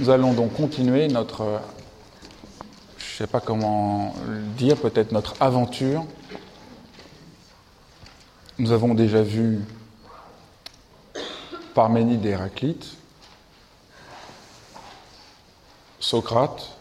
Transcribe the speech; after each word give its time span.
Nous 0.00 0.08
allons 0.08 0.32
donc 0.32 0.54
continuer 0.54 1.08
notre, 1.08 1.60
je 2.96 3.04
ne 3.04 3.16
sais 3.18 3.26
pas 3.26 3.40
comment 3.40 4.14
dire, 4.56 4.78
peut-être 4.78 5.12
notre 5.12 5.34
aventure. 5.40 6.06
Nous 8.58 8.72
avons 8.72 8.94
déjà 8.94 9.20
vu 9.20 9.60
Parménide 11.74 12.24
et 12.24 12.30
Héraclite, 12.30 12.96
Socrate, 15.98 16.78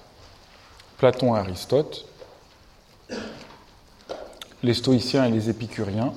Platon 0.98 1.36
et 1.36 1.40
Aristote, 1.40 2.06
les 4.64 4.74
stoïciens 4.74 5.26
et 5.26 5.30
les 5.30 5.50
épicuriens. 5.50 6.14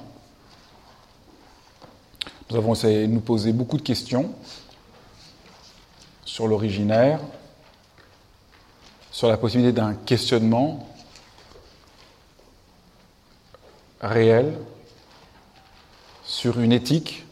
Nous 2.49 2.57
avons 2.57 2.75
essayé 2.75 3.09
de 3.09 3.13
nous 3.13 3.21
poser 3.21 3.53
beaucoup 3.53 3.77
de 3.77 3.83
questions 3.83 4.33
sur 6.33 6.49
l'originaire, 6.49 7.21
sur 9.11 9.29
la 9.29 9.37
possibilité 9.37 9.71
d'un 9.71 9.93
questionnement 9.93 10.89
réel, 14.01 14.57
sur 16.25 16.59
une 16.59 16.73
éthique, 16.73 17.27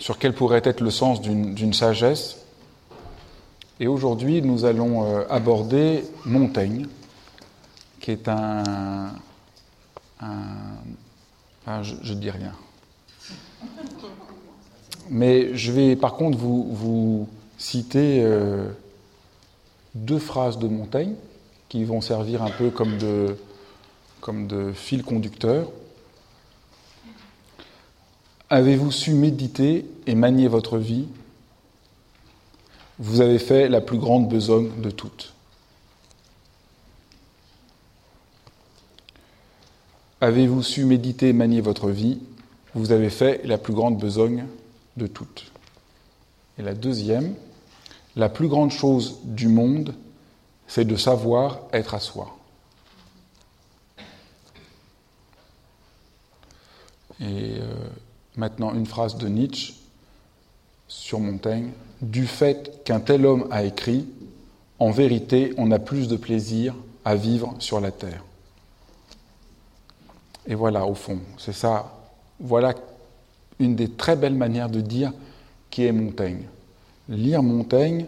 sur 0.00 0.18
quel 0.18 0.34
pourrait 0.34 0.62
être 0.64 0.80
le 0.80 0.90
sens 0.90 1.20
d'une 1.20 1.72
sagesse. 1.72 2.38
Et 3.78 3.86
aujourd'hui, 3.86 4.42
nous 4.42 4.64
allons 4.64 5.04
euh, 5.06 5.24
aborder 5.30 6.02
Montaigne, 6.24 6.88
qui 8.00 8.10
est 8.10 8.26
un... 8.26 9.12
je 11.82 12.12
ne 12.12 12.18
dis 12.18 12.32
rien. 12.32 12.52
Mais 15.10 15.54
je 15.56 15.72
vais 15.72 15.96
par 15.96 16.14
contre 16.14 16.38
vous, 16.38 17.28
citer 17.58 18.22
euh, 18.22 18.68
deux 19.94 20.18
phrases 20.18 20.58
de 20.58 20.66
Montaigne 20.66 21.14
qui 21.68 21.84
vont 21.84 22.00
servir 22.00 22.42
un 22.42 22.50
peu 22.50 22.70
comme 22.70 22.98
de, 22.98 23.36
comme 24.20 24.46
de 24.46 24.72
fil 24.72 25.02
conducteur. 25.02 25.70
Avez-vous 28.50 28.90
su 28.90 29.14
méditer 29.14 29.86
et 30.06 30.14
manier 30.14 30.48
votre 30.48 30.78
vie? 30.78 31.06
Vous 32.98 33.20
avez 33.20 33.38
fait 33.38 33.68
la 33.68 33.80
plus 33.80 33.98
grande 33.98 34.28
besogne 34.28 34.70
de 34.80 34.90
toutes. 34.90 35.32
Avez-vous 40.20 40.62
su 40.62 40.84
méditer 40.84 41.30
et 41.30 41.32
manier 41.32 41.60
votre 41.60 41.90
vie? 41.90 42.20
Vous 42.74 42.92
avez 42.92 43.10
fait 43.10 43.40
la 43.44 43.58
plus 43.58 43.72
grande 43.72 43.98
besogne 43.98 44.44
de 44.96 45.06
toutes. 45.06 45.52
Et 46.58 46.62
la 46.62 46.74
deuxième, 46.74 47.34
la 48.16 48.28
plus 48.28 48.48
grande 48.48 48.70
chose 48.70 49.20
du 49.24 49.48
monde, 49.48 49.94
c'est 50.66 50.84
de 50.84 50.96
savoir 50.96 51.60
être 51.72 51.94
à 51.94 52.00
soi. 52.00 52.36
Et 57.20 57.58
euh, 57.58 57.74
maintenant, 58.36 58.74
une 58.74 58.86
phrase 58.86 59.16
de 59.16 59.28
Nietzsche 59.28 59.74
sur 60.88 61.20
Montaigne. 61.20 61.70
Du 62.00 62.26
fait 62.26 62.84
qu'un 62.84 63.00
tel 63.00 63.24
homme 63.24 63.46
a 63.50 63.64
écrit, 63.64 64.06
en 64.78 64.90
vérité, 64.90 65.54
on 65.56 65.70
a 65.70 65.78
plus 65.78 66.08
de 66.08 66.16
plaisir 66.16 66.74
à 67.04 67.14
vivre 67.14 67.54
sur 67.60 67.80
la 67.80 67.92
terre. 67.92 68.24
Et 70.46 70.54
voilà, 70.54 70.84
au 70.84 70.94
fond, 70.94 71.20
c'est 71.38 71.52
ça. 71.52 71.98
Voilà 72.40 72.74
une 73.62 73.76
des 73.76 73.88
très 73.88 74.16
belles 74.16 74.34
manières 74.34 74.68
de 74.68 74.80
dire 74.80 75.12
qui 75.70 75.84
est 75.84 75.92
Montaigne. 75.92 76.42
Lire 77.08 77.42
Montaigne, 77.42 78.06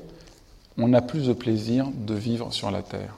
on 0.76 0.92
a 0.92 1.00
plus 1.00 1.26
de 1.28 1.32
plaisir 1.32 1.88
de 1.94 2.14
vivre 2.14 2.52
sur 2.52 2.70
la 2.70 2.82
terre. 2.82 3.14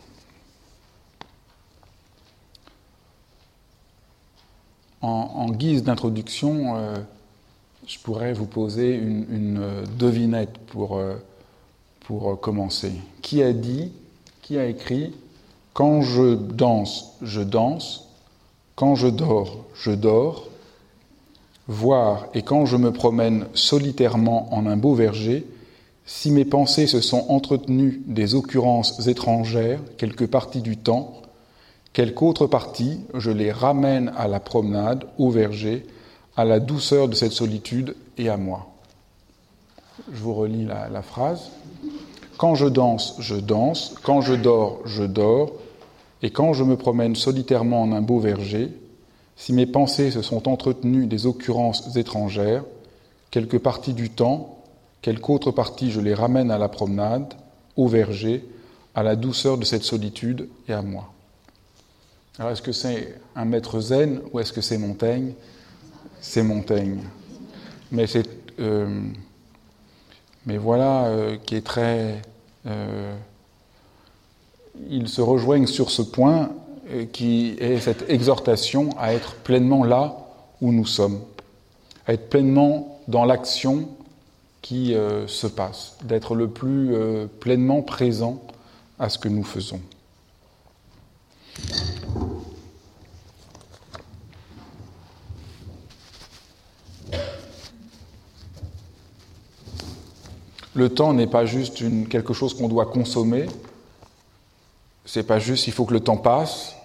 En, 5.02 5.50
guise 5.50 5.84
d'introduction, 5.84 6.76
euh, 6.76 6.96
je 7.86 7.96
pourrais 8.00 8.32
vous 8.32 8.46
poser 8.46 8.96
une, 8.96 9.84
devinette 9.96 10.58
pour, 10.66 10.96
euh, 10.96 11.14
pour 12.00 12.40
commencer. 12.40 12.90
Qui 13.22 13.40
a 13.40 13.52
dit, 13.52 13.92
qui 14.42 14.58
a 14.58 14.66
écrit 14.66 15.14
Quand 15.74 16.02
je 16.02 16.34
danse, 16.34 17.12
je 17.22 17.40
danse, 17.40 18.08
quand 18.74 18.96
je 18.96 19.06
dors, 19.06 19.64
je 19.74 19.92
dors, 19.92 20.48
voir 21.68 22.26
et 22.34 22.42
quand 22.42 22.66
je 22.66 22.76
me 22.76 22.92
promène 22.92 23.46
solitairement 23.54 24.52
en 24.54 24.66
un 24.66 24.76
beau 24.76 24.94
verger, 24.94 25.46
si 26.04 26.30
mes 26.30 26.44
pensées 26.44 26.86
se 26.86 27.00
sont 27.00 27.26
entretenues 27.28 28.00
des 28.06 28.34
occurrences 28.34 29.06
étrangères 29.08 29.80
quelque 29.98 30.24
partie 30.24 30.62
du 30.62 30.76
temps, 30.76 31.20
quelque 31.92 32.22
autre 32.22 32.46
partie, 32.46 33.00
je 33.14 33.30
les 33.30 33.50
ramène 33.50 34.12
à 34.16 34.28
la 34.28 34.38
promenade, 34.38 35.04
au 35.18 35.30
verger, 35.30 35.84
à 36.36 36.44
la 36.44 36.60
douceur 36.60 37.08
de 37.08 37.14
cette 37.14 37.32
solitude 37.32 37.96
et 38.18 38.28
à 38.28 38.36
moi. 38.36 38.66
Je 40.12 40.22
vous 40.22 40.34
relis 40.34 40.66
la, 40.66 41.02
phrase. 41.02 41.50
Quand 42.36 42.54
je 42.54 42.66
danse, 42.66 43.16
je 43.18 43.34
danse, 43.34 43.94
quand 44.02 44.20
je 44.20 44.34
dors, 44.34 44.80
je 44.84 45.02
dors, 45.02 45.52
et 46.22 46.30
quand 46.30 46.52
je 46.52 46.64
me 46.64 46.76
promène 46.76 47.16
solitairement 47.16 47.82
en 47.82 47.92
un 47.92 48.02
beau 48.02 48.18
verger, 48.18 48.70
si 49.36 49.52
mes 49.52 49.66
pensées 49.66 50.10
se 50.10 50.22
sont 50.22 50.48
entretenues 50.48 51.06
des 51.06 51.26
occurrences 51.26 51.96
étrangères, 51.96 52.64
quelque 53.30 53.56
partie 53.56 53.92
du 53.92 54.10
temps, 54.10 54.64
quelque 55.02 55.30
autre 55.30 55.50
partie 55.50 55.90
je 55.90 56.00
les 56.00 56.14
ramène 56.14 56.50
à 56.50 56.58
la 56.58 56.68
promenade, 56.68 57.34
au 57.76 57.86
verger, 57.86 58.44
à 58.94 59.02
la 59.02 59.14
douceur 59.14 59.58
de 59.58 59.64
cette 59.64 59.84
solitude 59.84 60.48
et 60.68 60.72
à 60.72 60.82
moi. 60.82 61.12
Alors 62.38 62.50
est-ce 62.52 62.62
que 62.62 62.72
c'est 62.72 63.14
un 63.34 63.44
maître 63.44 63.80
zen 63.80 64.20
ou 64.32 64.40
est-ce 64.40 64.52
que 64.52 64.60
c'est 64.60 64.78
Montaigne? 64.78 65.32
C'est 66.20 66.42
Montaigne. 66.42 67.02
Mais 67.92 68.06
c'est, 68.06 68.28
euh, 68.58 69.02
voilà 70.46 71.06
euh, 71.06 71.36
qui 71.36 71.56
est 71.56 71.64
très. 71.64 72.22
Euh, 72.66 73.14
ils 74.90 75.08
se 75.08 75.20
rejoignent 75.20 75.66
sur 75.66 75.90
ce 75.90 76.02
point 76.02 76.50
qui 77.12 77.56
est 77.58 77.80
cette 77.80 78.08
exhortation 78.08 78.90
à 78.98 79.12
être 79.12 79.34
pleinement 79.36 79.84
là 79.84 80.16
où 80.60 80.72
nous 80.72 80.86
sommes, 80.86 81.20
à 82.06 82.12
être 82.12 82.28
pleinement 82.28 83.00
dans 83.08 83.24
l'action 83.24 83.88
qui 84.62 84.94
euh, 84.94 85.26
se 85.26 85.46
passe, 85.46 85.96
d'être 86.02 86.34
le 86.34 86.48
plus 86.48 86.94
euh, 86.94 87.26
pleinement 87.26 87.82
présent 87.82 88.42
à 88.98 89.08
ce 89.08 89.18
que 89.18 89.28
nous 89.28 89.44
faisons. 89.44 89.80
Le 100.74 100.90
temps 100.90 101.14
n'est 101.14 101.26
pas 101.26 101.46
juste 101.46 101.82
quelque 102.08 102.34
chose 102.34 102.52
qu'on 102.52 102.68
doit 102.68 102.86
consommer, 102.86 103.46
c'est 105.06 105.22
pas 105.22 105.38
juste 105.38 105.66
il 105.68 105.72
faut 105.72 105.86
que 105.86 105.94
le 105.94 106.00
temps 106.00 106.18
passe, 106.18 106.75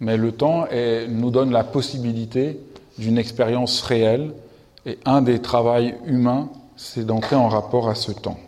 mais 0.00 0.16
le 0.16 0.32
temps 0.32 0.66
nous 1.08 1.30
donne 1.30 1.52
la 1.52 1.62
possibilité 1.62 2.58
d'une 2.98 3.18
expérience 3.18 3.82
réelle, 3.82 4.32
et 4.86 4.98
un 5.04 5.22
des 5.22 5.40
travaux 5.40 5.86
humains, 6.06 6.48
c'est 6.76 7.04
d'entrer 7.04 7.36
en 7.36 7.48
rapport 7.48 7.88
à 7.88 7.94
ce 7.94 8.12
temps. 8.12 8.38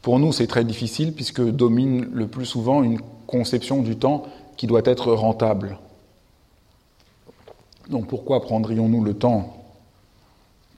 Pour 0.00 0.18
nous, 0.18 0.32
c'est 0.32 0.46
très 0.46 0.64
difficile 0.64 1.12
puisque 1.12 1.42
domine 1.42 2.08
le 2.12 2.26
plus 2.26 2.46
souvent 2.46 2.82
une 2.82 3.00
conception 3.26 3.82
du 3.82 3.96
temps 3.96 4.24
qui 4.56 4.66
doit 4.66 4.82
être 4.84 5.12
rentable. 5.12 5.78
Donc 7.88 8.06
pourquoi 8.06 8.40
prendrions-nous 8.40 9.02
le 9.02 9.14
temps, 9.14 9.56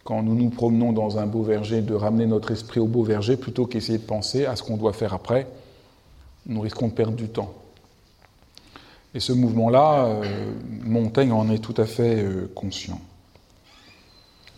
quand 0.02 0.22
nous 0.22 0.34
nous 0.34 0.50
promenons 0.50 0.92
dans 0.92 1.18
un 1.18 1.26
beau 1.26 1.42
verger, 1.42 1.82
de 1.82 1.94
ramener 1.94 2.26
notre 2.26 2.50
esprit 2.50 2.80
au 2.80 2.86
beau 2.86 3.02
verger 3.02 3.36
plutôt 3.36 3.66
qu'essayer 3.66 3.98
de 3.98 4.04
penser 4.04 4.46
à 4.46 4.56
ce 4.56 4.62
qu'on 4.62 4.76
doit 4.76 4.94
faire 4.94 5.12
après 5.12 5.46
nous 6.46 6.60
risquons 6.60 6.88
de 6.88 6.92
perdre 6.92 7.16
du 7.16 7.28
temps. 7.28 7.52
Et 9.14 9.20
ce 9.20 9.32
mouvement-là, 9.32 10.06
euh, 10.06 10.52
Montaigne 10.84 11.32
en 11.32 11.50
est 11.50 11.58
tout 11.58 11.74
à 11.76 11.84
fait 11.84 12.22
euh, 12.22 12.50
conscient. 12.54 13.00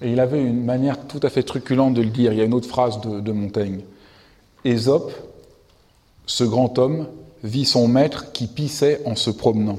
Et 0.01 0.13
il 0.13 0.21
avait 0.21 0.43
une 0.43 0.65
manière 0.65 1.07
tout 1.07 1.21
à 1.23 1.29
fait 1.29 1.43
truculente 1.43 1.95
de 1.95 2.03
le 2.03 2.11
dire. 2.11 2.33
Il 2.33 2.39
y 2.39 2.41
a 2.41 2.45
une 2.45 2.55
autre 2.55 2.69
phrase 2.69 3.01
de, 3.01 3.33
Montaigne. 3.33 3.81
Ésope, 4.65 5.13
ce 6.27 6.45
grand 6.45 6.79
homme, 6.79 7.09
vit 7.43 7.65
son 7.65 7.89
maître 7.89 8.33
qui 8.33 8.47
pissait 8.47 9.01
en 9.07 9.17
se 9.17 9.31
promenant. 9.31 9.79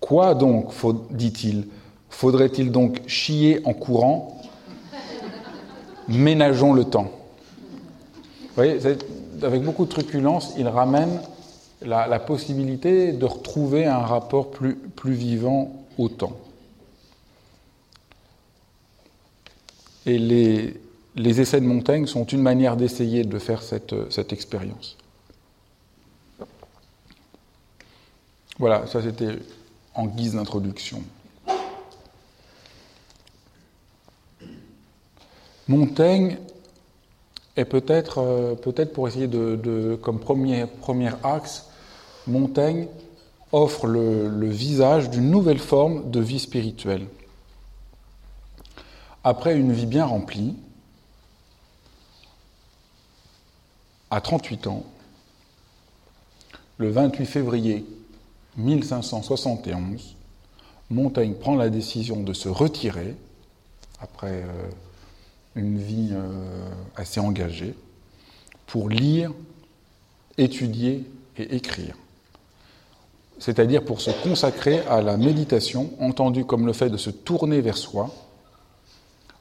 Quoi 0.00 0.34
donc, 0.34 0.72
dit-il 1.10 1.68
Faudrait-il 2.10 2.70
donc 2.70 3.00
chier 3.06 3.60
en 3.64 3.72
courant? 3.72 4.40
Ménageons 6.08 6.72
le 6.72 6.84
temps. 6.84 7.10
Vous 8.40 8.56
voyez, 8.56 8.78
avec 9.44 9.62
beaucoup 9.62 9.84
de 9.84 9.90
truculence, 9.90 10.54
il 10.56 10.68
ramène 10.68 11.20
la, 11.82 12.18
possibilité 12.18 13.12
de 13.12 13.24
retrouver 13.24 13.86
un 13.86 13.98
rapport 13.98 14.50
plus, 14.50 14.78
vivant 15.04 15.84
au 15.98 16.08
temps. 16.08 16.36
Et 20.06 20.18
les, 20.18 20.80
les, 21.16 21.40
essais 21.40 21.60
de 21.60 21.66
Montaigne 21.66 22.06
sont 22.06 22.24
une 22.24 22.42
manière 22.42 22.76
d'essayer 22.76 23.24
de 23.24 23.38
faire 23.38 23.62
cette, 23.62 23.94
cette 24.10 24.32
expérience. 24.32 24.96
Voilà, 28.58 28.86
ça 28.86 29.02
c'était 29.02 29.38
en 29.94 30.06
guise 30.06 30.34
d'introduction. 30.34 31.02
Montaigne 35.68 36.38
est 37.56 37.64
peut-être, 37.64 38.18
euh, 38.18 38.54
peut-être 38.54 38.92
pour 38.92 39.08
essayer 39.08 39.28
de, 39.28 39.98
comme 40.02 40.18
premier, 40.18 40.66
premier 40.66 41.10
axe, 41.22 41.66
Montaigne 42.26 42.88
offre 43.50 43.86
le, 43.86 44.48
visage 44.48 45.10
d'une 45.10 45.30
nouvelle 45.30 45.58
forme 45.58 46.10
de 46.10 46.20
vie 46.20 46.38
spirituelle. 46.38 47.06
Après 49.24 49.56
une 49.56 49.72
vie 49.72 49.86
bien 49.86 50.04
remplie, 50.04 50.56
à 54.10 54.20
38 54.20 54.66
ans, 54.66 54.84
le 56.78 56.90
28 56.90 57.26
février 57.26 57.84
1571, 58.56 60.16
Montaigne 60.90 61.34
prend 61.34 61.56
la 61.56 61.70
décision 61.70 62.22
de 62.22 62.32
se 62.32 62.48
retirer, 62.48 63.16
après 64.00 64.42
euh, 64.42 64.70
une 65.54 65.78
vie 65.78 66.10
euh, 66.12 66.68
assez 66.96 67.20
engagée, 67.20 67.74
pour 68.66 68.88
lire, 68.88 69.32
étudier 70.38 71.04
et 71.36 71.56
écrire. 71.56 71.94
C'est-à-dire 73.38 73.84
pour 73.84 74.00
se 74.00 74.10
consacrer 74.22 74.80
à 74.88 75.02
la 75.02 75.16
méditation, 75.16 75.90
entendue 76.00 76.44
comme 76.44 76.66
le 76.66 76.72
fait 76.72 76.90
de 76.90 76.96
se 76.96 77.10
tourner 77.10 77.60
vers 77.60 77.76
soi, 77.76 78.10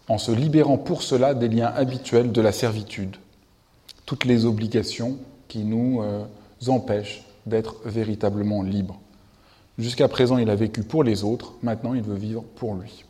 en 0.07 0.17
se 0.17 0.31
libérant 0.31 0.77
pour 0.77 1.03
cela 1.03 1.33
des 1.33 1.47
liens 1.47 1.71
habituels 1.75 2.31
de 2.31 2.41
la 2.41 2.51
servitude, 2.51 3.15
toutes 4.05 4.25
les 4.25 4.45
obligations 4.45 5.17
qui 5.47 5.63
nous 5.63 6.01
euh, 6.01 6.25
empêchent 6.67 7.23
d'être 7.45 7.75
véritablement 7.85 8.63
libres. 8.63 8.99
Jusqu'à 9.77 10.07
présent, 10.07 10.37
il 10.37 10.49
a 10.49 10.55
vécu 10.55 10.83
pour 10.83 11.03
les 11.03 11.23
autres, 11.23 11.53
maintenant 11.61 11.93
il 11.93 12.01
veut 12.01 12.15
vivre 12.15 12.43
pour 12.55 12.75
lui 12.75 13.05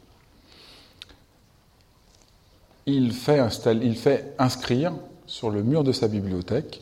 il 2.86 3.12
fait, 3.14 4.34
inscrire 4.40 4.94
sur 5.26 5.50
le 5.50 5.64
mur 5.64 5.84
de 5.84 5.92
sa 5.92 6.08
bibliothèque 6.08 6.82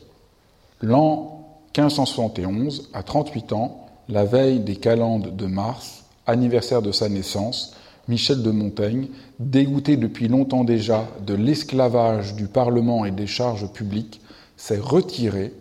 l'an 0.82 1.46
1571, 1.76 2.90
à 2.92 3.02
38 3.02 3.52
ans, 3.52 3.86
la 4.08 4.24
veille 4.24 4.60
des 4.60 4.76
calendes 4.76 5.36
de 5.36 5.46
mars, 5.46 6.04
anniversaire 6.26 6.82
de 6.82 6.90
sa 6.92 7.08
naissance, 7.08 7.74
Michel 8.08 8.42
de 8.42 8.50
Montaigne, 8.50 9.08
dégoûté 9.38 9.96
depuis 9.96 10.26
longtemps 10.26 10.64
déjà 10.64 11.06
de 11.24 11.34
l'esclavage 11.34 12.34
du 12.34 12.46
Parlement 12.46 13.04
et 13.04 13.12
des 13.12 13.28
charges 13.28 13.70
publiques, 13.72 14.20
s'est 14.56 14.80
retiré, 14.80 15.52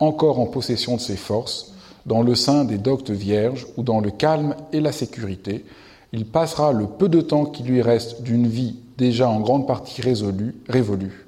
encore 0.00 0.38
en 0.38 0.46
possession 0.46 0.96
de 0.96 1.00
ses 1.00 1.16
forces, 1.16 1.72
dans 2.04 2.22
le 2.22 2.34
sein 2.34 2.64
des 2.64 2.78
doctes 2.78 3.10
vierges 3.10 3.66
ou 3.76 3.82
dans 3.82 4.00
le 4.00 4.10
calme 4.10 4.54
et 4.72 4.80
la 4.80 4.92
sécurité. 4.92 5.64
Il 6.12 6.26
passera 6.26 6.72
le 6.72 6.86
peu 6.86 7.08
de 7.08 7.22
temps 7.22 7.46
qui 7.46 7.62
lui 7.62 7.80
reste 7.80 8.22
d'une 8.22 8.46
vie 8.46 8.76
déjà 8.96 9.28
en 9.28 9.40
grande 9.40 9.66
partie 9.66 10.02
résolu, 10.02 10.56
révolu, 10.68 11.26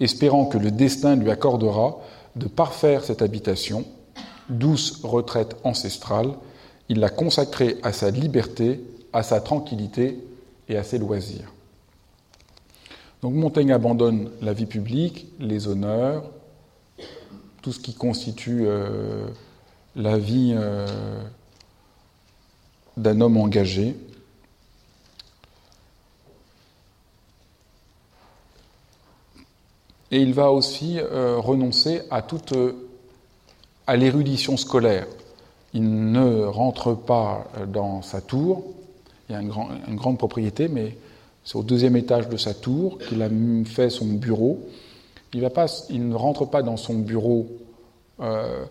espérant 0.00 0.46
que 0.46 0.58
le 0.58 0.70
destin 0.70 1.16
lui 1.16 1.30
accordera 1.30 1.98
de 2.36 2.46
parfaire 2.46 3.04
cette 3.04 3.22
habitation, 3.22 3.84
douce 4.48 5.00
retraite 5.02 5.56
ancestrale, 5.64 6.34
il 6.88 7.00
l'a 7.00 7.08
consacrée 7.08 7.78
à 7.82 7.92
sa 7.92 8.10
liberté, 8.10 8.80
à 9.12 9.22
sa 9.22 9.40
tranquillité 9.40 10.18
et 10.68 10.76
à 10.76 10.82
ses 10.82 10.98
loisirs. 10.98 11.52
Donc 13.22 13.34
Montaigne 13.34 13.72
abandonne 13.72 14.30
la 14.40 14.52
vie 14.52 14.66
publique, 14.66 15.26
les 15.38 15.68
honneurs, 15.68 16.24
tout 17.62 17.72
ce 17.72 17.78
qui 17.78 17.94
constitue 17.94 18.64
euh, 18.66 19.26
la 19.94 20.18
vie 20.18 20.54
euh, 20.56 21.22
d'un 22.96 23.20
homme 23.20 23.36
engagé, 23.36 23.96
et 30.12 30.20
il 30.20 30.34
va 30.34 30.52
aussi 30.52 30.98
euh, 31.00 31.38
renoncer 31.38 32.02
à 32.10 32.22
toute 32.22 32.54
à 33.86 33.96
l'érudition 33.96 34.56
scolaire. 34.56 35.06
Il 35.74 36.12
ne 36.12 36.44
rentre 36.44 36.94
pas 36.94 37.46
dans 37.66 38.02
sa 38.02 38.20
tour. 38.20 38.62
Il 39.28 39.32
y 39.32 39.34
a 39.34 39.40
une, 39.40 39.96
grande 39.96 40.18
propriété, 40.18 40.68
mais 40.68 40.96
c'est 41.44 41.56
au 41.56 41.62
deuxième 41.62 41.96
étage 41.96 42.28
de 42.28 42.36
sa 42.36 42.52
tour 42.52 42.98
qu'il 42.98 43.22
a 43.22 43.28
fait 43.64 43.88
son 43.88 44.06
bureau. 44.06 44.60
Il, 45.32 45.40
ne 45.40 46.14
rentre 46.14 46.44
pas 46.44 46.62
dans 46.62 46.76
son 46.76 46.94
bureau 46.94 47.48
euh, 48.20 48.64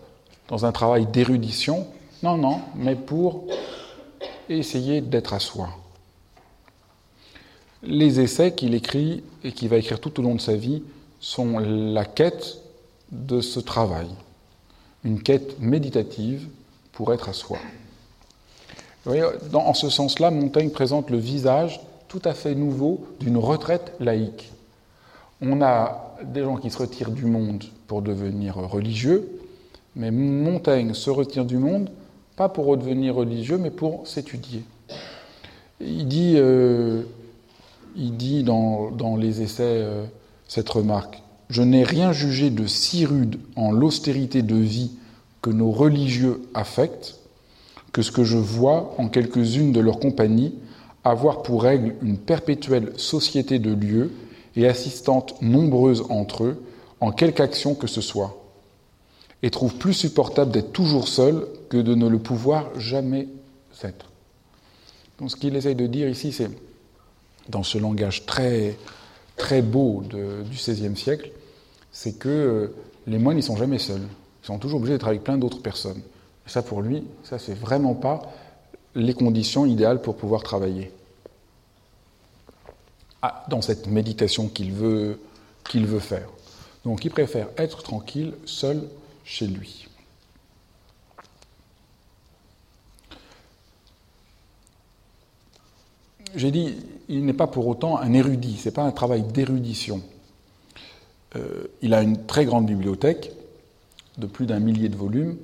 dans 0.48 0.64
un 0.64 0.70
travail 0.70 1.06
d'érudition, 1.06 1.86
non, 2.22 2.36
non, 2.36 2.60
mais 2.76 2.94
pour 2.94 3.46
essayer 4.48 5.00
d'être 5.00 5.34
à 5.34 5.40
soi. 5.40 5.70
Les 7.82 8.20
essais 8.20 8.54
qu'il 8.54 8.74
écrit 8.74 9.24
et 9.42 9.50
qu'il 9.50 9.68
va 9.68 9.78
écrire 9.78 9.98
tout 9.98 10.20
au 10.20 10.22
long 10.22 10.36
de 10.36 10.40
sa 10.40 10.54
vie 10.54 10.84
sont 11.22 11.58
la 11.58 12.04
quête 12.04 12.58
de 13.12 13.40
ce 13.40 13.60
travail, 13.60 14.08
une 15.04 15.22
quête 15.22 15.58
méditative 15.60 16.48
pour 16.92 17.14
être 17.14 17.30
à 17.30 17.32
soi. 17.32 17.58
en 19.06 19.74
ce 19.74 19.88
sens-là, 19.88 20.30
Montaigne 20.30 20.70
présente 20.70 21.08
le 21.08 21.16
visage 21.18 21.80
tout 22.08 22.20
à 22.24 22.34
fait 22.34 22.54
nouveau 22.54 23.06
d'une 23.20 23.38
retraite 23.38 23.94
laïque. 24.00 24.52
On 25.40 25.62
a 25.62 26.14
des 26.24 26.42
gens 26.42 26.56
qui 26.56 26.70
se 26.70 26.78
retirent 26.78 27.10
du 27.10 27.24
monde 27.24 27.64
pour 27.86 28.02
devenir 28.02 28.56
religieux, 28.56 29.40
mais 29.96 30.10
Montaigne 30.10 30.92
se 30.92 31.08
retire 31.08 31.46
du 31.46 31.56
monde 31.56 31.88
pas 32.36 32.48
pour 32.48 32.66
redevenir 32.66 33.14
religieux, 33.14 33.58
mais 33.58 33.70
pour 33.70 34.06
s'étudier. 34.06 34.64
Il 35.80 36.08
dit, 36.08 36.34
euh, 36.36 37.02
il 37.96 38.16
dit 38.16 38.42
dans, 38.42 39.16
les 39.16 39.42
essais 39.42 39.62
euh, 39.62 40.04
cette 40.52 40.68
remarque. 40.68 41.22
Je 41.48 41.62
n'ai 41.62 41.82
rien 41.82 42.12
jugé 42.12 42.50
de 42.50 42.66
si 42.66 43.06
rude 43.06 43.40
en 43.56 43.72
l'austérité 43.72 44.42
de 44.42 44.54
vie 44.54 44.90
que 45.40 45.48
nos 45.48 45.70
religieux 45.70 46.42
affectent, 46.52 47.16
que 47.90 48.02
ce 48.02 48.12
que 48.12 48.22
je 48.22 48.36
vois 48.36 48.94
en 48.98 49.08
quelques-unes 49.08 49.72
de 49.72 49.80
leurs 49.80 49.98
compagnies, 49.98 50.54
avoir 51.04 51.42
pour 51.42 51.62
règle 51.62 51.94
une 52.02 52.18
perpétuelle 52.18 52.92
société 52.98 53.58
de 53.58 53.72
lieux 53.72 54.12
et 54.54 54.68
assistantes 54.68 55.40
nombreuses 55.40 56.04
entre 56.10 56.44
eux, 56.44 56.62
en 57.00 57.12
quelque 57.12 57.40
action 57.40 57.74
que 57.74 57.86
ce 57.86 58.02
soit, 58.02 58.36
et 59.42 59.48
trouve 59.48 59.76
plus 59.76 59.94
supportable 59.94 60.50
d'être 60.50 60.72
toujours 60.72 61.08
seul 61.08 61.46
que 61.70 61.78
de 61.78 61.94
ne 61.94 62.06
le 62.06 62.18
pouvoir 62.18 62.78
jamais 62.78 63.26
être. 63.82 64.10
Donc 65.18 65.30
ce 65.30 65.36
qu'il 65.36 65.56
essaye 65.56 65.76
de 65.76 65.86
dire 65.86 66.10
ici, 66.10 66.30
c'est, 66.30 66.50
dans 67.48 67.62
ce 67.62 67.78
langage 67.78 68.26
très 68.26 68.76
très 69.36 69.62
beau 69.62 70.02
du 70.02 70.50
XVIe 70.50 70.96
siècle, 70.96 71.32
c'est 71.90 72.18
que 72.18 72.28
euh, 72.28 72.74
les 73.06 73.18
moines, 73.18 73.38
ils 73.38 73.42
sont 73.42 73.56
jamais 73.56 73.78
seuls. 73.78 74.02
Ils 74.42 74.46
sont 74.46 74.58
toujours 74.58 74.78
obligés 74.78 74.94
d'être 74.94 75.08
avec 75.08 75.22
plein 75.22 75.38
d'autres 75.38 75.60
personnes. 75.60 76.00
Ça, 76.46 76.62
pour 76.62 76.82
lui, 76.82 77.04
ça, 77.22 77.38
c'est 77.38 77.54
vraiment 77.54 77.94
pas 77.94 78.22
les 78.94 79.14
conditions 79.14 79.66
idéales 79.66 80.02
pour 80.02 80.16
pouvoir 80.16 80.42
travailler. 80.42 80.90
Ah, 83.22 83.44
dans 83.48 83.62
cette 83.62 83.86
méditation 83.86 84.48
qu'il 84.48 84.72
veut, 84.72 85.20
qu'il 85.68 85.86
veut 85.86 86.00
faire. 86.00 86.28
Donc, 86.84 87.04
il 87.04 87.10
préfère 87.10 87.48
être 87.56 87.82
tranquille, 87.82 88.34
seul, 88.44 88.82
chez 89.24 89.46
lui. 89.46 89.86
J'ai 96.34 96.50
dit, 96.50 96.74
il 97.08 97.24
n'est 97.24 97.32
pas 97.32 97.46
pour 97.46 97.66
autant 97.66 97.98
un 97.98 98.12
érudit, 98.12 98.56
ce 98.56 98.68
n'est 98.68 98.74
pas 98.74 98.84
un 98.84 98.90
travail 98.90 99.22
d'érudition. 99.22 100.02
Euh, 101.36 101.64
il 101.80 101.94
a 101.94 102.02
une 102.02 102.26
très 102.26 102.44
grande 102.44 102.66
bibliothèque 102.66 103.32
de 104.18 104.26
plus 104.26 104.46
d'un 104.46 104.60
millier 104.60 104.88
de 104.88 104.96
volumes, 104.96 105.36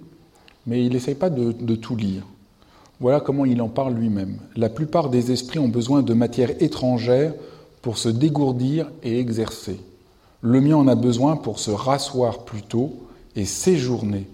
mais 0.67 0.85
il 0.85 0.93
n'essaye 0.93 1.15
pas 1.15 1.31
de, 1.31 1.75
tout 1.75 1.97
lire. 1.97 2.25
Voilà 3.01 3.21
comment 3.21 3.45
il 3.45 3.63
en 3.63 3.69
parle 3.69 3.95
lui-même. 3.95 4.39
La 4.57 4.69
plupart 4.69 5.09
des 5.09 5.31
esprits 5.31 5.59
ont 5.59 5.69
besoin 5.69 6.03
de 6.03 6.15
matière 6.15 6.51
étrangère 6.63 7.33
pour 7.81 7.97
se 7.97 8.09
dégourdir 8.09 8.91
et 9.03 9.19
exercer. 9.19 9.81
Le 10.41 10.61
mien 10.61 10.77
en 10.77 10.89
a 10.89 10.95
besoin 10.95 11.37
pour 11.37 11.59
se 11.59 11.71
rasseoir 11.71 12.45
plutôt 12.45 12.95
et 13.37 13.45
séjourner, 13.45 14.27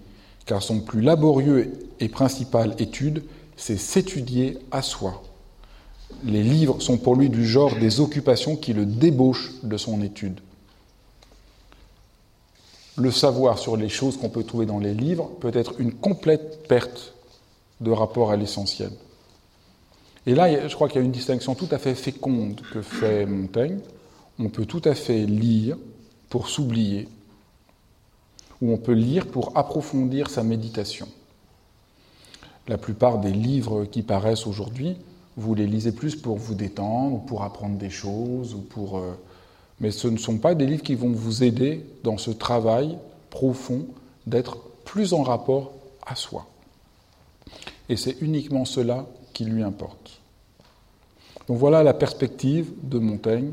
car 0.45 0.61
son 0.61 0.81
plus 0.81 1.01
laborieux 1.01 1.73
et 1.99 2.09
principale 2.09 2.75
étude, 2.79 3.23
c'est 3.55 3.77
s'étudier 3.77 4.57
à 4.71 4.81
soi 4.81 5.21
les 6.23 6.43
livres 6.43 6.81
sont 6.81 6.97
pour 6.97 7.15
lui 7.15 7.29
du 7.29 7.45
genre 7.45 7.75
des 7.75 7.99
occupations 7.99 8.55
qui 8.55 8.73
le 8.73 8.85
débauchent 8.85 9.51
de 9.63 9.77
son 9.77 10.01
étude. 10.01 10.39
Le 12.97 13.11
savoir 13.11 13.59
sur 13.59 13.75
les 13.75 13.89
choses 13.89 14.17
qu'on 14.17 14.29
peut 14.29 14.43
trouver 14.43 14.65
dans 14.65 14.79
les 14.79 14.93
livres 14.93 15.29
peut 15.41 15.51
être 15.53 15.79
une 15.79 15.93
complète 15.93 16.67
perte 16.67 17.13
de 17.81 17.91
rapport 17.91 18.31
à 18.31 18.37
l'essentiel. 18.37 18.91
Et 20.25 20.33
là, 20.33 20.67
je 20.67 20.73
crois 20.73 20.87
qu'il 20.87 21.01
y 21.01 21.03
a 21.03 21.05
une 21.05 21.11
distinction 21.11 21.55
tout 21.55 21.67
à 21.71 21.77
fait 21.77 21.93
féconde 21.93 22.61
que 22.71 22.81
fait 22.81 23.25
Montaigne 23.25 23.79
on 24.39 24.49
peut 24.49 24.65
tout 24.65 24.81
à 24.85 24.95
fait 24.95 25.25
lire 25.25 25.77
pour 26.29 26.49
s'oublier, 26.49 27.07
ou 28.61 28.71
on 28.71 28.77
peut 28.77 28.93
lire 28.93 29.27
pour 29.27 29.57
approfondir 29.57 30.29
sa 30.29 30.43
méditation. 30.43 31.07
La 32.67 32.77
plupart 32.77 33.19
des 33.19 33.31
livres 33.31 33.85
qui 33.85 34.01
paraissent 34.01 34.47
aujourd'hui, 34.47 34.97
vous 35.37 35.53
les 35.55 35.67
lisez 35.67 35.91
plus 35.91 36.15
pour 36.15 36.37
vous 36.37 36.55
détendre, 36.55 37.15
ou 37.15 37.19
pour 37.19 37.43
apprendre 37.43 37.77
des 37.77 37.89
choses, 37.89 38.53
ou 38.53 38.59
pour... 38.59 38.97
Euh, 38.97 39.11
mais 39.79 39.91
ce 39.91 40.07
ne 40.07 40.17
sont 40.17 40.37
pas 40.37 40.55
des 40.55 40.65
livres 40.65 40.83
qui 40.83 40.95
vont 40.95 41.11
vous 41.11 41.43
aider 41.43 41.85
dans 42.03 42.17
ce 42.17 42.31
travail 42.31 42.97
profond 43.29 43.85
d'être 44.25 44.57
plus 44.85 45.13
en 45.13 45.23
rapport 45.23 45.73
à 46.05 46.15
soi. 46.15 46.45
Et 47.89 47.97
c'est 47.97 48.15
uniquement 48.21 48.63
cela 48.63 49.05
qui 49.33 49.43
lui 49.43 49.63
importe. 49.63 50.21
Donc 51.47 51.57
voilà 51.57 51.83
la 51.83 51.93
perspective 51.93 52.71
de 52.83 52.97
Montaigne, 52.97 53.51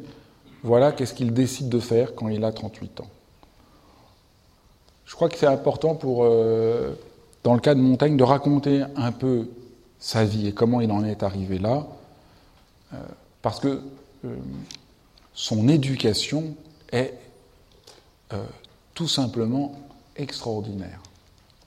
voilà 0.62 0.92
qu'est-ce 0.92 1.14
qu'il 1.14 1.34
décide 1.34 1.68
de 1.68 1.80
faire 1.80 2.14
quand 2.14 2.28
il 2.28 2.44
a 2.44 2.52
38 2.52 3.00
ans. 3.00 3.10
Je 5.04 5.14
crois 5.14 5.28
que 5.28 5.36
c'est 5.36 5.46
important 5.46 5.94
pour, 5.94 6.24
euh, 6.24 6.92
dans 7.42 7.54
le 7.54 7.60
cas 7.60 7.74
de 7.74 7.80
Montaigne, 7.80 8.16
de 8.16 8.24
raconter 8.24 8.82
un 8.96 9.12
peu 9.12 9.48
sa 10.02 10.24
vie 10.24 10.48
et 10.48 10.52
comment 10.52 10.80
il 10.80 10.90
en 10.90 11.04
est 11.04 11.22
arrivé 11.22 11.60
là, 11.60 11.86
euh, 12.92 12.96
parce 13.40 13.60
que 13.60 13.80
euh, 14.24 14.36
son 15.32 15.68
éducation 15.68 16.56
est 16.90 17.14
tout 18.94 19.08
simplement 19.08 19.78
extraordinaire, 20.16 21.02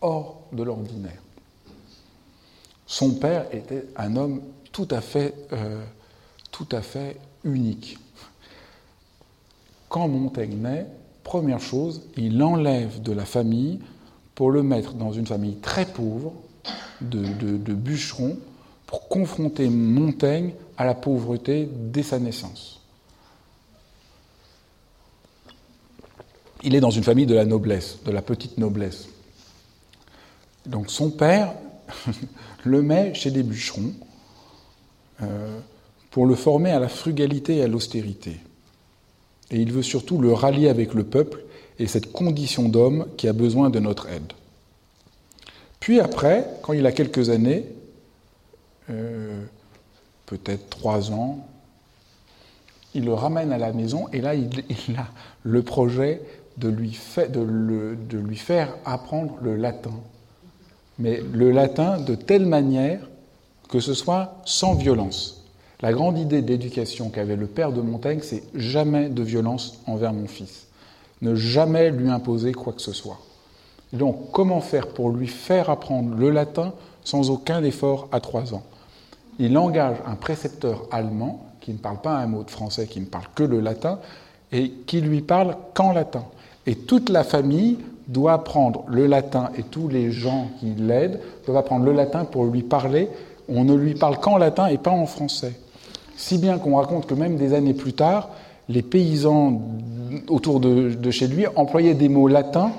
hors 0.01 0.41
de 0.51 0.63
l'ordinaire. 0.63 1.21
Son 2.87 3.13
père 3.13 3.45
était 3.53 3.85
un 3.95 4.15
homme 4.15 4.41
tout 4.71 4.87
à 4.89 4.99
fait, 5.01 5.35
tout 6.51 6.67
à 6.71 6.81
fait 6.81 7.17
unique. 7.43 7.99
Quand 9.87 10.07
Montaigne 10.07 10.57
naît, 10.57 10.87
première 11.23 11.59
chose, 11.59 12.01
il 12.17 12.41
enlève 12.41 13.01
de 13.01 13.11
la 13.11 13.25
famille 13.25 13.79
pour 14.33 14.49
le 14.49 14.63
mettre 14.63 14.93
dans 14.93 15.11
une 15.11 15.27
famille 15.27 15.57
très 15.57 15.85
pauvre 15.85 16.33
de, 17.01 17.73
bûcherons 17.73 18.37
pour 18.85 19.07
confronter 19.07 19.69
Montaigne 19.69 20.53
à 20.77 20.85
la 20.85 20.93
pauvreté 20.93 21.69
dès 21.71 22.03
sa 22.03 22.19
naissance. 22.19 22.81
Il 26.63 26.75
est 26.75 26.79
dans 26.79 26.89
une 26.89 27.03
famille 27.03 27.25
de 27.25 27.35
la 27.35 27.45
noblesse, 27.45 27.99
de 28.05 28.11
la 28.11 28.21
petite 28.21 28.57
noblesse. 28.57 29.07
Donc 30.65 30.89
son 30.89 31.11
père 31.11 31.53
le 32.63 32.81
met 32.81 33.13
chez 33.13 33.29
des 33.29 33.43
bûcherons 33.43 33.93
euh, 35.21 35.59
pour 36.09 36.25
le 36.25 36.35
former 36.35 36.71
à 36.71 36.79
la 36.79 36.89
frugalité 36.89 37.57
et 37.57 37.63
à 37.63 37.67
l'austérité. 37.67 38.39
Et 39.51 39.59
il 39.59 39.71
veut 39.71 39.83
surtout 39.83 40.17
le 40.19 40.33
rallier 40.33 40.69
avec 40.69 40.93
le 40.93 41.03
peuple 41.03 41.43
et 41.77 41.87
cette 41.87 42.11
condition 42.11 42.67
d'homme 42.67 43.05
qui 43.17 43.27
a 43.27 43.33
besoin 43.33 43.69
de 43.69 43.79
notre 43.79 44.09
aide. 44.09 44.33
Puis 45.85 45.99
après, 45.99 46.47
quand 46.63 46.73
il 46.73 46.83
a 46.87 46.91
quelques 46.91 47.29
années, 47.29 47.63
euh, 48.89 49.39
peut-être 50.25 50.67
trois 50.71 51.11
ans, 51.11 51.45
il 52.95 53.05
le 53.05 53.13
ramène 53.13 53.51
à 53.51 53.59
la 53.59 53.71
maison 53.71 54.07
et 54.11 54.19
là, 54.19 54.33
il, 54.33 54.49
a 54.97 55.05
le 55.43 55.61
projet 55.61 56.23
lui, 56.59 56.97
de 57.29 58.17
lui 58.17 58.35
faire 58.35 58.75
apprendre 58.83 59.37
le 59.43 59.55
latin. 59.55 59.93
Mais 60.97 61.21
le 61.31 61.51
latin 61.51 61.99
de 61.99 62.15
telle 62.15 62.47
manière 62.47 63.07
que 63.69 63.79
ce 63.79 63.93
soit 63.93 64.41
sans 64.43 64.73
violence. 64.73 65.45
La 65.81 65.93
grande 65.93 66.17
idée 66.17 66.41
d'éducation 66.41 67.11
qu'avait 67.11 67.35
le 67.35 67.45
père 67.45 67.71
de 67.71 67.81
Montaigne, 67.81 68.21
c'est 68.23 68.41
jamais 68.55 69.07
de 69.07 69.21
violence 69.21 69.79
envers 69.85 70.13
mon 70.13 70.25
fils. 70.25 70.65
Ne 71.21 71.35
jamais 71.35 71.91
lui 71.91 72.09
imposer 72.09 72.53
quoi 72.53 72.73
que 72.73 72.81
ce 72.81 72.91
soit. 72.91 73.19
Donc, 73.95 74.31
comment 74.31 74.61
faire 74.61 74.87
pour 74.87 75.09
lui 75.09 75.27
faire 75.27 75.69
apprendre 75.69 76.15
le 76.15 76.29
latin 76.29 76.73
sans 77.03 77.29
aucun 77.29 77.63
effort 77.63 78.07
à 78.11 78.19
trois 78.19 78.53
ans? 78.53 78.63
Il 79.39 79.57
engage 79.57 79.97
un 80.07 80.15
précepteur 80.15 80.83
allemand 80.91 81.45
qui 81.61 81.71
ne 81.71 81.77
parle 81.77 81.99
pas 81.99 82.15
un 82.15 82.27
mot 82.27 82.43
de 82.43 82.51
français, 82.51 82.87
qui 82.87 82.99
ne 82.99 83.05
parle 83.05 83.25
que 83.33 83.43
le 83.43 83.59
latin, 83.59 83.99
et 84.51 84.71
qui 84.85 85.01
lui 85.01 85.21
parle 85.21 85.57
qu'en 85.73 85.91
latin. 85.91 86.23
Et 86.67 86.75
toute 86.75 87.09
la 87.09 87.23
famille 87.23 87.77
doit 88.07 88.33
apprendre 88.33 88.83
le 88.87 89.07
latin, 89.07 89.49
et 89.57 89.63
tous 89.63 89.87
les 89.87 90.11
gens 90.11 90.47
qui 90.59 90.67
l'aident 90.67 91.19
doivent 91.45 91.57
apprendre 91.57 91.85
le 91.85 91.91
latin 91.91 92.25
pour 92.25 92.45
lui 92.45 92.61
parler. 92.61 93.09
On 93.49 93.63
ne 93.63 93.75
lui 93.75 93.95
parle 93.95 94.19
qu'en 94.19 94.37
latin 94.37 94.67
et 94.67 94.77
pas 94.77 94.91
en 94.91 95.05
français. 95.05 95.53
Si 96.15 96.37
bien 96.37 96.57
qu'on 96.57 96.77
raconte 96.77 97.07
que 97.07 97.13
même 97.13 97.35
des 97.35 97.53
années 97.53 97.73
plus 97.73 97.93
tard, 97.93 98.29
les 98.69 98.81
paysans 98.81 99.61
autour 100.27 100.59
de, 100.59 101.11
chez 101.11 101.27
lui 101.27 101.45
employaient 101.55 101.93
des 101.93 102.09
mots 102.09 102.27
latins 102.27 102.71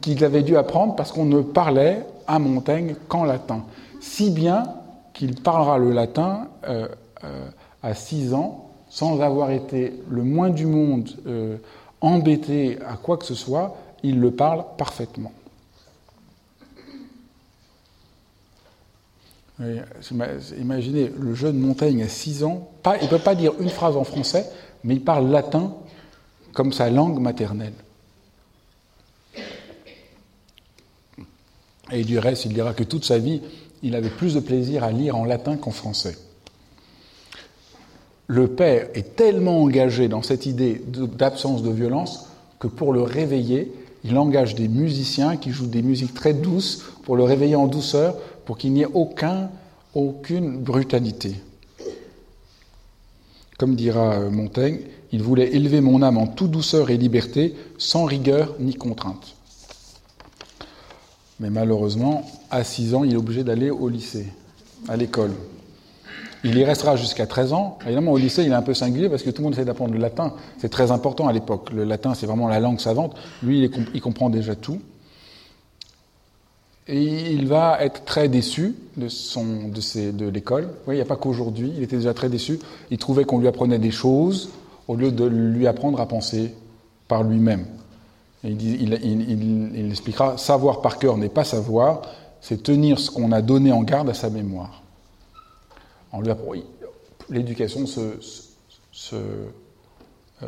qu'ils 0.00 0.24
avaient 0.24 0.42
dû 0.42 0.56
apprendre 0.56 0.94
parce 0.96 1.12
qu'on 1.12 1.24
ne 1.24 1.42
parlait 1.42 2.04
à 2.26 2.38
Montaigne 2.38 2.94
qu'en 3.08 3.24
latin. 3.24 3.64
Si 4.00 4.30
bien 4.30 4.64
qu'il 5.14 5.40
parlera 5.40 5.78
le 5.78 5.92
latin 5.92 6.48
euh, 6.68 6.88
euh, 7.24 7.48
à 7.82 7.94
6 7.94 8.34
ans 8.34 8.70
sans 8.88 9.20
avoir 9.20 9.50
été 9.50 9.92
le 10.08 10.22
moins 10.22 10.50
du 10.50 10.66
monde 10.66 11.10
euh, 11.26 11.58
embêté 12.00 12.78
à 12.88 12.96
quoi 12.96 13.16
que 13.16 13.24
ce 13.24 13.34
soit, 13.34 13.76
il 14.02 14.20
le 14.20 14.30
parle 14.30 14.64
parfaitement. 14.78 15.32
Imaginez 20.56 21.10
le 21.18 21.34
jeune 21.34 21.58
Montaigne 21.58 22.04
à 22.04 22.08
6 22.08 22.44
ans, 22.44 22.68
il 23.00 23.04
ne 23.04 23.10
peut 23.10 23.18
pas 23.18 23.34
dire 23.34 23.52
une 23.58 23.68
phrase 23.68 23.96
en 23.96 24.04
français, 24.04 24.48
mais 24.84 24.94
il 24.94 25.04
parle 25.04 25.28
latin 25.28 25.74
comme 26.52 26.72
sa 26.72 26.90
langue 26.90 27.18
maternelle. 27.20 27.74
Et 31.92 32.04
du 32.04 32.18
reste, 32.18 32.44
il 32.44 32.52
dira 32.52 32.74
que 32.74 32.84
toute 32.84 33.04
sa 33.04 33.18
vie, 33.18 33.40
il 33.82 33.94
avait 33.94 34.10
plus 34.10 34.34
de 34.34 34.40
plaisir 34.40 34.84
à 34.84 34.92
lire 34.92 35.16
en 35.16 35.24
latin 35.24 35.56
qu'en 35.56 35.70
français. 35.70 36.16
Le 38.26 38.48
père 38.48 38.88
est 38.94 39.16
tellement 39.16 39.62
engagé 39.62 40.08
dans 40.08 40.22
cette 40.22 40.44
idée 40.44 40.82
d'absence 40.86 41.62
de 41.62 41.70
violence 41.70 42.26
que 42.58 42.66
pour 42.66 42.92
le 42.92 43.02
réveiller, 43.02 43.72
il 44.04 44.18
engage 44.18 44.54
des 44.54 44.68
musiciens 44.68 45.36
qui 45.36 45.50
jouent 45.50 45.66
des 45.66 45.82
musiques 45.82 46.14
très 46.14 46.34
douces 46.34 46.84
pour 47.04 47.16
le 47.16 47.22
réveiller 47.22 47.56
en 47.56 47.66
douceur, 47.66 48.16
pour 48.44 48.58
qu'il 48.58 48.72
n'y 48.72 48.82
ait 48.82 48.88
aucun, 48.92 49.50
aucune 49.94 50.58
brutalité. 50.58 51.36
Comme 53.58 53.74
dira 53.74 54.14
euh, 54.14 54.30
Montaigne, 54.30 54.80
il 55.10 55.22
voulait 55.22 55.54
élever 55.54 55.80
mon 55.80 56.02
âme 56.02 56.18
en 56.18 56.26
toute 56.26 56.50
douceur 56.50 56.90
et 56.90 56.96
liberté, 56.96 57.54
sans 57.78 58.04
rigueur 58.04 58.54
ni 58.60 58.74
contrainte. 58.74 59.37
Mais 61.40 61.50
malheureusement, 61.50 62.24
à 62.50 62.64
6 62.64 62.94
ans, 62.94 63.04
il 63.04 63.12
est 63.12 63.16
obligé 63.16 63.44
d'aller 63.44 63.70
au 63.70 63.88
lycée, 63.88 64.26
à 64.88 64.96
l'école. 64.96 65.32
Il 66.44 66.56
y 66.56 66.64
restera 66.64 66.96
jusqu'à 66.96 67.26
13 67.26 67.52
ans. 67.52 67.78
Évidemment, 67.84 68.12
au 68.12 68.16
lycée, 68.16 68.44
il 68.44 68.50
est 68.50 68.54
un 68.54 68.62
peu 68.62 68.74
singulier 68.74 69.08
parce 69.08 69.22
que 69.22 69.30
tout 69.30 69.42
le 69.42 69.44
monde 69.44 69.54
essaie 69.54 69.64
d'apprendre 69.64 69.92
le 69.92 69.98
latin. 69.98 70.34
C'est 70.58 70.68
très 70.68 70.90
important 70.90 71.26
à 71.26 71.32
l'époque. 71.32 71.70
Le 71.72 71.84
latin, 71.84 72.14
c'est 72.14 72.26
vraiment 72.26 72.48
la 72.48 72.60
langue 72.60 72.78
savante. 72.78 73.16
Lui, 73.42 73.70
il 73.94 74.00
comprend 74.00 74.30
déjà 74.30 74.54
tout. 74.54 74.80
Et 76.86 77.32
il 77.32 77.46
va 77.46 77.78
être 77.82 78.04
très 78.04 78.28
déçu 78.28 78.74
de, 78.96 79.08
de, 79.08 80.10
de 80.10 80.28
l'école. 80.28 80.68
Il 80.86 80.94
n'y 80.94 81.00
a 81.00 81.04
pas 81.04 81.16
qu'aujourd'hui, 81.16 81.72
il 81.76 81.82
était 81.82 81.96
déjà 81.96 82.14
très 82.14 82.30
déçu. 82.30 82.58
Il 82.90 82.96
trouvait 82.96 83.24
qu'on 83.24 83.38
lui 83.38 83.48
apprenait 83.48 83.78
des 83.78 83.90
choses 83.90 84.50
au 84.86 84.96
lieu 84.96 85.12
de 85.12 85.24
lui 85.24 85.66
apprendre 85.66 86.00
à 86.00 86.06
penser 86.06 86.54
par 87.06 87.24
lui-même. 87.24 87.66
Il, 88.44 89.90
expliquera, 89.90 90.38
savoir 90.38 90.80
par 90.80 90.98
cœur 90.98 91.16
n'est 91.16 91.28
pas 91.28 91.44
savoir, 91.44 92.02
c'est 92.40 92.62
tenir 92.62 92.98
ce 92.98 93.10
qu'on 93.10 93.32
a 93.32 93.42
donné 93.42 93.72
en 93.72 93.82
garde 93.82 94.08
à 94.10 94.14
sa 94.14 94.30
mémoire. 94.30 94.82
L'éducation 97.28 97.86
se, 97.86 98.16
se 98.92 99.16
euh, 100.42 100.46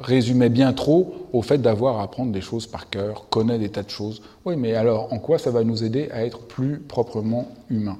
résumait 0.00 0.48
bien 0.48 0.72
trop 0.72 1.28
au 1.32 1.42
fait 1.42 1.58
d'avoir 1.58 1.98
à 1.98 2.04
apprendre 2.04 2.32
des 2.32 2.40
choses 2.40 2.66
par 2.66 2.88
cœur, 2.88 3.28
connaître 3.28 3.60
des 3.60 3.68
tas 3.68 3.82
de 3.82 3.90
choses. 3.90 4.22
Oui, 4.44 4.56
mais 4.56 4.74
alors 4.74 5.12
en 5.12 5.18
quoi 5.18 5.38
ça 5.38 5.50
va 5.50 5.64
nous 5.64 5.84
aider 5.84 6.08
à 6.12 6.24
être 6.24 6.40
plus 6.40 6.78
proprement 6.78 7.48
humains? 7.68 7.98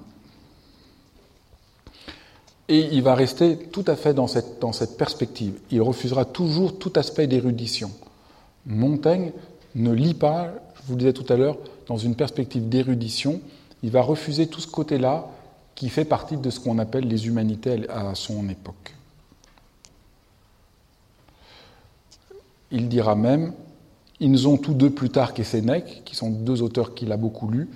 Et 2.70 2.88
il 2.92 3.02
va 3.02 3.14
rester 3.14 3.56
tout 3.56 3.84
à 3.86 3.96
fait 3.96 4.14
dans 4.14 4.26
cette 4.26 4.96
perspective. 4.98 5.58
Il 5.70 5.80
refusera 5.80 6.24
toujours 6.24 6.78
tout 6.78 6.92
aspect 6.96 7.26
d'érudition. 7.26 7.90
Montaigne 8.66 9.32
ne 9.74 9.92
lit 9.92 10.14
pas, 10.14 10.52
je 10.76 10.82
vous 10.86 10.94
le 10.94 10.98
disais 10.98 11.12
tout 11.12 11.30
à 11.32 11.36
l'heure, 11.36 11.58
dans 11.86 11.96
une 11.96 12.14
perspective 12.14 12.68
d'érudition. 12.68 13.40
Il 13.82 13.90
va 13.90 14.02
refuser 14.02 14.46
tout 14.46 14.60
ce 14.60 14.66
côté-là 14.66 15.28
qui 15.74 15.88
fait 15.88 16.04
partie 16.04 16.36
de 16.36 16.50
ce 16.50 16.60
qu'on 16.60 16.78
appelle 16.78 17.06
les 17.06 17.26
humanités 17.26 17.88
à 17.88 18.14
son 18.14 18.48
époque. 18.48 18.94
Il 22.70 22.88
dira 22.88 23.14
même, 23.14 23.52
ils 24.20 24.48
ont 24.48 24.56
tous 24.56 24.74
deux 24.74 24.90
Plutarque 24.90 25.38
et 25.38 25.44
Sénèque, 25.44 26.02
qui 26.04 26.16
sont 26.16 26.30
deux 26.30 26.62
auteurs 26.62 26.94
qu'il 26.94 27.12
a 27.12 27.16
beaucoup 27.16 27.48
lus, 27.48 27.68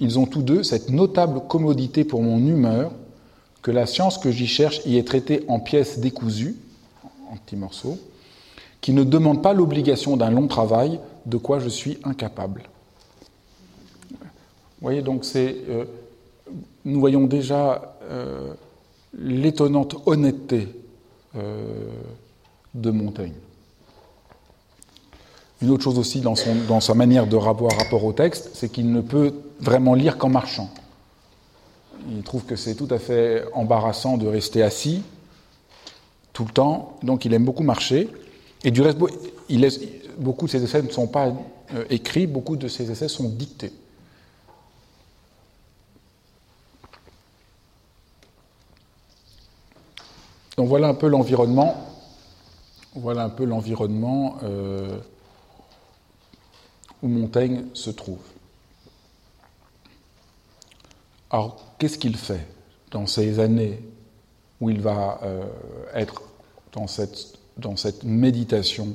ils 0.00 0.18
ont 0.18 0.26
tous 0.26 0.42
deux 0.42 0.62
cette 0.62 0.90
notable 0.90 1.42
commodité 1.46 2.04
pour 2.04 2.22
mon 2.22 2.38
humeur, 2.38 2.92
que 3.62 3.70
la 3.70 3.86
science 3.86 4.18
que 4.18 4.30
j'y 4.30 4.46
cherche 4.46 4.80
y 4.84 4.96
est 4.96 5.06
traitée 5.06 5.44
en 5.48 5.60
pièces 5.60 5.98
décousues, 5.98 6.56
en 7.30 7.36
petits 7.36 7.56
morceaux, 7.56 7.98
qui 8.84 8.92
ne 8.92 9.02
demande 9.02 9.42
pas 9.42 9.54
l'obligation 9.54 10.18
d'un 10.18 10.28
long 10.28 10.46
travail, 10.46 11.00
de 11.24 11.38
quoi 11.38 11.58
je 11.58 11.70
suis 11.70 11.96
incapable. 12.04 12.64
Vous 14.10 14.82
voyez, 14.82 15.00
donc 15.00 15.24
c'est. 15.24 15.56
Euh, 15.70 15.86
nous 16.84 17.00
voyons 17.00 17.24
déjà 17.24 17.96
euh, 18.02 18.52
l'étonnante 19.16 19.96
honnêteté 20.04 20.68
euh, 21.34 21.88
de 22.74 22.90
Montaigne. 22.90 23.32
Une 25.62 25.70
autre 25.70 25.82
chose 25.84 25.98
aussi 25.98 26.20
dans, 26.20 26.34
son, 26.34 26.54
dans 26.68 26.80
sa 26.80 26.92
manière 26.92 27.26
de 27.26 27.36
rapport, 27.36 27.72
rapport 27.72 28.04
au 28.04 28.12
texte, 28.12 28.50
c'est 28.52 28.70
qu'il 28.70 28.92
ne 28.92 29.00
peut 29.00 29.32
vraiment 29.60 29.94
lire 29.94 30.18
qu'en 30.18 30.28
marchant. 30.28 30.68
Il 32.10 32.22
trouve 32.22 32.44
que 32.44 32.54
c'est 32.54 32.74
tout 32.74 32.88
à 32.90 32.98
fait 32.98 33.44
embarrassant 33.54 34.18
de 34.18 34.26
rester 34.26 34.62
assis 34.62 35.02
tout 36.34 36.44
le 36.44 36.52
temps, 36.52 36.98
donc 37.02 37.24
il 37.24 37.32
aime 37.32 37.46
beaucoup 37.46 37.62
marcher. 37.62 38.10
Et 38.64 38.70
du 38.70 38.80
reste, 38.80 38.98
beaucoup 40.16 40.46
de 40.46 40.50
ses 40.50 40.64
essais 40.64 40.82
ne 40.82 40.90
sont 40.90 41.06
pas 41.06 41.32
euh, 41.74 41.84
écrits, 41.90 42.26
beaucoup 42.26 42.56
de 42.56 42.66
ses 42.66 42.90
essais 42.90 43.08
sont 43.08 43.28
dictés. 43.28 43.72
Donc 50.56 50.68
voilà 50.68 50.88
un 50.88 50.94
peu 50.94 51.08
l'environnement. 51.08 51.74
Voilà 52.94 53.24
un 53.24 53.28
peu 53.28 53.44
l'environnement 53.44 54.36
euh, 54.44 54.98
où 57.02 57.08
Montaigne 57.08 57.66
se 57.74 57.90
trouve. 57.90 58.20
Alors, 61.30 61.60
qu'est-ce 61.78 61.98
qu'il 61.98 62.16
fait 62.16 62.46
dans 62.92 63.06
ces 63.06 63.40
années 63.40 63.82
où 64.60 64.70
il 64.70 64.80
va 64.80 65.18
euh, 65.24 65.44
être 65.92 66.22
dans 66.72 66.86
cette, 66.86 67.38
dans 67.56 67.76
cette 67.76 68.04
méditation, 68.04 68.94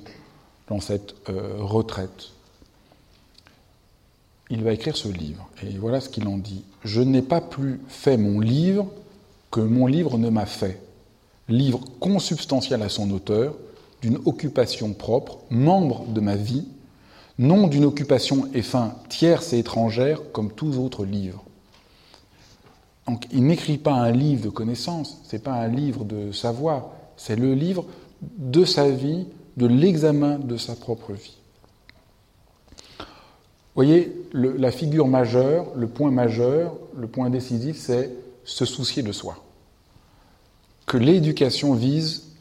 dans 0.68 0.80
cette 0.80 1.16
euh, 1.30 1.58
retraite 1.60 2.32
Il 4.50 4.64
va 4.64 4.74
écrire 4.74 4.98
ce 4.98 5.08
livre. 5.08 5.48
Et 5.64 5.78
voilà 5.78 6.02
ce 6.02 6.10
qu'il 6.10 6.28
en 6.28 6.38
dit. 6.38 6.64
Je 6.84 7.02
n'ai 7.02 7.22
pas 7.22 7.42
plus 7.42 7.80
fait 7.88 8.18
mon 8.18 8.40
livre 8.40 8.88
que 9.52 9.62
mon 9.62 9.88
livre 9.88 10.18
ne 10.18 10.30
m'a 10.30 10.46
fait. 10.46 10.82
Livre 11.48 11.82
consubstantiel 12.00 12.82
à 12.82 12.90
son 12.90 13.10
auteur, 13.12 13.56
d'une 14.02 14.20
occupation 14.26 14.94
propre, 14.94 15.40
membre 15.50 16.06
de 16.08 16.22
ma 16.22 16.36
vie, 16.36 16.68
non 17.38 17.68
d'une 17.68 17.86
occupation 17.86 18.50
et 18.54 18.62
fin 18.62 18.96
tierce 19.08 19.54
et 19.54 19.60
étrangère 19.60 20.32
comme 20.32 20.52
tous 20.52 20.78
autres 20.78 21.06
livres. 21.06 21.44
Donc 23.08 23.26
il 23.32 23.46
n'écrit 23.46 23.78
pas 23.78 23.94
un 23.94 24.12
livre 24.12 24.44
de 24.44 24.50
connaissances, 24.50 25.18
ce 25.24 25.36
n'est 25.36 25.42
pas 25.42 25.54
un 25.54 25.68
livre 25.68 26.04
de 26.04 26.32
savoir, 26.32 26.90
c'est 27.18 27.36
le 27.36 27.56
livre 27.56 27.86
de 28.22 28.66
sa 28.66 28.90
vie, 28.90 29.28
de 29.58 29.68
l'examen 29.68 30.40
de 30.40 30.58
sa 30.58 30.76
propre 30.76 31.14
vie. 31.14 31.38
Vous 33.00 33.06
voyez, 33.86 34.14
la 34.34 34.72
figure 34.72 35.08
majeure, 35.08 35.68
le 35.76 35.88
point 35.88 36.12
majeur, 36.12 36.76
le 36.96 37.08
point 37.08 37.30
décisif, 37.30 37.78
c'est 37.78 38.12
se 38.44 38.66
soucier 38.66 39.04
de 39.04 39.12
soi. 39.12 39.38
Que 40.86 40.98
l'éducation 40.98 41.74
vise 41.74 42.32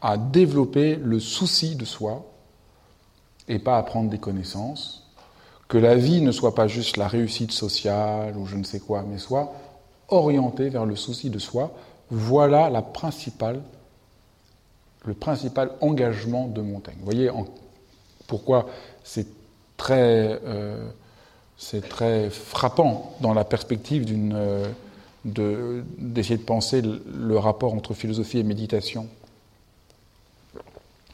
à 0.00 0.16
développer 0.16 0.96
le 0.96 1.20
souci 1.20 1.76
de 1.76 1.84
soi, 1.84 2.24
et 3.48 3.58
pas 3.58 3.78
apprendre 3.78 4.10
des 4.10 4.18
connaissances, 4.18 5.06
que 5.68 5.78
la 5.78 5.94
vie 5.94 6.20
ne 6.20 6.32
soit 6.32 6.54
pas 6.54 6.68
juste 6.68 6.96
la 6.96 7.08
réussite 7.08 7.52
sociale 7.52 8.36
ou 8.36 8.46
je 8.46 8.56
ne 8.56 8.64
sais 8.64 8.80
quoi, 8.80 9.02
mais 9.02 9.18
soit 9.18 9.52
orientée 10.08 10.68
vers 10.68 10.86
le 10.86 10.96
souci 10.96 11.30
de 11.30 11.38
soi. 11.38 11.72
Voilà 12.10 12.70
la 12.70 12.82
principale, 12.82 13.62
le 15.06 15.14
principal 15.14 15.70
engagement 15.80 16.46
de 16.46 16.60
Montaigne. 16.60 16.96
Vous 16.98 17.04
voyez 17.04 17.30
pourquoi 18.26 18.68
c'est 19.04 19.26
très, 19.76 20.40
euh, 20.44 20.88
très 21.88 22.28
frappant 22.30 23.16
dans 23.20 23.32
la 23.32 23.44
perspective 23.44 24.04
euh, 24.34 24.66
d'essayer 25.24 26.36
de 26.36 26.42
penser 26.42 26.82
le 26.82 27.38
rapport 27.38 27.72
entre 27.72 27.94
philosophie 27.94 28.38
et 28.38 28.42
méditation 28.42 29.08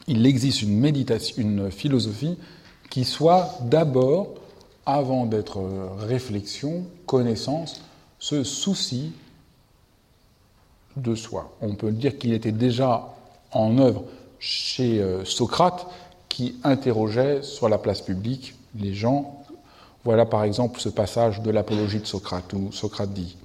il 0.07 0.25
existe 0.25 0.61
une, 0.61 0.77
méditation, 0.77 1.41
une 1.41 1.71
philosophie 1.71 2.37
qui 2.89 3.05
soit 3.05 3.57
d'abord, 3.61 4.35
avant 4.85 5.25
d'être 5.25 5.61
réflexion, 5.99 6.85
connaissance, 7.05 7.81
ce 8.19 8.43
souci 8.43 9.13
de 10.97 11.15
soi. 11.15 11.55
On 11.61 11.75
peut 11.75 11.91
dire 11.91 12.17
qu'il 12.17 12.33
était 12.33 12.51
déjà 12.51 13.12
en 13.53 13.77
œuvre 13.77 14.03
chez 14.39 15.01
euh, 15.01 15.25
Socrate, 15.25 15.87
qui 16.29 16.55
interrogeait 16.63 17.43
sur 17.43 17.69
la 17.69 17.77
place 17.77 18.01
publique 18.01 18.55
les 18.79 18.93
gens. 18.93 19.43
Voilà 20.03 20.25
par 20.25 20.43
exemple 20.43 20.79
ce 20.79 20.89
passage 20.89 21.41
de 21.41 21.51
l'apologie 21.51 21.99
de 21.99 22.05
Socrate, 22.05 22.51
où 22.53 22.71
Socrate 22.71 23.13
dit 23.13 23.37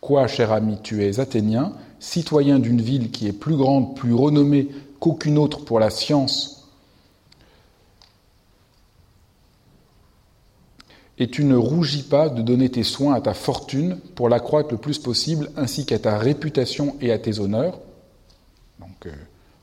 Quoi, 0.00 0.26
cher 0.26 0.50
ami, 0.52 0.78
tu 0.82 1.04
es 1.04 1.20
athénien, 1.20 1.72
citoyen 1.98 2.58
d'une 2.58 2.80
ville 2.80 3.10
qui 3.10 3.28
est 3.28 3.32
plus 3.32 3.56
grande, 3.56 3.94
plus 3.94 4.14
renommée 4.14 4.68
qu'aucune 4.98 5.38
autre 5.38 5.64
pour 5.64 5.78
la 5.78 5.90
science, 5.90 6.60
et 11.20 11.28
tu 11.28 11.44
ne 11.44 11.54
rougis 11.54 12.02
pas 12.02 12.30
de 12.30 12.40
donner 12.40 12.70
tes 12.70 12.82
soins 12.82 13.12
à 13.12 13.20
ta 13.20 13.34
fortune 13.34 13.98
pour 14.14 14.30
l'accroître 14.30 14.70
le 14.72 14.78
plus 14.78 14.98
possible, 14.98 15.50
ainsi 15.54 15.84
qu'à 15.84 15.98
ta 15.98 16.16
réputation 16.16 16.96
et 17.02 17.12
à 17.12 17.18
tes 17.18 17.38
honneurs. 17.38 17.78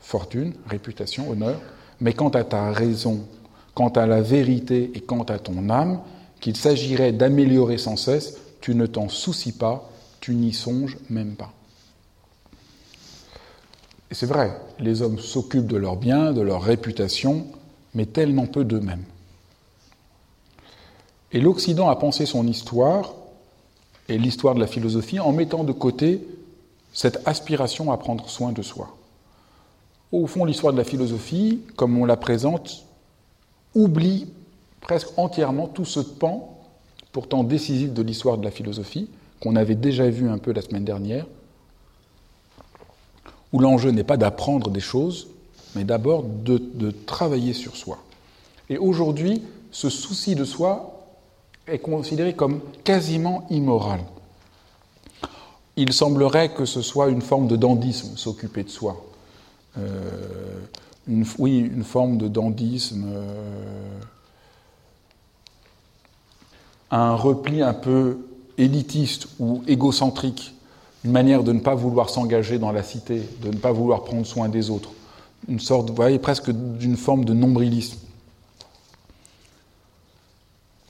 Fortune, 0.07 0.53
réputation, 0.69 1.29
honneur. 1.29 1.59
Mais 1.99 2.13
quant 2.13 2.29
à 2.29 2.45
ta 2.45 2.71
raison, 2.71 3.25
quant 3.75 3.89
à 3.89 4.05
la 4.05 4.21
vérité 4.21 4.89
et 4.95 5.01
quant 5.01 5.23
à 5.23 5.37
ton 5.37 5.69
âme, 5.69 5.99
qu'il 6.39 6.55
s'agirait 6.55 7.11
d'améliorer 7.11 7.77
sans 7.77 7.97
cesse, 7.97 8.37
tu 8.61 8.73
ne 8.73 8.85
t'en 8.85 9.09
soucies 9.09 9.51
pas, 9.51 9.89
tu 10.21 10.33
n'y 10.33 10.53
songes 10.53 10.97
même 11.09 11.35
pas. 11.35 11.51
Et 14.09 14.15
c'est 14.15 14.27
vrai, 14.27 14.57
les 14.79 15.01
hommes 15.01 15.19
s'occupent 15.19 15.67
de 15.67 15.75
leurs 15.75 15.97
biens, 15.97 16.31
de 16.31 16.39
leur 16.39 16.61
réputation, 16.61 17.45
mais 17.93 18.05
tellement 18.05 18.45
peu 18.45 18.63
d'eux-mêmes. 18.63 19.03
Et 21.33 21.41
l'Occident 21.41 21.89
a 21.89 21.97
pensé 21.97 22.25
son 22.25 22.47
histoire 22.47 23.13
et 24.07 24.17
l'histoire 24.17 24.55
de 24.55 24.61
la 24.61 24.67
philosophie 24.67 25.19
en 25.19 25.33
mettant 25.33 25.65
de 25.65 25.73
côté 25.73 26.25
cette 26.93 27.27
aspiration 27.27 27.91
à 27.91 27.97
prendre 27.97 28.29
soin 28.29 28.53
de 28.53 28.61
soi. 28.61 28.96
Au 30.11 30.25
fond, 30.27 30.45
l'histoire 30.45 30.73
de 30.73 30.77
la 30.77 30.83
philosophie, 30.83 31.61
comme 31.75 31.97
on 31.97 32.05
la 32.05 32.17
présente, 32.17 32.85
oublie 33.75 34.27
presque 34.81 35.09
entièrement 35.17 35.67
tout 35.67 35.85
ce 35.85 35.99
pan, 35.99 36.57
pourtant 37.11 37.43
décisif 37.43 37.93
de 37.93 38.01
l'histoire 38.01 38.37
de 38.37 38.43
la 38.43 38.51
philosophie, 38.51 39.09
qu'on 39.41 39.55
avait 39.55 39.75
déjà 39.75 40.09
vu 40.09 40.29
un 40.29 40.37
peu 40.37 40.51
la 40.53 40.61
semaine 40.61 40.85
dernière, 40.85 41.25
où 43.53 43.59
l'enjeu 43.59 43.91
n'est 43.91 44.03
pas 44.03 44.17
d'apprendre 44.17 44.69
des 44.69 44.79
choses, 44.79 45.27
mais 45.75 45.83
d'abord 45.83 46.23
de, 46.23 46.91
travailler 47.05 47.53
sur 47.53 47.75
soi. 47.75 47.97
Et 48.69 48.77
aujourd'hui, 48.77 49.41
ce 49.71 49.89
souci 49.89 50.35
de 50.35 50.45
soi 50.45 51.05
est 51.67 51.79
considéré 51.79 52.33
comme 52.33 52.61
quasiment 52.83 53.45
immoral. 53.49 53.99
Il 55.75 55.93
semblerait 55.93 56.53
que 56.53 56.65
ce 56.65 56.81
soit 56.81 57.09
une 57.09 57.21
forme 57.21 57.47
de 57.47 57.55
dandisme, 57.55 58.17
s'occuper 58.17 58.63
de 58.63 58.69
soi. 58.69 59.03
Euh, 59.77 60.59
oui, 61.39 61.59
une 61.59 61.83
forme 61.83 62.17
de 62.17 62.27
dandisme, 62.27 63.05
euh, 63.07 63.99
un 66.91 67.15
repli 67.15 67.61
un 67.61 67.73
peu 67.73 68.17
élitiste 68.57 69.27
ou 69.39 69.63
égocentrique 69.67 70.53
une 71.07 71.13
manière 71.13 71.43
de 71.43 71.53
ne 71.53 71.59
pas 71.59 71.73
vouloir 71.75 72.09
s'engager 72.09 72.59
dans 72.59 72.73
la 72.73 72.83
cité, 72.83 73.21
de 73.41 73.47
ne 73.49 73.57
pas 73.57 73.71
vouloir 73.71 74.03
prendre 74.03 74.25
soin 74.25 74.49
des 74.49 74.69
autres, 74.69 74.89
une 75.47 75.59
sorte, 75.59 75.89
vous 75.89 75.95
voyez, 75.95 76.19
presque 76.19 76.51
d'une 76.51 76.97
forme 76.97 77.23
de 77.23 77.33
nombrilisme. 77.33 77.99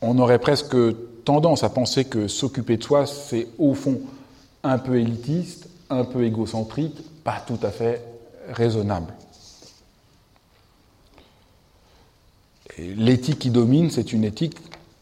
On 0.02 0.18
aurait 0.18 0.40
presque 0.40 0.76
tendance 1.24 1.64
à 1.64 1.70
penser 1.70 2.06
que 2.06 2.28
s'occuper 2.28 2.78
de 2.78 2.84
soi, 2.84 3.06
c'est 3.06 3.48
au 3.60 3.76
fond 3.76 4.00
un 4.64 4.80
peu 4.80 5.00
élitiste, 5.00 5.68
un 5.90 6.04
peu 6.04 6.24
égocentrique, 6.24 6.98
pas 7.24 7.44
tout 7.46 7.60
à 7.62 7.70
fait 7.70 8.04
raisonnable. 8.48 9.14
L'éthique 12.78 13.40
qui 13.40 13.50
domine, 13.50 13.90
c'est 13.90 14.14
une 14.14 14.24
éthique 14.24 14.58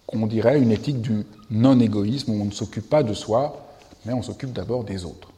qu'on 0.08 0.28
dirait 0.28 0.60
une 0.60 0.72
éthique 0.72 1.02
du 1.02 1.26
non-égoïsme, 1.50 2.32
où 2.32 2.42
on 2.42 2.46
ne 2.46 2.52
s'occupe 2.52 2.90
pas 2.90 3.04
de 3.04 3.14
soi, 3.14 3.68
mais 4.06 4.14
on 4.14 4.22
s'occupe 4.22 4.54
d'abord 4.54 4.84
des 4.84 5.04
autres. 5.06 5.32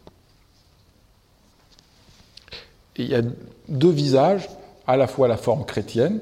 Il 2.98 3.08
y 3.08 3.16
a 3.16 3.22
deux 3.70 3.92
visages, 3.92 4.50
à 4.88 4.98
la 4.98 5.08
fois 5.08 5.28
la 5.28 5.38
forme 5.38 5.66
chrétienne, 5.66 6.20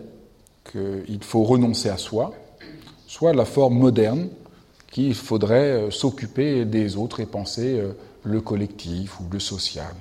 qu'il 0.71 1.24
faut 1.24 1.43
renoncer 1.43 1.89
à 1.89 1.98
soi, 1.98 2.34
soit 3.08 3.34
la 3.34 3.45
forme 3.45 3.78
moderne, 3.78 4.30
qu'il 4.91 5.15
faudrait 5.15 5.71
euh, 5.71 5.91
s'occuper 5.91 6.65
des 6.65 6.98
autres 6.98 7.19
et 7.19 7.26
penser 7.26 7.80
euh, 7.80 7.93
le 8.24 8.41
collectif 8.41 9.19
ou 9.19 9.24
le 9.32 9.39
social, 9.39 9.93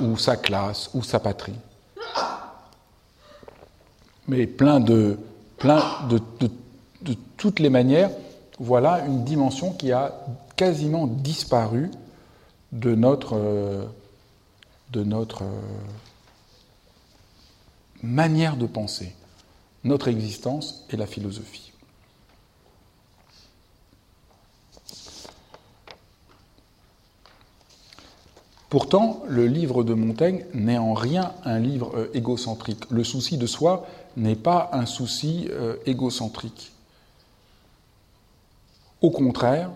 ou, 0.00 0.16
sa 0.16 0.36
classe, 0.36 0.90
ou 0.94 1.02
sa 1.02 1.18
patrie. 1.20 1.58
Mais 4.28 4.46
plein 4.46 4.80
de, 4.80 5.18
plein 5.58 5.82
de, 6.08 6.20
toutes 7.36 7.60
les 7.60 7.70
manières, 7.70 8.10
voilà 8.58 9.04
une 9.06 9.24
dimension 9.24 9.72
qui 9.72 9.92
a 9.92 10.12
quasiment 10.56 11.06
disparu 11.06 11.90
de 12.72 12.94
notre, 12.94 13.36
euh, 13.36 13.84
euh, 14.96 15.44
manière 18.02 18.56
de 18.56 18.66
penser, 18.66 19.14
notre 19.84 20.08
existence 20.08 20.84
et 20.90 20.96
la 20.96 21.06
philosophie. 21.06 21.65
Pourtant, 28.76 29.22
le 29.26 29.46
livre 29.46 29.84
de 29.84 29.94
Montaigne 29.94 30.44
n'est 30.52 30.76
en 30.76 30.92
rien 30.92 31.32
un 31.46 31.58
livre 31.58 31.92
euh, 31.96 32.10
égocentrique. 32.12 32.84
Le 32.90 33.04
souci 33.04 33.38
de 33.38 33.46
soi 33.46 33.86
n'est 34.18 34.36
pas 34.36 34.68
un 34.74 34.84
souci 34.84 35.48
euh, 35.50 35.76
égocentrique. 35.86 36.74
Au 39.00 39.10
contraire, 39.10 39.70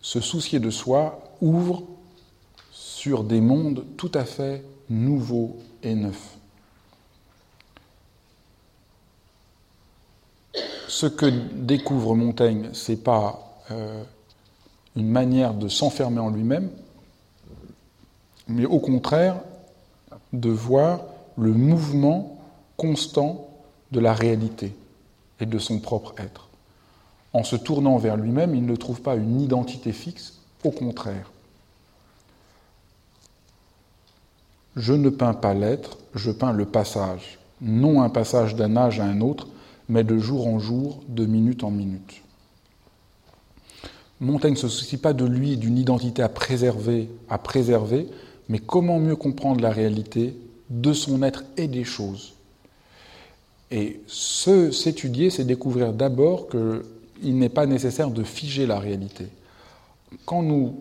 se 0.00 0.20
soucier 0.20 0.60
de 0.60 0.70
soi 0.70 1.18
ouvre 1.40 1.82
sur 2.70 3.24
des 3.24 3.40
mondes 3.40 3.84
tout 3.96 4.12
à 4.14 4.24
fait 4.24 4.62
nouveaux 4.88 5.56
et 5.82 5.96
neufs. 5.96 6.38
Ce 10.86 11.06
que 11.06 11.26
découvre 11.26 12.14
Montaigne, 12.14 12.68
ce 12.74 12.92
n'est 12.92 12.98
pas 12.98 13.58
euh, 13.72 14.04
une 14.94 15.08
manière 15.08 15.52
de 15.52 15.66
s'enfermer 15.66 16.20
en 16.20 16.30
lui-même, 16.30 16.70
mais 18.48 18.64
au 18.64 18.78
contraire 18.78 19.40
de 20.32 20.50
voir 20.50 21.02
le 21.36 21.52
mouvement 21.52 22.38
constant 22.76 23.48
de 23.92 24.00
la 24.00 24.12
réalité 24.12 24.74
et 25.40 25.46
de 25.46 25.58
son 25.58 25.78
propre 25.78 26.14
être. 26.18 26.48
En 27.32 27.44
se 27.44 27.56
tournant 27.56 27.98
vers 27.98 28.16
lui-même, 28.16 28.54
il 28.54 28.66
ne 28.66 28.76
trouve 28.76 29.02
pas 29.02 29.14
une 29.14 29.40
identité 29.40 29.92
fixe, 29.92 30.40
au 30.64 30.70
contraire. 30.70 31.30
Je 34.76 34.92
ne 34.92 35.10
peins 35.10 35.34
pas 35.34 35.54
l'être, 35.54 35.98
je 36.14 36.30
peins 36.30 36.52
le 36.52 36.64
passage, 36.64 37.38
non 37.60 38.02
un 38.02 38.08
passage 38.08 38.54
d'un 38.54 38.76
âge 38.76 39.00
à 39.00 39.04
un 39.04 39.20
autre, 39.20 39.48
mais 39.88 40.04
de 40.04 40.18
jour 40.18 40.46
en 40.46 40.58
jour, 40.58 41.00
de 41.08 41.26
minute 41.26 41.64
en 41.64 41.70
minute. 41.70 42.22
Montaigne 44.20 44.52
ne 44.52 44.58
se 44.58 44.68
soucie 44.68 44.96
pas 44.96 45.12
de 45.12 45.24
lui, 45.24 45.56
d'une 45.56 45.78
identité 45.78 46.22
à 46.22 46.28
préserver, 46.28 47.08
à 47.28 47.38
préserver, 47.38 48.08
mais 48.48 48.58
comment 48.58 48.98
mieux 48.98 49.16
comprendre 49.16 49.60
la 49.60 49.70
réalité 49.70 50.36
de 50.70 50.92
son 50.92 51.22
être 51.22 51.44
et 51.56 51.68
des 51.68 51.84
choses? 51.84 52.34
Et 53.70 54.00
s'étudier, 54.06 55.30
c'est 55.30 55.44
découvrir 55.44 55.92
d'abord 55.92 56.48
qu'il 56.48 57.38
n'est 57.38 57.48
pas 57.50 57.66
nécessaire 57.66 58.10
de 58.10 58.22
figer 58.22 58.66
la 58.66 58.78
réalité. 58.78 59.26
Quand 60.24 60.42
nous 60.42 60.80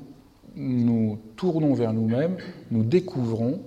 nous 0.57 1.19
tournons 1.35 1.73
vers 1.75 1.93
nous-mêmes, 1.93 2.37
nous 2.71 2.83
découvrons 2.83 3.61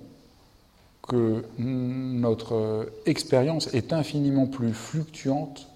que 1.07 1.43
notre 1.57 2.91
expérience 3.05 3.73
est 3.73 3.93
infiniment 3.93 4.45
plus 4.45 4.73
fluctuante, 4.73 5.67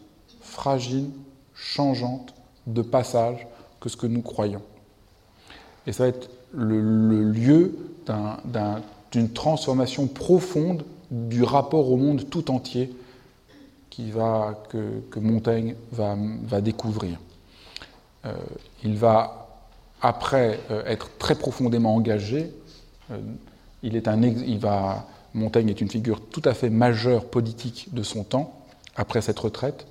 fragile, 0.42 1.10
changeante, 1.54 2.34
de 2.68 2.82
passage 2.82 3.48
que 3.80 3.90
ce 3.90 3.98
que 3.98 4.08
nous 4.08 4.22
croyons. 4.22 4.62
Et 5.88 5.94
ça 5.94 6.04
va 6.04 6.10
être 6.10 6.30
le, 6.56 7.32
lieu 7.32 7.76
d'une 9.12 9.30
transformation 9.32 10.08
profonde 10.08 10.84
du 11.12 11.44
rapport 11.44 11.92
au 11.92 11.98
monde 11.98 12.30
tout 12.30 12.52
entier 12.52 12.92
qui 13.90 14.12
va, 14.12 14.64
que, 14.70 15.20
Montaigne 15.20 15.76
va, 15.92 16.62
découvrir. 16.62 17.18
Euh, 18.26 18.34
il 18.84 18.98
va, 18.98 19.62
après 20.02 20.60
euh, 20.70 20.84
être 20.86 21.10
très 21.18 21.36
profondément 21.36 21.96
engagé, 21.96 22.52
euh, 23.12 23.18
il, 23.84 23.96
est 23.96 24.08
un, 24.08 24.22
il 24.22 24.60
Montaigne 25.34 25.70
est 25.70 25.80
une 25.80 25.90
figure 25.90 26.22
tout 26.22 26.42
à 26.44 26.54
fait 26.54 26.70
majeure 26.70 27.26
politique 27.26 27.94
de 27.94 28.04
son 28.04 28.24
temps, 28.24 28.60
après 28.98 29.22
cette 29.22 29.40
retraite, 29.40 29.88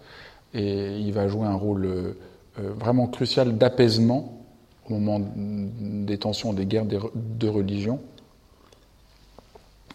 et 0.53 0.99
il 0.99 1.13
va 1.13 1.29
jouer 1.29 1.47
un 1.47 1.55
rôle 1.55 2.15
vraiment 2.57 3.07
crucial 3.07 3.59
d'apaisement 3.59 4.44
au 4.89 4.99
moment 4.99 5.21
des 5.37 6.19
tensions, 6.19 6.53
des 6.53 6.67
guerres 6.67 6.85
de 6.87 7.49
religion, 7.49 8.01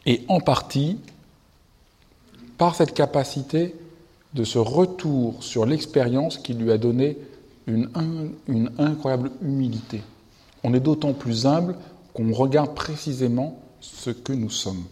et 0.06 0.24
en 0.28 0.40
partie 0.40 0.98
par 2.58 2.76
cette 2.76 2.94
capacité 2.94 3.76
de 4.34 4.44
ce 4.44 4.58
retour 4.58 5.44
sur 5.44 5.66
l'expérience 5.66 6.38
qui 6.38 6.54
lui 6.54 6.72
a 6.72 6.78
donné 6.78 7.18
une, 7.68 7.90
une 8.48 8.72
incroyable 8.78 9.32
humilité. 9.42 10.02
On 10.64 10.74
est 10.74 10.80
d'autant 10.80 11.14
plus 11.14 11.46
humble 11.46 11.76
qu'on 12.14 12.32
regarde 12.34 12.74
précisément 12.76 13.60
ce 13.82 14.10
que 14.10 14.34
nous 14.34 14.50
sommes. 14.50 14.84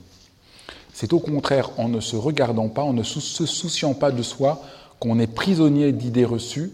C'est 0.93 1.13
au 1.13 1.19
contraire 1.19 1.69
en 1.77 1.89
ne 1.89 1.99
se 1.99 2.15
regardant 2.15 2.69
pas, 2.69 2.83
en 2.83 2.93
ne 2.93 3.03
se 3.03 3.19
souciant 3.19 3.93
pas 3.93 4.11
de 4.11 4.23
soi, 4.23 4.63
qu'on 4.99 5.19
est 5.19 5.27
prisonnier 5.27 5.91
d'idées 5.91 6.25
reçues, 6.25 6.71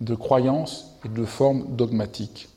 de 0.00 0.14
croyances 0.14 0.92
et 1.04 1.08
de 1.08 1.24
formes 1.24 1.64
dogmatiques. 1.76 2.48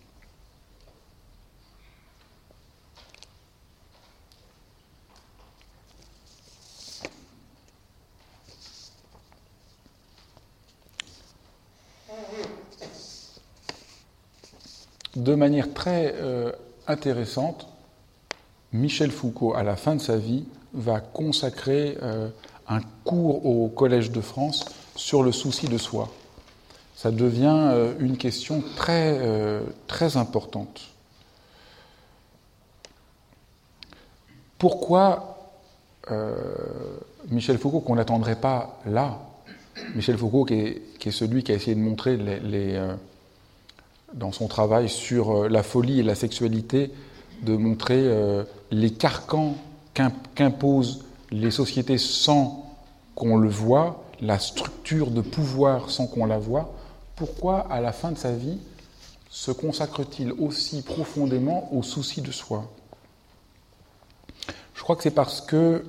De 15.29 15.35
manière 15.35 15.71
très 15.75 16.15
euh, 16.15 16.51
intéressante, 16.87 17.67
Michel 18.73 19.11
Foucault, 19.11 19.53
à 19.53 19.61
la 19.61 19.75
fin 19.75 19.95
de 19.95 20.01
sa 20.01 20.17
vie, 20.17 20.45
va 20.73 20.99
consacrer 21.01 21.97
euh, 22.01 22.29
un 22.67 22.81
cours 23.03 23.45
au 23.45 23.67
Collège 23.67 24.09
de 24.09 24.21
France 24.21 24.65
sur 24.95 25.21
le 25.21 25.31
souci 25.31 25.67
de 25.67 25.77
soi. 25.77 26.09
Ça 26.95 27.11
devient 27.11 27.69
euh, 27.69 27.93
une 27.99 28.17
question 28.17 28.63
très, 28.75 29.19
très 29.85 30.17
importante. 30.17 30.81
Pourquoi 34.57 35.35
Michel 37.29 37.59
Foucault, 37.59 37.81
qu'on 37.81 37.95
n'attendrait 37.95 38.35
pas 38.35 38.79
là, 38.87 39.19
Michel 39.93 40.17
Foucault 40.17 40.43
qui 40.43 40.55
est, 40.55 41.11
celui 41.11 41.43
qui 41.43 41.51
a 41.51 41.55
essayé 41.55 41.75
de 41.75 41.81
montrer 41.81 42.17
les 42.17 42.79
dans 44.13 44.31
son 44.31 44.47
travail 44.47 44.89
sur 44.89 45.31
euh, 45.31 45.49
la 45.49 45.63
folie 45.63 45.99
et 45.99 46.03
la 46.03 46.15
sexualité, 46.15 46.91
de 47.43 47.55
montrer 47.55 47.99
euh, 47.99 48.43
les 48.71 48.91
carcans 48.91 49.55
qu'imposent 50.35 51.05
les 51.31 51.51
sociétés 51.51 51.97
sans 51.97 52.65
qu'on 53.15 53.37
le 53.37 53.49
voie, 53.49 54.03
la 54.21 54.39
structure 54.39 55.11
de 55.11 55.21
pouvoir 55.21 55.89
sans 55.89 56.07
qu'on 56.07 56.25
la 56.25 56.37
voie, 56.37 56.73
pourquoi 57.15 57.59
à 57.71 57.81
la 57.81 57.91
fin 57.91 58.11
de 58.11 58.17
sa 58.17 58.31
vie 58.31 58.57
se 59.29 59.51
consacre-t-il 59.51 60.31
aussi 60.33 60.81
profondément 60.81 61.73
au 61.73 61.83
souci 61.83 62.21
de 62.21 62.31
soi? 62.31 62.65
Je 64.73 64.81
crois 64.81 64.95
que 64.95 65.03
c'est 65.03 65.11
parce 65.11 65.41
que 65.41 65.85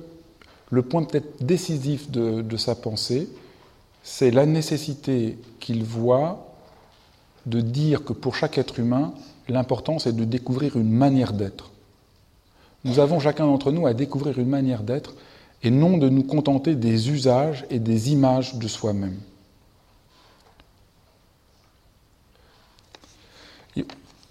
le 0.69 0.81
point 0.81 1.03
peut-être 1.03 1.43
décisif 1.43 2.11
de 2.11 2.57
sa 2.57 2.75
pensée, 2.75 3.29
c'est 4.03 4.31
la 4.31 4.45
nécessité 4.45 5.37
qu'il 5.59 5.83
voit 5.83 6.50
de 7.45 7.61
dire 7.61 8.03
que 8.03 8.13
pour 8.13 8.35
chaque 8.35 8.57
être 8.57 8.79
humain, 8.79 9.13
l'important 9.47 9.99
c'est 9.99 10.15
de 10.15 10.25
découvrir 10.25 10.77
une 10.77 10.91
manière 10.91 11.33
d'être. 11.33 11.71
Nous 12.83 12.99
avons 12.99 13.19
chacun 13.19 13.45
d'entre 13.45 13.71
nous 13.71 13.85
à 13.85 13.93
découvrir 13.93 14.39
une 14.39 14.49
manière 14.49 14.83
d'être 14.83 15.13
et 15.63 15.69
non 15.69 15.97
de 15.97 16.09
nous 16.09 16.23
contenter 16.23 16.75
des 16.75 17.09
usages 17.09 17.65
et 17.69 17.79
des 17.79 18.11
images 18.11 18.55
de 18.55 18.67
soi-même. 18.67 19.17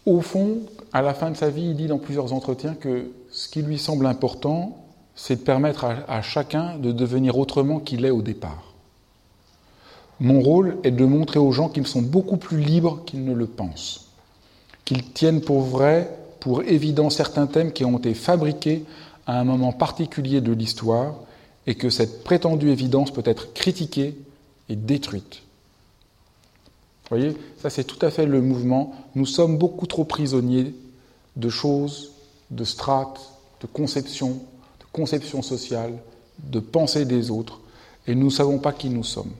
Au 0.07 0.21
fond, 0.21 0.63
à 0.93 1.03
la 1.03 1.15
fin 1.15 1.31
de 1.31 1.37
sa 1.37 1.51
vie, 1.51 1.67
il 1.71 1.77
dit 1.77 1.87
dans 1.87 1.99
plusieurs 1.99 2.33
entretiens 2.33 2.75
que 2.75 3.13
ce 3.31 3.49
qui 3.49 3.63
lui 3.63 3.79
semble 3.79 4.07
important, 4.07 4.85
c'est 5.15 5.37
de 5.37 5.43
permettre 5.43 5.85
à, 5.85 6.23
chacun 6.23 6.79
de 6.79 6.91
devenir 6.91 7.39
autrement 7.39 7.79
qu'il 7.79 8.05
est 8.05 8.11
au 8.11 8.23
départ. 8.23 8.70
Mon 10.21 10.41
rôle 10.41 10.77
est 10.85 10.91
de 10.91 11.05
montrer 11.07 11.39
aux 11.39 11.51
gens 11.51 11.71
qu'ils 11.71 11.87
sont 11.87 12.03
beaucoup 12.03 12.37
plus 12.37 12.61
libres 12.61 13.03
qu'ils 13.07 13.25
ne 13.25 13.33
le 13.33 13.47
pensent, 13.47 14.09
qu'ils 14.85 15.11
tiennent 15.13 15.41
pour 15.41 15.63
vrai, 15.63 16.15
pour 16.41 16.63
évident 16.63 17.09
certains 17.09 17.47
thèmes 17.47 17.73
qui 17.73 17.87
ont 17.87 17.99
été 17.99 18.13
fabriqués 18.13 18.85
à 19.27 19.41
un 19.41 19.45
moment 19.45 19.73
particulier 19.73 20.43
de 20.43 20.53
l'histoire 20.53 21.15
et 21.67 21.75
que 21.75 21.89
cette 21.89 22.23
prétendue 22.23 22.71
évidence 22.71 23.11
peut 23.11 23.23
être 23.25 23.55
critiquée 23.55 24.15
et 24.69 24.77
détruite. 24.77 25.43
Vous 27.05 27.17
voyez, 27.17 27.37
ça 27.63 27.71
c'est 27.71 27.85
tout 27.85 28.05
à 28.05 28.11
fait 28.11 28.27
le 28.27 28.43
mouvement. 28.43 28.95
Nous 29.15 29.27
sommes 29.27 29.57
beaucoup 29.57 29.87
trop 29.87 30.05
prisonniers 30.05 30.75
de 31.37 31.49
choses, 31.49 32.13
de 32.51 32.65
strates, 32.65 33.21
de 33.63 33.67
conceptions, 33.67 34.35
de 34.81 34.85
conceptions 34.93 35.43
sociales, 35.43 35.95
de 36.45 36.61
pensées 36.61 37.05
des 37.05 37.31
autres, 37.31 37.61
et 38.07 38.15
nous 38.15 38.27
ne 38.27 38.31
savons 38.31 38.59
pas 38.59 38.73
qui 38.73 38.91
nous 38.91 39.05
sommes. 39.05 39.33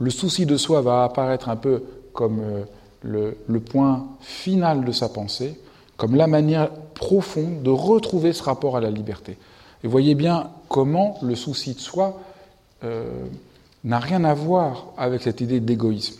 Le 0.00 0.10
souci 0.10 0.46
de 0.46 0.56
soi 0.56 0.80
va 0.80 1.04
apparaître 1.04 1.48
un 1.48 1.56
peu 1.56 1.82
comme 2.12 2.40
euh, 2.40 3.32
le, 3.46 3.60
point 3.60 4.06
final 4.20 4.84
de 4.84 4.92
sa 4.92 5.08
pensée, 5.08 5.60
comme 5.96 6.16
la 6.16 6.26
manière 6.26 6.70
profonde 6.94 7.62
de 7.62 7.70
retrouver 7.70 8.32
ce 8.32 8.42
rapport 8.42 8.76
à 8.76 8.80
la 8.80 8.90
liberté. 8.90 9.36
Et 9.84 9.88
voyez 9.88 10.14
bien 10.14 10.50
comment 10.68 11.18
le 11.22 11.34
souci 11.34 11.74
de 11.74 11.80
soi 11.80 12.18
euh, 12.82 13.26
n'a 13.84 13.98
rien 13.98 14.24
à 14.24 14.34
voir 14.34 14.86
avec 14.96 15.22
cette 15.22 15.40
idée 15.40 15.60
d'égoïsme. 15.60 16.16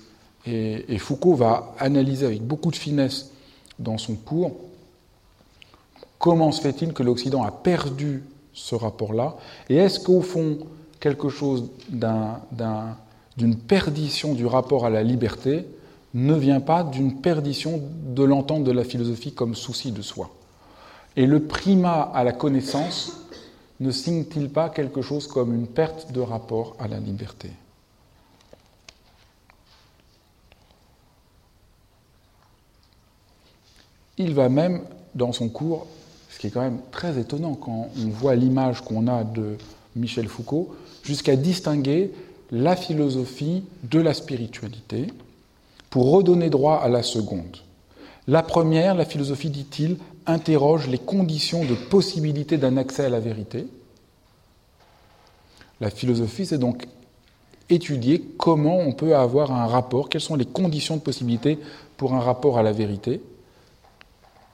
Et, 0.46 0.98
Foucault 0.98 1.34
va 1.34 1.74
analyser 1.78 2.26
avec 2.26 2.42
beaucoup 2.42 2.70
de 2.70 2.76
finesse 2.76 3.30
dans 3.78 3.98
son 3.98 4.14
cours 4.14 4.52
comment 6.18 6.52
se 6.52 6.60
fait-il 6.60 6.92
que 6.92 7.02
l'Occident 7.02 7.42
a 7.42 7.50
perdu 7.50 8.22
ce 8.52 8.74
rapport-là 8.74 9.36
Et 9.68 9.76
est-ce 9.76 10.00
qu'au 10.00 10.20
fond, 10.20 10.58
quelque 11.00 11.28
chose 11.28 11.70
d'une 13.36 13.56
perdition 13.56 14.34
du 14.34 14.46
rapport 14.46 14.86
à 14.86 14.90
la 14.90 15.02
liberté 15.02 15.66
ne 16.14 16.34
vient 16.34 16.60
pas 16.60 16.82
d'une 16.82 17.20
perdition 17.20 17.82
de 18.02 18.24
l'entente 18.24 18.64
de 18.64 18.72
la 18.72 18.84
philosophie 18.84 19.32
comme 19.32 19.54
souci 19.54 19.92
de 19.92 20.02
soi. 20.02 20.30
Et 21.16 21.26
le 21.26 21.40
primat 21.44 22.02
à 22.02 22.24
la 22.24 22.32
connaissance 22.32 23.12
ne 23.80 23.90
signe-t-il 23.90 24.50
pas 24.50 24.68
quelque 24.68 25.02
chose 25.02 25.26
comme 25.26 25.54
une 25.54 25.66
perte 25.66 26.12
de 26.12 26.20
rapport 26.20 26.76
à 26.78 26.88
la 26.88 26.98
liberté? 26.98 27.50
Il 34.18 34.34
va 34.34 34.50
même, 34.50 34.82
dans 35.14 35.32
son 35.32 35.48
cours, 35.48 35.86
ce 36.28 36.38
qui 36.38 36.48
est 36.48 36.50
quand 36.50 36.60
même 36.60 36.80
très 36.90 37.18
étonnant 37.18 37.54
quand 37.54 37.88
on 37.96 38.08
voit 38.08 38.34
l'image 38.34 38.82
qu'on 38.82 39.08
a 39.08 39.24
de 39.24 39.56
Michel 39.96 40.28
Foucault, 40.28 40.76
jusqu'à 41.02 41.36
distinguer 41.36 42.12
la 42.50 42.76
philosophie 42.76 43.64
de 43.84 44.00
la 44.00 44.14
spiritualité 44.14 45.06
pour 45.88 46.10
redonner 46.10 46.50
droit 46.50 46.76
à 46.76 46.88
la 46.88 47.02
seconde. 47.02 47.58
La 48.26 48.42
première, 48.42 48.94
la 48.94 49.04
philosophie, 49.04 49.50
dit-il, 49.50 49.96
interroge 50.26 50.88
les 50.88 50.98
conditions 50.98 51.64
de 51.64 51.74
possibilité 51.74 52.58
d'un 52.58 52.76
accès 52.76 53.04
à 53.04 53.08
la 53.08 53.20
vérité. 53.20 53.66
La 55.80 55.90
philosophie, 55.90 56.46
c'est 56.46 56.58
donc 56.58 56.86
étudier 57.70 58.20
comment 58.36 58.78
on 58.78 58.92
peut 58.92 59.16
avoir 59.16 59.52
un 59.52 59.66
rapport, 59.66 60.08
quelles 60.08 60.20
sont 60.20 60.36
les 60.36 60.44
conditions 60.44 60.96
de 60.96 61.00
possibilité 61.00 61.58
pour 61.96 62.14
un 62.14 62.20
rapport 62.20 62.58
à 62.58 62.62
la 62.62 62.72
vérité. 62.72 63.22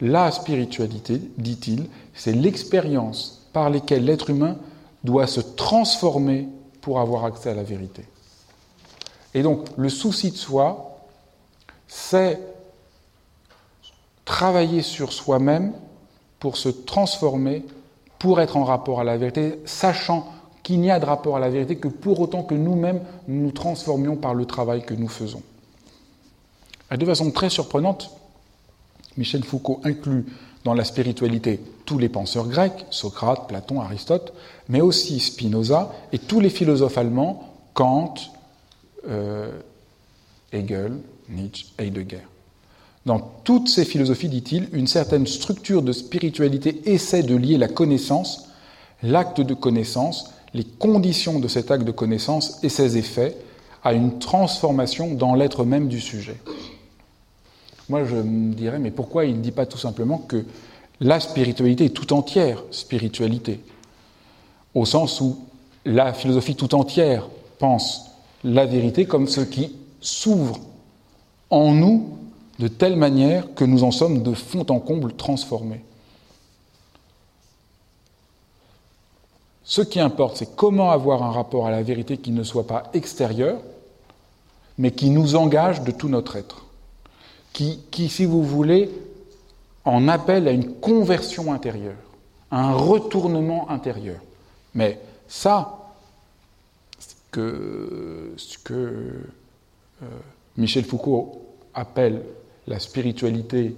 La 0.01 0.31
spiritualité, 0.31 1.21
dit-il, 1.39 1.87
c'est 2.15 2.33
l'expérience 2.33 3.49
par 3.53 3.71
laquelle 3.71 4.05
l'être 4.05 4.31
humain 4.31 4.57
doit 5.03 5.27
se 5.27 5.41
transformer 5.41 6.49
pour 6.87 7.01
avoir 7.01 7.25
accès 7.25 7.51
à 7.51 7.55
la 7.55 7.65
vérité. 7.65 8.05
Et 9.35 9.43
donc, 9.43 9.67
le 9.77 9.89
souci 9.89 10.31
de 10.31 10.37
soi, 10.37 11.01
c'est 11.89 12.39
travailler 14.25 14.83
sur 14.83 15.13
soi-même 15.13 15.73
pour 16.39 16.57
se 16.57 16.69
transformer, 16.69 17.65
pour 18.21 18.41
être 18.41 18.57
en 18.57 18.63
rapport 18.63 19.01
à 19.01 19.05
la 19.05 19.17
vérité, 19.17 19.59
sachant 19.65 20.33
qu'il 20.63 20.81
n'y 20.81 20.93
a 20.93 21.01
de 21.01 21.05
rapport 21.05 21.37
à 21.37 21.41
la 21.41 21.51
vérité 21.51 21.75
que 21.75 21.89
pour 21.89 22.21
autant 22.21 22.45
que 22.45 22.55
nous-mêmes 22.55 23.01
nous 23.27 23.51
transformions 23.51 24.15
par 24.15 24.35
le 24.35 24.45
travail 24.45 24.85
que 24.85 24.95
nous 24.95 25.09
faisons. 25.09 25.43
de 26.97 27.05
façon 27.05 27.33
très 27.33 27.51
surprenante, 27.51 28.13
Michel 29.17 29.43
Foucault 29.43 29.81
inclut 29.83 30.27
dans 30.67 30.75
la 30.75 30.85
spiritualité 30.85 31.61
tous 31.85 31.97
les 31.97 32.09
penseurs 32.09 32.49
grecs, 32.49 32.87
Socrate, 32.91 33.47
Platon, 33.47 33.81
Aristote, 33.81 34.33
mais 34.69 34.81
aussi 34.81 35.21
Spinoza 35.21 35.95
et 36.13 36.19
tous 36.19 36.41
les 36.41 36.51
philosophes 36.51 36.99
allemands, 36.99 37.55
Kant, 37.73 38.15
euh, 39.09 39.53
Hegel, 40.53 40.99
Nietzsche, 41.29 41.67
Heidegger. 41.79 42.27
Dans 43.07 43.21
toutes 43.45 43.69
ces 43.69 43.85
philosophies, 43.85 44.29
dit-il, 44.29 44.69
une 44.73 44.89
certaine 44.89 45.29
structure 45.29 45.83
de 45.83 45.93
spiritualité 45.93 46.83
essaie 46.91 47.23
de 47.23 47.37
lier 47.37 47.59
la 47.59 47.69
connaissance, 47.69 48.49
l'acte 49.05 49.41
de 49.41 49.55
connaissance, 49.55 50.33
les 50.53 50.65
conditions 50.65 51.39
de 51.39 51.47
cet 51.47 51.71
acte 51.71 51.85
de 51.85 51.93
connaissance 51.93 52.59
et 52.65 52.71
ses 52.71 52.97
effets 52.97 53.37
à 53.85 53.93
une 53.93 54.19
transformation 54.19 55.15
dans 55.15 55.37
l'être 55.37 55.65
même 55.65 55.87
du 55.87 56.01
sujet. 56.01 56.39
Moi, 57.89 58.05
je 58.05 58.17
me 58.17 58.53
dirais, 58.53 58.79
mais 58.79 58.91
pourquoi 58.91 59.27
il 59.27 59.37
ne 59.37 59.43
dit 59.43 59.53
pas 59.53 59.67
tout 59.67 59.79
simplement 59.79 60.19
que 60.19 60.45
la 61.01 61.21
spiritualité 61.21 61.87
est 61.87 61.91
tout 61.91 62.13
entière 62.13 62.63
spiritualité? 62.71 63.61
Au 64.75 64.85
sens 64.85 65.21
où 65.21 65.39
la 65.85 66.13
philosophie 66.13 66.57
tout 66.57 66.75
entière 66.75 67.29
pense 67.59 68.11
la 68.43 68.67
vérité 68.67 69.07
comme 69.07 69.29
ce 69.29 69.41
qui 69.41 69.77
s'ouvre 70.01 70.59
en 71.51 71.73
nous 71.73 72.19
de 72.59 72.69
telle 72.69 72.97
manière 72.97 73.55
que 73.55 73.65
nous 73.65 73.85
en 73.85 73.91
sommes 73.91 74.23
de 74.23 74.35
fond 74.35 74.67
en 74.69 74.81
comble 74.81 75.13
transformés. 75.15 75.85
Ce 79.63 79.83
qui 79.83 80.01
importe, 80.01 80.37
c'est 80.39 80.57
comment 80.57 80.91
avoir 80.91 81.23
un 81.23 81.33
rapport 81.33 81.67
à 81.67 81.71
la 81.71 81.83
vérité 81.83 82.19
qui 82.19 82.31
ne 82.31 82.43
soit 82.43 82.67
pas 82.67 82.85
extérieur, 82.95 83.61
mais 84.79 84.93
qui 84.93 85.11
nous 85.11 85.35
engage 85.35 85.83
de 85.83 85.91
tout 85.91 86.09
notre 86.09 86.37
être 86.37 86.66
qui, 87.57 88.09
si 88.09 88.25
vous 88.27 88.43
voulez, 88.43 88.91
en 89.85 90.09
appelle 90.09 90.47
à 90.49 90.51
une 90.51 90.75
conversion 90.75 91.53
intérieure, 91.53 91.97
un 92.51 92.75
retournement 92.75 93.71
intérieur. 93.71 94.21
Mais 94.75 95.01
ça, 95.27 95.93
ce 96.99 97.15
que, 97.31 98.33
ce 98.37 98.59
que 98.59 98.73
euh, 98.75 100.07
Michel 100.57 100.85
Foucault 100.85 101.47
appelle 101.73 102.23
la 102.67 102.79
spiritualité, 102.79 103.75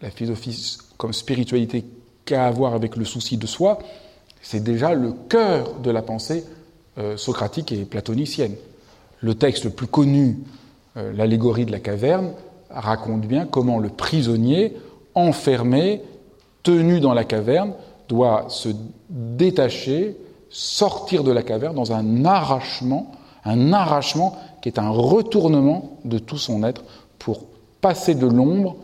la 0.00 0.10
philosophie 0.10 0.78
comme 0.96 1.12
spiritualité 1.12 1.84
qu'a 2.24 2.46
à 2.46 2.50
voir 2.50 2.74
avec 2.74 2.96
le 2.96 3.04
souci 3.04 3.36
de 3.36 3.46
soi, 3.46 3.78
c'est 4.42 4.64
déjà 4.64 4.94
le 4.94 5.12
cœur 5.28 5.74
de 5.80 5.90
la 5.90 6.02
pensée 6.02 6.44
euh, 6.98 7.16
socratique 7.16 7.72
et 7.72 7.84
platonicienne. 7.84 8.56
Le 9.20 9.34
texte 9.34 9.64
le 9.64 9.70
plus 9.70 9.86
connu, 9.86 10.38
euh, 10.96 11.12
l'allégorie 11.12 11.66
de 11.66 11.72
la 11.72 11.80
caverne, 11.80 12.32
raconte 12.74 13.22
bien 13.22 13.46
comment 13.46 13.78
le 13.78 13.88
prisonnier, 13.88 14.76
enfermé, 15.14 16.02
tenu 16.62 17.00
dans 17.00 17.14
la 17.14 17.24
caverne, 17.24 17.72
doit 18.08 18.46
se 18.48 18.68
détacher, 19.08 20.16
sortir 20.50 21.24
de 21.24 21.32
la 21.32 21.42
caverne 21.42 21.74
dans 21.74 21.92
un 21.92 22.24
arrachement, 22.24 23.12
un 23.44 23.72
arrachement 23.72 24.36
qui 24.62 24.68
est 24.68 24.78
un 24.78 24.90
retournement 24.90 25.98
de 26.04 26.18
tout 26.18 26.38
son 26.38 26.64
être 26.64 26.84
pour 27.18 27.44
passer 27.80 28.14
de 28.14 28.26
l'ombre 28.26 28.76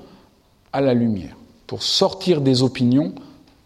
à 0.72 0.80
la 0.80 0.94
lumière, 0.94 1.36
pour 1.66 1.82
sortir 1.82 2.40
des 2.40 2.62
opinions 2.62 3.12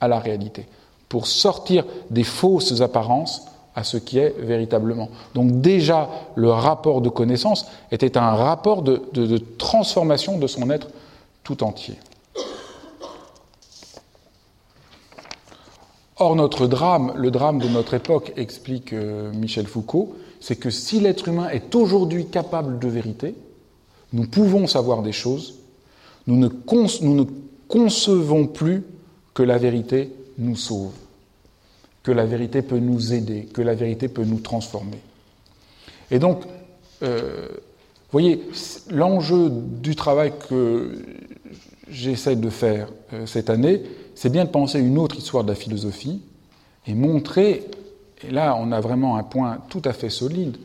à 0.01 0.09
la 0.09 0.19
réalité, 0.19 0.67
pour 1.09 1.27
sortir 1.27 1.85
des 2.11 2.25
fausses 2.25 2.81
apparences 2.81 3.47
à 3.75 3.83
ce 3.83 3.97
qui 3.97 4.19
est 4.19 4.35
véritablement. 4.39 5.09
Donc 5.35 5.61
déjà, 5.61 6.09
le 6.37 6.51
rapport 6.51 7.01
de 7.01 7.09
connaissance 7.09 7.67
était 7.91 8.17
un 8.17 8.31
rapport 8.31 8.83
de, 8.83 9.39
transformation 9.59 10.39
de 10.39 10.47
son 10.47 10.71
être 10.71 10.89
tout 11.43 11.63
entier. 11.63 11.97
Or, 16.17 16.37
notre 16.37 16.69
drame, 16.69 17.13
le 17.17 17.33
drame 17.33 17.59
de 17.59 17.69
notre 17.69 17.95
époque, 17.95 18.33
explique 18.37 18.93
euh, 18.93 19.33
Michel 19.33 19.67
Foucault, 19.67 20.15
c'est 20.39 20.55
que 20.55 20.71
si 20.71 21.01
l'être 21.01 21.27
humain 21.27 21.49
est 21.49 21.75
aujourd'hui 21.75 22.27
capable 22.27 22.79
de 22.79 22.87
vérité, 22.87 23.35
nous 24.13 24.29
pouvons 24.29 24.69
savoir 24.69 25.03
des 25.03 25.11
choses, 25.11 25.59
nous 26.29 26.37
ne, 26.37 26.49
nous 27.03 27.15
ne 27.15 27.25
concevons 27.67 28.47
plus 28.47 28.85
que 29.35 29.43
la 29.43 29.59
vérité 29.59 30.13
nous 30.39 30.55
sauve 30.55 30.93
que 32.05 32.13
la 32.13 32.27
vérité 32.27 32.63
peut 32.63 32.79
nous 32.79 33.13
aider, 33.13 33.47
que 33.47 33.63
la 33.63 33.75
vérité 33.75 34.09
peut 34.09 34.25
nous 34.25 34.39
transformer. 34.39 35.01
Et 36.11 36.21
donc, 36.21 36.43
euh, 37.03 37.49
vous 37.51 38.21
voyez, 38.21 38.43
l'enjeu 38.91 39.51
du 39.51 39.97
travail 39.97 40.33
que 40.49 40.93
j'essaie 41.91 42.37
de 42.37 42.51
faire 42.51 42.89
euh, 43.13 43.27
cette 43.27 43.51
année, 43.51 43.83
c'est 44.15 44.31
bien 44.31 44.45
de 44.45 44.51
penser 44.51 44.79
une 44.79 44.99
autre 44.99 45.17
histoire 45.17 45.45
de 45.45 45.49
la 45.49 45.55
philosophie 45.55 46.21
et 46.87 46.95
montrer, 46.95 47.65
et 48.23 48.31
là 48.31 48.55
on 48.61 48.71
a 48.71 48.81
vraiment 48.81 49.17
un 49.17 49.23
point 49.23 49.59
tout 49.71 49.83
à 49.85 49.95
fait 49.95 50.11
solide 50.11 50.59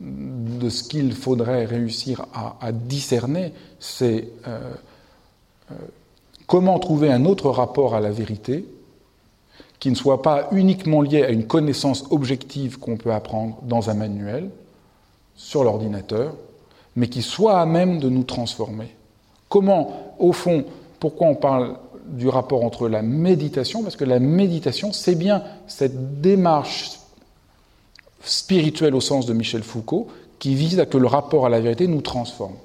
de 0.00 0.68
ce 0.68 0.84
qu'il 0.84 1.12
faudrait 1.12 1.64
réussir 1.64 2.26
à, 2.32 2.72
discerner, 2.72 3.52
c'est 3.80 4.28
euh, 4.46 4.72
comment 6.46 6.78
trouver 6.78 7.12
un 7.12 7.24
autre 7.24 7.50
rapport 7.50 7.94
à 7.94 8.00
la 8.00 8.10
vérité 8.10 8.64
qui 9.84 9.90
ne 9.90 9.96
soit 9.96 10.22
pas 10.22 10.48
uniquement 10.50 11.02
lié 11.02 11.24
à 11.24 11.28
une 11.28 11.46
connaissance 11.46 12.06
objective 12.08 12.78
qu'on 12.78 12.96
peut 12.96 13.12
apprendre 13.12 13.58
dans 13.64 13.90
un 13.90 13.94
manuel, 13.94 14.48
sur 15.36 15.62
l'ordinateur, 15.62 16.32
mais 16.96 17.08
qui 17.08 17.20
soit 17.20 17.60
à 17.60 17.66
même 17.66 17.98
de 17.98 18.08
nous 18.08 18.22
transformer. 18.22 18.88
Comment, 19.50 20.14
au 20.18 20.32
fond, 20.32 20.64
pourquoi 20.98 21.26
on 21.26 21.34
parle 21.34 21.76
du 22.06 22.28
rapport 22.28 22.64
entre 22.64 22.88
la 22.88 23.02
méditation? 23.02 23.82
Parce 23.82 23.96
que 23.96 24.06
la 24.06 24.20
méditation, 24.20 24.90
c'est 24.94 25.16
bien 25.16 25.42
cette 25.66 26.22
démarche 26.22 26.92
spirituelle 28.22 28.94
au 28.94 29.02
sens 29.02 29.26
de 29.26 29.34
Michel 29.34 29.62
Foucault, 29.62 30.06
qui 30.38 30.54
vise 30.54 30.80
à 30.80 30.86
que 30.86 30.96
le 30.96 31.08
rapport 31.08 31.44
à 31.44 31.50
la 31.50 31.60
vérité 31.60 31.88
nous 31.88 32.00
transforme. 32.00 32.56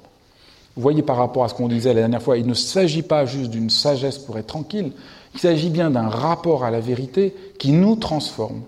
Vous 0.74 0.80
voyez 0.80 1.02
par 1.02 1.18
rapport 1.18 1.44
à 1.44 1.50
ce 1.50 1.54
qu'on 1.54 1.68
disait 1.68 1.92
la 1.92 2.00
dernière 2.00 2.22
fois, 2.22 2.38
il 2.38 2.46
ne 2.46 2.54
s'agit 2.54 3.02
pas 3.02 3.26
juste 3.26 3.50
d'une 3.50 3.68
sagesse 3.68 4.16
pour 4.16 4.38
être 4.38 4.46
tranquille, 4.46 4.92
il 5.34 5.40
s'agit 5.40 5.70
bien 5.70 5.90
d'un 5.90 6.08
rapport 6.08 6.64
à 6.64 6.70
la 6.70 6.80
vérité 6.80 7.34
qui 7.58 7.72
nous 7.72 7.96
transforme. 7.96 8.62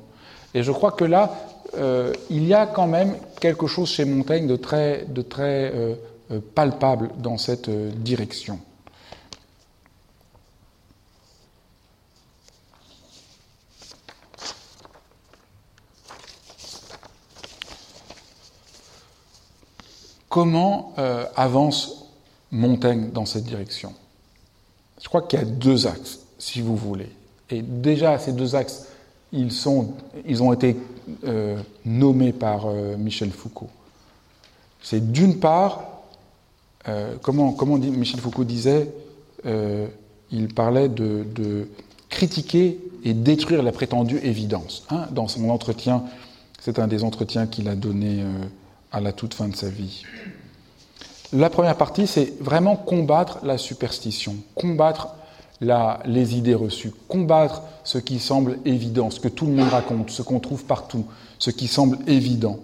Et 0.54 0.62
je 0.62 0.70
crois 0.70 0.92
que 0.92 1.04
là, 1.04 1.32
euh, 1.74 2.12
il 2.28 2.44
y 2.46 2.54
a 2.54 2.66
quand 2.66 2.86
même 2.86 3.16
quelque 3.40 3.66
chose 3.66 3.88
chez 3.88 4.04
Montaigne 4.04 4.46
de 4.46 4.56
très, 4.56 5.06
euh, 5.08 5.94
euh, 6.30 6.40
palpable 6.54 7.10
dans 7.18 7.38
cette 7.38 7.70
direction. 7.70 8.58
Comment 20.28 20.94
avance 21.36 22.06
Montaigne 22.50 23.10
dans 23.10 23.26
cette 23.26 23.44
direction? 23.44 23.92
Je 25.02 25.06
crois 25.06 25.20
qu'il 25.20 25.38
y 25.38 25.42
a 25.42 25.44
deux 25.44 25.86
axes, 25.86 26.20
si 26.42 26.60
vous 26.60 26.74
voulez. 26.74 27.08
Et 27.50 27.62
déjà, 27.62 28.18
ces 28.18 28.32
deux 28.32 28.56
axes, 28.56 28.86
ils, 29.32 29.52
sont, 29.52 29.94
ils 30.26 30.42
ont 30.42 30.52
été 30.52 30.76
euh, 31.24 31.56
nommés 31.84 32.32
par 32.32 32.66
euh, 32.66 32.96
Michel 32.96 33.30
Foucault. 33.30 33.70
C'est 34.82 35.12
d'une 35.12 35.38
part, 35.38 35.84
euh, 36.88 37.14
comment, 37.22 37.52
comment 37.52 37.78
dit, 37.78 37.90
Michel 37.90 38.18
Foucault 38.18 38.44
disait, 38.44 38.90
il 40.32 40.52
parlait 40.54 40.88
de, 40.88 41.24
de, 41.32 41.68
critiquer 42.08 42.78
et 43.04 43.14
détruire 43.14 43.62
la 43.62 43.72
prétendue 43.72 44.18
évidence. 44.18 44.84
Hein, 44.90 45.06
dans 45.12 45.28
son 45.28 45.48
entretien, 45.48 46.04
c'est 46.60 46.78
un 46.78 46.88
des 46.88 47.04
entretiens 47.04 47.46
qu'il 47.46 47.68
a 47.68 47.74
donné 47.74 48.22
à 48.92 49.00
la 49.00 49.12
toute 49.12 49.34
fin 49.34 49.48
de 49.48 49.56
sa 49.56 49.68
vie. 49.68 50.04
La 51.32 51.50
première 51.50 51.76
partie, 51.76 52.06
c'est 52.06 52.34
vraiment 52.40 52.76
combattre 52.76 53.38
la 53.42 53.58
superstition, 53.58 54.36
combattre 54.54 55.14
les 56.04 56.36
idées 56.36 56.54
reçues, 56.54 56.92
combattre 57.08 57.62
ce 57.84 57.98
qui 57.98 58.18
semble 58.18 58.58
évident, 58.64 59.10
ce 59.10 59.20
que 59.20 59.28
tout 59.28 59.46
le 59.46 59.52
monde 59.52 59.68
raconte, 59.68 60.10
ce 60.10 60.22
qu'on 60.22 60.40
trouve 60.40 60.64
partout, 60.64 61.06
ce 61.38 61.50
qui 61.50 61.68
semble 61.68 61.98
évident, 62.06 62.58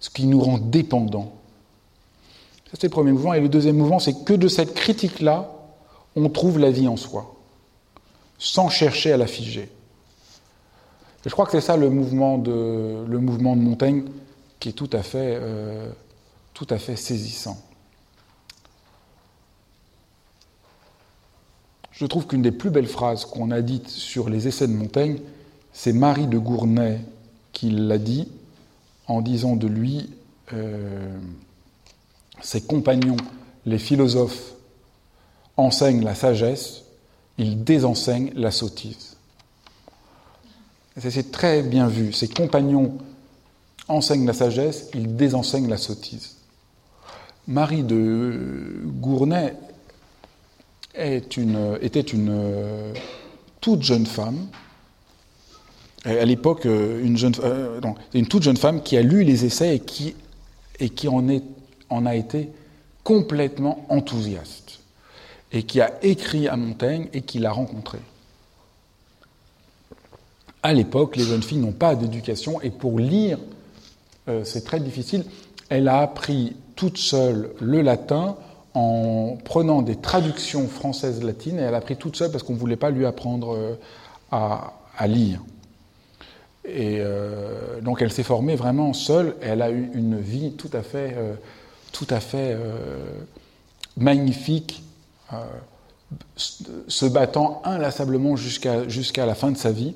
ce 0.00 0.10
qui 0.10 0.26
nous 0.26 0.40
rend 0.40 0.58
dépendants. 0.58 1.32
C'est 2.72 2.84
le 2.84 2.90
premier 2.90 3.12
mouvement. 3.12 3.34
Et 3.34 3.40
le 3.40 3.48
deuxième 3.48 3.76
mouvement, 3.76 3.98
c'est 3.98 4.24
que 4.24 4.34
de 4.34 4.48
cette 4.48 4.74
critique-là, 4.74 5.50
on 6.16 6.28
trouve 6.28 6.58
la 6.58 6.70
vie 6.70 6.88
en 6.88 6.96
soi, 6.96 7.34
sans 8.38 8.68
chercher 8.68 9.12
à 9.12 9.16
la 9.16 9.26
figer. 9.26 9.70
je 11.24 11.30
crois 11.30 11.46
que 11.46 11.52
c'est 11.52 11.60
ça 11.60 11.76
le 11.76 11.90
mouvement, 11.90 12.38
de, 12.38 13.04
le 13.06 13.18
mouvement 13.18 13.56
de 13.56 13.60
Montaigne 13.60 14.04
qui 14.60 14.70
est 14.70 14.72
tout 14.72 14.90
à 14.92 15.02
fait, 15.02 15.38
euh, 15.40 15.90
tout 16.54 16.66
à 16.70 16.78
fait 16.78 16.96
saisissant. 16.96 17.56
Je 21.98 22.06
trouve 22.06 22.28
qu'une 22.28 22.42
des 22.42 22.52
plus 22.52 22.70
belles 22.70 22.86
phrases 22.86 23.24
qu'on 23.24 23.50
a 23.50 23.60
dites 23.60 23.88
sur 23.88 24.30
les 24.30 24.46
essais 24.46 24.68
de 24.68 24.72
Montaigne, 24.72 25.18
c'est 25.72 25.92
Marie 25.92 26.28
de 26.28 26.38
Gournay 26.38 27.00
qui 27.52 27.70
l'a 27.70 27.98
dit 27.98 28.28
en 29.08 29.20
disant 29.20 29.56
de 29.56 29.66
lui 29.66 30.08
euh, 30.52 31.18
Ses 32.40 32.60
compagnons, 32.60 33.16
les 33.66 33.78
philosophes, 33.80 34.52
enseignent 35.56 36.04
la 36.04 36.14
sagesse, 36.14 36.84
ils 37.36 37.64
désenseignent 37.64 38.30
la 38.36 38.52
sottise. 38.52 39.16
C'est 40.96 41.32
très 41.32 41.64
bien 41.64 41.88
vu. 41.88 42.12
Ses 42.12 42.28
compagnons 42.28 42.96
enseignent 43.88 44.26
la 44.26 44.34
sagesse, 44.34 44.88
ils 44.94 45.16
désenseignent 45.16 45.68
la 45.68 45.78
sottise. 45.78 46.36
Marie 47.48 47.82
de 47.82 48.82
Gournay 48.84 49.56
était 50.98 52.00
une 52.00 52.28
euh, 52.30 52.92
toute 53.60 53.82
jeune 53.82 54.06
femme, 54.06 54.48
à 56.04 56.24
l'époque 56.24 56.66
euh, 56.66 57.04
une, 57.04 57.16
jeune, 57.16 57.34
euh, 57.42 57.80
une 58.14 58.26
toute 58.26 58.42
jeune 58.42 58.56
femme 58.56 58.82
qui 58.82 58.96
a 58.96 59.02
lu 59.02 59.24
les 59.24 59.44
essais 59.44 59.76
et 59.76 59.80
qui, 59.80 60.14
et 60.78 60.90
qui 60.90 61.08
en, 61.08 61.28
est, 61.28 61.42
en 61.90 62.06
a 62.06 62.14
été 62.14 62.50
complètement 63.04 63.84
enthousiaste, 63.88 64.80
et 65.52 65.62
qui 65.62 65.80
a 65.80 65.92
écrit 66.02 66.48
à 66.48 66.56
Montaigne 66.56 67.08
et 67.12 67.22
qui 67.22 67.38
l'a 67.38 67.52
rencontré. 67.52 67.98
À 70.62 70.72
l'époque, 70.72 71.16
les 71.16 71.24
jeunes 71.24 71.42
filles 71.42 71.58
n'ont 71.58 71.72
pas 71.72 71.94
d'éducation 71.94 72.60
et 72.60 72.70
pour 72.70 72.98
lire, 72.98 73.38
c'est 74.44 74.64
très 74.64 74.80
difficile. 74.80 75.24
Elle 75.70 75.88
a 75.88 76.00
appris 76.00 76.56
toute 76.74 76.98
seule 76.98 77.50
le 77.60 77.80
latin 77.80 78.36
en 78.74 79.36
prenant 79.44 79.82
des 79.82 79.96
traductions 79.96 80.68
françaises 80.68 81.22
latines 81.22 81.58
et 81.58 81.62
elle 81.62 81.74
a 81.74 81.78
appris 81.78 81.96
toute 81.96 82.16
seule 82.16 82.30
parce 82.30 82.42
qu'on 82.42 82.54
ne 82.54 82.58
voulait 82.58 82.76
pas 82.76 82.90
lui 82.90 83.06
apprendre 83.06 83.54
euh, 83.54 83.74
à, 84.30 85.06
lire. 85.06 85.40
Et 86.64 86.98
euh, 87.00 87.80
donc 87.80 88.02
elle 88.02 88.12
s'est 88.12 88.22
formée 88.22 88.56
vraiment 88.56 88.92
seule 88.92 89.36
elle 89.40 89.62
a 89.62 89.70
eu 89.70 89.90
une 89.94 90.18
vie 90.18 90.52
tout 90.52 90.70
à 90.72 90.82
fait, 90.82 91.14
euh, 91.16 91.34
tout 91.92 92.06
à 92.10 92.20
fait 92.20 92.56
magnifique, 93.96 94.82
se 96.46 97.06
battant 97.06 97.62
inlassablement 97.64 98.36
jusqu'à 98.36 99.26
la 99.26 99.34
fin 99.34 99.50
de 99.50 99.56
sa 99.56 99.72
vie 99.72 99.94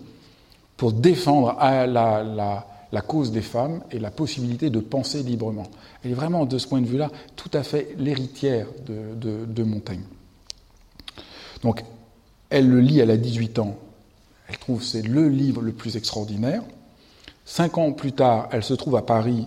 pour 0.77 0.93
défendre 0.93 1.57
la 1.61 2.67
la 2.93 3.01
cause 3.01 3.33
des 3.33 3.43
femmes 3.43 3.83
et 3.91 3.99
la 3.99 4.11
possibilité 4.11 4.69
de 4.69 4.79
penser 4.79 5.23
librement. 5.23 5.67
Elle 6.05 6.11
est 6.13 6.15
vraiment, 6.15 6.45
de 6.45 6.59
ce 6.59 6.69
point 6.69 6.81
de 6.81 6.87
vue-là, 6.87 7.11
tout 7.37 7.51
à 7.55 7.63
fait 7.63 7.95
l'héritière 7.99 8.67
de, 8.87 9.63
Montaigne. 9.63 10.03
Donc, 11.63 11.85
elle 12.51 12.69
le 12.69 12.81
lit, 12.81 13.01
elle 13.01 13.11
a 13.11 13.17
18 13.17 13.59
ans. 13.61 13.77
Elle 14.49 14.59
trouve 14.59 14.83
c'est 14.83 15.03
le 15.03 15.29
livre 15.29 15.63
le 15.63 15.73
plus 15.73 15.97
extraordinaire. 15.97 16.63
Cinq 17.47 17.79
ans 17.79 17.93
plus 17.93 18.13
tard, 18.13 18.49
elle 18.53 18.63
se 18.63 18.75
trouve 18.75 18.97
à 18.97 19.03
Paris. 19.03 19.47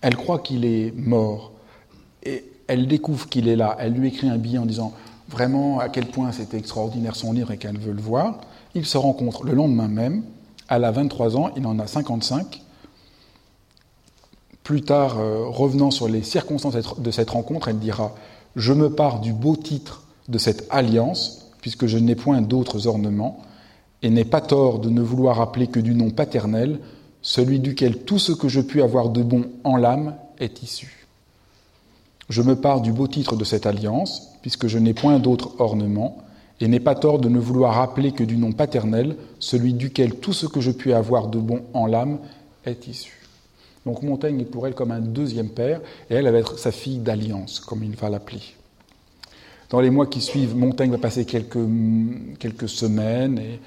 Elle 0.00 0.16
croit 0.16 0.38
qu'il 0.38 0.64
est 0.64 0.92
mort. 0.96 1.52
Et 2.22 2.44
elle 2.66 2.88
découvre 2.88 3.28
qu'il 3.28 3.48
est 3.48 3.56
là. 3.56 3.76
Elle 3.78 3.92
lui 3.92 4.08
écrit 4.08 4.28
un 4.28 4.38
billet 4.38 4.58
en 4.58 4.66
disant 4.66 4.94
vraiment 5.28 5.80
à 5.80 5.88
quel 5.88 6.06
point 6.06 6.32
c'était 6.32 6.56
extraordinaire 6.56 7.14
son 7.14 7.32
livre 7.32 7.50
et 7.50 7.58
qu'elle 7.58 7.78
veut 7.78 7.92
le 7.92 8.00
voir. 8.00 8.40
Ils 8.74 8.86
se 8.86 8.96
rencontrent 8.96 9.44
le 9.44 9.52
lendemain 9.52 9.88
même. 9.88 10.22
Elle 10.68 10.84
a 10.84 10.90
23 10.90 11.36
ans, 11.36 11.50
il 11.56 11.66
en 11.66 11.78
a 11.78 11.86
55. 11.86 12.62
Plus 14.66 14.82
tard, 14.82 15.20
euh, 15.20 15.44
revenant 15.46 15.92
sur 15.92 16.08
les 16.08 16.24
circonstances 16.24 16.74
de 16.98 17.10
cette 17.12 17.30
rencontre, 17.30 17.68
elle 17.68 17.78
dira 17.78 18.16
Je 18.56 18.72
me 18.72 18.90
pars 18.90 19.20
du 19.20 19.32
beau 19.32 19.54
titre 19.54 20.02
de 20.28 20.38
cette 20.38 20.66
alliance, 20.70 21.52
puisque 21.60 21.86
je 21.86 21.98
n'ai 21.98 22.16
point 22.16 22.42
d'autres 22.42 22.88
ornements, 22.88 23.38
et 24.02 24.10
n'ai 24.10 24.24
pas 24.24 24.40
tort 24.40 24.80
de 24.80 24.90
ne 24.90 25.02
vouloir 25.02 25.40
appeler 25.40 25.68
que 25.68 25.78
du 25.78 25.94
nom 25.94 26.10
paternel, 26.10 26.80
celui 27.22 27.60
duquel 27.60 27.98
tout 27.98 28.18
ce 28.18 28.32
que 28.32 28.48
je 28.48 28.60
puis 28.60 28.82
avoir 28.82 29.10
de 29.10 29.22
bon 29.22 29.44
en 29.62 29.76
l'âme 29.76 30.16
est 30.40 30.64
issu. 30.64 31.06
Je 32.28 32.42
me 32.42 32.56
pars 32.56 32.80
du 32.80 32.90
beau 32.90 33.06
titre 33.06 33.36
de 33.36 33.44
cette 33.44 33.66
alliance, 33.66 34.32
puisque 34.42 34.66
je 34.66 34.78
n'ai 34.78 34.94
point 34.94 35.20
d'autres 35.20 35.52
ornements, 35.60 36.18
et 36.58 36.66
n'ai 36.66 36.80
pas 36.80 36.96
tort 36.96 37.20
de 37.20 37.28
ne 37.28 37.38
vouloir 37.38 37.80
appeler 37.80 38.10
que 38.10 38.24
du 38.24 38.36
nom 38.36 38.50
paternel, 38.50 39.16
celui 39.38 39.74
duquel 39.74 40.16
tout 40.16 40.32
ce 40.32 40.46
que 40.46 40.60
je 40.60 40.72
puis 40.72 40.92
avoir 40.92 41.28
de 41.28 41.38
bon 41.38 41.60
en 41.72 41.86
l'âme 41.86 42.18
est 42.64 42.88
issu. 42.88 43.25
Donc 43.86 44.02
Montaigne 44.02 44.40
est 44.40 44.44
pour 44.44 44.66
elle 44.66 44.74
comme 44.74 44.90
un 44.90 45.00
deuxième 45.00 45.48
père, 45.48 45.80
et 46.10 46.14
elle, 46.14 46.28
va 46.28 46.38
être 46.38 46.58
sa 46.58 46.72
fille 46.72 46.98
d'alliance, 46.98 47.60
comme 47.60 47.84
il 47.84 47.94
va 47.94 48.10
l'appeler. 48.10 48.42
Dans 49.70 49.80
les 49.80 49.90
mois 49.90 50.06
qui 50.06 50.20
suivent, 50.20 50.56
Montaigne 50.56 50.90
va 50.90 50.98
passer 50.98 51.24
quelques, 51.24 51.54
semaines, 52.68 53.38
et, 53.38 53.60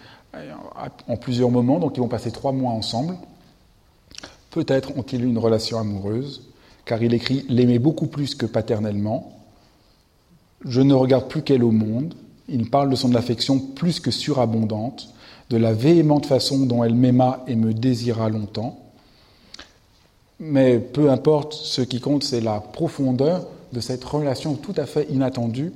en 1.07 1.17
plusieurs 1.17 1.49
moments, 1.49 1.79
donc 1.79 1.95
ils 1.95 2.01
vont 2.01 2.09
passer 2.09 2.31
trois 2.31 2.51
mois 2.51 2.73
ensemble. 2.73 3.15
Peut-être 4.51 4.95
ont-ils 4.97 5.23
eu 5.23 5.27
une 5.27 5.37
relation 5.37 5.79
amoureuse, 5.79 6.49
car 6.83 7.01
il 7.01 7.13
écrit 7.13 7.45
L'aimer 7.47 7.79
beaucoup 7.79 8.07
plus 8.07 8.35
que 8.35 8.45
paternellement. 8.45 9.39
Je 10.65 10.81
ne 10.81 10.93
regarde 10.93 11.29
plus 11.29 11.43
qu'elle 11.43 11.63
au 11.63 11.71
monde. 11.71 12.13
Il 12.49 12.69
parle 12.69 12.89
de 12.89 12.95
son 12.95 13.15
affection 13.15 13.57
plus 13.57 14.01
que 14.01 14.11
surabondante, 14.11 15.13
de 15.49 15.55
la 15.55 15.71
véhémente 15.71 16.25
façon 16.25 16.65
dont 16.65 16.83
elle 16.83 16.95
m'aima 16.95 17.43
et 17.47 17.55
me 17.55 17.73
désira 17.73 18.29
longtemps. 18.29 18.88
Mais 20.39 20.79
peu 20.79 21.09
importe, 21.09 21.53
ce 21.53 21.81
qui 21.81 21.99
compte, 21.99 22.23
c'est 22.23 22.41
la 22.41 22.59
profondeur 22.59 23.45
de 23.73 23.79
cette 23.79 24.03
relation 24.03 24.55
tout 24.55 24.73
à 24.77 24.85
fait 24.85 25.07
inattendue. 25.09 25.73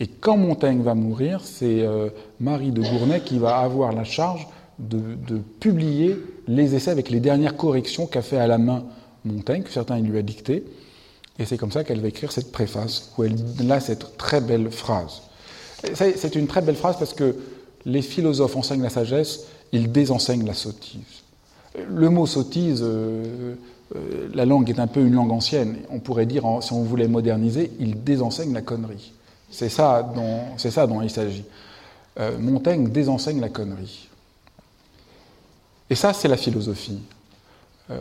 Et 0.00 0.06
quand 0.06 0.36
Montaigne 0.36 0.82
va 0.82 0.94
mourir, 0.94 1.40
c'est 1.44 1.82
euh, 1.82 2.08
Marie 2.40 2.72
de 2.72 2.82
Gournay 2.82 3.20
qui 3.20 3.38
va 3.38 3.58
avoir 3.58 3.92
la 3.92 4.04
charge 4.04 4.48
de, 4.78 5.38
publier 5.60 6.16
les 6.48 6.74
essais 6.74 6.90
avec 6.90 7.08
les 7.10 7.20
dernières 7.20 7.56
corrections 7.56 8.06
qu'a 8.06 8.22
fait 8.22 8.38
à 8.38 8.48
la 8.48 8.58
main 8.58 8.84
Montaigne, 9.24 9.62
que 9.62 9.70
certains 9.70 10.00
lui 10.00 10.18
a 10.18 10.22
dicté. 10.22 10.64
Et 11.38 11.44
c'est 11.44 11.56
comme 11.56 11.70
ça 11.70 11.84
qu'elle 11.84 12.00
va 12.00 12.08
écrire 12.08 12.32
cette 12.32 12.50
préface, 12.50 13.12
où 13.16 13.24
elle 13.24 13.70
a 13.70 13.80
cette 13.80 14.16
très 14.16 14.40
belle 14.40 14.70
phrase. 14.70 15.22
C'est 15.94 16.34
une 16.34 16.46
très 16.46 16.62
belle 16.62 16.76
phrase 16.76 16.96
parce 16.98 17.14
que 17.14 17.36
les 17.84 18.02
philosophes 18.02 18.56
enseignent 18.56 18.82
la 18.82 18.90
sagesse, 18.90 19.46
ils 19.72 19.90
désenseignent 19.90 20.46
la 20.46 20.54
sottise. 20.54 21.22
Le 21.88 22.10
mot 22.10 22.26
sottise, 22.26 22.82
euh, 22.82 23.54
euh, 23.94 24.28
la 24.34 24.44
langue 24.44 24.70
est 24.70 24.78
un 24.78 24.86
peu 24.86 25.00
une 25.00 25.14
langue 25.14 25.32
ancienne. 25.32 25.78
On 25.90 25.98
pourrait 25.98 26.26
dire, 26.26 26.44
si 26.60 26.72
on 26.72 26.82
voulait 26.82 27.08
moderniser, 27.08 27.72
il 27.78 28.02
désenseigne 28.02 28.52
la 28.52 28.62
connerie. 28.62 29.12
C'est 29.50 29.68
ça 29.68 30.02
dont, 30.02 31.02
il 31.02 31.10
s'agit. 31.10 31.44
Euh, 32.18 32.38
Montaigne 32.38 32.88
désenseigne 32.88 33.40
la 33.40 33.48
connerie. 33.48 34.08
Et 35.90 35.94
ça, 35.94 36.12
c'est 36.12 36.28
la 36.28 36.38
philosophie. 36.38 37.00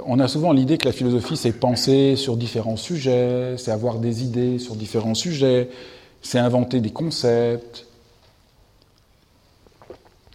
on 0.05 0.19
a 0.19 0.29
souvent 0.29 0.53
l'idée 0.53 0.77
que 0.77 0.85
la 0.85 0.93
philosophie, 0.93 1.35
c'est 1.35 1.51
penser 1.51 2.15
sur 2.15 2.37
différents 2.37 2.77
sujets, 2.77 3.55
c'est 3.57 3.71
avoir 3.71 3.99
des 3.99 4.23
idées 4.23 4.59
sur 4.59 4.75
différents 4.75 5.15
sujets, 5.15 5.69
c'est 6.21 6.39
inventer 6.39 6.79
des 6.79 6.91
concepts, 6.91 7.85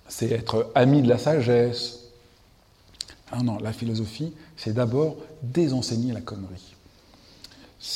c'est 0.08 0.30
être 0.32 0.70
ami 0.74 1.02
de 1.02 1.08
la 1.08 1.18
sagesse. 1.18 2.00
Ah 3.32 3.42
non, 3.42 3.58
la 3.58 3.72
philosophie, 3.72 4.32
c'est 4.56 4.72
d'abord 4.72 5.16
désenseigner 5.52 6.12
la 6.12 6.20
connerie. 6.20 6.74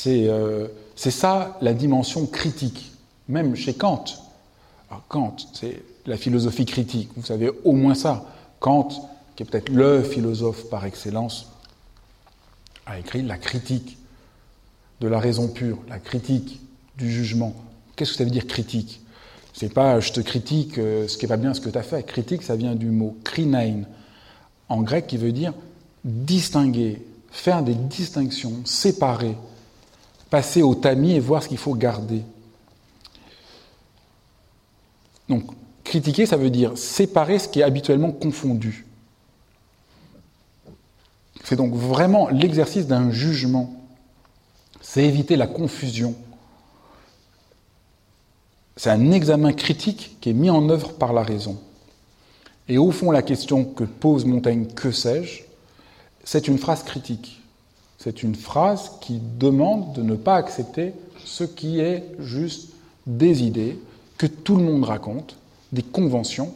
Euh, 0.07 0.67
c'est 0.95 1.11
ça 1.11 1.57
la 1.61 1.73
dimension 1.73 2.25
critique, 2.25 2.91
même 3.27 3.55
chez 3.55 3.73
Kant. 3.73 4.05
Kant, 5.07 5.35
c'est 5.53 5.81
la 6.05 6.17
philosophie 6.17 6.65
critique, 6.65 7.09
vous 7.15 7.25
savez 7.25 7.49
au 7.63 7.73
moins 7.73 7.95
ça. 7.95 8.25
Kant, 8.59 8.89
qui 9.35 9.43
est 9.43 9.45
peut-être 9.45 9.69
le 9.69 10.03
philosophe 10.03 10.69
par 10.69 10.85
excellence, 10.85 11.47
a 12.85 12.99
écrit 12.99 13.21
la 13.21 13.37
critique 13.37 13.97
de 14.99 15.07
la 15.07 15.19
raison 15.19 15.47
pure, 15.47 15.79
la 15.89 15.99
critique 15.99 16.61
du 16.97 17.11
jugement. 17.11 17.53
Qu'est-ce 17.95 18.11
que 18.11 18.17
ça 18.17 18.23
veut 18.23 18.31
dire 18.31 18.47
critique? 18.47 19.01
C'est 19.53 19.73
pas 19.73 19.99
je 19.99 20.11
te 20.11 20.21
critique 20.21 20.77
euh, 20.77 21.07
ce 21.07 21.17
qui 21.17 21.25
n'est 21.25 21.29
pas 21.29 21.37
bien 21.37 21.53
ce 21.53 21.61
que 21.61 21.69
tu 21.69 21.77
as 21.77 21.83
fait. 21.83 22.03
Critique, 22.03 22.43
ça 22.43 22.55
vient 22.55 22.75
du 22.75 22.87
mot 22.87 23.17
krinein, 23.23 23.83
en 24.69 24.81
grec 24.81 25.07
qui 25.07 25.17
veut 25.17 25.31
dire 25.31 25.53
distinguer, 26.03 27.01
faire 27.31 27.63
des 27.63 27.73
distinctions, 27.73 28.61
séparer, 28.65 29.35
passer 30.29 30.61
au 30.61 30.75
tamis 30.75 31.13
et 31.13 31.19
voir 31.19 31.41
ce 31.41 31.47
qu'il 31.47 31.57
faut 31.57 31.73
garder. 31.73 32.23
Donc, 35.27 35.43
critiquer, 35.83 36.25
ça 36.25 36.37
veut 36.37 36.49
dire 36.49 36.77
séparer 36.77 37.39
ce 37.39 37.47
qui 37.47 37.61
est 37.61 37.63
habituellement 37.63 38.11
confondu. 38.11 38.85
C'est 41.43 41.55
donc 41.55 41.73
vraiment 41.73 42.29
l'exercice 42.29 42.85
d'un 42.85 43.11
jugement. 43.11 43.73
C'est 44.81 45.03
éviter 45.03 45.35
la 45.35 45.47
confusion 45.47 46.15
c'est 48.81 48.89
un 48.89 49.11
examen 49.11 49.53
critique 49.53 50.17
qui 50.21 50.31
est 50.31 50.33
mis 50.33 50.49
en 50.49 50.67
œuvre 50.69 50.93
par 50.93 51.13
la 51.13 51.21
raison. 51.21 51.59
Et 52.67 52.79
au 52.79 52.89
fond, 52.89 53.11
la 53.11 53.21
question 53.21 53.63
que 53.63 53.83
pose 53.83 54.25
Montaigne, 54.25 54.65
que 54.65 54.91
sais-je, 54.91 55.43
c'est 56.23 56.47
une 56.47 56.57
phrase 56.57 56.83
critique. 56.83 57.41
C'est 57.97 58.23
une 58.23 58.35
phrase 58.35 58.91
qui 59.01 59.19
demande 59.39 59.93
de 59.93 60.01
ne 60.01 60.15
pas 60.15 60.35
accepter 60.35 60.93
ce 61.23 61.43
qui 61.43 61.79
est 61.79 62.03
juste 62.19 62.69
des 63.05 63.43
idées 63.43 63.79
que 64.17 64.25
tout 64.25 64.55
le 64.55 64.63
monde 64.63 64.83
raconte, 64.83 65.37
des 65.71 65.83
conventions. 65.83 66.53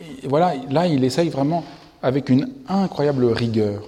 Et 0.00 0.28
voilà, 0.28 0.54
là, 0.70 0.86
il 0.86 1.04
essaye 1.04 1.28
vraiment 1.28 1.64
avec 2.02 2.28
une 2.28 2.50
incroyable 2.68 3.24
rigueur 3.26 3.82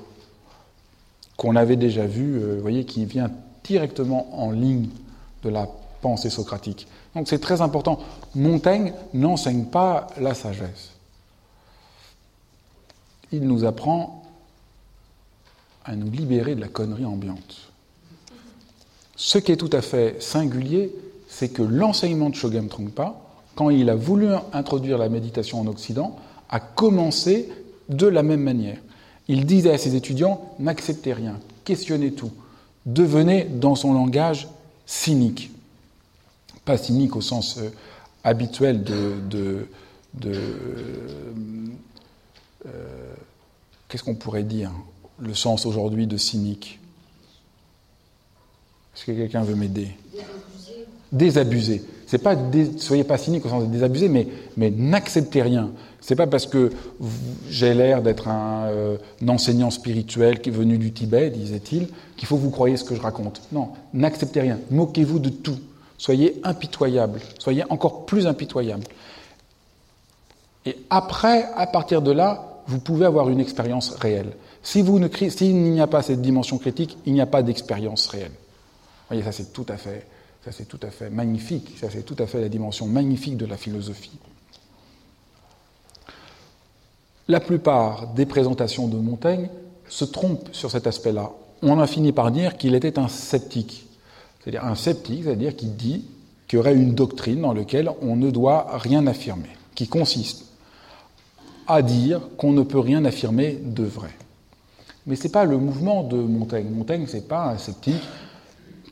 qu'on 1.36 1.54
avait 1.54 1.76
déjà 1.76 2.06
vue, 2.06 2.40
euh, 2.40 2.54
vous 2.56 2.62
voyez, 2.62 2.84
qui 2.84 3.04
vient 3.04 3.30
directement 3.62 4.42
en 4.42 4.50
ligne 4.50 4.88
de 5.42 5.50
la 5.50 5.68
pensée 6.00 6.30
socratique. 6.30 6.86
Donc 7.14 7.28
c'est 7.28 7.38
très 7.38 7.60
important. 7.60 7.98
Montaigne 8.34 8.92
n'enseigne 9.12 9.64
pas 9.64 10.06
la 10.18 10.34
sagesse. 10.34 10.92
Il 13.32 13.42
nous 13.42 13.64
apprend 13.64 14.22
à 15.86 15.96
nous 15.96 16.10
libérer 16.10 16.54
de 16.54 16.60
la 16.60 16.68
connerie 16.68 17.06
ambiante. 17.06 17.70
Ce 19.16 19.38
qui 19.38 19.52
est 19.52 19.56
tout 19.56 19.70
à 19.72 19.80
fait 19.80 20.22
singulier, 20.22 20.92
c'est 21.28 21.48
que 21.48 21.62
l'enseignement 21.62 22.28
de 22.28 22.34
Shogam 22.34 22.68
Trungpa, 22.68 23.18
quand 23.54 23.70
il 23.70 23.88
a 23.88 23.94
voulu 23.94 24.28
introduire 24.52 24.98
la 24.98 25.08
méditation 25.08 25.60
en 25.60 25.66
Occident, 25.66 26.16
a 26.50 26.60
commencé 26.60 27.48
de 27.88 28.06
la 28.06 28.22
même 28.22 28.42
manière. 28.42 28.78
Il 29.28 29.46
disait 29.46 29.72
à 29.72 29.78
ses 29.78 29.94
étudiants 29.94 30.54
n'acceptez 30.58 31.14
rien, 31.14 31.40
questionnez 31.64 32.12
tout, 32.12 32.32
devenez 32.84 33.44
dans 33.44 33.74
son 33.74 33.94
langage 33.94 34.48
cynique 34.84 35.50
pas 36.66 36.76
cynique 36.76 37.16
au 37.16 37.22
sens 37.22 37.56
euh, 37.56 37.70
habituel 38.24 38.82
de. 38.82 39.66
Euh, 42.66 43.14
qu'est-ce 43.88 44.02
qu'on 44.02 44.16
pourrait 44.16 44.42
dire? 44.42 44.72
Le 45.18 45.34
sens 45.34 45.66
aujourd'hui 45.66 46.06
de 46.06 46.16
cynique 46.16 46.78
Est-ce 48.94 49.06
que 49.06 49.12
quelqu'un 49.12 49.42
veut 49.42 49.54
m'aider? 49.54 49.88
Désabusé. 51.12 51.82
C'est 52.06 52.18
pas 52.18 52.36
soyez 52.78 53.04
pas 53.04 53.18
cynique 53.18 53.44
au 53.46 53.48
sens 53.48 53.64
de 53.64 53.68
désabusé, 53.68 54.08
mais, 54.08 54.28
mais 54.56 54.70
n'acceptez 54.70 55.42
rien. 55.42 55.70
C'est 56.00 56.14
pas 56.14 56.26
parce 56.26 56.46
que 56.46 56.70
j'ai 57.48 57.74
l'air 57.74 58.02
d'être 58.02 58.28
un, 58.28 58.66
euh, 58.66 58.98
un, 59.22 59.28
enseignant 59.28 59.70
spirituel 59.70 60.40
qui 60.40 60.50
est 60.50 60.52
venu 60.52 60.78
du 60.78 60.92
Tibet, 60.92 61.30
disait-il, 61.30 61.88
qu'il 62.16 62.28
faut 62.28 62.36
vous 62.36 62.50
croyez 62.50 62.76
ce 62.76 62.84
que 62.84 62.94
je 62.94 63.00
raconte. 63.00 63.42
Non, 63.50 63.70
n'acceptez 63.92 64.40
rien. 64.40 64.60
Moquez-vous 64.70 65.18
de 65.18 65.30
tout. 65.30 65.58
Soyez 65.98 66.40
impitoyable, 66.44 67.20
soyez 67.38 67.64
encore 67.70 68.06
plus 68.06 68.26
impitoyable. 68.26 68.84
Et 70.66 70.76
après, 70.90 71.46
à 71.56 71.66
partir 71.66 72.02
de 72.02 72.12
là, 72.12 72.62
vous 72.66 72.80
pouvez 72.80 73.06
avoir 73.06 73.28
une 73.30 73.40
expérience 73.40 73.90
réelle. 73.90 74.32
S'il 74.66 74.84
n'y 74.84 75.80
a 75.80 75.86
pas 75.86 76.02
cette 76.02 76.20
dimension 76.20 76.58
critique, 76.58 76.98
il 77.06 77.12
n'y 77.12 77.20
a 77.20 77.26
pas 77.26 77.44
d'expérience 77.44 78.08
réelle. 78.08 78.32
Vous 78.32 79.06
voyez, 79.10 79.22
ça 79.22 79.30
c'est 79.30 79.52
tout 79.52 79.64
à 79.68 79.76
fait, 79.76 80.08
ça 80.44 80.50
c'est 80.50 80.64
tout 80.64 80.80
à 80.82 80.90
fait 80.90 81.08
magnifique. 81.08 81.76
Ça 81.80 81.86
c'est 81.88 82.02
tout 82.02 82.16
à 82.18 82.26
fait 82.26 82.40
la 82.40 82.48
dimension 82.48 82.86
magnifique 82.86 83.36
de 83.36 83.46
la 83.46 83.56
philosophie. 83.56 84.18
La 87.28 87.38
plupart 87.38 88.08
des 88.14 88.26
présentations 88.26 88.88
de 88.88 88.96
Montaigne 88.96 89.50
se 89.88 90.04
trompent 90.04 90.48
sur 90.50 90.72
cet 90.72 90.88
aspect-là. 90.88 91.30
On 91.62 91.78
a 91.78 91.86
fini 91.86 92.10
par 92.10 92.32
dire 92.32 92.56
qu'il 92.56 92.74
était 92.74 92.98
un 92.98 93.06
sceptique. 93.06 93.86
C'est-à-dire 94.40 94.64
un 94.64 94.74
sceptique, 94.74 95.22
c'est-à-dire 95.22 95.54
qui 95.54 95.66
dit 95.66 96.06
qu'il 96.48 96.56
y 96.56 96.60
aurait 96.60 96.74
une 96.74 96.92
doctrine 96.92 97.42
dans 97.42 97.54
laquelle 97.54 97.88
on 98.02 98.16
ne 98.16 98.32
doit 98.32 98.66
rien 98.78 99.06
affirmer, 99.06 99.50
qui 99.76 99.86
consiste 99.86 100.46
à 101.68 101.82
dire 101.82 102.20
qu'on 102.36 102.50
ne 102.50 102.64
peut 102.64 102.80
rien 102.80 103.04
affirmer 103.04 103.60
de 103.62 103.84
vrai. 103.84 104.10
Mais 105.06 105.16
ce 105.16 105.24
n'est 105.24 105.30
pas 105.30 105.44
le 105.44 105.56
mouvement 105.56 106.02
de 106.02 106.16
Montaigne. 106.16 106.68
Montaigne, 106.70 107.06
ce 107.06 107.16
n'est 107.16 107.22
pas 107.22 107.46
un 107.46 107.58
sceptique 107.58 108.02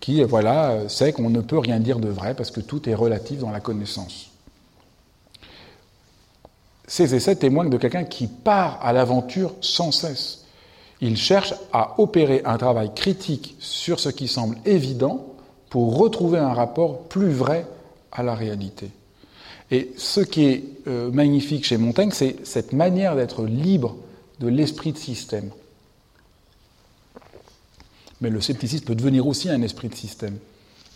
qui 0.01 0.23
voilà, 0.23 0.89
sait 0.89 1.13
qu'on 1.13 1.31
ne 1.31 1.41
peut 1.41 1.59
rien 1.59 1.81
dire 1.81 1.99
de 1.99 2.09
vrai 2.09 2.35
parce 2.35 2.51
que 2.51 2.61
tout 2.61 2.89
est 2.89 2.95
relatif 2.95 3.39
dans 3.39 3.51
la 3.51 3.61
connaissance. 3.61 4.31
Ces 6.87 7.15
essais 7.15 7.37
témoignent 7.37 7.71
de 7.71 7.79
quelqu'un 7.79 8.05
qui 8.05 8.27
part 8.27 8.79
à 8.83 8.93
l'aventure 8.93 9.55
sans 9.61 9.91
cesse. 9.91 10.45
Il 11.01 11.17
cherche 11.17 11.55
à 11.73 12.01
opérer 12.01 12.43
un 12.45 12.59
travail 12.59 12.93
critique 12.95 13.57
sur 13.59 13.99
ce 13.99 14.11
qui 14.11 14.29
semble 14.29 14.59
évident 14.65 15.27
pour 15.71 15.99
retrouver 15.99 16.39
un 16.39 16.53
rapport 16.53 17.05
plus 17.05 17.31
vrai 17.31 17.67
à 18.13 18.23
la 18.23 18.35
réalité. 18.35 18.91
Et 19.71 19.93
ce 19.97 20.21
qui 20.21 20.45
est 20.45 20.65
euh, 20.87 21.11
magnifique 21.11 21.65
chez 21.65 21.79
Montaigne, 21.79 22.11
c'est 22.13 22.37
cette 22.47 22.73
manière 22.73 23.17
d'être 23.17 23.45
libre 23.45 23.97
de 24.41 24.49
l'esprit 24.49 24.93
de 24.93 24.99
système. 24.99 25.51
Mais 28.21 28.31
le 28.31 28.41
scepticisme 28.41 28.85
peut 28.85 28.95
devenir 28.95 29.27
aussi 29.27 29.49
un 29.49 29.63
esprit 29.63 29.89
de 29.89 29.95
système. 29.95 30.39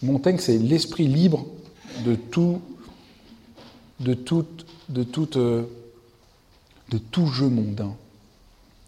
Montaigne, 0.02 0.38
c'est 0.38 0.58
l'esprit 0.58 1.08
libre 1.08 1.46
de 2.04 2.14
tout, 2.14 2.60
euh, 5.36 5.64
jeu 7.32 7.48
mondain. 7.48 7.96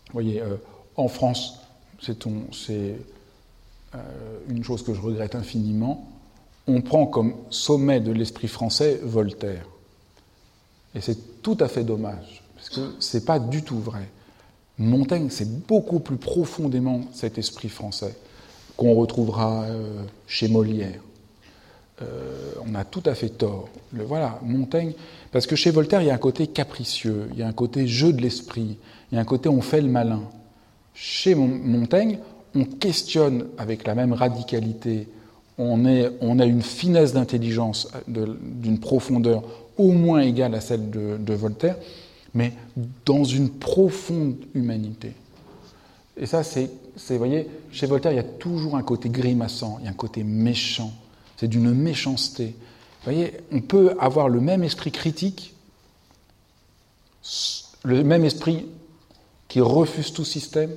Vous 0.07 0.12
voyez, 0.12 0.41
euh, 0.41 0.57
en 0.97 1.09
France, 1.09 1.59
c'est 2.01 2.26
euh, 3.95 4.39
une 4.49 4.64
chose 4.64 4.83
que 4.83 4.95
je 4.95 5.01
regrette 5.01 5.35
infiniment, 5.35 6.09
on 6.66 6.81
prend 6.81 7.07
comme 7.07 7.35
sommet 7.51 8.01
de 8.01 8.12
l'esprit 8.12 8.49
français 8.49 9.01
Voltaire. 9.03 9.66
Et 10.95 11.01
c'est 11.01 11.43
tout 11.43 11.57
à 11.61 11.68
fait 11.68 11.85
dommage, 11.85 12.43
parce 12.55 12.70
que 12.70 12.95
ce 13.01 13.16
n'est 13.16 13.24
pas 13.24 13.39
du 13.39 13.62
tout 13.62 13.78
vrai. 13.78 14.09
Montaigne, 14.81 15.28
c'est 15.31 15.66
beaucoup 15.66 16.01
plus 16.01 16.16
profondément 16.16 17.03
cet 17.12 17.39
esprit 17.39 17.68
français 17.68 18.16
qu'on 18.76 18.95
retrouvera 18.95 19.64
euh, 19.64 20.03
chez 20.26 20.49
Molière. 20.49 21.01
Euh, 22.03 22.53
on 22.66 22.74
a 22.74 22.85
tout 22.85 23.03
à 23.05 23.14
fait 23.14 23.28
tort. 23.28 23.68
Le, 23.93 24.05
voilà, 24.05 24.41
Montaigne, 24.43 24.95
parce 25.33 25.47
que 25.47 25.55
chez 25.55 25.70
Voltaire, 25.70 26.01
il 26.01 26.07
y 26.07 26.11
a 26.11 26.14
un 26.14 26.18
côté 26.18 26.47
capricieux, 26.47 27.28
il 27.33 27.39
y 27.39 27.43
a 27.43 27.47
un 27.47 27.53
côté 27.53 27.87
jeu 27.87 28.12
de 28.12 28.22
l'esprit, 28.22 28.78
il 29.12 29.16
y 29.16 29.18
a 29.18 29.20
un 29.20 29.24
côté 29.24 29.49
on 29.51 29.61
fait 29.61 29.83
le 29.83 29.89
malin. 29.89 30.22
Chez 30.95 31.35
Montaigne, 31.35 32.18
on 32.55 32.64
questionne 32.64 33.49
avec 33.59 33.87
la 33.87 33.95
même 33.95 34.14
radicalité, 34.14 35.09
on, 35.59 36.39
a 36.39 36.45
une 36.47 36.62
finesse 36.62 37.12
d'intelligence 37.12 37.89
d'une 38.09 38.78
profondeur 38.78 39.43
au 39.76 39.93
moins 39.93 40.20
égale 40.20 40.55
à 40.55 40.61
celle 40.61 40.91
de, 40.91 41.35
Voltaire, 41.35 41.76
mais 42.35 42.53
dans 43.05 43.24
une 43.24 43.51
profonde 43.51 44.37
humanité. 44.55 45.12
Et 46.16 46.26
ça, 46.26 46.43
c'est, 46.43 46.70
vous 47.09 47.18
voyez, 47.18 47.49
chez 47.72 47.87
Voltaire, 47.87 48.12
il 48.12 48.16
y 48.16 48.20
a 48.20 48.24
toujours 48.24 48.76
un 48.76 48.83
côté 48.83 49.09
grimaçant, 49.09 49.78
il 49.81 49.87
y 49.87 49.89
a 49.89 49.91
un 49.91 49.95
côté 49.95 50.22
méchant. 50.22 50.93
C'est 51.37 51.49
d'une 51.49 51.72
méchanceté. 51.72 52.47
Vous 52.47 53.12
voyez, 53.12 53.39
on 53.51 53.61
peut 53.61 53.95
avoir 53.99 54.28
le 54.28 54.41
même 54.41 54.62
esprit 54.62 54.93
critique, 54.93 55.55
le 57.85 58.05
même 58.05 58.24
esprit 58.24 58.66
qui 59.49 59.61
refuse 59.61 60.12
tout 60.12 60.24
système, 60.24 60.70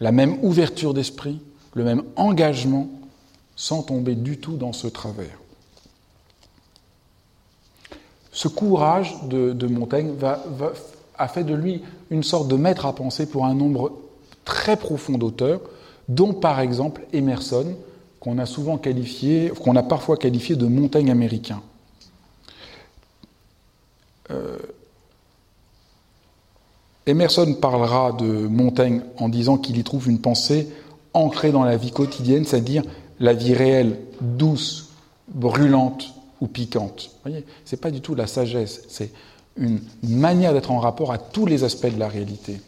la 0.00 0.10
même 0.10 0.42
ouverture 0.42 0.94
d'esprit, 0.94 1.40
le 1.74 1.84
même 1.84 2.02
engagement, 2.16 2.88
sans 3.54 3.82
tomber 3.82 4.16
du 4.16 4.38
tout 4.38 4.56
dans 4.56 4.72
ce 4.72 4.88
travers. 4.88 5.38
Ce 8.42 8.48
courage 8.48 9.14
de, 9.28 9.66
Montaigne 9.68 10.14
a 11.16 11.28
fait 11.28 11.44
de 11.44 11.54
lui 11.54 11.80
une 12.10 12.24
sorte 12.24 12.48
de 12.48 12.56
maître 12.56 12.86
à 12.86 12.92
penser 12.92 13.26
pour 13.26 13.44
un 13.44 13.54
nombre 13.54 13.92
très 14.44 14.76
profond 14.76 15.16
d'auteurs, 15.16 15.60
dont 16.08 16.34
par 16.34 16.58
exemple 16.58 17.02
Emerson, 17.12 17.76
qu'on 18.18 18.38
a 18.38 18.46
souvent 18.46 18.78
qualifié, 18.78 19.50
qu'on 19.50 19.76
a 19.76 19.84
parfois 19.84 20.16
qualifié 20.16 20.56
de 20.56 20.66
Montaigne 20.66 21.12
américain. 21.12 21.62
Euh, 24.32 24.58
Emerson 27.06 27.54
parlera 27.60 28.10
de 28.10 28.26
Montaigne 28.26 29.02
en 29.18 29.28
disant 29.28 29.56
qu'il 29.56 29.78
y 29.78 29.84
trouve 29.84 30.08
une 30.08 30.20
pensée 30.20 30.68
ancrée 31.14 31.52
dans 31.52 31.62
la 31.62 31.76
vie 31.76 31.92
quotidienne, 31.92 32.44
c'est-à-dire 32.44 32.82
la 33.20 33.34
vie 33.34 33.54
réelle, 33.54 34.00
douce, 34.20 34.88
brûlante, 35.28 36.12
ou 36.42 36.48
piquante. 36.48 37.12
Voyez, 37.22 37.44
c'est 37.64 37.80
pas 37.80 37.92
du 37.92 38.00
tout 38.00 38.16
la 38.16 38.26
sagesse, 38.26 38.82
c'est 38.88 39.10
une 39.56 39.80
manière 40.02 40.52
d'être 40.52 40.72
en 40.72 40.80
rapport 40.80 41.12
à 41.12 41.18
tous 41.18 41.46
les 41.46 41.62
aspects 41.62 41.86
de 41.86 42.00
la 42.00 42.08
réalité. 42.08 42.60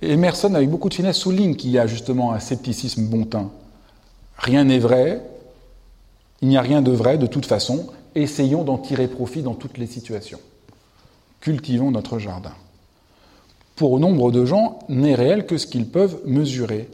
Emerson, 0.00 0.54
avec 0.54 0.70
beaucoup 0.70 0.88
de 0.88 0.94
finesse, 0.94 1.18
souligne 1.18 1.54
qu'il 1.54 1.70
y 1.70 1.78
a 1.78 1.86
justement 1.86 2.32
un 2.32 2.40
scepticisme 2.40 3.06
bon 3.06 3.24
teint. 3.24 3.50
Rien 4.38 4.64
n'est 4.64 4.78
vrai, 4.78 5.22
il 6.40 6.48
n'y 6.48 6.56
a 6.56 6.62
rien 6.62 6.80
de 6.80 6.90
vrai 6.90 7.18
de 7.18 7.26
toute 7.26 7.44
façon, 7.44 7.86
essayons 8.14 8.64
d'en 8.64 8.78
tirer 8.78 9.08
profit 9.08 9.42
dans 9.42 9.54
toutes 9.54 9.76
les 9.76 9.86
situations. 9.86 10.40
Cultivons 11.40 11.90
notre 11.90 12.18
jardin. 12.18 12.54
Pour 13.74 14.00
nombre 14.00 14.32
de 14.32 14.46
gens, 14.46 14.78
n'est 14.88 15.14
réel 15.14 15.44
que 15.44 15.58
ce 15.58 15.66
qu'ils 15.66 15.86
peuvent 15.86 16.18
mesurer. 16.24 16.88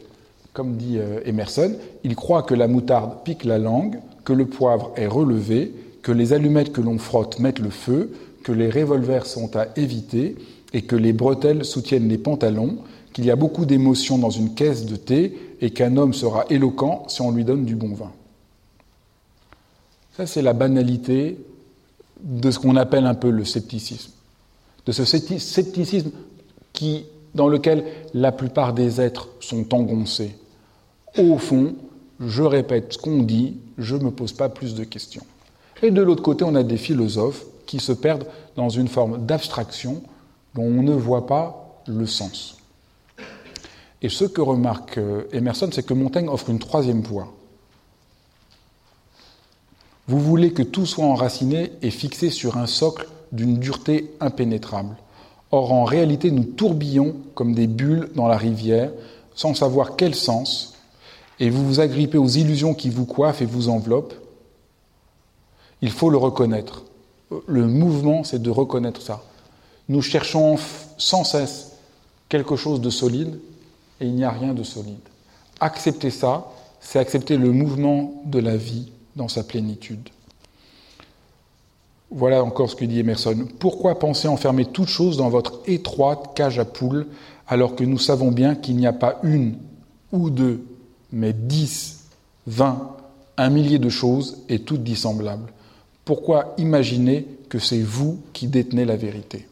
Comme 0.51 0.75
dit 0.75 0.97
euh, 0.97 1.21
Emerson, 1.25 1.75
ils 2.03 2.17
croient 2.17 2.43
que 2.43 2.53
la 2.53 2.67
moutarde 2.67 3.23
pique 3.23 3.45
la 3.45 3.57
langue, 3.57 3.99
que 4.23 4.33
le 4.33 4.45
poivre 4.45 4.91
est 4.95 5.07
relevé, 5.07 5.73
que 6.01 6.11
les 6.11 6.33
allumettes 6.33 6.71
que 6.71 6.81
l'on 6.81 6.97
frotte 6.97 7.39
mettent 7.39 7.59
le 7.59 7.69
feu, 7.69 8.11
que 8.43 8.51
les 8.51 8.69
revolvers 8.69 9.25
sont 9.25 9.55
à 9.55 9.67
éviter 9.75 10.35
et 10.73 10.81
que 10.81 10.95
les 10.95 11.13
bretelles 11.13 11.65
soutiennent 11.65 12.09
les 12.09 12.17
pantalons, 12.17 12.79
qu'il 13.13 13.25
y 13.25 13.31
a 13.31 13.35
beaucoup 13.35 13.65
d'émotions 13.65 14.17
dans 14.17 14.29
une 14.29 14.53
caisse 14.53 14.85
de 14.85 14.95
thé 14.95 15.37
et 15.61 15.71
qu'un 15.71 15.97
homme 15.97 16.13
sera 16.13 16.45
éloquent 16.49 17.05
si 17.07 17.21
on 17.21 17.31
lui 17.31 17.45
donne 17.45 17.63
du 17.63 17.75
bon 17.75 17.93
vin. 17.93 18.11
Ça, 20.17 20.25
c'est 20.25 20.41
la 20.41 20.53
banalité 20.53 21.37
de 22.21 22.51
ce 22.51 22.59
qu'on 22.59 22.75
appelle 22.75 23.05
un 23.05 23.15
peu 23.15 23.29
le 23.29 23.45
scepticisme. 23.45 24.11
De 24.85 24.91
ce 24.91 25.05
scepticisme 25.05 26.11
dans 27.33 27.47
lequel 27.47 27.85
la 28.13 28.31
plupart 28.31 28.73
des 28.73 29.01
êtres 29.01 29.29
sont 29.39 29.73
engoncés. 29.73 30.35
Au 31.17 31.37
fond, 31.37 31.75
je 32.19 32.43
répète 32.43 32.93
ce 32.93 32.97
qu'on 32.97 33.23
dit, 33.23 33.57
je 33.77 33.95
ne 33.95 34.05
me 34.05 34.11
pose 34.11 34.33
pas 34.33 34.49
plus 34.49 34.75
de 34.75 34.83
questions. 34.83 35.25
Et 35.81 35.91
de 35.91 36.01
l'autre 36.01 36.23
côté, 36.23 36.43
on 36.43 36.55
a 36.55 36.63
des 36.63 36.77
philosophes 36.77 37.45
qui 37.65 37.79
se 37.79 37.91
perdent 37.91 38.27
dans 38.55 38.69
une 38.69 38.87
forme 38.87 39.25
d'abstraction 39.25 40.01
dont 40.55 40.63
on 40.63 40.83
ne 40.83 40.93
voit 40.93 41.25
pas 41.25 41.81
le 41.87 42.05
sens. 42.05 42.57
Et 44.01 44.09
ce 44.09 44.25
que 44.25 44.41
remarque 44.41 44.97
euh, 44.97 45.23
Emerson, 45.31 45.69
c'est 45.71 45.85
que 45.85 45.93
Montaigne 45.93 46.29
offre 46.29 46.49
une 46.49 46.59
troisième 46.59 47.01
voie. 47.01 47.33
Vous 50.07 50.19
voulez 50.19 50.51
que 50.51 50.63
tout 50.63 50.85
soit 50.85 51.05
enraciné 51.05 51.71
et 51.81 51.89
fixé 51.89 52.29
sur 52.29 52.57
un 52.57 52.67
socle 52.67 53.07
d'une 53.31 53.57
dureté 53.57 54.11
impénétrable. 54.19 54.97
Or, 55.51 55.71
en 55.71 55.85
réalité, 55.85 56.31
nous 56.31 56.43
tourbillons 56.43 57.15
comme 57.35 57.53
des 57.53 57.67
bulles 57.67 58.09
dans 58.15 58.27
la 58.27 58.37
rivière, 58.37 58.91
sans 59.35 59.53
savoir 59.53 59.95
quel 59.95 60.13
sens, 60.13 60.72
et 61.43 61.49
vous 61.49 61.67
vous 61.67 61.81
agrippez 61.81 62.17
aux 62.17 62.29
illusions 62.29 62.73
qui 62.73 62.89
vous 62.89 63.03
coiffent 63.05 63.41
et 63.41 63.45
vous 63.45 63.67
enveloppent, 63.67 64.13
il 65.81 65.91
faut 65.91 66.09
le 66.09 66.15
reconnaître. 66.15 66.85
Le 67.47 67.67
mouvement, 67.67 68.23
c'est 68.23 68.41
de 68.41 68.49
reconnaître 68.49 69.01
ça. 69.01 69.21
Nous 69.89 70.01
cherchons 70.01 70.55
sans 70.97 71.25
cesse 71.25 71.73
quelque 72.29 72.55
chose 72.55 72.79
de 72.79 72.89
solide 72.89 73.41
et 73.99 74.05
il 74.05 74.15
n'y 74.15 74.23
a 74.23 74.31
rien 74.31 74.53
de 74.53 74.63
solide. 74.63 75.01
Accepter 75.59 76.11
ça, 76.11 76.49
c'est 76.79 76.97
accepter 76.97 77.35
le 77.35 77.51
mouvement 77.51 78.21
de 78.23 78.39
la 78.39 78.55
vie 78.55 78.93
dans 79.17 79.27
sa 79.27 79.43
plénitude. 79.43 80.07
Voilà 82.09 82.41
encore 82.41 82.69
ce 82.69 82.77
que 82.77 82.85
dit 82.85 82.99
Emerson. 82.99 83.49
Pourquoi 83.59 83.99
penser 83.99 84.29
enfermer 84.29 84.63
toute 84.63 84.87
chose 84.87 85.17
dans 85.17 85.29
votre 85.29 85.59
étroite 85.67 86.35
cage 86.35 86.57
à 86.57 86.63
poules 86.63 87.07
alors 87.49 87.75
que 87.75 87.83
nous 87.83 87.99
savons 87.99 88.31
bien 88.31 88.55
qu'il 88.55 88.77
n'y 88.77 88.87
a 88.87 88.93
pas 88.93 89.19
une 89.23 89.57
ou 90.13 90.29
deux 90.29 90.63
mais 91.13 91.31
10, 91.31 92.07
20, 92.47 92.97
un 93.37 93.49
millier 93.49 93.79
de 93.79 93.89
choses 93.89 94.39
et 94.49 94.59
toutes 94.59 94.83
dissemblables. 94.83 95.53
Pourquoi 96.03 96.53
imaginer 96.57 97.25
que 97.47 97.59
c'est 97.59 97.81
vous 97.81 98.19
qui 98.33 98.47
détenez 98.47 98.83
la 98.83 98.97
vérité? 98.97 99.47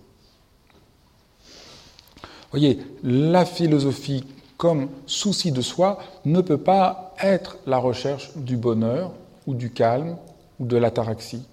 Voyez, 2.49 2.79
la 3.03 3.45
philosophie 3.45 4.25
comme 4.57 4.89
souci 5.05 5.51
de 5.51 5.61
soi 5.61 5.99
ne 6.25 6.41
peut 6.41 6.57
pas 6.57 7.15
être 7.21 7.57
la 7.65 7.77
recherche 7.77 8.35
du 8.35 8.57
bonheur 8.57 9.13
ou 9.47 9.53
du 9.53 9.71
calme 9.71 10.17
ou 10.59 10.65
de 10.65 10.77
l'ataraxie. 10.77 11.43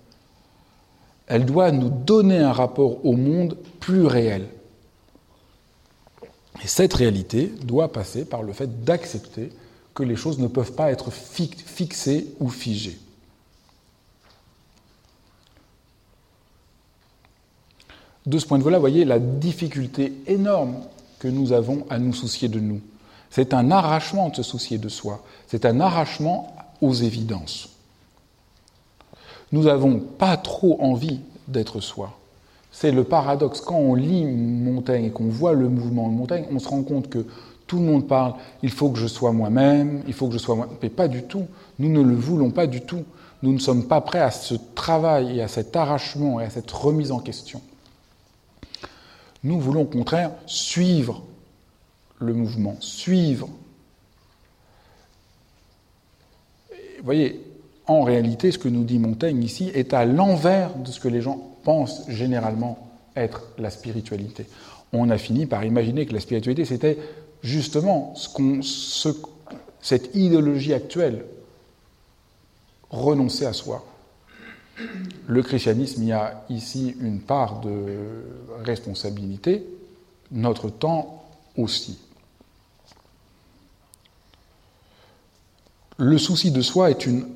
Elle 1.26 1.44
doit 1.44 1.70
nous 1.70 1.90
donner 1.90 2.38
un 2.38 2.52
rapport 2.52 3.04
au 3.04 3.12
monde 3.12 3.56
plus 3.78 4.06
réel. 4.06 4.46
Et 6.64 6.66
cette 6.66 6.94
réalité 6.94 7.52
doit 7.62 7.92
passer 7.92 8.24
par 8.24 8.42
le 8.42 8.52
fait 8.52 8.84
d'accepter 8.84 9.52
les 10.02 10.16
choses 10.16 10.38
ne 10.38 10.46
peuvent 10.46 10.72
pas 10.72 10.90
être 10.90 11.10
fixées 11.10 12.34
ou 12.40 12.48
figées. 12.48 12.98
De 18.26 18.38
ce 18.38 18.46
point 18.46 18.58
de 18.58 18.62
vue-là, 18.62 18.76
vous 18.76 18.82
voyez 18.82 19.04
la 19.04 19.18
difficulté 19.18 20.12
énorme 20.26 20.76
que 21.18 21.28
nous 21.28 21.52
avons 21.52 21.86
à 21.88 21.98
nous 21.98 22.12
soucier 22.12 22.48
de 22.48 22.60
nous. 22.60 22.80
C'est 23.30 23.54
un 23.54 23.70
arrachement 23.70 24.28
de 24.28 24.36
se 24.36 24.42
soucier 24.42 24.78
de 24.78 24.88
soi, 24.88 25.22
c'est 25.46 25.64
un 25.64 25.80
arrachement 25.80 26.54
aux 26.80 26.94
évidences. 26.94 27.70
Nous 29.50 29.64
n'avons 29.64 29.98
pas 29.98 30.36
trop 30.36 30.80
envie 30.82 31.20
d'être 31.46 31.80
soi. 31.80 32.18
C'est 32.70 32.92
le 32.92 33.04
paradoxe. 33.04 33.60
Quand 33.60 33.78
on 33.78 33.94
lit 33.94 34.24
Montaigne 34.24 35.06
et 35.06 35.10
qu'on 35.10 35.28
voit 35.28 35.54
le 35.54 35.68
mouvement 35.68 36.08
de 36.08 36.14
Montaigne, 36.14 36.46
on 36.52 36.58
se 36.58 36.68
rend 36.68 36.82
compte 36.82 37.08
que 37.08 37.26
tout 37.68 37.78
le 37.78 37.84
monde 37.84 38.08
parle, 38.08 38.34
il 38.62 38.70
faut 38.70 38.90
que 38.90 38.98
je 38.98 39.06
sois 39.06 39.30
moi-même, 39.30 40.02
il 40.08 40.14
faut 40.14 40.26
que 40.26 40.32
je 40.32 40.38
sois 40.38 40.56
moi. 40.56 40.68
Mais 40.82 40.88
pas 40.88 41.06
du 41.06 41.22
tout. 41.22 41.46
Nous 41.78 41.88
ne 41.88 42.02
le 42.02 42.16
voulons 42.16 42.50
pas 42.50 42.66
du 42.66 42.80
tout. 42.80 43.04
Nous 43.42 43.52
ne 43.52 43.58
sommes 43.58 43.86
pas 43.86 44.00
prêts 44.00 44.20
à 44.20 44.32
ce 44.32 44.54
travail 44.74 45.38
et 45.38 45.42
à 45.42 45.48
cet 45.48 45.76
arrachement 45.76 46.40
et 46.40 46.44
à 46.44 46.50
cette 46.50 46.70
remise 46.70 47.12
en 47.12 47.20
question. 47.20 47.60
Nous 49.44 49.60
voulons 49.60 49.82
au 49.82 49.84
contraire 49.84 50.32
suivre 50.46 51.22
le 52.18 52.32
mouvement, 52.32 52.76
suivre. 52.80 53.48
Vous 56.70 57.04
voyez, 57.04 57.40
en 57.86 58.02
réalité, 58.02 58.50
ce 58.50 58.58
que 58.58 58.68
nous 58.68 58.82
dit 58.82 58.98
Montaigne 58.98 59.42
ici 59.42 59.70
est 59.74 59.94
à 59.94 60.04
l'envers 60.04 60.74
de 60.74 60.90
ce 60.90 60.98
que 60.98 61.08
les 61.08 61.20
gens 61.20 61.38
pensent 61.62 62.08
généralement 62.08 62.88
être 63.14 63.42
la 63.58 63.70
spiritualité. 63.70 64.46
On 64.92 65.10
a 65.10 65.18
fini 65.18 65.46
par 65.46 65.64
imaginer 65.64 66.06
que 66.06 66.14
la 66.14 66.20
spiritualité, 66.20 66.64
c'était 66.64 66.98
justement 67.42 68.14
ce 68.16 69.08
cette 69.80 70.14
idéologie 70.14 70.74
actuelle, 70.74 71.24
renoncer 72.90 73.46
à 73.46 73.52
soi. 73.52 73.84
Le 75.26 75.42
christianisme 75.42 76.02
y 76.02 76.12
a 76.12 76.44
ici 76.50 76.94
une 77.00 77.20
part 77.20 77.60
de 77.60 78.24
responsabilité, 78.64 79.64
notre 80.30 80.68
temps 80.68 81.24
aussi. 81.56 81.98
Le 85.96 86.16
souci 86.16 86.50
de 86.50 86.60
soi 86.60 86.90
est 86.90 87.06
une 87.06 87.26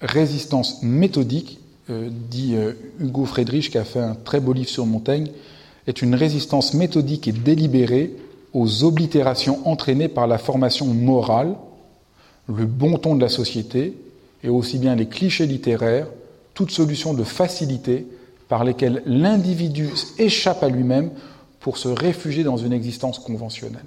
résistance 0.00 0.82
méthodique, 0.82 1.58
euh, 1.90 2.08
dit 2.10 2.54
euh, 2.54 2.74
Hugo 3.00 3.24
Friedrich, 3.24 3.70
qui 3.70 3.78
a 3.78 3.84
fait 3.84 3.98
un 3.98 4.14
très 4.14 4.38
beau 4.38 4.52
livre 4.52 4.68
sur 4.68 4.86
Montaigne, 4.86 5.32
est 5.88 6.02
une 6.02 6.14
résistance 6.14 6.74
méthodique 6.74 7.26
et 7.26 7.32
délibérée 7.32 8.14
aux 8.54 8.84
oblitérations 8.84 9.66
entraînées 9.66 10.08
par 10.08 10.26
la 10.26 10.38
formation 10.38 10.86
morale, 10.86 11.54
le 12.48 12.64
bon 12.64 12.96
ton 12.98 13.14
de 13.14 13.20
la 13.20 13.28
société, 13.28 13.94
et 14.42 14.48
aussi 14.48 14.78
bien 14.78 14.94
les 14.94 15.06
clichés 15.06 15.46
littéraires, 15.46 16.06
toute 16.54 16.70
solution 16.70 17.14
de 17.14 17.24
facilité 17.24 18.06
par 18.48 18.64
lesquelles 18.64 19.02
l'individu 19.06 19.90
échappe 20.18 20.62
à 20.62 20.68
lui-même 20.68 21.10
pour 21.60 21.76
se 21.76 21.88
réfugier 21.88 22.44
dans 22.44 22.56
une 22.56 22.72
existence 22.72 23.18
conventionnelle. 23.18 23.84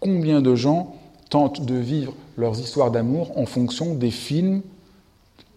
Combien 0.00 0.40
de 0.40 0.54
gens 0.54 0.96
tentent 1.30 1.64
de 1.64 1.74
vivre 1.74 2.14
leurs 2.36 2.58
histoires 2.58 2.90
d'amour 2.90 3.36
en 3.36 3.46
fonction 3.46 3.94
des 3.94 4.10
films 4.10 4.62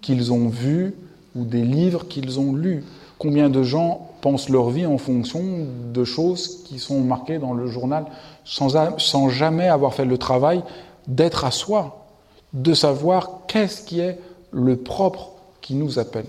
qu'ils 0.01 0.31
ont 0.31 0.49
vus 0.49 0.93
ou 1.35 1.45
des 1.45 1.63
livres 1.63 2.07
qu'ils 2.07 2.39
ont 2.39 2.53
lus? 2.53 2.83
Combien 3.17 3.49
de 3.49 3.63
gens 3.63 4.11
pensent 4.25 4.49
leur 4.49 4.71
vie 4.71 4.87
en 4.87 4.97
fonction 4.97 5.67
de 5.93 6.03
choses 6.03 6.63
qui 6.63 6.79
sont 6.79 6.99
marquées 7.01 7.37
dans 7.37 7.53
le 7.53 7.67
journal 7.67 8.05
sans, 8.43 8.75
sans 8.97 9.29
jamais 9.29 9.67
avoir 9.67 9.93
fait 9.93 10.03
le 10.03 10.17
travail 10.17 10.63
d'être 11.05 11.45
à 11.45 11.51
soi, 11.51 12.07
de 12.51 12.73
savoir 12.73 13.41
qu'est-ce 13.47 13.83
qui 13.83 13.99
est 13.99 14.17
le 14.49 14.77
propre 14.77 15.33
qui 15.61 15.75
nous 15.75 15.99
appelle. 15.99 16.25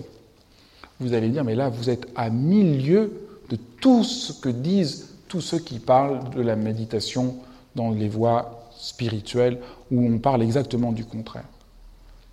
Vous 0.99 1.15
allez 1.15 1.29
dire, 1.29 1.43
mais 1.43 1.55
là, 1.55 1.69
vous 1.69 1.89
êtes 1.89 2.07
à 2.15 2.29
milieu 2.29 3.19
de 3.49 3.57
tout 3.81 4.03
ce 4.03 4.31
que 4.31 4.49
disent 4.49 5.15
tous 5.27 5.41
ceux 5.41 5.57
qui 5.57 5.79
parlent 5.79 6.29
de 6.35 6.43
la 6.43 6.55
méditation 6.55 7.37
dans 7.73 7.89
les 7.89 8.09
voies 8.09 8.69
spirituelles, 8.77 9.57
où 9.89 10.05
on 10.05 10.19
parle 10.19 10.43
exactement 10.43 10.91
du 10.91 11.03
contraire. 11.03 11.49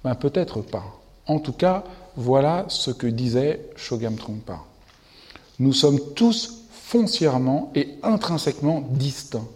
Ben, 0.05 0.15
peut-être 0.15 0.61
pas. 0.61 0.85
En 1.27 1.39
tout 1.39 1.55
cas, 1.55 1.85
voilà 2.17 2.67
ce 2.69 2.91
que 2.91 3.07
disait 3.07 3.65
Shogam 3.77 4.17
Trungpa. 4.17 4.59
Nous 5.59 5.73
sommes 5.73 6.01
tous 6.15 6.65
foncièrement 6.71 7.71
et 7.75 7.95
intrinsèquement 8.03 8.83
distincts. 8.91 9.47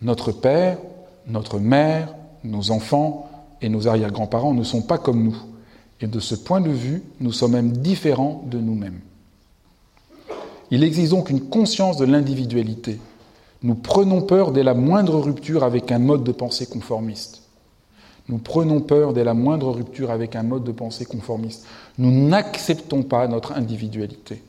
Notre 0.00 0.32
père, 0.32 0.78
notre 1.26 1.58
mère, 1.58 2.14
nos 2.44 2.70
enfants 2.70 3.30
et 3.60 3.68
nos 3.68 3.88
arrière-grands-parents 3.88 4.54
ne 4.54 4.64
sont 4.64 4.82
pas 4.82 4.98
comme 4.98 5.22
nous. 5.22 5.36
Et 6.00 6.06
de 6.06 6.20
ce 6.20 6.34
point 6.34 6.60
de 6.60 6.70
vue, 6.70 7.02
nous 7.20 7.32
sommes 7.32 7.52
même 7.52 7.72
différents 7.72 8.42
de 8.46 8.58
nous-mêmes. 8.58 9.00
Il 10.70 10.82
existe 10.82 11.12
donc 11.12 11.30
une 11.30 11.48
conscience 11.48 11.96
de 11.96 12.04
l'individualité. 12.04 12.98
Nous 13.62 13.74
prenons 13.74 14.22
peur 14.22 14.50
dès 14.50 14.64
la 14.64 14.74
moindre 14.74 15.18
rupture 15.20 15.62
avec 15.62 15.92
un 15.92 15.98
mode 16.00 16.24
de 16.24 16.32
pensée 16.32 16.66
conformiste. 16.66 17.42
Nous 18.28 18.38
prenons 18.38 18.80
peur 18.80 19.12
dès 19.12 19.24
la 19.24 19.34
moindre 19.34 19.70
rupture 19.70 20.10
avec 20.10 20.34
un 20.34 20.42
mode 20.42 20.64
de 20.64 20.72
pensée 20.72 21.04
conformiste. 21.04 21.66
Nous 21.98 22.10
n'acceptons 22.28 23.02
pas 23.02 23.28
notre 23.28 23.52
individualité. 23.52 24.42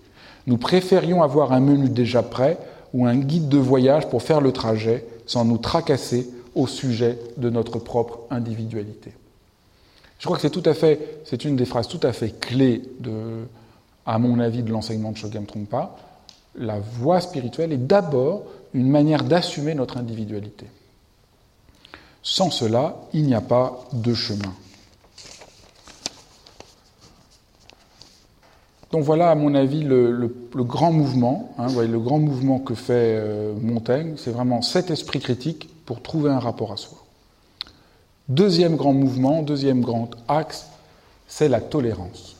Nous 0.47 0.57
préférions 0.57 1.23
avoir 1.23 1.53
un 1.53 1.59
menu 1.59 1.89
déjà 1.89 2.23
prêt 2.23 2.57
ou 2.93 3.05
un 3.05 3.15
guide 3.15 3.49
de 3.49 3.57
voyage 3.57 4.07
pour 4.09 4.21
faire 4.21 4.41
le 4.41 4.51
trajet 4.51 5.05
sans 5.25 5.45
nous 5.45 5.57
tracasser 5.57 6.29
au 6.55 6.67
sujet 6.67 7.17
de 7.37 7.49
notre 7.49 7.79
propre 7.79 8.19
individualité. 8.29 9.11
Je 10.19 10.25
crois 10.25 10.37
que 10.37 10.47
c'est 11.25 11.45
une 11.45 11.55
des 11.55 11.65
phrases 11.65 11.87
tout 11.87 11.99
à 12.03 12.13
fait 12.13 12.39
clés 12.39 12.81
de, 12.99 13.45
à 14.05 14.19
mon 14.19 14.39
avis, 14.39 14.63
de 14.63 14.71
l'enseignement 14.71 15.11
de 15.11 15.17
Shogam 15.17 15.45
Trungpa. 15.45 15.95
La 16.55 16.79
voie 16.79 17.19
spirituelle 17.19 17.73
est 17.73 17.77
d'abord 17.77 18.43
une 18.73 18.89
manière 18.89 19.23
d'assumer 19.23 19.73
notre 19.75 19.97
individualité. 19.97 20.67
Sans 22.21 22.51
cela, 22.51 22.95
il 23.13 23.23
n'y 23.23 23.35
a 23.35 23.41
pas 23.41 23.83
de 23.91 24.13
chemin. 24.13 24.53
Donc 28.93 29.03
voilà, 29.03 29.31
à 29.31 29.35
mon 29.35 29.55
avis, 29.55 29.81
le, 29.81 30.31
grand 30.53 30.91
mouvement, 30.91 31.55
hein, 31.57 31.65
le 31.81 31.99
grand 31.99 32.19
mouvement 32.19 32.59
que 32.59 32.75
fait 32.75 33.17
euh, 33.17 33.55
Montaigne, 33.59 34.13
c'est 34.17 34.29
vraiment 34.29 34.61
cet 34.61 34.91
esprit 34.91 35.19
critique 35.19 35.67
pour 35.87 36.03
trouver 36.03 36.29
un 36.29 36.37
rapport 36.37 36.71
à 36.71 36.77
soi. 36.77 36.99
Deuxième 38.29 38.75
grand 38.75 38.93
mouvement, 38.93 39.41
deuxième 39.41 39.81
grand 39.81 40.11
axe, 40.27 40.67
c'est 41.27 41.49
la 41.49 41.59
tolérance. 41.59 42.35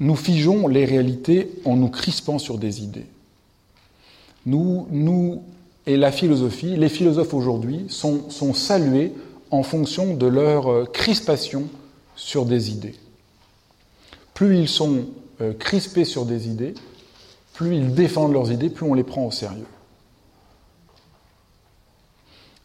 Nous 0.00 0.16
figeons 0.16 0.66
les 0.66 0.84
réalités 0.84 1.48
en 1.64 1.76
nous 1.76 1.88
crispant 1.88 2.40
sur 2.40 2.58
des 2.58 2.82
idées. 2.82 3.06
Nous, 4.44 4.88
nous 4.90 5.40
et 5.86 5.96
la 5.96 6.10
philosophie, 6.10 6.74
les 6.74 6.88
philosophes 6.88 7.32
aujourd'hui 7.32 7.86
sont, 7.88 8.28
salués 8.54 9.12
en 9.52 9.62
fonction 9.62 10.14
de 10.14 10.26
leur 10.26 10.68
euh, 10.68 10.84
crispation 10.84 11.68
sur 12.16 12.44
des 12.44 12.72
idées. 12.72 12.96
Plus 14.34 14.58
ils 14.58 14.68
sont 14.68 15.06
euh, 15.40 15.52
crispés 15.52 16.04
sur 16.04 16.24
des 16.24 16.48
idées, 16.48 16.74
plus 17.52 17.76
ils 17.76 17.94
défendent 17.94 18.32
leurs 18.32 18.50
idées, 18.50 18.70
plus 18.70 18.86
on 18.86 18.94
les 18.94 19.04
prend 19.04 19.26
au 19.26 19.30
sérieux 19.30 19.66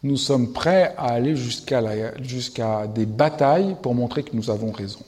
nous 0.03 0.17
sommes 0.17 0.53
prêts 0.53 0.93
à 0.97 1.07
aller 1.07 1.35
jusqu'à 1.35 2.87
des 2.87 3.05
batailles 3.05 3.75
pour 3.81 3.95
montrer 3.95 4.23
que 4.23 4.35
nous 4.35 4.49
avons 4.49 4.71
raison. 4.71 4.99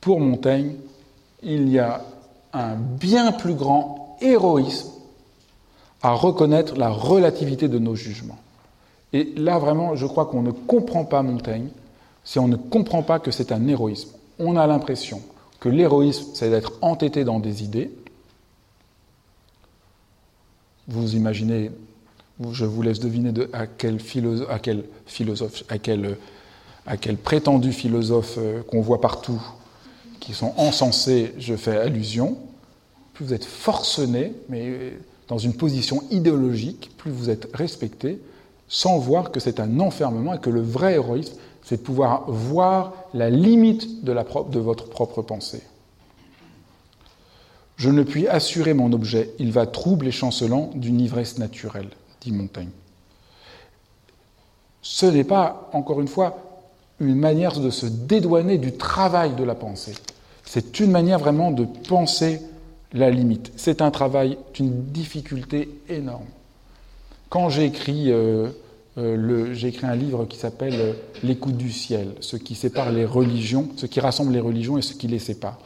Pour 0.00 0.20
Montaigne, 0.20 0.74
il 1.42 1.68
y 1.68 1.78
a 1.78 2.02
un 2.52 2.74
bien 2.74 3.32
plus 3.32 3.54
grand 3.54 4.16
héroïsme 4.20 4.90
à 6.02 6.12
reconnaître 6.12 6.76
la 6.76 6.88
relativité 6.88 7.68
de 7.68 7.78
nos 7.78 7.94
jugements. 7.94 8.38
Et 9.12 9.32
là, 9.36 9.58
vraiment, 9.58 9.96
je 9.96 10.06
crois 10.06 10.26
qu'on 10.26 10.42
ne 10.42 10.50
comprend 10.50 11.04
pas 11.04 11.22
Montaigne 11.22 11.68
si 12.28 12.38
on 12.38 12.46
ne 12.46 12.56
comprend 12.56 13.02
pas 13.02 13.20
que 13.20 13.30
c'est 13.30 13.52
un 13.52 13.68
héroïsme. 13.68 14.10
On 14.38 14.56
a 14.56 14.66
l'impression 14.66 15.22
que 15.60 15.70
l'héroïsme, 15.70 16.26
c'est 16.34 16.50
d'être 16.50 16.74
entêté 16.82 17.24
dans 17.24 17.40
des 17.40 17.64
idées, 17.64 17.90
vous 20.88 21.16
imaginez, 21.16 21.70
je 22.52 22.66
vous 22.66 22.82
laisse 22.82 23.00
deviner 23.00 23.32
à, 23.54 23.66
quel 23.66 23.98
philosophe, 23.98 25.64
à 25.70 25.78
quel 26.98 27.16
prétendu 27.16 27.72
philosophe 27.72 28.34
euh, 28.36 28.62
qu'on 28.62 28.82
voit 28.82 29.00
partout, 29.00 29.40
qui 30.20 30.34
sont 30.34 30.52
encensés, 30.58 31.32
je 31.38 31.56
fais 31.56 31.78
allusion. 31.78 32.36
Plus 33.14 33.24
vous 33.24 33.32
êtes 33.32 33.46
forcené, 33.46 34.34
mais 34.50 34.68
euh, 34.68 34.90
dans 35.28 35.38
une 35.38 35.54
position 35.54 36.04
idéologique, 36.10 36.90
plus 36.98 37.10
vous 37.10 37.30
êtes 37.30 37.48
respecté, 37.54 38.20
sans 38.68 38.98
voir 38.98 39.30
que 39.32 39.40
c'est 39.40 39.60
un 39.60 39.80
enfermement 39.80 40.34
et 40.34 40.38
que 40.38 40.50
le 40.50 40.60
vrai 40.60 40.94
héroïsme, 40.94 41.34
c'est 41.64 41.78
de 41.78 41.82
pouvoir 41.82 42.30
voir 42.30 42.94
la 43.14 43.30
limite 43.30 44.04
de, 44.04 44.12
votre 44.58 44.88
propre 44.88 45.22
pensée. 45.22 45.62
Je 47.76 47.90
ne 47.90 48.02
puis 48.02 48.26
assurer 48.26 48.74
mon 48.74 48.92
objet, 48.92 49.30
il 49.38 49.52
va 49.52 49.66
trouble 49.66 50.06
et 50.06 50.12
chancelant 50.12 50.70
d'une 50.74 51.00
ivresse 51.00 51.38
naturelle, 51.38 51.90
dit 52.20 52.32
Montaigne. 52.32 52.70
Ce 54.82 55.06
n'est 55.06 55.24
pas, 55.24 55.68
encore 55.72 56.00
une 56.00 56.08
fois, 56.08 56.38
une 57.00 57.16
manière 57.16 57.60
de 57.60 57.70
se 57.70 57.86
dédouaner 57.86 58.58
du 58.58 58.72
travail 58.72 59.34
de 59.34 59.44
la 59.44 59.54
pensée. 59.54 59.94
C'est 60.44 60.80
une 60.80 60.90
manière 60.90 61.18
vraiment 61.18 61.50
de 61.50 61.64
penser 61.64 62.40
la 62.92 63.10
limite. 63.10 63.52
C'est 63.56 63.82
un 63.82 63.90
travail 63.90 64.38
d'une 64.54 64.84
difficulté 64.86 65.68
énorme. 65.88 66.24
Quand 67.28 67.50
j'ai 67.50 67.66
écrit, 67.66 68.10
euh, 68.10 68.48
euh, 68.96 69.54
un 69.82 69.94
livre 69.94 70.24
qui 70.24 70.38
s'appelle 70.38 70.74
euh, 70.74 70.92
L'écoute 71.22 71.56
du 71.56 71.70
ciel, 71.70 72.08
ce 72.20 72.36
qui 72.36 72.54
sépare 72.54 72.90
les 72.90 73.04
religions, 73.04 73.68
ce 73.76 73.86
qui 73.86 74.00
rassemble 74.00 74.32
les 74.32 74.40
religions 74.40 74.78
et 74.78 74.82
ce 74.82 74.94
qui 74.94 75.08
les 75.08 75.18
sépare. 75.18 75.58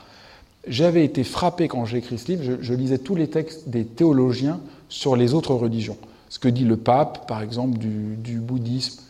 J'avais 0.66 1.04
été 1.04 1.24
frappé 1.24 1.68
quand 1.68 1.84
j'ai 1.84 1.98
écrit 1.98 2.18
ce 2.18 2.32
livre, 2.32 2.56
je, 2.60 2.74
lisais 2.74 2.98
tous 2.98 3.14
les 3.14 3.28
textes 3.28 3.68
des 3.68 3.84
théologiens 3.84 4.60
sur 4.88 5.16
les 5.16 5.34
autres 5.34 5.54
religions. 5.54 5.96
Ce 6.28 6.38
que 6.38 6.48
dit 6.48 6.64
le 6.64 6.76
pape, 6.76 7.26
par 7.26 7.42
exemple, 7.42 7.78
du, 7.78 8.38
bouddhisme 8.38 9.02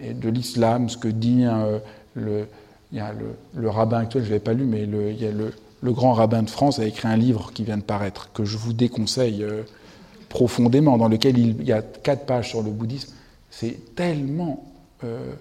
et 0.00 0.12
de 0.12 0.28
l'islam, 0.28 0.88
ce 0.88 0.96
que 0.96 1.08
dit 1.08 1.44
euh, 1.44 1.78
le, 2.14 2.46
y 2.92 3.00
a 3.00 3.12
le, 3.54 3.70
rabbin 3.70 3.98
actuel, 3.98 4.24
je 4.24 4.28
ne 4.28 4.34
l'ai 4.34 4.40
pas 4.40 4.52
lu, 4.52 4.64
mais 4.64 4.86
le, 4.86 5.10
il 5.10 5.20
y 5.20 5.26
a 5.26 5.30
le, 5.30 5.52
grand 5.92 6.12
rabbin 6.12 6.42
de 6.42 6.50
France 6.50 6.78
a 6.78 6.84
écrit 6.84 7.08
un 7.08 7.16
livre 7.16 7.52
qui 7.52 7.64
vient 7.64 7.78
de 7.78 7.82
paraître, 7.82 8.30
que 8.32 8.44
je 8.44 8.56
vous 8.56 8.72
déconseille 8.72 9.44
profondément, 10.28 10.98
dans 10.98 11.08
lequel 11.08 11.38
il, 11.38 11.64
y 11.64 11.72
a 11.72 11.82
quatre 11.82 12.26
pages 12.26 12.50
sur 12.50 12.62
le 12.62 12.70
bouddhisme. 12.70 13.14
C'est 13.50 13.94
tellement 13.94 14.64
euh, 15.04 15.32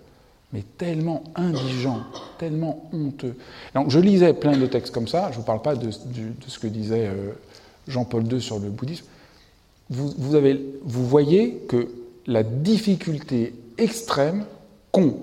mais 0.54 0.64
tellement 0.78 1.24
indigent, 1.36 2.00
tellement 2.38 2.90
honteux. 2.94 3.36
Donc 3.76 3.90
je 3.90 4.00
lisais 4.00 4.34
plein 4.34 4.58
de 4.58 4.66
textes 4.66 4.94
comme 4.94 5.08
ça, 5.08 5.28
je 5.32 5.36
ne 5.36 5.42
vous 5.42 5.46
parle 5.46 5.62
pas 5.62 5.76
de, 5.76 5.90
ce 5.92 6.60
que 6.60 6.68
disait 6.68 7.08
euh, 7.08 7.32
Jean-Paul 7.88 8.32
II 8.32 8.42
sur 8.42 8.60
le 8.60 8.70
bouddhisme. 8.70 9.06
Vous, 9.90 10.36
avez, 10.36 10.60
vous 10.84 11.06
voyez 11.06 11.62
que 11.70 11.90
la 12.28 12.44
difficulté 12.44 13.54
extrême 13.78 14.46
qu'ont 14.92 15.16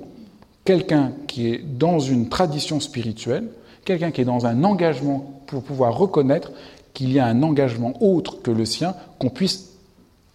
quelqu'un 0.65 1.13
qui 1.27 1.49
est 1.49 1.59
dans 1.59 1.99
une 1.99 2.31
tradition 2.31 2.81
spirituelle, 2.81 3.49
quelqu'un 3.85 4.11
qui 4.11 4.23
est 4.23 4.27
dans 4.27 4.47
un 4.47 4.65
engagement 4.65 5.43
pour 5.47 5.63
pouvoir 5.63 5.97
reconnaître 5.99 6.51
qu'il 6.95 7.13
y 7.13 7.19
a 7.19 7.27
un 7.27 7.43
engagement 7.43 7.93
autre 8.01 8.41
que 8.43 8.51
le 8.51 8.65
sien, 8.65 8.95
qu'on 9.19 9.31
puisse 9.31 9.73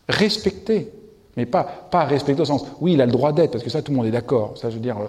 respecter 0.07 0.91
mais 1.39 1.45
pas, 1.45 1.63
pas 1.63 2.03
respecter 2.03 2.41
au 2.41 2.45
sens, 2.45 2.65
oui, 2.81 2.93
il 2.93 3.01
a 3.01 3.05
le 3.05 3.13
droit 3.13 3.31
d'être, 3.31 3.51
parce 3.51 3.63
que 3.63 3.69
ça, 3.69 3.81
tout 3.81 3.93
le 3.93 3.97
monde 3.97 4.07
est 4.07 4.11
d'accord. 4.11 4.57
Ça, 4.57 4.69
je 4.69 4.75
veux 4.75 4.81
dire, 4.81 4.97
euh, 4.97 5.07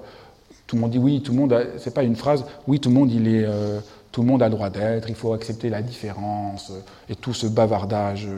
tout 0.69 0.77
le 0.77 0.83
monde 0.83 0.93
dit 0.93 0.99
oui, 0.99 1.23
tout 1.23 1.33
le 1.33 1.39
monde, 1.39 1.67
c'est 1.79 1.93
pas 1.93 2.05
une 2.05 2.15
phrase, 2.15 2.45
oui, 2.69 2.79
tout 2.79 2.89
le 2.89 2.95
monde, 2.95 3.11
il 3.11 3.27
est, 3.27 3.45
euh, 3.45 3.81
tout 4.13 4.23
le 4.23 4.29
monde 4.29 4.41
a 4.41 4.49
le 4.49 4.55
droit 4.55 4.71
d'être, 4.71 5.09
il 5.09 5.17
faut 5.17 5.33
accepter 5.33 5.71
la 5.71 5.83
différence, 5.83 6.71
euh, 6.71 7.13
et 7.13 7.17
tout 7.17 7.35
ce 7.35 7.49
bavardage 7.49 8.29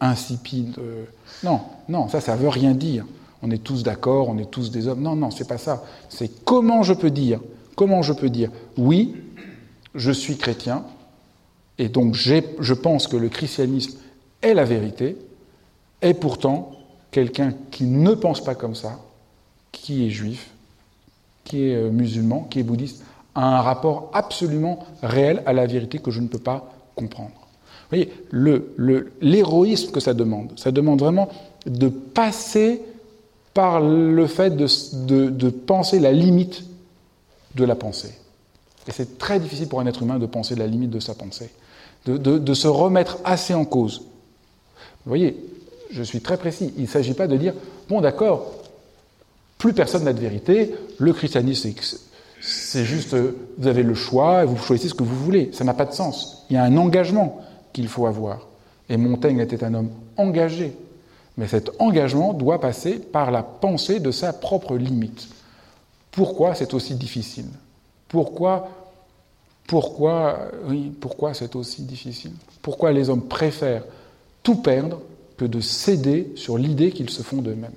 insipide. 0.00 0.76
non, 1.42 1.62
non, 1.88 2.06
ça, 2.06 2.20
ça 2.20 2.36
veut 2.36 2.48
rien 2.48 2.74
dire. 2.74 3.04
On 3.42 3.50
est 3.50 3.64
tous 3.64 3.82
d'accord, 3.82 4.28
on 4.28 4.38
est 4.38 4.48
tous 4.48 4.70
des 4.70 4.86
hommes. 4.86 5.02
Non, 5.02 5.16
non, 5.16 5.32
c'est 5.32 5.48
pas 5.48 5.58
ça. 5.58 5.82
C'est 6.08 6.44
comment 6.44 6.84
je 6.84 6.92
peux 6.92 7.10
dire, 7.10 7.40
comment 7.74 8.02
je 8.02 8.12
peux 8.12 8.30
dire, 8.30 8.50
oui, 8.78 9.16
je 9.96 10.12
suis 10.12 10.36
chrétien, 10.36 10.84
et 11.82 11.88
donc 11.88 12.14
je 12.14 12.74
pense 12.74 13.08
que 13.08 13.16
le 13.16 13.28
christianisme 13.28 13.98
est 14.40 14.54
la 14.54 14.62
vérité, 14.62 15.16
et 16.00 16.14
pourtant 16.14 16.70
quelqu'un 17.10 17.52
qui 17.72 17.86
ne 17.86 18.14
pense 18.14 18.40
pas 18.40 18.54
comme 18.54 18.76
ça, 18.76 19.00
qui 19.72 20.06
est 20.06 20.10
juif, 20.10 20.50
qui 21.42 21.64
est 21.64 21.74
euh, 21.74 21.90
musulman, 21.90 22.46
qui 22.48 22.60
est 22.60 22.62
bouddhiste, 22.62 23.02
a 23.34 23.58
un 23.58 23.62
rapport 23.62 24.10
absolument 24.14 24.86
réel 25.02 25.42
à 25.44 25.52
la 25.52 25.66
vérité 25.66 25.98
que 25.98 26.12
je 26.12 26.20
ne 26.20 26.28
peux 26.28 26.38
pas 26.38 26.72
comprendre. 26.94 27.32
Vous 27.90 27.98
voyez, 27.98 28.12
l'héroïsme 29.20 29.90
que 29.90 29.98
ça 29.98 30.14
demande, 30.14 30.52
ça 30.56 30.70
demande 30.70 31.00
vraiment 31.00 31.30
de 31.66 31.88
passer 31.88 32.80
par 33.54 33.80
le 33.80 34.28
fait 34.28 34.54
de 34.54 35.48
penser 35.48 35.98
la 35.98 36.12
limite 36.12 36.62
de 37.56 37.64
la 37.64 37.74
pensée. 37.74 38.14
Et 38.86 38.92
c'est 38.92 39.18
très 39.18 39.40
difficile 39.40 39.68
pour 39.68 39.80
un 39.80 39.86
être 39.86 40.00
humain 40.02 40.20
de 40.20 40.26
penser 40.26 40.54
la 40.54 40.68
limite 40.68 40.90
de 40.90 41.00
sa 41.00 41.14
pensée, 41.14 41.50
de, 42.06 42.54
se 42.54 42.68
remettre 42.68 43.18
assez 43.24 43.54
en 43.54 43.64
cause. 43.64 44.02
Vous 45.04 45.10
voyez, 45.10 45.36
je 45.90 46.02
suis 46.02 46.20
très 46.20 46.36
précis. 46.36 46.72
Il 46.76 46.82
ne 46.82 46.88
s'agit 46.88 47.14
pas 47.14 47.26
de 47.26 47.36
dire, 47.36 47.54
bon 47.88 48.00
d'accord, 48.00 48.52
plus 49.58 49.72
personne 49.72 50.04
n'a 50.04 50.12
de 50.12 50.20
vérité, 50.20 50.74
le 50.98 51.12
christianisme, 51.12 51.70
c'est 52.40 52.84
juste, 52.84 53.14
vous 53.58 53.68
avez 53.68 53.84
le 53.84 53.94
choix, 53.94 54.42
et 54.42 54.46
vous 54.46 54.56
choisissez 54.56 54.88
ce 54.88 54.94
que 54.94 55.04
vous 55.04 55.16
voulez. 55.16 55.50
Ça 55.52 55.62
n'a 55.62 55.74
pas 55.74 55.84
de 55.84 55.92
sens. 55.92 56.44
Il 56.50 56.54
y 56.54 56.56
a 56.56 56.64
un 56.64 56.76
engagement 56.76 57.40
qu'il 57.72 57.86
faut 57.86 58.06
avoir. 58.06 58.48
Et 58.88 58.96
Montaigne 58.96 59.38
était 59.38 59.62
un 59.62 59.74
homme 59.74 59.90
engagé. 60.16 60.72
Mais 61.36 61.46
cet 61.46 61.70
engagement 61.78 62.34
doit 62.34 62.60
passer 62.60 62.94
par 62.98 63.30
la 63.30 63.42
pensée 63.42 64.00
de 64.00 64.10
sa 64.10 64.32
propre 64.32 64.76
limite. 64.76 65.28
Pourquoi 66.10 66.54
c'est 66.54 66.74
aussi 66.74 66.94
difficile? 66.94 67.46
Pourquoi, 68.08 68.68
pourquoi, 69.66 70.50
pourquoi 71.00 71.34
c'est 71.34 71.56
aussi 71.56 71.82
difficile? 71.82 72.32
Pourquoi 72.60 72.92
les 72.92 73.10
hommes 73.10 73.26
préfèrent 73.26 73.84
tout 74.42 74.56
perdre 74.56 75.00
que 75.36 75.44
de 75.44 75.60
céder 75.60 76.32
sur 76.36 76.58
l'idée 76.58 76.90
qu'ils 76.90 77.10
se 77.10 77.22
font 77.22 77.42
d'eux-mêmes? 77.42 77.70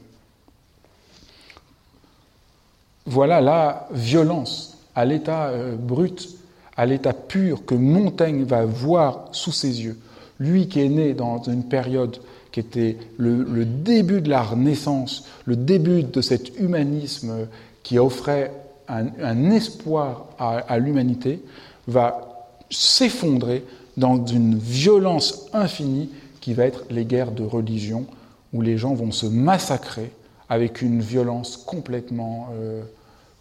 Voilà 3.06 3.40
la 3.40 3.88
violence 3.92 4.78
à 4.96 5.06
l'état 5.06 5.50
euh, 5.50 5.76
brut, 5.76 6.30
à 6.76 6.86
l'état 6.86 7.14
pur 7.14 7.66
que 7.66 7.76
Montaigne 7.76 8.44
va 8.44 8.66
voir 8.66 9.30
sous 9.32 9.52
ses 9.52 9.84
yeux. 9.84 10.00
Lui 10.40 10.68
qui 10.68 10.82
est 10.82 10.90
né 10.90 11.14
dans 11.14 11.42
une 11.44 11.64
période 11.64 12.18
qui 12.52 12.60
était 12.62 12.98
le, 13.18 13.66
début 13.66 14.22
de 14.22 14.30
la 14.30 14.42
Renaissance, 14.42 15.28
le 15.46 15.56
début 15.56 16.04
de 16.04 16.22
cet 16.22 16.58
humanisme 16.58 17.48
qui 17.84 18.00
offrait 18.00 18.52
un, 18.88 19.52
espoir 19.52 20.28
à, 20.40 20.80
l'humanité, 20.80 21.42
va 21.88 22.50
s'effondrer 22.70 23.64
dans 23.98 24.26
une 24.26 24.58
violence 24.58 25.48
infinie 25.54 26.10
qui 26.42 26.54
va 26.54 26.66
être 26.66 26.86
les 26.90 27.06
guerres 27.06 27.32
de 27.32 27.44
religion, 27.44 28.06
où 28.54 28.62
les 28.62 28.78
gens 28.78 28.94
vont 28.94 29.12
se 29.12 29.26
massacrer 29.26 30.12
avec 30.50 30.82
une 30.82 31.02
violence 31.02 31.58
complètement, 31.58 32.50
euh, 32.54 32.84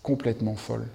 complètement 0.03 0.55
folle. 0.55 0.87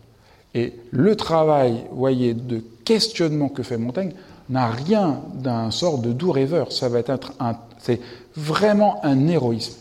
Et 0.55 0.73
le 0.91 1.15
travail, 1.15 1.85
voyez, 1.91 2.33
de 2.33 2.63
questionnement 2.83 3.49
que 3.49 3.61
fait 3.61 3.77
Montaigne 3.77 4.13
n'a 4.49 4.67
rien 4.67 5.21
d'un 5.35 5.69
sort 5.69 5.99
de 5.99 6.11
doux 6.11 6.31
rêveur. 6.31 6.71
Ça 6.71 6.89
va 6.89 6.99
être 6.99 7.33
un, 7.39 7.55
c'est 7.77 7.99
vraiment 8.35 8.99
un 9.05 9.27
héroïsme. 9.27 9.75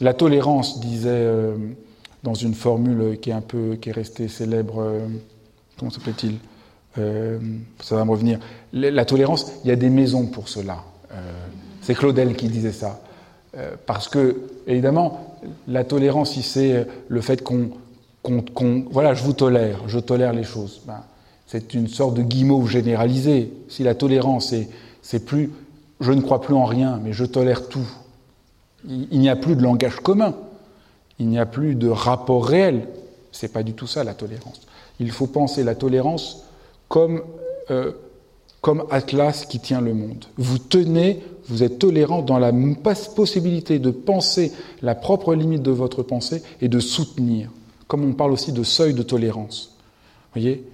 La 0.00 0.12
tolérance, 0.12 0.80
disait 0.80 1.08
euh, 1.10 1.56
dans 2.22 2.34
une 2.34 2.54
formule 2.54 3.18
qui 3.20 3.30
est 3.30 3.34
un 3.34 3.40
peu, 3.40 3.76
qui 3.80 3.88
est 3.88 3.92
restée 3.92 4.28
célèbre, 4.28 4.80
euh, 4.80 5.06
comment 5.78 5.90
s'appelle-t-il? 5.90 6.36
Euh, 6.98 7.38
Ça 7.80 7.96
va 7.96 8.04
me 8.04 8.10
revenir. 8.10 8.38
La, 8.72 9.04
tolérance, 9.04 9.52
il 9.64 9.68
y 9.68 9.70
a 9.70 9.76
des 9.76 9.90
maisons 9.90 10.26
pour 10.26 10.48
cela. 10.48 10.78
c'est 11.80 11.94
Claudel 11.94 12.34
qui 12.34 12.48
disait 12.48 12.72
ça. 12.72 13.00
parce 13.86 14.08
que, 14.08 14.40
évidemment, 14.66 15.36
la 15.68 15.84
tolérance, 15.84 16.40
c'est 16.40 16.86
le 17.06 17.20
fait 17.20 17.42
qu'on, 17.42 17.70
voilà, 18.90 19.14
je 19.14 19.22
vous 19.22 19.32
tolère, 19.32 19.82
je 19.86 19.98
tolère 20.00 20.32
les 20.32 20.42
choses. 20.44 20.82
Ben, 20.86 21.02
c'est 21.46 21.74
une 21.74 21.86
sorte 21.86 22.14
de 22.14 22.22
guimauve 22.22 22.68
généralisé. 22.68 23.52
Si 23.68 23.84
la 23.84 23.94
tolérance, 23.94 24.52
c'est 25.02 25.24
plus 25.24 25.50
je 26.00 26.12
ne 26.12 26.20
crois 26.20 26.40
plus 26.40 26.54
en 26.54 26.64
rien, 26.64 27.00
mais 27.02 27.12
je 27.12 27.24
tolère 27.24 27.68
tout. 27.68 27.86
Il, 28.86 29.18
n'y 29.18 29.30
a 29.30 29.36
plus 29.36 29.56
de 29.56 29.62
langage 29.62 29.96
commun, 29.96 30.34
il 31.18 31.28
n'y 31.28 31.38
a 31.38 31.46
plus 31.46 31.74
de 31.74 31.88
rapport 31.88 32.46
réel. 32.46 32.86
C'est 33.32 33.52
pas 33.52 33.62
du 33.62 33.72
tout 33.72 33.86
ça 33.86 34.04
la 34.04 34.14
tolérance. 34.14 34.60
Il 35.00 35.10
faut 35.10 35.26
penser 35.26 35.64
la 35.64 35.74
tolérance 35.74 36.44
comme, 36.88 37.22
euh, 37.70 37.92
comme 38.60 38.84
Atlas 38.90 39.46
qui 39.46 39.60
tient 39.60 39.80
le 39.80 39.94
monde. 39.94 40.24
Vous 40.36 40.58
tenez, 40.58 41.22
vous 41.48 41.62
êtes 41.62 41.78
tolérant 41.78 42.22
dans 42.22 42.38
la 42.38 42.52
possibilité 43.14 43.78
de 43.78 43.90
penser 43.90 44.52
la 44.82 44.94
propre 44.94 45.34
limite 45.34 45.62
de 45.62 45.70
votre 45.70 46.02
pensée 46.02 46.42
et 46.60 46.68
de 46.68 46.80
soutenir, 46.80 47.50
comme 47.86 48.04
on 48.04 48.12
parle 48.12 48.32
aussi 48.32 48.52
de 48.52 48.62
seuil 48.62 48.94
de 48.94 49.02
tolérance. 49.02 49.76
Voyez? 50.32 50.64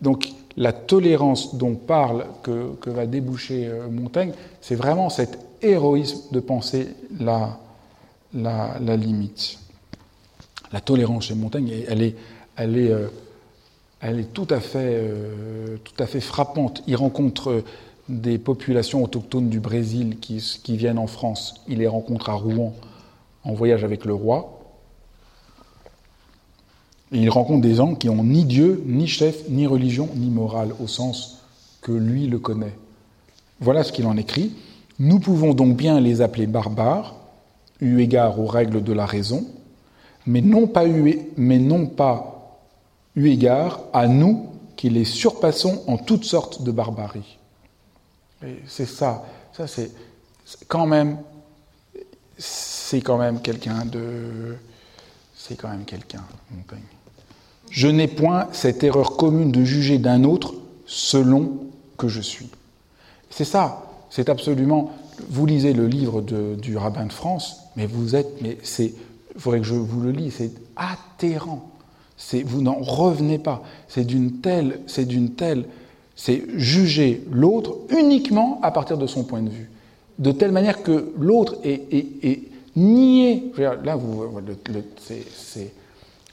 Donc 0.00 0.28
la 0.56 0.72
tolérance 0.72 1.54
dont 1.54 1.74
parle, 1.74 2.26
que, 2.42 2.90
va 2.90 3.06
déboucher 3.06 3.66
euh, 3.66 3.88
Montaigne, 3.88 4.32
c'est 4.60 4.74
vraiment 4.74 5.08
cet 5.08 5.38
héroïsme 5.62 6.32
de 6.32 6.40
penser 6.40 6.88
la, 7.18 7.58
la, 8.34 8.96
limite. 8.96 9.58
La 10.72 10.80
tolérance 10.80 11.26
chez 11.26 11.34
Montaigne, 11.34 11.72
elle 11.88 12.02
est, 12.02 12.16
elle 12.56 12.76
est, 12.76 12.90
euh, 12.90 13.08
elle 14.02 14.18
est 14.18 14.32
tout, 14.32 14.48
à 14.50 14.58
fait, 14.58 14.98
euh, 15.00 15.76
tout 15.84 15.94
à 16.02 16.06
fait 16.06 16.20
frappante. 16.20 16.82
Il 16.88 16.96
rencontre 16.96 17.62
des 18.08 18.36
populations 18.36 19.02
autochtones 19.02 19.48
du 19.48 19.60
Brésil 19.60 20.18
qui, 20.20 20.76
viennent 20.76 20.98
en 20.98 21.06
France. 21.06 21.54
Il 21.68 21.78
les 21.78 21.86
rencontre 21.86 22.28
à 22.28 22.34
Rouen 22.34 22.74
en 23.44 23.54
voyage 23.54 23.84
avec 23.84 24.04
le 24.04 24.12
roi. 24.12 24.58
Et 27.12 27.18
il 27.18 27.30
rencontre 27.30 27.62
des 27.62 27.76
gens 27.76 27.94
qui 27.94 28.08
ont 28.08 28.24
ni 28.24 28.44
Dieu, 28.44 28.82
ni 28.86 29.06
chef, 29.06 29.48
ni 29.48 29.68
religion, 29.68 30.08
ni 30.16 30.30
morale, 30.30 30.74
au 30.80 30.88
sens 30.88 31.44
que 31.80 31.92
lui 31.92 32.26
le 32.26 32.40
connaît. 32.40 32.74
Voilà 33.60 33.84
ce 33.84 33.92
qu'il 33.92 34.06
en 34.06 34.16
écrit. 34.16 34.52
Nous 34.98 35.20
pouvons 35.20 35.54
donc 35.54 35.76
bien 35.76 36.00
les 36.00 36.22
appeler 36.22 36.46
barbares, 36.46 37.14
eu 37.80 38.00
égard 38.00 38.40
aux 38.40 38.46
règles 38.46 38.82
de 38.82 38.92
la 38.92 39.06
raison, 39.06 39.46
mais 40.26 40.40
non 40.40 40.66
pas 40.66 40.84
mais 41.36 41.58
non 41.58 41.86
pas 41.86 42.32
eu 43.14 43.28
égard 43.28 43.80
à 43.92 44.06
nous 44.08 44.48
qui 44.76 44.90
les 44.90 45.04
surpassons 45.04 45.82
en 45.86 45.96
toutes 45.96 46.24
sortes 46.24 46.62
de 46.62 46.70
barbarie. 46.70 47.38
C'est 48.66 48.86
ça, 48.86 49.24
ça 49.52 49.66
c'est 49.66 49.92
quand 50.66 50.86
même, 50.86 51.18
c'est 52.36 53.00
quand 53.00 53.18
même 53.18 53.40
quelqu'un 53.40 53.84
de, 53.84 54.56
c'est 55.36 55.56
quand 55.56 55.68
même 55.68 55.84
quelqu'un, 55.84 56.22
Montaigne. 56.50 56.80
Je 57.70 57.88
n'ai 57.88 58.08
point 58.08 58.48
cette 58.52 58.84
erreur 58.84 59.16
commune 59.16 59.52
de 59.52 59.64
juger 59.64 59.98
d'un 59.98 60.24
autre 60.24 60.54
selon 60.86 61.66
que 61.96 62.08
je 62.08 62.20
suis. 62.20 62.50
C'est 63.30 63.44
ça, 63.44 63.86
c'est 64.10 64.28
absolument. 64.28 64.92
Vous 65.28 65.46
lisez 65.46 65.72
le 65.72 65.86
livre 65.86 66.20
du 66.20 66.76
rabbin 66.76 67.06
de 67.06 67.12
France, 67.12 67.60
mais 67.76 67.86
vous 67.86 68.14
êtes, 68.14 68.42
mais 68.42 68.58
c'est, 68.62 68.92
faudrait 69.38 69.60
que 69.60 69.66
je 69.66 69.74
vous 69.74 70.00
le 70.00 70.10
lise, 70.10 70.34
c'est 70.38 70.52
atterrant. 70.76 71.71
Vous 72.44 72.62
n'en 72.62 72.78
revenez 72.78 73.38
pas. 73.38 73.62
C'est 73.88 74.04
d'une 74.04 74.40
telle, 74.40 74.80
c'est 74.86 75.04
d'une 75.04 75.34
telle, 75.34 75.64
c'est 76.14 76.42
juger 76.56 77.22
l'autre 77.30 77.76
uniquement 77.90 78.60
à 78.62 78.70
partir 78.70 78.96
de 78.98 79.06
son 79.06 79.24
point 79.24 79.42
de 79.42 79.50
vue, 79.50 79.70
de 80.18 80.32
telle 80.32 80.52
manière 80.52 80.82
que 80.82 81.12
l'autre 81.18 81.56
est, 81.64 82.42
nié. 82.76 83.52
Là, 83.58 83.96
vous, 83.96 84.24
le, 84.40 84.56
c'est, 84.98 85.72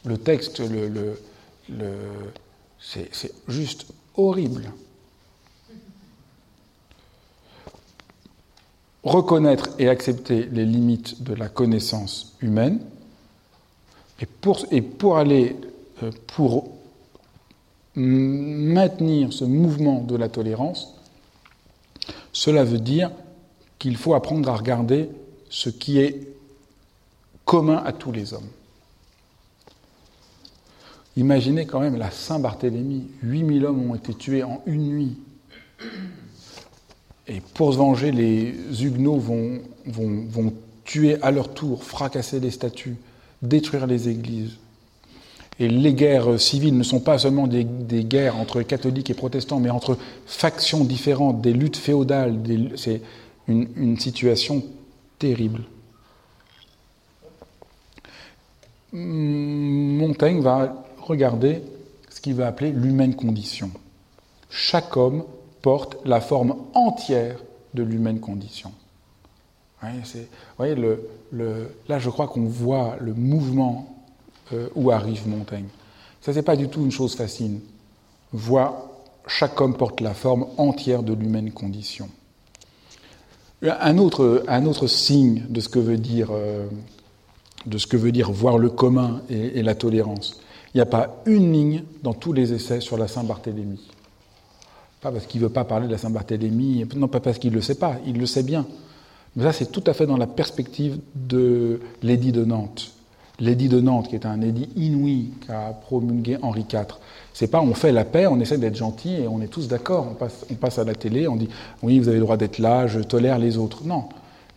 le 0.06 0.18
texte, 0.18 0.60
le 0.60 1.18
c'est 2.80 3.34
juste 3.48 3.88
horrible. 4.16 4.72
Reconnaître 9.04 9.70
et 9.80 9.90
accepter 9.90 10.48
les 10.52 10.66
limites 10.66 11.24
de 11.24 11.34
la 11.34 11.48
connaissance 11.48 12.36
humaine, 12.42 12.80
et 14.22 14.26
pour, 14.26 14.66
et 14.72 14.82
pour 14.82 15.18
aller, 15.18 15.56
pour 16.28 16.70
maintenir 17.96 19.34
ce 19.34 19.44
mouvement 19.46 20.02
de 20.02 20.16
la 20.16 20.30
tolérance, 20.30 20.96
cela 22.32 22.64
veut 22.64 22.80
dire 22.80 23.12
qu'il 23.80 23.98
faut 23.98 24.14
apprendre 24.14 24.50
à 24.50 24.56
regarder 24.56 25.10
ce 25.50 25.70
qui 25.70 26.00
est 26.00 26.28
commun 27.46 27.82
à 27.86 27.92
tous 27.92 28.12
les 28.12 28.34
hommes. 28.34 28.48
Imaginez 31.18 31.66
quand 31.66 31.80
même 31.80 31.98
la 31.98 32.12
Saint-Barthélemy. 32.12 33.08
8000 33.24 33.66
hommes 33.66 33.92
ont 33.92 33.96
été 33.96 34.14
tués 34.14 34.44
en 34.44 34.62
une 34.66 34.88
nuit. 34.88 35.18
Et 37.28 37.42
pour 37.54 37.74
se 37.74 37.78
venger, 37.78 38.12
les 38.12 38.56
Huguenots 38.82 39.18
vont, 39.18 39.60
vont, 39.86 40.54
tuer 40.86 41.22
à 41.22 41.30
leur 41.30 41.54
tour, 41.54 41.84
fracasser 41.84 42.40
les 42.40 42.50
statues, 42.50 42.96
détruire 43.42 43.86
les 43.86 44.10
églises. 44.10 44.58
Et 45.60 45.68
les 45.68 45.94
guerres 45.94 46.40
civiles 46.40 46.78
ne 46.78 46.84
sont 46.84 47.02
pas 47.02 47.18
seulement 47.18 47.46
des, 47.46 47.66
guerres 47.66 48.38
entre 48.38 48.62
catholiques 48.62 49.10
et 49.10 49.14
protestants, 49.14 49.60
mais 49.60 49.70
entre 49.70 49.98
factions 50.26 50.86
différentes, 50.86 51.42
des 51.42 51.52
luttes 51.52 51.76
féodales. 51.76 52.40
C'est 52.78 53.02
une, 53.48 54.00
situation 54.00 54.64
terrible. 55.18 55.64
Montaigne 58.94 60.42
va 60.42 60.86
regarder 61.02 61.62
ce 62.10 62.22
qu'il 62.22 62.36
va 62.36 62.48
appeler 62.48 62.72
l'humaine 62.72 63.16
condition. 63.16 63.70
Chaque 64.50 64.96
homme 64.96 65.26
porte 65.62 65.98
la 66.06 66.22
forme 66.22 66.56
entière 66.74 67.38
de 67.74 67.84
l'humaine 67.84 68.20
condition. 68.22 68.72
vous 69.84 69.90
voyez, 70.58 70.76
là 71.88 72.00
je 72.00 72.10
crois 72.10 72.28
qu'on 72.28 72.46
voit 72.46 72.96
le 73.00 73.14
mouvement 73.14 73.99
euh, 74.54 74.70
où 74.76 74.92
arrive 74.92 75.28
Montaigne. 75.28 75.68
Ça, 76.22 76.34
n'est 76.34 76.42
pas 76.42 76.56
du 76.56 76.68
tout 76.68 76.82
une 76.82 76.92
chose 76.92 77.16
facile. 77.16 77.60
Voir 78.34 78.76
chaque 79.28 79.60
homme 79.62 79.76
porte 79.76 80.02
la 80.02 80.14
forme 80.14 80.48
entière 80.58 81.04
de 81.04 81.14
l'humaine 81.14 81.52
condition. 81.52 82.10
Un 83.62 83.98
autre, 83.98 84.44
un 84.48 84.66
autre, 84.66 84.88
signe 84.88 85.44
de 85.50 85.60
ce 85.60 85.70
que 85.70 85.80
veut 85.80 85.98
dire, 85.98 86.30
euh, 86.32 86.66
de 87.66 87.78
ce 87.78 87.88
que 87.88 87.98
veut 87.98 88.12
dire 88.12 88.32
voir 88.32 88.58
le 88.58 88.70
commun 88.70 89.22
et, 89.30 89.62
la 89.62 89.76
tolérance. 89.76 90.40
Il 90.74 90.78
n'y 90.78 90.82
a 90.82 90.86
pas 90.86 91.22
une 91.26 91.52
ligne 91.52 91.84
dans 92.02 92.14
tous 92.14 92.32
les 92.32 92.54
essais 92.54 92.80
sur 92.80 92.98
la 92.98 93.08
Saint-Barthélemy. 93.08 93.82
Pas 95.02 95.12
parce 95.12 95.26
qu'il 95.26 95.42
ne 95.42 95.48
veut 95.48 95.54
pas 95.54 95.66
parler 95.66 95.88
de 95.88 95.92
la 95.92 95.98
Saint-Barthélemy, 95.98 96.86
non 96.96 97.08
pas 97.08 97.20
parce 97.20 97.38
qu'il 97.38 97.52
ne 97.52 97.56
le 97.56 97.62
sait 97.62 97.76
pas, 97.76 97.98
il 98.06 98.18
le 98.18 98.26
sait 98.26 98.44
bien. 98.44 98.66
Mais 99.36 99.44
ça, 99.44 99.54
c'est 99.54 99.72
tout 99.72 99.84
à 99.88 99.94
fait 99.94 100.06
dans 100.06 100.18
la 100.18 100.28
perspective 100.28 101.00
de 101.16 101.82
l'édit 102.02 102.32
de 102.32 102.46
Nantes 102.46 102.94
l'édit 103.40 103.70
de 103.70 103.80
Nantes, 103.80 104.10
qui 104.10 104.16
est 104.16 104.26
un 104.26 104.42
édit 104.42 104.70
inouï 104.76 105.32
qu'a 105.46 105.74
promulgué 105.82 106.38
Henri 106.42 106.66
IV. 106.72 106.86
C'est 107.34 107.48
pas 107.48 107.62
on 107.62 107.74
fait 107.74 107.92
la 107.92 108.06
paix, 108.06 108.28
on 108.28 108.40
essaie 108.40 108.58
d'être 108.58 108.76
gentil 108.76 109.14
et 109.14 109.28
on 109.28 109.42
est 109.42 109.48
tous 109.48 109.68
d'accord. 109.68 110.08
On 110.12 110.14
passe, 110.16 110.46
on 110.52 110.56
passe 110.56 110.80
à 110.80 110.84
la 110.84 110.96
télé, 110.96 111.28
on 111.28 111.36
dit 111.36 111.50
oui, 111.84 112.00
vous 112.00 112.08
avez 112.08 112.18
le 112.18 112.24
droit 112.24 112.38
d'être 112.38 112.60
là, 112.60 112.88
je 112.88 113.00
tolère 113.00 113.40
les 113.40 113.58
autres. 113.58 113.84
Non. 113.86 114.06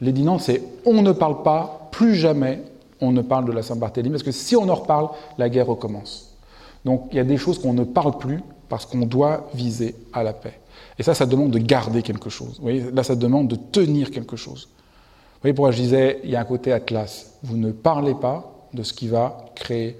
L'édit 0.00 0.22
Nantes, 0.22 0.42
c'est 0.42 0.62
on 0.84 1.02
ne 1.02 1.12
parle 1.12 1.42
pas, 1.42 1.88
plus 1.92 2.14
jamais 2.14 2.62
on 3.00 3.12
ne 3.12 3.22
parle 3.22 3.44
de 3.46 3.52
la 3.52 3.62
Saint-Barthélemy, 3.62 4.10
parce 4.10 4.22
que 4.22 4.32
si 4.32 4.56
on 4.56 4.68
en 4.68 4.74
reparle, 4.74 5.08
la 5.36 5.48
guerre 5.48 5.66
recommence. 5.66 6.36
Donc 6.84 7.08
il 7.10 7.16
y 7.16 7.20
a 7.20 7.24
des 7.24 7.36
choses 7.36 7.58
qu'on 7.58 7.72
ne 7.72 7.84
parle 7.84 8.16
plus 8.18 8.40
parce 8.68 8.86
qu'on 8.86 9.06
doit 9.06 9.48
viser 9.54 9.94
à 10.12 10.22
la 10.22 10.32
paix. 10.32 10.58
Et 10.98 11.02
ça, 11.02 11.14
ça 11.14 11.26
demande 11.26 11.50
de 11.50 11.58
garder 11.58 12.02
quelque 12.02 12.30
chose. 12.30 12.60
Là, 12.92 13.02
ça 13.02 13.16
demande 13.16 13.48
de 13.48 13.56
tenir 13.56 14.10
quelque 14.10 14.36
chose. 14.36 14.68
Vous 14.72 15.40
voyez 15.42 15.54
pourquoi 15.54 15.72
je 15.72 15.82
disais, 15.82 16.20
il 16.24 16.30
y 16.30 16.36
a 16.36 16.40
un 16.40 16.44
côté 16.44 16.72
Atlas. 16.72 17.32
Vous 17.42 17.56
ne 17.56 17.72
parlez 17.72 18.14
pas, 18.14 18.51
de 18.74 18.82
ce 18.82 18.92
qui 18.92 19.08
va 19.08 19.46
créer 19.54 19.96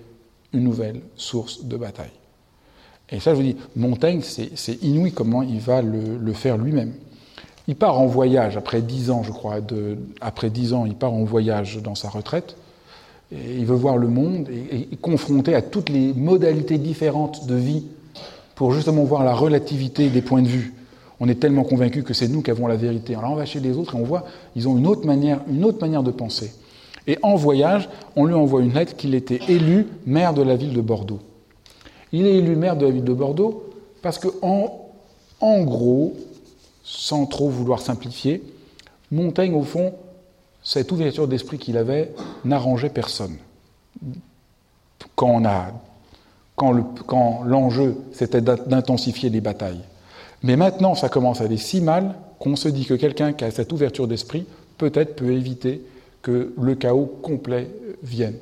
une 0.52 0.64
nouvelle 0.64 1.00
source 1.16 1.64
de 1.64 1.76
bataille. 1.76 2.10
Et 3.10 3.20
ça, 3.20 3.32
je 3.32 3.36
vous 3.36 3.42
dis, 3.42 3.56
Montaigne, 3.76 4.22
c'est 4.22 4.82
inouï 4.82 5.12
comment 5.12 5.42
il 5.42 5.60
va 5.60 5.82
le, 5.82 6.32
faire 6.32 6.56
lui-même. 6.56 6.94
Il 7.68 7.76
part 7.76 8.00
en 8.00 8.06
voyage 8.06 8.56
après 8.56 8.80
dix 8.80 9.10
ans, 9.10 9.22
je 9.22 9.30
crois, 9.30 9.58
après 10.20 10.50
dix 10.50 10.72
ans, 10.72 10.86
il 10.86 10.94
part 10.94 11.12
en 11.12 11.24
voyage 11.24 11.80
dans 11.82 11.94
sa 11.94 12.08
retraite. 12.08 12.56
Et 13.30 13.56
il 13.58 13.66
veut 13.66 13.76
voir 13.76 13.98
le 13.98 14.08
monde 14.08 14.48
et, 14.50 14.96
confronter 14.96 15.54
à 15.54 15.62
toutes 15.62 15.90
les 15.90 16.12
modalités 16.14 16.78
différentes 16.78 17.46
de 17.46 17.54
vie 17.54 17.84
pour 18.54 18.72
justement 18.72 19.04
voir 19.04 19.24
la 19.24 19.34
relativité 19.34 20.08
des 20.08 20.22
points 20.22 20.42
de 20.42 20.48
vue. 20.48 20.74
On 21.20 21.28
est 21.28 21.36
tellement 21.36 21.64
convaincu 21.64 22.02
que 22.02 22.14
c'est 22.14 22.28
nous 22.28 22.42
qui 22.42 22.50
avons 22.50 22.66
la 22.66 22.76
vérité. 22.76 23.14
Alors 23.14 23.32
on 23.32 23.36
va 23.36 23.44
chez 23.44 23.60
les 23.60 23.76
autres 23.76 23.94
et 23.94 23.98
on 23.98 24.04
voit, 24.04 24.24
ils 24.56 24.68
ont 24.68 24.76
une 24.76 24.86
autre 24.86 25.06
manière, 25.06 25.40
une 25.48 25.64
autre 25.64 25.80
manière 25.80 26.02
de 26.02 26.10
penser. 26.10 26.52
Et 27.06 27.18
en 27.22 27.34
voyage, 27.34 27.88
on 28.16 28.24
lui 28.24 28.34
envoie 28.34 28.62
une 28.62 28.74
lettre 28.74 28.96
qu'il 28.96 29.14
était 29.14 29.40
élu 29.48 29.86
maire 30.06 30.34
de 30.34 30.42
la 30.42 30.56
ville 30.56 30.72
de 30.72 30.80
Bordeaux. 30.80 31.20
Il 32.12 32.26
est 32.26 32.36
élu 32.36 32.56
maire 32.56 32.76
de 32.76 32.86
la 32.86 32.92
ville 32.92 33.04
de 33.04 33.12
Bordeaux 33.12 33.70
parce 34.02 34.18
que, 34.18 34.28
en, 34.42 35.62
gros, 35.62 36.14
sans 36.84 37.26
trop 37.26 37.48
vouloir 37.48 37.80
simplifier, 37.80 38.42
Montaigne, 39.10 39.54
au 39.54 39.62
fond, 39.62 39.92
cette 40.62 40.92
ouverture 40.92 41.28
d'esprit 41.28 41.58
qu'il 41.58 41.76
avait 41.76 42.12
n'arrangeait 42.44 42.88
personne. 42.88 43.36
Quand, 45.16 45.42
quand 46.56 47.42
l'enjeu, 47.44 47.96
c'était 48.12 48.40
d'intensifier 48.40 49.28
les 49.30 49.40
batailles. 49.40 49.80
Mais 50.42 50.56
maintenant, 50.56 50.94
ça 50.94 51.08
commence 51.08 51.40
à 51.40 51.44
aller 51.44 51.56
si 51.56 51.80
mal 51.80 52.14
qu'on 52.38 52.56
se 52.56 52.68
dit 52.68 52.84
que 52.84 52.94
quelqu'un 52.94 53.32
qui 53.32 53.44
a 53.44 53.50
cette 53.50 53.72
ouverture 53.72 54.08
d'esprit, 54.08 54.46
peut-être 54.78 55.14
peut 55.14 55.32
éviter 55.32 55.82
que 56.22 56.54
le 56.60 56.74
chaos 56.74 57.06
complet 57.22 57.68
vienne. 58.02 58.36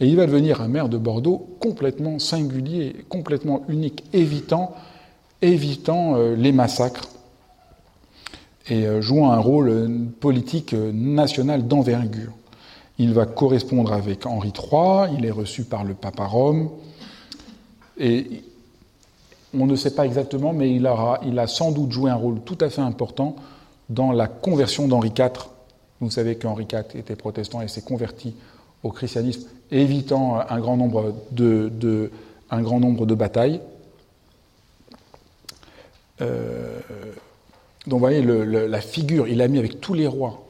Et 0.00 0.06
il 0.06 0.16
va 0.16 0.26
devenir 0.26 0.60
un 0.60 0.68
maire 0.68 0.88
de 0.88 0.96
Bordeaux 0.96 1.46
complètement 1.60 2.18
singulier, 2.18 3.04
complètement 3.08 3.62
unique, 3.68 4.04
évitant, 4.12 4.74
évitant 5.42 6.14
euh, 6.14 6.36
les 6.36 6.52
massacres 6.52 7.08
et 8.68 8.86
euh, 8.86 9.00
jouant 9.00 9.32
un 9.32 9.38
rôle 9.38 9.90
politique 10.20 10.72
national 10.72 11.66
d'envergure. 11.66 12.32
Il 12.98 13.12
va 13.12 13.26
correspondre 13.26 13.92
avec 13.92 14.26
Henri 14.26 14.52
III, 14.54 15.16
il 15.18 15.24
est 15.24 15.30
reçu 15.30 15.64
par 15.64 15.84
le 15.84 15.94
pape 15.94 16.20
à 16.20 16.26
Rome, 16.26 16.70
et 17.98 18.42
on 19.54 19.66
ne 19.66 19.76
sait 19.76 19.94
pas 19.94 20.04
exactement, 20.04 20.52
mais 20.52 20.70
il, 20.70 20.88
il 21.26 21.38
a 21.38 21.46
sans 21.46 21.72
doute 21.72 21.92
joué 21.92 22.10
un 22.10 22.16
rôle 22.16 22.40
tout 22.40 22.58
à 22.60 22.70
fait 22.70 22.82
important 22.82 23.36
dans 23.88 24.12
la 24.12 24.26
conversion 24.26 24.86
d'Henri 24.86 25.12
IV 25.16 25.48
vous 26.00 26.10
savez 26.10 26.36
qu'Henri 26.36 26.66
IV 26.70 26.96
était 26.96 27.16
protestant 27.16 27.60
et 27.60 27.68
s'est 27.68 27.82
converti 27.82 28.34
au 28.82 28.90
christianisme, 28.90 29.48
évitant 29.70 30.40
un 30.48 30.60
grand 30.60 30.76
nombre 30.76 31.14
de, 31.32 32.10
un 32.50 32.62
grand 32.62 32.78
nombre 32.78 33.06
de 33.06 33.14
batailles. 33.14 33.60
Euh, 36.20 36.78
donc 37.86 37.94
vous 37.94 37.98
voyez 37.98 38.22
la 38.22 38.80
figure, 38.80 39.26
il 39.26 39.38
l'a 39.38 39.48
mis 39.48 39.58
avec 39.58 39.80
tous 39.80 39.94
les 39.94 40.06
rois. 40.06 40.46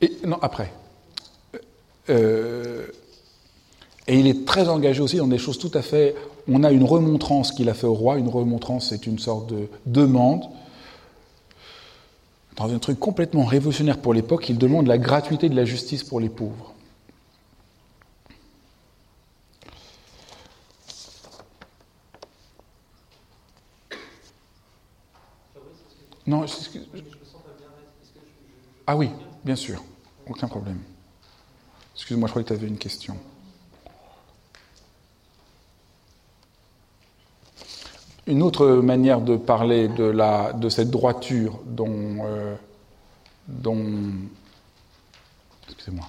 Et 0.00 0.12
non, 0.26 0.38
après. 0.42 0.72
Euh, 2.10 2.86
et 4.06 4.18
il 4.18 4.26
est 4.26 4.46
très 4.46 4.68
engagé 4.68 5.02
aussi 5.02 5.16
dans 5.16 5.26
des 5.26 5.38
choses 5.38 5.58
tout 5.58 5.70
à 5.74 5.82
fait. 5.82 6.14
On 6.48 6.64
a 6.64 6.72
une 6.72 6.84
remontrance 6.84 7.52
qu'il 7.52 7.68
a 7.68 7.74
fait 7.74 7.86
au 7.86 7.94
roi. 7.94 8.18
Une 8.18 8.28
remontrance, 8.28 8.88
c'est 8.90 9.06
une 9.06 9.18
sorte 9.18 9.50
de 9.52 9.68
demande 9.86 10.44
dans 12.58 12.74
un 12.74 12.78
truc 12.80 12.98
complètement 12.98 13.44
révolutionnaire 13.44 13.98
pour 13.98 14.12
l'époque, 14.12 14.48
il 14.48 14.58
demande 14.58 14.88
la 14.88 14.98
gratuité 14.98 15.48
de 15.48 15.54
la 15.54 15.64
justice 15.64 16.02
pour 16.02 16.18
les 16.18 16.28
pauvres. 16.28 16.74
Non, 26.26 26.44
ah 28.86 28.96
oui, 28.96 29.10
bien 29.44 29.56
sûr, 29.56 29.82
aucun 30.26 30.48
problème. 30.48 30.80
Excuse-moi, 31.94 32.26
je 32.26 32.32
crois 32.32 32.42
que 32.42 32.48
tu 32.48 32.54
avais 32.54 32.66
une 32.66 32.76
question. 32.76 33.16
Une 38.28 38.42
autre 38.42 38.66
manière 38.66 39.22
de 39.22 39.38
parler 39.38 39.88
de, 39.88 40.04
la, 40.04 40.52
cette 40.68 40.90
droiture 40.90 41.60
dont, 41.64 42.18
euh, 42.26 42.54
dont 43.48 43.86
excusez-moi, 45.66 46.04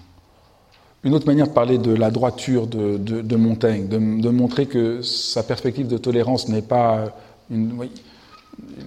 une 1.06 1.14
autre 1.14 1.26
manière 1.26 1.48
de 1.48 1.54
parler 1.54 1.78
de 1.78 1.94
la 1.94 2.12
droiture 2.12 2.68
de, 2.68 3.36
Montaigne, 3.38 3.88
de, 3.88 4.30
montrer 4.30 4.66
que 4.66 5.02
sa 5.02 5.44
perspective 5.44 5.88
de 5.88 5.98
tolérance 5.98 6.50
n'est 6.50 6.62
pas 6.62 7.06
une, 7.50 7.88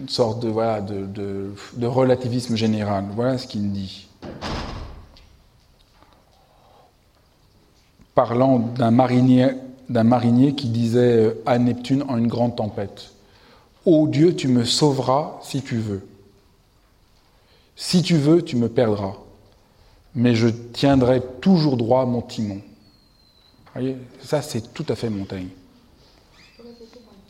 sorte 0.08 0.42
de, 0.42 0.48
voilà, 0.48 0.82
de, 0.82 1.86
relativisme 1.86 2.54
général. 2.54 3.06
Voilà 3.14 3.38
ce 3.38 3.46
qu'il 3.46 3.72
dit. 3.72 4.08
Parlant 8.14 8.58
d'un 8.58 8.90
marinier, 8.90 9.52
d'un 9.88 10.04
marinier 10.04 10.54
qui 10.54 10.68
disait 10.68 11.34
à 11.46 11.58
Neptune 11.58 12.04
en 12.08 12.18
une 12.18 12.28
grande 12.28 12.56
tempête 12.56 13.11
Ô 13.84 14.06
Dieu, 14.06 14.34
tu 14.36 14.48
me 14.48 14.64
sauveras 14.64 15.38
si 15.42 15.62
tu 15.62 15.78
veux. 15.78 16.06
Si 17.74 18.02
tu 18.02 18.16
veux, 18.16 18.42
tu 18.42 18.56
me 18.56 18.68
perdras. 18.68 19.14
Mais 20.14 20.34
je 20.34 20.48
tiendrai 20.48 21.22
toujours 21.40 21.76
droit 21.76 22.04
mon 22.06 22.22
timon. 22.22 22.56
Vous 22.56 23.80
voyez, 23.80 23.96
ça 24.22 24.42
c'est 24.42 24.72
tout 24.72 24.84
à 24.88 24.94
fait 24.94 25.10
Montaigne. 25.10 25.48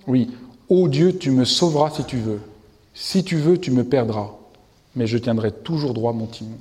Oui, 0.07 0.31
ô 0.69 0.89
Dieu, 0.89 1.17
tu 1.17 1.31
me 1.31 1.45
sauveras 1.45 1.91
si 1.91 2.05
tu 2.05 2.19
veux. 2.19 2.41
Si 2.93 3.25
tu 3.25 3.37
veux, 3.37 3.59
tu 3.59 3.71
me 3.71 3.85
perdras. 3.85 4.31
Mais 4.95 5.07
je 5.07 5.17
tiendrai 5.17 5.53
toujours 5.53 5.95
droit 5.95 6.13
mon 6.13 6.27
timon. 6.27 6.59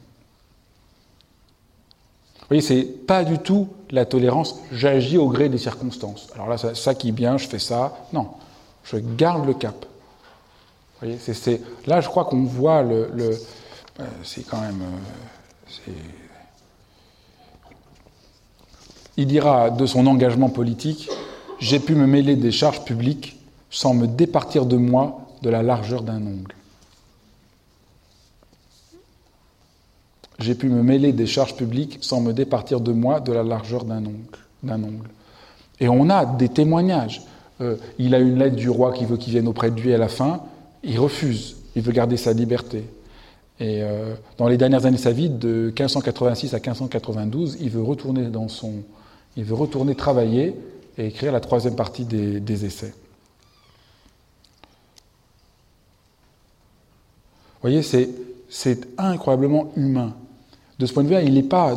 Vous 2.39 2.47
voyez, 2.47 2.61
c'est 2.61 2.83
pas 2.83 3.23
du 3.23 3.39
tout 3.39 3.69
la 3.89 4.05
tolérance, 4.05 4.59
j'agis 4.71 5.17
au 5.17 5.27
gré 5.27 5.49
des 5.49 5.57
circonstances. 5.57 6.29
Alors 6.35 6.47
là, 6.47 6.57
ça, 6.57 6.75
ça 6.75 6.95
qui 6.95 7.09
est 7.09 7.13
bien, 7.13 7.37
je 7.37 7.47
fais 7.47 7.59
ça. 7.59 8.05
Non, 8.13 8.29
je 8.83 8.97
garde 8.97 9.45
le 9.45 9.53
cap. 9.53 9.85
Là, 11.87 12.01
je 12.01 12.07
crois 12.07 12.25
qu'on 12.25 12.43
voit 12.43 12.83
le. 12.83 13.09
Euh, 13.99 14.05
c'est 14.23 14.45
quand 14.45 14.61
même. 14.61 14.81
Euh, 15.87 15.91
Il 19.17 19.27
dira 19.27 19.69
de 19.69 19.85
son 19.85 20.07
engagement 20.07 20.49
politique 20.49 21.09
J'ai 21.59 21.79
pu 21.79 21.95
me 21.95 22.07
mêler 22.07 22.35
des 22.35 22.51
charges 22.51 22.83
publiques 22.83 23.39
sans 23.69 23.93
me 23.93 24.07
départir 24.07 24.65
de 24.65 24.77
moi 24.77 25.27
de 25.41 25.49
la 25.49 25.63
largeur 25.63 26.01
d'un 26.03 26.21
ongle. 26.25 26.55
J'ai 30.39 30.55
pu 30.55 30.69
me 30.69 30.81
mêler 30.81 31.13
des 31.13 31.27
charges 31.27 31.55
publiques 31.55 31.99
sans 32.01 32.19
me 32.19 32.33
départir 32.33 32.81
de 32.81 32.91
moi 32.91 33.19
de 33.19 33.31
la 33.31 33.43
largeur 33.43 33.83
d'un 33.83 34.03
ongle. 34.03 35.09
Et 35.79 35.87
on 35.87 36.09
a 36.09 36.25
des 36.25 36.49
témoignages. 36.49 37.21
Euh, 37.61 37.75
il 37.99 38.15
a 38.15 38.19
une 38.19 38.39
lettre 38.39 38.55
du 38.55 38.69
roi 38.69 38.93
qui 38.93 39.05
veut 39.05 39.17
qu'il 39.17 39.33
vienne 39.33 39.47
auprès 39.47 39.71
de 39.71 39.79
lui 39.79 39.93
à 39.93 39.97
la 39.97 40.07
fin. 40.07 40.41
Il 40.83 40.99
refuse. 40.99 41.57
Il 41.75 41.83
veut 41.83 41.91
garder 41.91 42.17
sa 42.17 42.33
liberté. 42.33 42.85
Et 43.59 43.83
euh, 43.83 44.15
dans 44.37 44.47
les 44.47 44.57
dernières 44.57 44.85
années 44.85 44.97
de 44.97 45.01
sa 45.01 45.11
vie, 45.11 45.29
de 45.29 45.65
1586 45.65 46.53
à 46.53 46.57
1592, 46.57 47.57
il 47.61 47.69
veut 47.69 47.83
retourner 47.83 48.23
travailler 49.95 50.55
et 50.97 51.07
écrire 51.07 51.31
la 51.31 51.39
troisième 51.39 51.75
partie 51.75 52.05
des, 52.05 52.65
essais. 52.65 52.93
Vous 57.61 57.69
voyez, 57.69 57.83
c'est 57.83 58.87
incroyablement 58.97 59.71
humain. 59.75 60.15
De 60.79 60.87
ce 60.87 60.93
point 60.93 61.03
de 61.03 61.09
vue-là, 61.09 61.21
il 61.21 61.35
n'est 61.35 61.43
pas, 61.43 61.75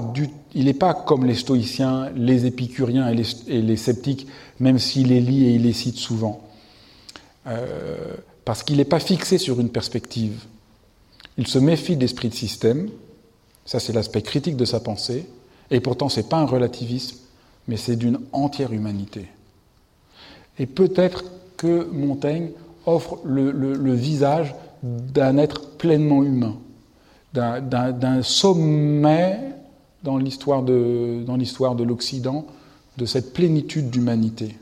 pas, 0.79 0.95
comme 0.95 1.27
les 1.27 1.35
stoïciens, 1.35 2.11
les 2.15 2.47
épicuriens 2.47 3.09
et 3.09 3.15
les, 3.63 3.77
sceptiques, 3.77 4.27
même 4.61 4.79
s'il 4.79 5.09
les 5.09 5.21
lit 5.21 5.47
et 5.47 5.55
il 5.55 5.63
les 5.63 5.73
cite 5.73 5.97
souvent. 5.97 6.43
Euh, 7.47 8.15
parce 8.45 8.63
qu'il 8.63 8.77
n'est 8.77 8.85
pas 8.85 9.01
fixé 9.01 9.39
sur 9.39 9.61
une 9.61 9.71
perspective. 9.71 10.45
Il 11.39 11.47
se 11.47 11.59
méfie 11.59 11.97
d'esprit 11.97 12.29
de 12.29 12.35
système, 12.35 12.89
ça 13.65 13.81
c'est 13.81 13.93
l'aspect 13.93 14.23
critique 14.23 14.57
de 14.57 14.65
sa 14.65 14.81
pensée, 14.81 15.27
et 15.71 15.81
pourtant 15.81 16.09
ce 16.09 16.21
n'est 16.21 16.27
pas 16.27 16.39
un 16.39 16.47
relativisme, 16.47 17.17
mais 17.67 17.77
c'est 17.77 17.97
d'une 17.97 18.21
entière 18.33 18.73
humanité. 18.73 19.27
Et 20.59 20.67
peut-être 20.67 21.25
que 21.57 21.89
Montaigne 21.91 22.51
offre 22.87 23.19
le, 23.25 23.95
visage 23.95 24.55
d'un 24.83 25.39
être 25.39 25.71
pleinement 25.77 26.23
humain, 26.23 26.57
d'un 27.33 28.23
sommet 28.23 29.54
dans 30.05 30.17
l'histoire 30.17 30.63
de, 30.63 31.25
de 31.25 31.83
l'Occident 31.83 32.47
de 32.97 33.07
cette 33.07 33.33
plénitude 33.33 33.91
d'humanité. 33.91 34.57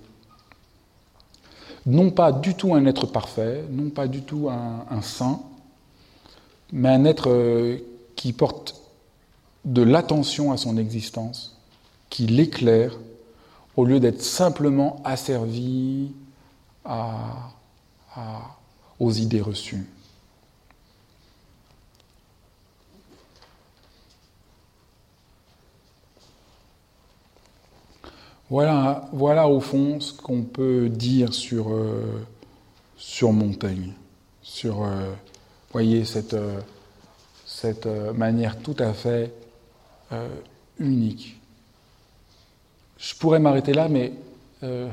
Non 1.84 2.10
pas 2.10 2.32
du 2.32 2.54
tout 2.54 2.74
un 2.74 2.86
être 2.86 3.06
parfait, 3.06 3.64
non 3.70 3.90
pas 3.90 4.06
du 4.06 4.22
tout 4.22 4.48
un 4.48 5.02
saint, 5.02 5.40
mais 6.72 6.88
un 6.88 7.04
être 7.04 7.28
euh, 7.28 7.78
qui 8.16 8.32
porte 8.32 8.80
de 9.64 9.82
l'attention 9.82 10.50
à 10.50 10.56
son 10.56 10.76
existence, 10.76 11.58
qui 12.08 12.26
l'éclaire, 12.26 12.98
au 13.76 13.84
lieu 13.84 14.00
d'être 14.00 14.22
simplement 14.22 15.00
asservi 15.04 16.10
aux 18.98 19.12
idées 19.12 19.40
reçues. 19.40 19.86
Voilà, 28.50 29.08
voilà 29.12 29.48
au 29.48 29.60
fond 29.60 30.00
ce 30.00 30.12
qu'on 30.12 30.42
peut 30.42 30.88
dire 30.88 31.32
sur, 31.32 31.72
euh, 31.72 32.22
sur 32.96 33.32
Montaigne, 33.32 33.92
sur 34.42 34.82
euh, 34.82 35.10
voyez 35.72 36.04
cette, 36.04 36.36
cette 37.46 37.86
manière 38.14 38.58
tout 38.58 38.76
à 38.78 38.92
fait 38.92 39.32
unique. 40.78 41.40
Je 43.02 43.14
pourrais 43.16 43.40
m'arrêter 43.40 43.72
là, 43.72 43.88
mais 43.88 44.12
euh, 44.62 44.88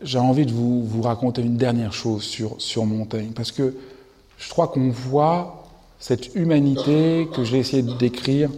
j'ai 0.00 0.18
envie 0.18 0.46
de 0.46 0.52
vous, 0.52 0.84
vous, 0.84 1.02
raconter 1.02 1.42
une 1.42 1.56
dernière 1.56 1.92
chose 1.92 2.22
sur, 2.22 2.54
sur 2.60 2.86
Montaigne, 2.86 3.32
parce 3.34 3.50
que 3.50 3.74
je 4.38 4.48
crois 4.48 4.68
qu'on 4.68 4.90
voit 4.90 5.64
cette 5.98 6.34
humanité 6.36 7.28
que 7.34 7.42
j'ai 7.42 7.58
essayé 7.58 7.82
de 7.82 7.92
décrire 7.94 8.48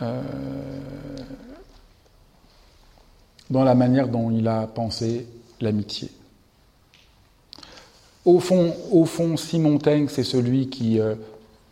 euh, 0.00 0.22
dans 3.50 3.64
la 3.64 3.74
manière 3.74 4.08
dont 4.08 4.30
il 4.30 4.46
a 4.48 4.66
pensé 4.66 5.26
l'amitié. 5.60 6.08
Au 8.24 8.38
fond, 8.38 8.74
au 8.92 9.04
fond, 9.04 9.34
Montaigne, 9.54 10.06
c'est 10.08 10.24
celui 10.24 10.68
qui 10.68 11.00
euh, 11.00 11.14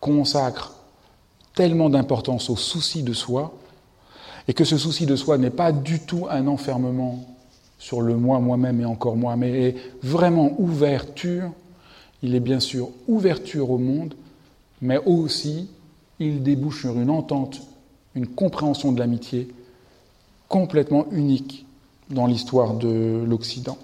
consacre 0.00 0.74
tellement 1.54 1.88
d'importance 1.88 2.50
au 2.50 2.56
souci 2.56 3.02
de 3.02 3.12
soi, 3.12 3.54
et 4.48 4.54
que 4.54 4.64
ce 4.64 4.78
souci 4.78 5.06
de 5.06 5.14
soi 5.14 5.38
n'est 5.38 5.50
pas 5.50 5.72
du 5.72 6.00
tout 6.00 6.26
un 6.30 6.46
enfermement 6.46 7.26
sur 7.78 8.00
le 8.00 8.16
moi, 8.16 8.40
moi-même 8.40 8.80
et 8.80 8.84
encore 8.84 9.16
moi, 9.16 9.36
mais 9.36 9.68
est 9.68 9.76
vraiment 10.02 10.52
ouverture. 10.58 11.52
Il 12.22 12.34
est 12.34 12.40
bien 12.40 12.58
sûr 12.58 12.90
ouverture 13.06 13.70
au 13.70 13.78
monde, 13.78 14.14
mais 14.80 14.98
aussi 15.04 15.68
il 16.18 16.42
débouche 16.42 16.80
sur 16.80 16.98
une 16.98 17.10
entente, 17.10 17.60
une 18.14 18.26
compréhension 18.26 18.90
de 18.90 18.98
l'amitié 18.98 19.48
complètement 20.48 21.06
unique 21.12 21.66
dans 22.10 22.26
l'histoire 22.26 22.74
de 22.74 23.24
l'Occident. 23.26 23.78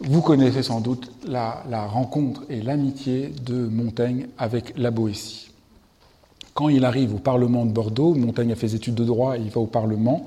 Vous 0.00 0.20
connaissez 0.20 0.62
sans 0.62 0.80
doute 0.80 1.10
la, 1.26 1.86
rencontre 1.86 2.44
et 2.50 2.60
l'amitié 2.60 3.32
de 3.42 3.66
Montaigne 3.66 4.28
avec 4.36 4.76
la 4.76 4.90
Boétie. 4.90 5.50
Quand 6.54 6.68
il 6.68 6.84
arrive 6.84 7.14
au 7.14 7.18
Parlement 7.18 7.64
de 7.64 7.72
Bordeaux, 7.72 8.14
Montaigne 8.14 8.52
a 8.52 8.56
fait 8.56 8.68
des 8.68 8.74
études 8.76 8.94
de 8.94 9.04
droit 9.04 9.36
et 9.36 9.40
il 9.40 9.50
va 9.50 9.60
au 9.60 9.66
Parlement, 9.66 10.26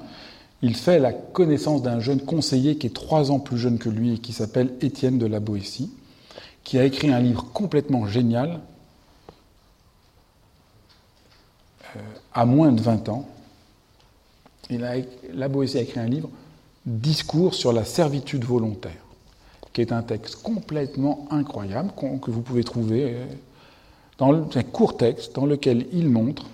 il 0.61 0.75
fait 0.75 0.99
la 0.99 1.13
connaissance 1.13 1.81
d'un 1.81 1.99
jeune 1.99 2.19
conseiller 2.19 2.77
qui 2.77 2.87
est 2.87 2.93
trois 2.93 3.31
ans 3.31 3.39
plus 3.39 3.57
jeune 3.57 3.77
que 3.77 3.89
lui 3.89 4.15
et 4.15 4.17
qui 4.17 4.33
s'appelle 4.33 4.73
Étienne 4.81 5.17
de 5.17 5.25
la 5.25 5.39
Boétie, 5.39 5.91
qui 6.63 6.77
a 6.77 6.83
écrit 6.83 7.11
un 7.11 7.19
livre 7.19 7.45
complètement 7.53 8.07
génial, 8.07 8.59
euh, 11.95 11.99
à 12.33 12.45
moins 12.45 12.71
de 12.71 12.81
20 12.81 13.09
ans. 13.09 13.27
Il 14.69 14.83
a, 14.83 14.91
a 14.91 15.81
écrit 15.81 15.99
un 15.99 16.07
livre, 16.07 16.29
Discours 16.85 17.53
sur 17.53 17.73
la 17.73 17.83
servitude 17.83 18.45
volontaire, 18.45 19.03
qui 19.73 19.81
est 19.81 19.91
un 19.91 20.01
texte 20.01 20.41
complètement 20.41 21.27
incroyable 21.29 21.91
que 22.21 22.31
vous 22.31 22.41
pouvez 22.41 22.63
trouver 22.63 23.13
euh, 23.13 23.25
dans 24.17 24.33
un 24.33 24.63
court 24.63 24.97
texte 24.97 25.35
dans 25.35 25.45
lequel 25.45 25.87
il 25.91 26.09
montre, 26.09 26.45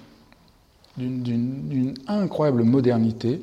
d'une 0.97 1.93
incroyable 2.07 2.63
modernité, 2.63 3.41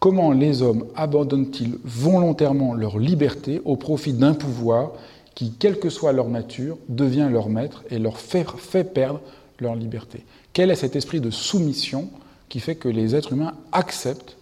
comment 0.00 0.32
les 0.32 0.62
hommes 0.62 0.86
abandonnent-ils 0.96 1.78
volontairement 1.84 2.74
leur 2.74 2.98
liberté 2.98 3.60
au 3.64 3.76
profit 3.76 4.14
d'un 4.14 4.34
pouvoir 4.34 4.92
qui, 5.34 5.52
quelle 5.52 5.78
que 5.78 5.90
soit 5.90 6.12
leur 6.12 6.28
nature, 6.28 6.78
devient 6.88 7.28
leur 7.30 7.48
maître 7.48 7.84
et 7.90 7.98
leur 7.98 8.18
fait 8.18 8.84
perdre 8.84 9.20
leur 9.60 9.76
liberté. 9.76 10.24
Quel 10.52 10.70
est 10.70 10.76
cet 10.76 10.96
esprit 10.96 11.20
de 11.20 11.30
soumission 11.30 12.08
qui 12.52 12.60
fait 12.60 12.76
que 12.76 12.88
les 12.88 13.14
êtres 13.14 13.32
humains 13.32 13.54
acceptent 13.72 14.36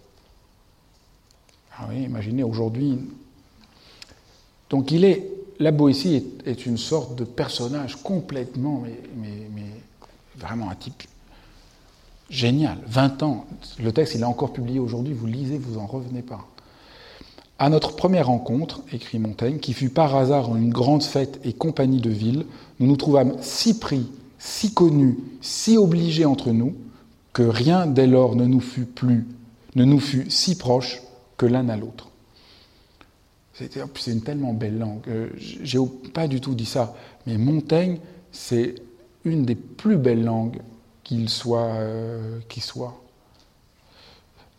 ah 1.77 1.87
oui, 1.89 2.03
imaginez 2.03 2.43
aujourd'hui. 2.43 2.99
Donc 4.69 4.91
il 4.91 5.05
est 5.05 5.31
la 5.59 5.71
Boétie 5.71 6.21
est, 6.45 6.65
une 6.65 6.77
sorte 6.77 7.15
de 7.15 7.23
personnage 7.23 7.95
complètement, 7.95 8.83
mais, 9.15 9.63
vraiment 10.37 10.69
un 10.69 10.75
type 10.75 11.03
génial. 12.29 12.77
20 12.87 13.23
ans, 13.23 13.45
le 13.79 13.91
texte 13.93 14.15
il 14.15 14.21
est 14.21 14.25
encore 14.25 14.51
publié 14.51 14.79
aujourd'hui, 14.79 15.13
vous 15.13 15.27
lisez, 15.27 15.57
vous 15.57 15.77
en 15.79 15.85
revenez 15.85 16.21
pas. 16.21 16.45
À 17.59 17.69
notre 17.69 17.95
première 17.95 18.27
rencontre, 18.27 18.81
écrit 18.91 19.19
Montaigne, 19.19 19.59
qui 19.59 19.73
fut 19.73 19.89
par 19.89 20.15
hasard 20.17 20.49
en 20.49 20.57
une 20.57 20.71
grande 20.71 21.03
fête 21.03 21.39
et 21.45 21.53
compagnie 21.53 22.01
de 22.01 22.09
ville, 22.09 22.45
nous 22.79 22.87
nous 22.87 22.97
trouvâmes 22.97 23.37
si 23.41 23.79
pris, 23.79 24.07
si 24.37 24.73
connus, 24.73 25.17
si 25.41 25.77
obligés 25.77 26.25
entre 26.25 26.51
nous, 26.51 26.75
que 27.33 27.43
rien 27.43 27.87
dès 27.87 28.07
lors 28.07 28.35
ne 28.35 28.45
nous 28.45 28.59
fut 28.59 28.85
plus, 28.85 29.27
ne 29.75 29.85
nous 29.85 29.99
fut 29.99 30.29
si 30.29 30.57
proche 30.57 31.01
que 31.37 31.45
l'un 31.45 31.69
à 31.69 31.77
l'autre. 31.77 32.09
C'est 33.53 34.11
une 34.11 34.21
tellement 34.21 34.53
belle 34.53 34.79
langue. 34.79 35.01
Euh, 35.07 35.29
j'ai 35.37 35.79
pas 36.13 36.27
du 36.27 36.41
tout 36.41 36.55
dit 36.55 36.65
ça, 36.65 36.95
mais 37.27 37.37
Montaigne, 37.37 37.99
c'est 38.31 38.75
une 39.23 39.45
des 39.45 39.55
plus 39.55 39.97
belles 39.97 40.23
langues 40.23 40.61
qu'il 41.03 41.29
soit, 41.29 41.73
euh. 41.75 42.39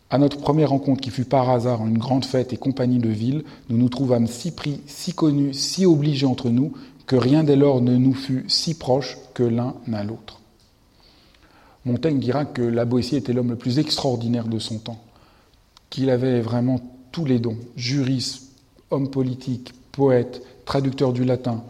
À 0.09 0.17
notre 0.19 0.37
première 0.37 0.69
rencontre, 0.69 1.01
qui 1.01 1.09
fut 1.09 1.25
par 1.25 1.49
hasard 1.49 1.81
en 1.81 1.87
une 1.87 1.97
grande 1.97 2.23
fête 2.23 2.53
et 2.53 2.57
compagnie 2.57 2.99
de 2.99 3.09
ville, 3.09 3.43
nous 3.69 3.77
nous 3.77 3.89
trouvâmes 3.89 4.27
si 4.27 4.51
pris, 4.51 4.81
si 4.85 5.13
connus, 5.13 5.53
si 5.53 5.85
obligés 5.85 6.27
entre 6.27 6.49
nous, 6.49 6.73
que 7.07 7.15
rien 7.15 7.43
dès 7.43 7.55
lors 7.55 7.81
ne 7.81 7.97
nous 7.97 8.13
fut 8.13 8.45
si 8.47 8.75
proche 8.75 9.17
que 9.33 9.43
l'un 9.43 9.75
à 9.91 10.03
l'autre. 10.03 10.42
Montaigne 11.85 12.19
dira 12.19 12.45
que 12.45 12.61
la 12.61 12.85
Boétie 12.85 13.17
était 13.17 13.33
l'homme 13.33 13.49
le 13.49 13.55
plus 13.55 13.79
extraordinaire 13.79 14.47
de 14.47 14.59
son 14.59 14.77
temps, 14.77 15.01
qu'il 15.89 16.09
avait 16.09 16.41
vraiment 16.41 16.79
tous 17.11 17.25
les 17.25 17.39
dons, 17.39 17.57
juriste, 17.75 18.43
homme 18.89 19.09
politique, 19.09 19.73
poète, 19.91 20.41
traducteur 20.65 21.13
du 21.13 21.25
latin, 21.25 21.63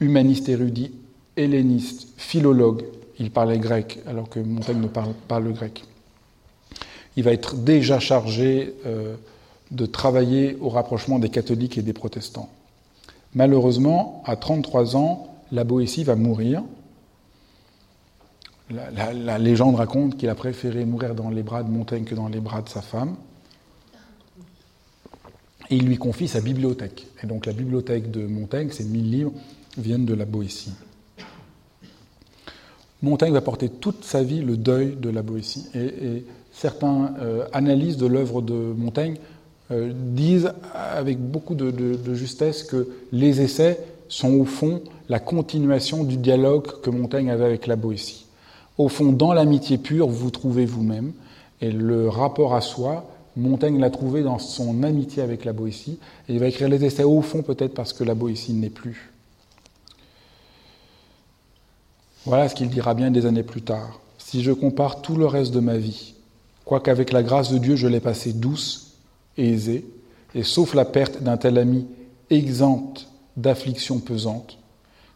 humaniste 0.00 0.48
érudit, 0.48 0.92
helléniste, 1.36 2.08
philologue, 2.16 2.84
il 3.18 3.30
parlait 3.30 3.58
grec 3.58 4.00
alors 4.06 4.28
que 4.28 4.40
Montaigne 4.40 4.80
ne 4.80 4.88
parle 4.88 5.14
pas 5.28 5.40
le 5.40 5.52
grec. 5.52 5.84
il 7.16 7.22
va 7.22 7.32
être 7.32 7.56
déjà 7.56 7.98
chargé 7.98 8.74
euh, 8.84 9.16
de 9.70 9.86
travailler 9.86 10.56
au 10.60 10.68
rapprochement 10.68 11.18
des 11.18 11.30
catholiques 11.30 11.78
et 11.78 11.82
des 11.82 11.92
protestants. 11.92 12.50
Malheureusement, 13.34 14.22
à 14.26 14.36
33 14.36 14.96
ans, 14.96 15.28
la 15.52 15.64
Boétie 15.64 16.04
va 16.04 16.16
mourir. 16.16 16.62
La, 18.70 19.38
légende 19.38 19.76
raconte 19.76 20.16
qu'il 20.16 20.28
a 20.28 20.34
préféré 20.34 20.84
mourir 20.84 21.14
dans 21.14 21.30
les 21.30 21.42
bras 21.42 21.62
de 21.62 21.70
Montaigne 21.70 22.04
que 22.04 22.16
dans 22.16 22.28
les 22.28 22.40
bras 22.40 22.62
de 22.62 22.68
sa 22.68 22.82
femme. 22.82 23.16
Et 25.70 25.76
il 25.76 25.86
lui 25.86 25.98
confie 25.98 26.26
sa 26.26 26.40
bibliothèque. 26.40 27.06
Et 27.22 27.26
donc 27.26 27.46
la 27.46 27.52
bibliothèque 27.52 28.10
de 28.10 28.26
Montaigne, 28.26 28.70
ces 28.70 28.84
1000 28.84 29.10
livres, 29.10 29.32
viennent 29.78 30.04
de 30.04 30.14
la 30.14 30.24
Boétie. 30.24 30.72
Montaigne 33.02 33.32
va 33.32 33.40
porter 33.40 33.68
toute 33.68 34.04
sa 34.04 34.22
vie 34.22 34.42
le 34.42 34.56
deuil 34.56 34.96
de 34.96 35.10
la 35.10 35.22
Boétie. 35.22 35.66
Et, 35.74 36.24
certains 36.52 37.14
euh, 37.20 37.44
analyses 37.52 37.98
de 37.98 38.06
l'œuvre 38.06 38.40
de 38.40 38.54
Montaigne 38.54 39.16
euh, 39.70 39.92
disent 39.94 40.52
avec 40.72 41.18
beaucoup 41.18 41.54
de, 41.54 42.14
justesse 42.14 42.62
que 42.62 42.88
les 43.12 43.42
essais 43.42 43.78
sont 44.08 44.32
au 44.32 44.44
fond 44.44 44.82
la 45.08 45.18
continuation 45.18 46.02
du 46.02 46.16
dialogue 46.16 46.80
que 46.80 46.88
Montaigne 46.88 47.30
avait 47.30 47.44
avec 47.44 47.66
la 47.66 47.76
Boétie. 47.76 48.25
Au 48.78 48.88
fond, 48.88 49.12
dans 49.12 49.32
l'amitié 49.32 49.78
pure, 49.78 50.08
vous 50.08 50.30
trouvez 50.30 50.66
vous-même. 50.66 51.12
Et 51.60 51.70
le 51.70 52.08
rapport 52.08 52.54
à 52.54 52.60
soi, 52.60 53.06
Montaigne 53.36 53.80
l'a 53.80 53.90
trouvé 53.90 54.22
dans 54.22 54.38
son 54.38 54.82
amitié 54.82 55.22
avec 55.22 55.44
la 55.44 55.52
Boétie. 55.52 55.98
Et 56.28 56.34
il 56.34 56.38
va 56.38 56.48
écrire 56.48 56.68
les 56.68 56.84
essais 56.84 57.04
au 57.04 57.22
fond, 57.22 57.42
peut-être 57.42 57.74
parce 57.74 57.92
que 57.92 58.04
la 58.04 58.14
Boétie 58.14 58.52
n'est 58.52 58.70
plus. 58.70 59.12
Voilà 62.26 62.48
ce 62.48 62.54
qu'il 62.54 62.68
dira 62.68 62.94
bien 62.94 63.10
des 63.10 63.24
années 63.24 63.44
plus 63.44 63.62
tard. 63.62 64.00
Si 64.18 64.42
je 64.42 64.50
compare 64.50 65.00
tout 65.00 65.16
le 65.16 65.26
reste 65.26 65.54
de 65.54 65.60
ma 65.60 65.76
vie, 65.76 66.14
quoiqu'avec 66.64 67.12
la 67.12 67.22
grâce 67.22 67.52
de 67.52 67.58
Dieu 67.58 67.76
je 67.76 67.86
l'ai 67.86 68.00
passée 68.00 68.32
douce 68.32 68.96
et 69.38 69.50
aisée, 69.50 69.86
et 70.34 70.42
sauf 70.42 70.74
la 70.74 70.84
perte 70.84 71.22
d'un 71.22 71.36
tel 71.36 71.56
ami 71.56 71.86
exempte 72.28 73.06
d'afflictions 73.36 74.00
pesantes, 74.00 74.58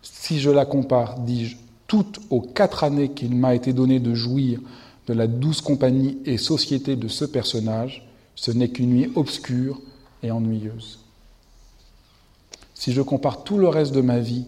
si 0.03 0.39
je 0.39 0.51
la 0.51 0.65
compare, 0.65 1.19
dis-je, 1.19 1.57
toutes 1.91 2.21
aux 2.31 2.41
quatre 2.41 2.85
années 2.85 3.09
qu'il 3.09 3.35
m'a 3.35 3.57
été 3.57 3.73
donné 3.73 3.99
de 3.99 4.15
jouir 4.15 4.61
de 5.09 5.13
la 5.13 5.27
douce 5.27 5.61
compagnie 5.61 6.19
et 6.25 6.39
société 6.39 6.95
de 6.95 7.09
ce 7.09 7.25
personnage, 7.25 8.09
ce 8.37 8.53
n'est 8.53 8.69
qu'une 8.69 8.91
nuit 8.91 9.13
obscure 9.17 9.81
et 10.23 10.31
ennuyeuse. 10.31 11.01
Si 12.75 12.93
je 12.93 13.03
compare 13.03 13.43
tout 13.43 13.59
le 13.59 13.67
reste 13.67 13.93
de 13.93 14.03
ma 14.03 14.21
vie 14.21 14.45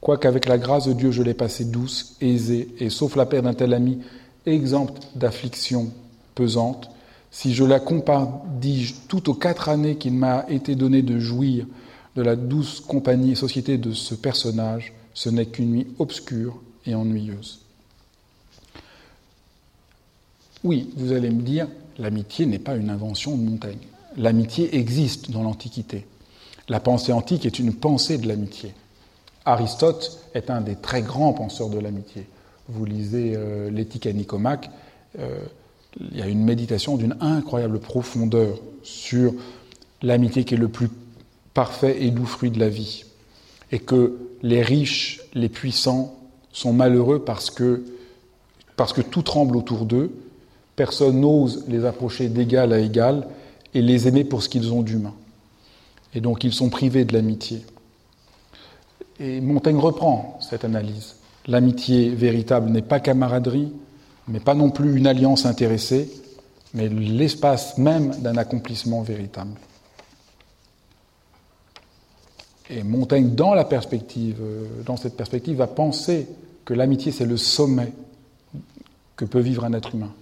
quoiqu'avec 0.00 0.48
la 0.48 0.58
grâce 0.58 0.88
de 0.88 0.92
Dieu 0.92 1.12
je 1.12 1.22
l'ai 1.22 1.32
passée 1.32 1.66
douce, 1.66 2.16
aisée, 2.20 2.74
et 2.80 2.90
sauf 2.90 3.14
la 3.14 3.24
perte 3.24 3.44
d'un 3.44 3.54
tel 3.54 3.72
ami, 3.72 4.00
exempte 4.44 5.00
d'afflictions 5.14 5.92
pesantes, 6.34 6.90
si 7.30 7.54
je 7.54 7.62
la 7.62 7.78
compare, 7.78 8.42
dis-je, 8.60 8.94
toutes 9.06 9.28
aux 9.28 9.34
quatre 9.34 9.68
années 9.68 9.94
qu'il 9.94 10.14
m'a 10.14 10.44
été 10.48 10.74
donné 10.74 11.02
de 11.02 11.20
jouir 11.20 11.66
de 12.16 12.22
la 12.22 12.34
douce 12.34 12.80
compagnie 12.80 13.30
et 13.30 13.36
société 13.36 13.78
de 13.78 13.92
ce 13.92 14.16
personnage, 14.16 14.92
ce 15.14 15.28
n'est 15.28 15.46
qu'une 15.46 15.70
nuit 15.70 15.86
obscure 16.00 16.60
et 16.86 16.94
ennuyeuse. 16.94 17.60
Oui, 20.62 20.90
vous 20.96 21.12
allez 21.12 21.30
me 21.30 21.42
dire, 21.42 21.68
l'amitié 21.98 22.46
n'est 22.46 22.58
pas 22.58 22.76
une 22.76 22.90
invention 22.90 23.36
de 23.36 23.42
Montaigne. 23.42 23.78
L'amitié 24.16 24.76
existe 24.76 25.30
dans 25.30 25.42
l'Antiquité. 25.42 26.06
La 26.68 26.80
pensée 26.80 27.12
antique 27.12 27.46
est 27.46 27.58
une 27.58 27.74
pensée 27.74 28.18
de 28.18 28.28
l'amitié. 28.28 28.74
Aristote 29.44 30.20
est 30.34 30.50
un 30.50 30.60
des 30.60 30.76
très 30.76 31.02
grands 31.02 31.32
penseurs 31.32 31.70
de 31.70 31.78
l'amitié. 31.78 32.26
Vous 32.68 32.84
lisez 32.84 33.32
euh, 33.34 33.70
l'éthique 33.70 34.06
à 34.06 34.12
Nicomaque, 34.12 34.70
euh, 35.18 35.40
il 35.98 36.16
y 36.16 36.22
a 36.22 36.28
une 36.28 36.44
méditation 36.44 36.96
d'une 36.96 37.16
incroyable 37.20 37.80
profondeur 37.80 38.58
sur 38.82 39.34
l'amitié 40.02 40.44
qui 40.44 40.54
est 40.54 40.58
le 40.58 40.68
plus 40.68 40.88
parfait 41.54 42.04
et 42.04 42.10
doux 42.10 42.26
fruit 42.26 42.50
de 42.50 42.60
la 42.60 42.68
vie. 42.68 43.04
Et 43.72 43.80
que 43.80 44.18
les 44.42 44.62
riches, 44.62 45.20
les 45.34 45.48
puissants 45.48 46.14
sont 46.52 46.72
malheureux 46.72 47.22
parce 47.24 47.50
que, 47.50 47.82
tout 49.10 49.22
tremble 49.22 49.56
autour 49.56 49.84
d'eux, 49.84 50.10
personne 50.76 51.20
n'ose 51.20 51.64
les 51.68 51.84
approcher 51.84 52.28
d'égal 52.28 52.72
à 52.72 52.78
égal 52.78 53.26
et 53.74 53.82
les 53.82 54.08
aimer 54.08 54.24
pour 54.24 54.42
ce 54.42 54.48
qu'ils 54.48 54.72
ont 54.72 54.82
d'humain. 54.82 55.14
Et 56.14 56.20
donc 56.20 56.44
ils 56.44 56.52
sont 56.52 56.70
privés 56.70 57.04
de 57.04 57.12
l'amitié. 57.12 57.64
Et 59.20 59.40
Montaigne 59.40 59.78
reprend 59.78 60.38
cette 60.40 60.64
analyse. 60.64 61.16
L'amitié 61.46 62.10
véritable 62.10 62.70
n'est 62.70 62.82
pas 62.82 63.00
camaraderie, 63.00 63.72
mais 64.28 64.40
pas 64.40 64.54
non 64.54 64.70
plus 64.70 64.96
une 64.96 65.06
alliance 65.06 65.46
intéressée, 65.46 66.10
mais 66.74 66.88
l'espace 66.88 67.78
même 67.78 68.10
d'un 68.20 68.36
accomplissement 68.36 69.02
véritable. 69.02 69.52
Et 72.70 72.84
Montaigne, 72.84 73.34
dans 73.34 73.52
la 73.52 73.64
perspective, 73.64 74.38
euh, 74.40 74.66
dans 74.86 74.96
cette 74.96 75.16
perspective, 75.16 75.56
va 75.56 75.66
penser 75.66 76.28
que 76.64 76.72
l'amitié 76.72 77.10
c'est 77.10 77.26
le 77.26 77.36
sommet 77.36 77.92
que 79.16 79.24
peut 79.24 79.40
vivre 79.40 79.64
un 79.64 79.72
être 79.72 79.94
humain, 79.94 80.12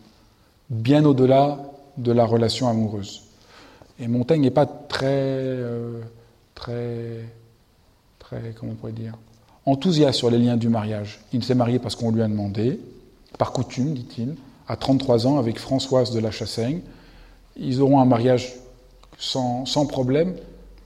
bien 0.71 1.05
au-delà 1.05 1.59
de 1.99 2.11
la 2.11 2.25
relation 2.25 2.69
amoureuse. 2.69 3.25
Et 4.01 4.09
Montaigne 4.09 4.41
n'est 4.41 4.51
pas 4.51 4.67
très, 4.67 5.07
euh, 5.07 6.01
très 6.55 7.25
comment 8.57 8.73
on 8.73 8.75
pourrait 8.75 8.93
dire, 8.93 9.15
enthousiaste 9.67 10.19
sur 10.19 10.31
les 10.31 10.39
liens 10.39 10.57
du 10.57 10.69
mariage. 10.69 11.21
Il 11.33 11.45
s'est 11.45 11.55
marié 11.55 11.79
parce 11.79 11.97
qu'on 11.97 12.11
lui 12.11 12.23
a 12.23 12.29
demandé, 12.29 12.81
par 13.37 13.53
coutume, 13.53 13.93
dit-il, 13.93 14.37
à 14.69 14.77
33 14.77 15.27
ans 15.27 15.39
avec 15.39 15.59
Françoise 15.59 16.13
de 16.13 16.21
la 16.21 16.31
Chassaigne. 16.31 16.81
Ils 17.57 17.81
auront 17.83 18.01
un 18.01 18.05
mariage 18.05 18.55
sans, 19.19 19.67
sans 19.67 19.87
problème, 19.87 20.35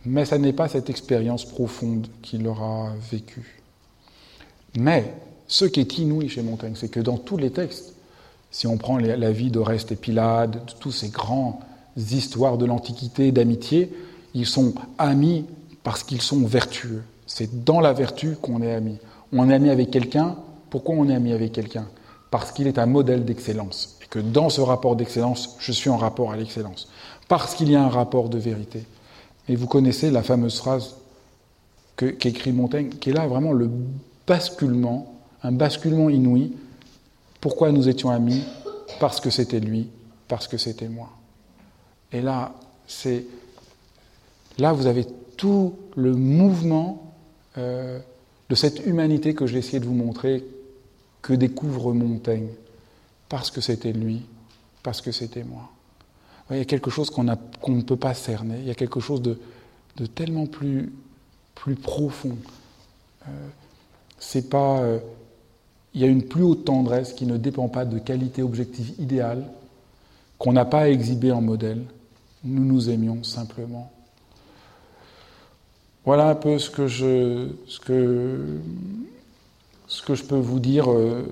mais 0.05 0.25
ça 0.25 0.39
n'est 0.39 0.53
pas 0.53 0.69
cette 0.69 0.91
expérience 0.91 1.45
profonde 1.45 2.07
qu'il 2.23 2.47
aura 2.47 2.93
vécue. 3.11 3.63
Mais 4.77 5.15
ce 5.47 5.65
qui 5.65 5.81
est 5.81 5.99
inouï 5.99 6.29
chez 6.29 6.43
Montaigne, 6.43 6.75
c'est 6.77 6.89
que 6.89 7.01
dans 7.01 7.19
tous 7.19 7.37
les 7.37 7.51
textes, 7.51 7.95
si 8.51 8.67
on 8.67 8.77
prend 8.77 8.99
la 8.99 9.33
vie 9.33 9.51
d'Oreste 9.51 9.93
et 9.93 9.97
Pilade, 9.97 10.53
de 10.67 10.73
tous 10.79 10.93
ces 10.93 11.09
grands 11.09 11.61
histoires 11.97 12.59
de 12.59 12.67
l'Antiquité, 12.67 13.33
d'amitié, 13.33 13.93
ils 14.35 14.47
sont 14.47 14.75
amis 14.99 15.45
parce 15.83 16.03
qu'ils 16.03 16.23
sont 16.23 16.45
vertueux. 16.47 17.03
C'est 17.27 17.65
dans 17.65 17.81
la 17.81 17.93
vertu 17.93 18.37
qu'on 18.41 18.63
est 18.63 18.75
ami. 18.75 18.99
On 19.33 19.49
est 19.49 19.55
ami 19.55 19.71
avec 19.71 19.91
quelqu'un. 19.91 20.37
Pourquoi 20.71 20.95
on 20.95 21.09
est 21.09 21.15
ami 21.15 21.33
avec 21.33 21.53
quelqu'un? 21.53 21.87
Parce 22.31 22.53
qu'il 22.53 22.67
est 22.67 22.79
un 22.79 22.87
modèle 22.87 23.25
d'excellence. 23.25 23.99
Et 24.03 24.07
que 24.07 24.19
dans 24.19 24.49
ce 24.49 24.61
rapport 24.61 24.97
d'excellence, 24.97 25.57
je 25.59 25.73
suis 25.73 25.91
en 25.91 25.97
rapport 25.97 26.33
à 26.33 26.37
l'excellence. 26.37 26.89
Parce 27.29 27.55
qu'il 27.55 27.71
y 27.71 27.77
a 27.77 27.83
un 27.83 27.89
rapport 27.89 28.29
de 28.29 28.39
vérité. 28.39 28.85
Et 29.49 29.57
vous 29.57 29.67
connaissez 29.67 30.11
la 30.11 30.23
fameuse 30.23 30.59
phrase 30.59 30.97
qu'écrit 31.97 32.53
Montaigne, 32.53 32.89
qui 32.89 33.11
est 33.11 33.13
là 33.13 33.27
vraiment 33.27 33.53
le 33.53 33.71
basculement, 34.27 35.21
un 35.43 35.53
basculement 35.53 36.09
inouï. 36.09 36.53
Pourquoi 37.41 37.73
nous 37.73 37.89
étions 37.89 38.11
amis? 38.11 38.43
Parce 39.01 39.21
que 39.21 39.31
c'était 39.31 39.61
lui, 39.61 39.89
parce 40.29 40.47
que 40.47 40.57
c'était 40.57 40.89
moi. 40.89 41.11
Et 42.13 42.21
là, 42.21 42.55
c'est 42.87 43.25
là 44.59 44.73
vous 44.73 44.87
avez 44.87 45.07
tout 45.37 45.75
le 45.97 46.15
mouvement 46.15 47.15
euh, 47.59 47.99
de 48.49 48.55
cette 48.55 48.87
humanité 48.87 49.35
que 49.35 49.47
j'ai 49.47 49.59
essayé 49.59 49.81
de 49.81 49.87
vous 49.87 49.95
montrer, 49.95 50.45
que 51.21 51.33
découvre 51.33 51.93
Montaigne, 51.93 52.51
parce 53.29 53.51
que 53.51 53.61
c'était 53.61 53.93
lui, 53.93 54.23
parce 54.83 55.01
que 55.01 55.11
c'était 55.11 55.45
moi. 55.45 55.72
Il 56.53 56.59
y 56.59 56.61
a 56.61 56.65
quelque 56.65 56.91
chose 56.91 57.11
qu'on 57.11 57.25
ne 57.25 57.83
peut 57.83 57.97
pas 57.97 58.15
cerner, 58.15 58.59
il 58.59 58.67
y 58.67 58.71
a 58.71 58.75
quelque 58.75 59.01
chose 59.01 59.23
de, 59.23 59.39
tellement 60.15 60.47
plus, 60.47 60.93
profond. 61.83 62.37
Euh, 63.29 64.41
pas, 64.51 64.81
euh, 64.81 64.99
il 65.95 66.01
y 66.01 66.05
a 66.05 66.07
une 66.07 66.25
plus 66.25 66.43
haute 66.43 66.65
tendresse 66.65 67.13
qui 67.13 67.27
ne 67.27 67.37
dépend 67.37 67.69
pas 67.69 67.85
de 67.85 67.99
qualité 67.99 68.43
objective 68.43 68.95
idéale, 68.99 69.45
qu'on 70.39 70.53
n'a 70.53 70.65
pas 70.65 70.83
à 70.83 70.89
exhiber 70.89 71.33
en 71.33 71.41
modèle. 71.41 71.85
Nous 72.45 72.65
nous 72.65 72.91
aimions 72.91 73.23
simplement. 73.23 73.91
Voilà 76.05 76.29
un 76.31 76.35
peu 76.35 76.59
ce 76.59 76.69
que 76.69 76.89
je, 76.89 77.49
ce 77.69 77.79
que, 77.79 78.59
ce 79.87 80.03
que 80.03 80.15
je 80.15 80.25
peux 80.25 80.39
vous 80.39 80.59
dire. 80.59 80.91
Euh, 80.91 81.25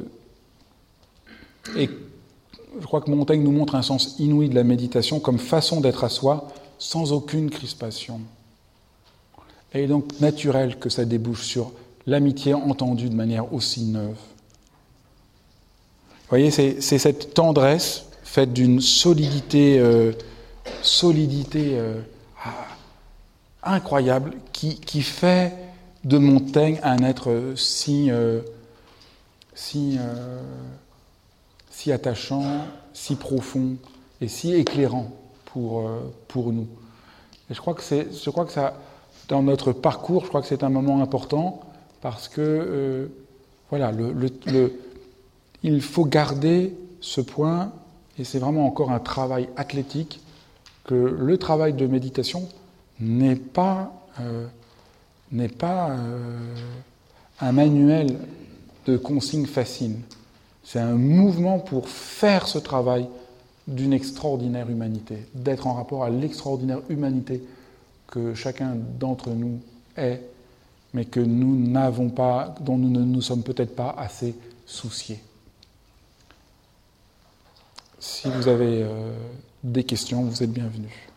je 2.78 2.86
crois 2.86 3.00
que 3.00 3.10
Montaigne 3.10 3.42
nous 3.42 3.52
montre 3.52 3.74
un 3.74 3.82
sens 3.82 4.16
inouï 4.18 4.48
de 4.48 4.54
la 4.54 4.64
méditation 4.64 5.20
comme 5.20 5.38
façon 5.38 5.80
d'être 5.80 6.04
à 6.04 6.08
soi 6.08 6.48
sans 6.78 7.12
aucune 7.12 7.50
crispation. 7.50 8.20
Et 9.72 9.80
il 9.80 9.84
est 9.84 9.88
donc 9.88 10.20
naturel 10.20 10.78
que 10.78 10.88
ça 10.88 11.04
débouche 11.04 11.44
sur 11.44 11.72
l'amitié 12.06 12.54
entendue 12.54 13.08
de 13.08 13.14
manière 13.14 13.52
aussi 13.52 13.84
neuve. 13.84 14.16
Vous 16.30 16.36
voyez, 16.36 16.50
c'est 16.50 16.80
cette 16.80 17.34
tendresse 17.34 18.06
faite 18.22 18.52
d'une 18.52 18.80
solidité, 18.80 19.78
euh, 19.80 20.12
euh, 21.56 22.00
incroyable 23.64 24.34
qui, 24.52 25.02
fait 25.02 25.52
de 26.04 26.18
Montaigne 26.18 26.78
un 26.84 27.02
être 27.02 27.54
si, 27.56 28.10
euh, 28.10 28.40
si, 29.54 29.98
si 31.80 31.92
attachant, 31.92 32.66
si 32.92 33.14
profond, 33.14 33.76
et 34.20 34.28
si 34.28 34.52
éclairant 34.52 35.10
pour, 35.46 35.80
euh, 35.80 36.12
pour 36.28 36.52
nous. 36.52 36.66
Et 37.50 37.54
je 37.54 37.60
crois 37.60 37.72
que 37.72 37.82
c'est, 37.82 38.08
je 38.12 38.28
crois 38.28 38.44
que 38.44 38.52
ça, 38.52 38.74
dans 39.28 39.42
notre 39.42 39.72
parcours, 39.72 40.24
je 40.24 40.28
crois 40.28 40.42
que 40.42 40.46
c'est 40.46 40.62
un 40.62 40.68
moment 40.68 41.02
important 41.02 41.60
parce 42.02 42.28
que, 42.28 42.42
euh, 42.42 43.06
voilà, 43.70 43.92
il 45.62 45.80
faut 45.80 46.04
garder 46.04 46.76
ce 47.00 47.22
point, 47.22 47.72
et 48.18 48.24
c'est 48.24 48.40
vraiment 48.40 48.66
encore 48.66 48.90
un 48.90 48.98
travail 48.98 49.48
athlétique, 49.56 50.20
que 50.84 50.94
le 50.94 51.38
travail 51.38 51.72
de 51.72 51.86
méditation 51.86 52.46
n'est 52.98 53.36
pas, 53.36 53.90
euh, 54.20 54.46
n'est 55.32 55.48
pas 55.48 55.96
un 57.40 57.52
manuel 57.52 58.18
de 58.84 58.98
consignes 58.98 59.46
faciles. 59.46 59.96
C'est 60.72 60.78
un 60.78 60.94
mouvement 60.94 61.58
pour 61.58 61.88
faire 61.88 62.46
ce 62.46 62.56
travail 62.56 63.08
d'une 63.66 63.92
extraordinaire 63.92 64.70
humanité, 64.70 65.26
d'être 65.34 65.66
en 65.66 65.74
rapport 65.74 66.04
à 66.04 66.10
l'extraordinaire 66.10 66.78
humanité 66.88 67.42
que 68.06 68.34
chacun 68.34 68.76
d'entre 68.76 69.30
nous 69.30 69.58
est, 69.96 70.22
mais 70.94 71.06
que 71.06 71.18
nous 71.18 71.56
n'avons 71.56 72.08
pas, 72.08 72.54
dont 72.60 72.78
nous 72.78 72.88
ne 72.88 73.00
nous 73.00 73.20
sommes 73.20 73.42
peut-être 73.42 73.74
pas 73.74 73.96
assez 73.98 74.36
souciés. 74.64 75.18
Si 77.98 78.28
vous 78.28 78.46
avez 78.46 78.84
euh, 78.84 79.12
des 79.64 79.82
questions, 79.82 80.22
vous 80.22 80.40
êtes 80.40 80.52
bienvenus. 80.52 81.09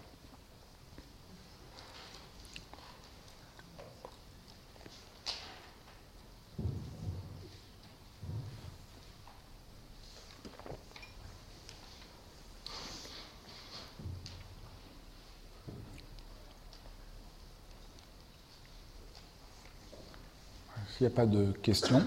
S'il 20.94 21.07
n'y 21.07 21.14
a 21.14 21.15
pas 21.15 21.26
de 21.26 21.52
questions. 21.64 22.03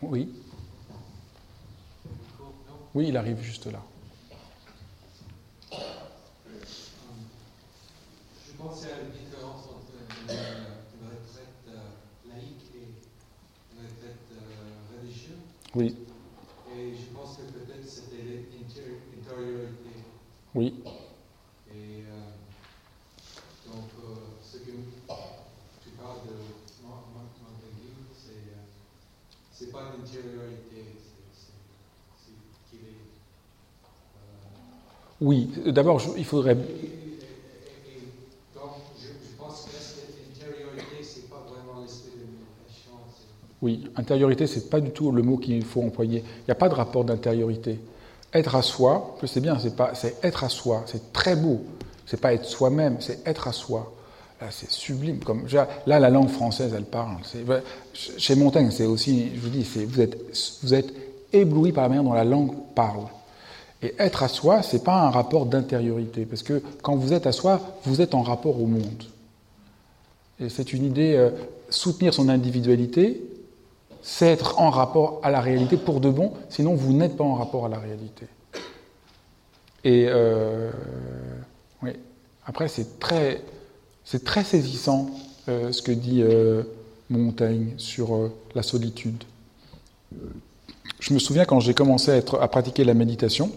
Oui. 0.00 0.28
Oui, 2.94 3.08
il 3.08 3.16
arrive 3.16 3.42
juste 3.42 3.66
là. 3.66 3.82
Je 5.72 5.78
pensais 8.56 8.92
à 8.92 8.98
la 8.98 9.06
différence 9.10 9.64
entre 9.64 9.90
une, 10.22 10.28
retraite 11.04 11.66
euh, 11.68 11.88
laïque 12.32 12.70
et 12.76 12.86
une 13.72 13.80
retraite 13.82 14.30
euh, 14.30 14.36
religieuse. 14.96 15.42
Oui. 15.74 15.96
Et 16.76 16.94
je 16.94 17.06
pense 17.12 17.38
que 17.38 17.42
peut-être 17.42 17.88
c'était 17.88 18.22
l'intériorité. 18.22 19.94
Oui. 20.54 20.74
Oui, 35.24 35.48
d'abord, 35.72 36.02
il 36.16 36.24
faudrait. 36.24 36.56
Oui, 43.62 43.90
intériorité, 43.96 44.46
c'est 44.46 44.68
pas 44.68 44.80
du 44.80 44.90
tout 44.90 45.10
le 45.10 45.22
mot 45.22 45.38
qu'il 45.38 45.64
faut 45.64 45.82
employer. 45.82 46.18
Il 46.18 46.44
n'y 46.48 46.52
a 46.52 46.54
pas 46.54 46.68
de 46.68 46.74
rapport 46.74 47.02
d'intériorité. 47.02 47.78
Être 48.34 48.56
à 48.56 48.62
soi, 48.62 49.16
c'est 49.24 49.40
bien, 49.40 49.58
c'est 49.58 49.74
pas, 49.74 49.94
c'est 49.94 50.22
être 50.22 50.44
à 50.44 50.50
soi, 50.50 50.82
c'est 50.86 51.12
très 51.14 51.34
beau. 51.34 51.62
C'est 52.04 52.20
pas 52.20 52.34
être 52.34 52.44
soi-même, 52.44 52.96
c'est 53.00 53.26
être 53.26 53.48
à 53.48 53.52
soi. 53.52 53.90
Là, 54.40 54.48
c'est 54.50 54.70
sublime. 54.70 55.20
Comme 55.20 55.46
là, 55.86 55.98
la 55.98 56.10
langue 56.10 56.28
française, 56.28 56.74
elle 56.76 56.84
parle. 56.84 57.16
Chez 57.94 58.34
Montaigne, 58.34 58.70
c'est 58.70 58.84
aussi, 58.84 59.30
je 59.34 59.40
vous 59.40 59.48
dis, 59.48 59.62
vous 59.62 60.00
êtes, 60.00 60.18
vous 60.62 60.74
êtes 60.74 60.92
ébloui 61.32 61.72
par 61.72 61.84
la 61.84 61.88
manière 61.88 62.04
dont 62.04 62.12
la 62.12 62.24
langue 62.24 62.52
parle. 62.74 63.06
Et 63.82 63.94
être 63.98 64.22
à 64.22 64.28
soi, 64.28 64.62
ce 64.62 64.76
n'est 64.76 64.82
pas 64.82 65.02
un 65.02 65.10
rapport 65.10 65.46
d'intériorité, 65.46 66.24
parce 66.24 66.42
que 66.42 66.62
quand 66.82 66.96
vous 66.96 67.12
êtes 67.12 67.26
à 67.26 67.32
soi, 67.32 67.60
vous 67.84 68.00
êtes 68.00 68.14
en 68.14 68.22
rapport 68.22 68.60
au 68.60 68.66
monde. 68.66 69.04
Et 70.40 70.48
c'est 70.48 70.72
une 70.72 70.84
idée, 70.84 71.14
euh, 71.14 71.30
soutenir 71.70 72.12
son 72.12 72.28
individualité, 72.28 73.22
c'est 74.02 74.26
être 74.26 74.60
en 74.60 74.70
rapport 74.70 75.20
à 75.22 75.30
la 75.30 75.40
réalité 75.40 75.76
pour 75.76 76.00
de 76.00 76.10
bon, 76.10 76.32
sinon 76.48 76.74
vous 76.74 76.92
n'êtes 76.92 77.16
pas 77.16 77.24
en 77.24 77.34
rapport 77.34 77.66
à 77.66 77.68
la 77.68 77.78
réalité. 77.78 78.26
Et 79.84 80.06
euh, 80.08 80.70
oui. 81.82 81.90
après, 82.46 82.68
c'est 82.68 82.98
très, 82.98 83.42
c'est 84.04 84.24
très 84.24 84.44
saisissant 84.44 85.10
euh, 85.48 85.72
ce 85.72 85.82
que 85.82 85.92
dit 85.92 86.22
Montaigne 87.10 87.74
sur 87.76 88.30
la 88.54 88.62
solitude. 88.62 89.24
Je 91.00 91.12
me 91.12 91.18
souviens 91.18 91.44
quand 91.44 91.60
j'ai 91.60 91.74
commencé 91.74 92.22
à, 92.40 92.48
pratiquer 92.48 92.84
la 92.84 92.94
méditation, 92.94 93.50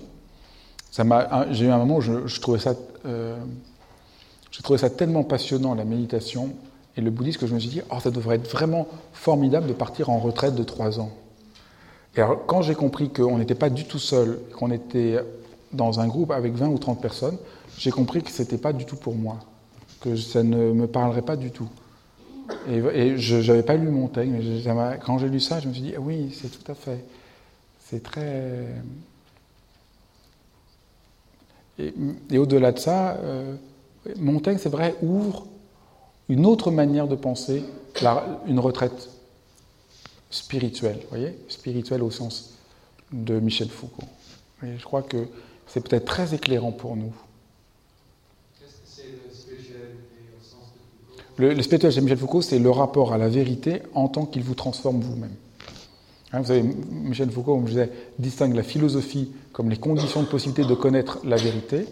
j'ai 1.52 1.66
eu 1.66 1.70
un 1.70 1.78
moment 1.78 1.98
où 1.98 2.02
je, 2.02 2.40
trouvais 2.40 2.60
ça, 2.60 2.74
euh, 3.06 3.38
ça 4.78 4.90
tellement 4.90 5.24
passionnant, 5.24 5.76
la 5.76 5.86
méditation 5.86 6.52
et 6.96 7.02
le 7.02 7.12
bouddhisme, 7.12 7.40
que 7.40 7.48
je 7.48 7.54
me 7.54 7.60
suis 7.60 7.70
dit, 7.70 7.82
oh, 7.92 8.00
ça 8.00 8.12
devrait 8.12 8.38
être 8.38 8.50
vraiment 8.50 8.88
formidable 9.14 9.68
de 9.68 9.74
partir 9.74 10.10
en 10.10 10.18
retraite 10.18 10.56
de 10.56 10.64
trois 10.64 11.00
ans. 11.00 11.12
Et 12.16 12.22
alors, 12.22 12.46
quand 12.48 12.64
j'ai 12.64 12.74
compris 12.74 13.10
qu'on 13.10 13.38
n'était 13.38 13.56
pas 13.56 13.70
du 13.70 13.86
tout 13.86 14.00
seul, 14.00 14.40
qu'on 14.58 14.72
était 14.72 15.20
dans 15.72 16.00
un 16.00 16.08
groupe 16.08 16.32
avec 16.32 16.56
20 16.56 16.68
ou 16.70 16.80
30 16.80 17.00
personnes, 17.00 17.38
j'ai 17.78 17.92
compris 17.92 18.24
que 18.24 18.32
ce 18.32 18.42
n'était 18.42 18.58
pas 18.58 18.74
du 18.74 18.86
tout 18.86 18.96
pour 18.96 19.16
moi, 19.16 19.38
que 20.02 20.16
ça 20.16 20.42
ne 20.42 20.72
me 20.72 20.88
parlerait 20.88 21.22
pas 21.22 21.36
du 21.36 21.52
tout. 21.52 21.70
Et, 22.70 23.18
je 23.18 23.36
n'avais 23.36 23.62
pas 23.62 23.76
lu 23.76 23.90
Montaigne, 23.90 24.42
mais 24.42 25.00
quand 25.06 25.20
j'ai 25.20 25.30
lu 25.30 25.40
ça, 25.40 25.60
je 25.60 25.68
me 25.68 25.74
suis 25.74 25.84
dit, 25.84 25.94
ah 25.96 26.00
oui, 26.02 26.36
c'est 26.40 26.50
tout 26.50 26.72
à 26.72 26.76
fait. 26.76 27.04
C'est 27.80 28.02
très. 28.02 28.68
Et, 31.80 32.38
au-delà 32.38 32.72
de 32.72 32.80
ça, 32.80 33.18
euh, 33.18 33.56
Montaigne, 34.18 34.58
c'est 34.60 34.70
vrai, 34.70 34.96
ouvre 35.02 35.46
une 36.30 36.46
autre 36.46 36.72
manière 36.72 37.08
de 37.08 37.16
penser 37.16 37.64
une 38.48 38.60
retraite 38.60 39.10
spirituelle, 40.30 41.00
voyez 41.10 41.38
Spirituelle 41.48 42.04
au 42.04 42.12
sens 42.12 42.54
de 43.12 43.40
Michel 43.40 43.70
Foucault. 43.70 44.08
Et 44.64 44.78
je 44.78 44.84
crois 44.84 45.02
que 45.02 45.28
c'est 45.68 45.88
peut-être 45.88 46.06
très 46.06 46.34
éclairant 46.34 46.72
pour 46.72 46.96
nous. 46.96 47.14
Qu'est-ce 48.60 48.72
que 48.74 48.78
c'est 48.86 49.04
le 49.04 49.34
spiritualité 49.34 49.96
au 50.40 50.44
sens 50.44 50.74
de 50.74 51.12
Foucault? 51.12 51.24
Le, 51.38 51.54
le 51.54 51.62
spirituel 51.62 52.04
Michel 52.04 52.18
Foucault, 52.18 52.42
c'est 52.42 52.60
le 52.60 52.70
rapport 52.72 53.14
à 53.14 53.18
la 53.18 53.30
vérité 53.30 53.82
en 53.94 54.08
tant 54.10 54.26
qu'il 54.26 54.44
vous 54.44 54.56
transforme 54.56 55.00
vous-même. 55.00 55.36
Hein, 56.34 56.42
vous 56.42 56.48
savez, 56.48 56.64
Michel 56.64 57.32
Foucault, 57.32 57.56
comme 57.56 57.68
je 57.68 57.72
disais, 57.72 57.90
distingue 58.20 58.56
la 58.56 58.64
philosophie 58.64 59.32
comme 59.54 59.70
les 59.70 59.78
conditions 59.78 60.22
de 60.22 60.28
possibilité 60.28 60.68
de 60.68 60.76
connaître 60.76 61.20
la 61.24 61.38
vérité 61.38 61.86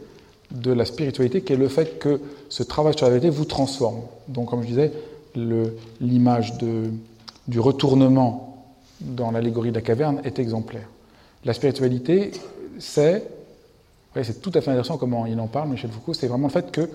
de 0.51 0.71
la 0.71 0.85
spiritualité, 0.85 1.41
qui 1.41 1.53
est 1.53 1.57
le 1.57 1.67
fait 1.67 1.97
que 1.99 2.21
ce 2.49 2.63
travail 2.63 2.95
sur 2.95 3.07
la 3.07 3.11
vérité 3.11 3.29
vous 3.29 3.45
transforme. 3.45 4.01
Donc, 4.27 4.49
comme 4.49 4.61
je 4.61 4.67
disais, 4.67 4.91
l'image 6.01 6.53
du 7.47 7.59
retournement 7.59 8.63
dans 9.01 9.31
l'allégorie 9.31 9.69
de 9.69 9.75
la 9.75 9.81
caverne 9.81 10.21
est 10.23 10.39
exemplaire. 10.39 10.87
La 11.43 11.53
spiritualité, 11.53 12.31
c'est, 12.79 13.23
c'est 14.15 14.41
tout 14.41 14.51
à 14.53 14.61
fait 14.61 14.71
intéressant 14.71 14.97
comment 14.97 15.25
il 15.25 15.39
en 15.39 15.47
parle, 15.47 15.69
Michel 15.69 15.91
Foucault, 15.91 16.13
c'est 16.13 16.27
vraiment 16.27 16.47
le 16.47 16.53
fait 16.53 16.71
que 16.71 16.89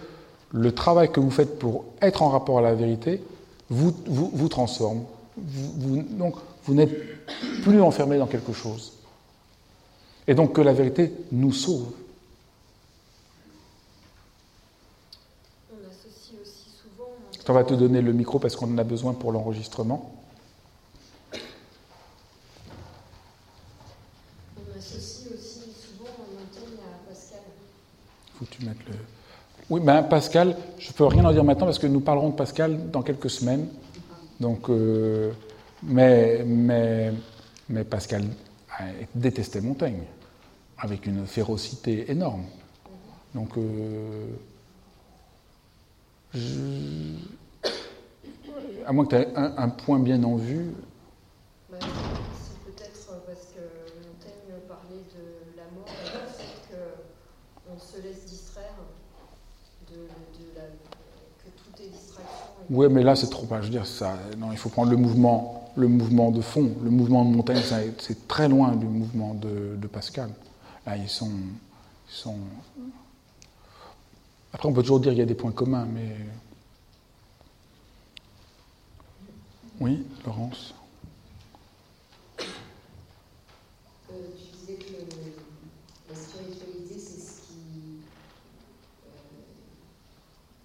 le 0.53 0.73
travail 0.73 1.11
que 1.11 1.21
vous 1.21 1.31
faites 1.31 1.59
pour 1.59 1.85
être 2.03 2.23
en 2.23 2.29
rapport 2.29 2.59
à 2.59 2.62
la 2.62 2.75
vérité 2.75 3.23
vous, 3.69 3.95
vous, 4.07 4.49
transforme. 4.49 5.03
Donc, 5.37 6.35
vous 6.65 6.74
n'êtes 6.74 7.27
plus 7.62 7.81
enfermé 7.81 8.19
dans 8.19 8.27
quelque 8.27 8.53
chose. 8.53 8.93
Et 10.27 10.35
donc 10.35 10.55
que 10.55 10.61
la 10.61 10.73
vérité 10.73 11.12
nous 11.32 11.53
sauve. 11.53 11.93
On 15.73 15.77
associe 15.89 16.41
aussi 16.41 16.70
souvent. 16.70 17.11
On 17.49 17.53
va 17.53 17.65
te 17.65 17.74
donner 17.74 18.01
le 18.01 18.12
micro 18.12 18.39
parce 18.39 18.55
qu'on 18.55 18.73
en 18.73 18.78
a 18.78 18.85
besoin 18.85 19.15
pour 19.15 19.32
l'enregistrement. 19.32 20.15
On 24.57 24.78
associe 24.78 25.32
aussi 25.32 25.73
souvent 25.73 26.11
Montaigne 26.31 26.78
à 26.78 27.09
Pascal. 27.09 27.41
Faut 28.39 28.45
que 28.45 28.51
tu 28.51 28.65
mettes 28.65 28.87
le. 28.89 28.95
Oui, 29.70 29.81
ben 29.81 30.03
Pascal, 30.03 30.57
je 30.78 30.89
ne 30.89 30.93
peux 30.93 31.07
rien 31.07 31.24
en 31.24 31.32
dire 31.32 31.45
maintenant 31.45 31.66
parce 31.66 31.78
que 31.78 31.87
nous 31.87 32.01
parlerons 32.01 32.31
de 32.31 32.35
Pascal 32.37 32.91
dans 32.91 33.03
quelques 33.03 33.31
semaines. 33.31 33.66
Donc. 34.39 34.69
Euh, 34.69 35.32
mais, 35.82 36.44
mais, 36.44 37.12
mais 37.69 37.85
Pascal 37.85 38.24
détestait 39.15 39.61
Montaigne 39.61 40.05
avec 40.78 41.07
une 41.07 41.27
férocité 41.27 42.11
énorme. 42.11 42.44
Donc, 43.35 43.57
euh, 43.59 44.27
à 48.86 48.93
moins 48.93 49.05
que 49.05 49.11
tu 49.11 49.16
aies 49.16 49.28
un, 49.35 49.69
point 49.69 49.98
bien 49.98 50.23
en 50.24 50.36
vue. 50.36 50.73
Oui, 62.73 62.86
mais 62.89 63.02
là, 63.02 63.16
c'est 63.16 63.28
trop. 63.28 63.47
Je 63.51 63.57
veux 63.57 63.69
dire, 63.69 63.85
non, 64.39 64.52
il 64.52 64.59
faut 64.59 64.69
prendre 64.69 64.90
le 64.93 64.97
mouvement 64.97 65.60
le 65.76 65.88
mouvement 65.88 66.30
de 66.30 66.40
fond. 66.40 66.70
Le 66.82 66.90
mouvement 66.90 67.24
de 67.24 67.34
Montaigne, 67.34 67.62
ça- 67.62 67.80
c'est 67.98 68.26
très 68.28 68.48
loin 68.48 68.74
du 68.76 68.86
mouvement 68.86 69.34
de, 69.34 69.76
Pascal. 69.86 70.30
Là, 70.86 70.97
ils 70.97 71.09
sont, 71.09 71.30
ils 72.09 72.14
sont. 72.14 72.38
Après, 74.52 74.68
on 74.68 74.72
peut 74.72 74.82
toujours 74.82 75.01
dire 75.01 75.12
qu'il 75.12 75.20
y 75.20 75.22
a 75.22 75.26
des 75.26 75.34
points 75.34 75.52
communs, 75.52 75.86
mais. 75.86 76.16
Oui, 79.80 80.05
Laurence. 80.26 80.74
Euh, 84.10 84.14
tu 84.36 84.56
disais 84.59 84.74
que 84.74 84.92
la 86.10 86.14
spiritualité, 86.16 86.98
c'est 86.98 87.20
ce 87.20 87.40
qui 87.42 88.01
euh, 89.06 89.10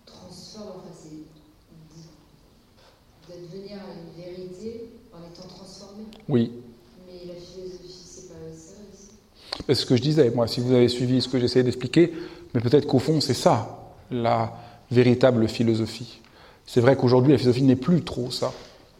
transforme, 0.05 0.79
enfin, 0.79 0.89
c'est 0.93 1.09
d- 1.09 2.09
d'advenir 3.29 3.77
à 3.79 3.93
une 3.93 4.21
vérité 4.21 4.89
transformé. 5.43 6.03
Oui. 6.29 6.51
Mais 7.07 7.27
la 7.27 7.33
philosophie, 7.39 8.03
c'est 8.05 8.27
pas 8.29 8.35
ça 8.55 8.73
aussi. 8.91 9.09
C'est 9.67 9.75
ce 9.75 9.85
que 9.85 9.95
je 9.95 10.01
disais, 10.01 10.29
moi, 10.31 10.47
si 10.47 10.59
vous 10.59 10.71
avez 10.73 10.87
suivi 10.89 11.21
ce 11.21 11.27
que 11.27 11.39
j'essayais 11.39 11.63
d'expliquer, 11.63 12.13
mais 12.53 12.61
peut-être 12.61 12.87
qu'au 12.87 12.99
fond, 12.99 13.21
c'est 13.21 13.33
ça, 13.33 13.93
la 14.11 14.53
véritable 14.91 15.47
philosophie. 15.47 16.19
C'est 16.65 16.81
vrai 16.81 16.95
qu'aujourd'hui, 16.95 17.31
la 17.31 17.37
philosophie 17.37 17.63
n'est 17.63 17.75
plus 17.75 18.03
trop 18.03 18.31
ça. 18.31 18.53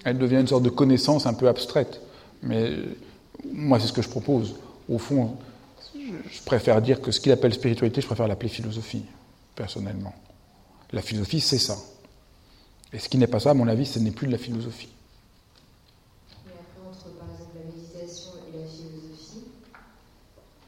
Elle 0.04 0.18
devient 0.18 0.38
une 0.42 0.48
sorte 0.48 0.64
de 0.64 0.70
connaissance 0.70 1.26
un 1.26 1.34
peu 1.34 1.48
abstraite. 1.48 2.00
Mais 2.44 2.70
euh, 2.70 2.96
moi, 3.52 3.80
c'est 3.80 3.88
ce 3.88 3.94
que 3.94 4.02
je 4.04 4.10
propose. 4.10 4.56
Au 4.88 5.00
fond, 5.00 5.36
je 5.96 6.42
préfère 6.46 6.82
dire 6.82 7.02
que 7.02 7.12
ce 7.12 7.20
qu'il 7.20 7.32
appelle 7.32 7.54
spiritualité, 7.54 8.02
je 8.02 8.06
préfère 8.06 8.28
l'appeler 8.28 8.50
philosophie, 8.50 9.04
personnellement. 9.56 10.14
La 10.92 11.02
philosophie, 11.02 11.40
c'est 11.42 11.58
ça. 11.58 11.76
Et 12.94 13.00
ce 13.00 13.10
qui 13.10 13.18
n'est 13.18 13.26
pas 13.28 13.40
ça, 13.40 13.50
à 13.52 13.54
mon 13.56 13.68
avis, 13.68 13.86
ce 13.88 13.98
n'est 13.98 14.12
plus 14.12 14.28
de 14.28 14.32
la 14.32 14.38
philosophie. 14.38 14.90
Mais 16.46 16.52
après, 16.54 16.88
entre 16.88 17.10
par 17.18 17.28
exemple 17.34 17.58
la 17.58 17.66
méditation 17.74 18.32
et 18.54 18.58
la 18.60 18.68
philosophie, 18.68 19.46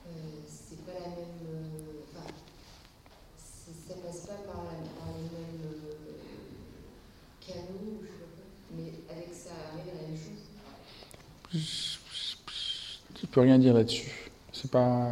euh, 0.07 0.09
c'est 0.49 0.83
pas 0.83 0.93
la 0.99 1.09
même. 1.09 1.45
euh, 1.45 2.01
Enfin, 2.11 2.25
c'est- 3.37 3.93
ça 3.93 3.95
passe 4.03 4.21
pas 4.25 4.41
par, 4.51 4.63
la, 4.65 4.71
par 4.97 5.13
les 5.15 5.29
mêmes 5.37 5.61
euh, 5.63 6.17
canaux, 7.45 8.01
je 8.01 8.07
sais 8.07 8.17
pas 8.17 8.31
quoi, 8.35 8.47
mais 8.75 8.91
avec 9.15 9.29
ça 9.33 9.51
arrive 9.71 9.87
à 9.93 10.01
la 10.01 10.07
même 10.09 10.17
chose. 10.17 10.43
Je 13.15 13.25
peux 13.37 13.41
rien 13.41 13.59
dire 13.59 13.75
là-dessus. 13.75 14.31
C'est 14.51 14.71
pas. 14.71 15.09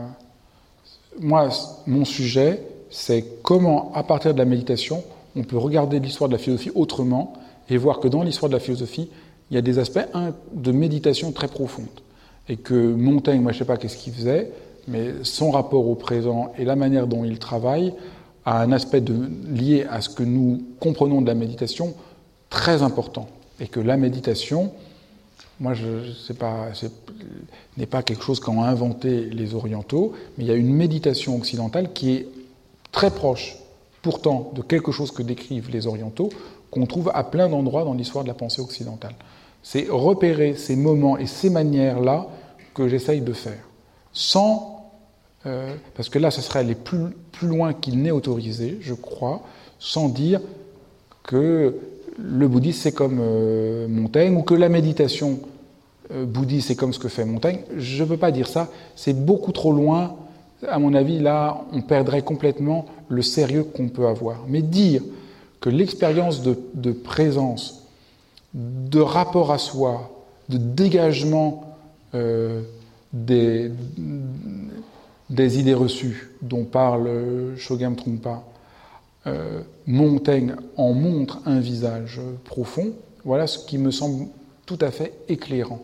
Moi, 1.19 1.49
mon 1.85 2.05
sujet, 2.05 2.59
c'est 2.89 3.23
comment, 3.43 3.91
à 3.93 4.01
partir 4.01 4.33
de 4.33 4.39
la 4.39 4.45
méditation, 4.45 5.03
on 5.35 5.43
peut 5.43 5.59
regarder 5.59 5.99
l'histoire 5.99 6.27
de 6.27 6.33
la 6.33 6.39
philosophie 6.39 6.71
autrement 6.73 7.33
et 7.69 7.77
voir 7.77 7.99
que 7.99 8.07
dans 8.07 8.23
l'histoire 8.23 8.49
de 8.49 8.55
la 8.55 8.59
philosophie, 8.59 9.11
il 9.51 9.53
y 9.53 9.57
a 9.59 9.61
des 9.61 9.77
aspects 9.77 10.07
de 10.53 10.71
méditation 10.71 11.31
très 11.33 11.47
profonde. 11.47 11.85
Et 12.49 12.57
que 12.57 12.73
Montaigne, 12.73 13.41
moi 13.41 13.51
je 13.51 13.59
sais 13.59 13.65
pas 13.65 13.77
qu'est-ce 13.77 13.97
qu'il 13.97 14.13
faisait, 14.13 14.51
mais 14.87 15.11
son 15.21 15.51
rapport 15.51 15.87
au 15.87 15.93
présent 15.93 16.51
et 16.57 16.65
la 16.65 16.75
manière 16.75 17.05
dont 17.05 17.25
il 17.25 17.37
travaille 17.37 17.93
a 18.43 18.59
un 18.59 18.71
aspect 18.71 19.03
lié 19.47 19.85
à 19.87 20.01
ce 20.01 20.09
que 20.09 20.23
nous 20.23 20.63
comprenons 20.79 21.21
de 21.21 21.27
la 21.27 21.35
méditation 21.35 21.93
très 22.49 22.81
important. 22.81 23.27
Et 23.59 23.67
que 23.67 23.79
la 23.79 23.97
méditation, 23.97 24.71
moi, 25.59 25.73
je, 25.73 25.85
n'est 27.77 27.85
pas 27.85 28.03
quelque 28.03 28.23
chose 28.23 28.39
qu'ont 28.39 28.61
inventé 28.63 29.25
les 29.25 29.55
orientaux, 29.55 30.13
mais 30.37 30.43
il 30.43 30.47
y 30.47 30.51
a 30.51 30.55
une 30.55 30.73
méditation 30.73 31.35
occidentale 31.37 31.93
qui 31.93 32.15
est 32.15 32.27
très 32.91 33.11
proche, 33.11 33.57
pourtant, 34.01 34.51
de 34.53 34.61
quelque 34.61 34.91
chose 34.91 35.11
que 35.11 35.23
décrivent 35.23 35.69
les 35.71 35.87
orientaux, 35.87 36.29
qu'on 36.71 36.85
trouve 36.85 37.11
à 37.13 37.23
plein 37.23 37.47
d'endroits 37.47 37.85
dans 37.85 37.93
l'histoire 37.93 38.23
de 38.23 38.29
la 38.29 38.33
pensée 38.33 38.61
occidentale. 38.61 39.15
C'est 39.63 39.87
repérer 39.89 40.55
ces 40.55 40.75
moments 40.75 41.17
et 41.17 41.25
ces 41.25 41.49
manières-là 41.49 42.27
que 42.73 42.87
j'essaye 42.89 43.21
de 43.21 43.33
faire, 43.33 43.63
sans, 44.11 44.91
euh, 45.45 45.73
parce 45.95 46.09
que 46.09 46.19
là, 46.19 46.31
ce 46.31 46.41
serait 46.41 46.59
aller 46.59 46.75
plus 46.75 47.47
loin 47.47 47.73
qu'il 47.73 48.01
n'est 48.01 48.11
autorisé, 48.11 48.77
je 48.81 48.93
crois, 48.93 49.41
sans 49.79 50.09
dire 50.09 50.41
que 51.23 51.75
le 52.17 52.47
bouddhisme 52.47 52.79
c'est 52.81 52.91
comme 52.91 53.19
euh, 53.21 53.87
Montaigne 53.87 54.35
ou 54.35 54.43
que 54.43 54.53
la 54.53 54.69
méditation 54.69 55.39
euh, 56.11 56.25
bouddhiste 56.25 56.69
c'est 56.69 56.75
comme 56.75 56.93
ce 56.93 56.99
que 56.99 57.09
fait 57.09 57.25
Montaigne. 57.25 57.59
Je 57.77 58.03
ne 58.03 58.09
peux 58.09 58.17
pas 58.17 58.31
dire 58.31 58.47
ça. 58.47 58.69
C'est 58.95 59.13
beaucoup 59.13 59.51
trop 59.51 59.71
loin. 59.71 60.15
À 60.67 60.79
mon 60.79 60.93
avis, 60.93 61.19
là, 61.19 61.61
on 61.73 61.81
perdrait 61.81 62.21
complètement 62.21 62.85
le 63.09 63.21
sérieux 63.21 63.63
qu'on 63.63 63.89
peut 63.89 64.07
avoir. 64.07 64.37
Mais 64.47 64.61
dire 64.61 65.01
que 65.59 65.69
l'expérience 65.69 66.41
de, 66.41 66.91
présence, 66.91 67.83
de 68.53 68.99
rapport 68.99 69.51
à 69.51 69.57
soi, 69.57 70.11
de 70.49 70.57
dégagement 70.57 71.75
euh, 72.13 72.61
des, 73.11 73.71
des 75.29 75.59
idées 75.59 75.73
reçues 75.73 76.31
dont 76.41 76.63
parle 76.63 77.09
Shogam 77.57 77.95
Trungpa, 77.95 78.43
euh, 79.27 79.61
Montaigne 79.87 80.55
en 80.77 80.93
montre 80.93 81.39
un 81.45 81.59
visage 81.59 82.19
profond, 82.43 82.93
voilà 83.23 83.47
ce 83.47 83.59
qui 83.65 83.77
me 83.77 83.91
semble 83.91 84.27
tout 84.65 84.77
à 84.81 84.91
fait 84.91 85.13
éclairant. 85.27 85.81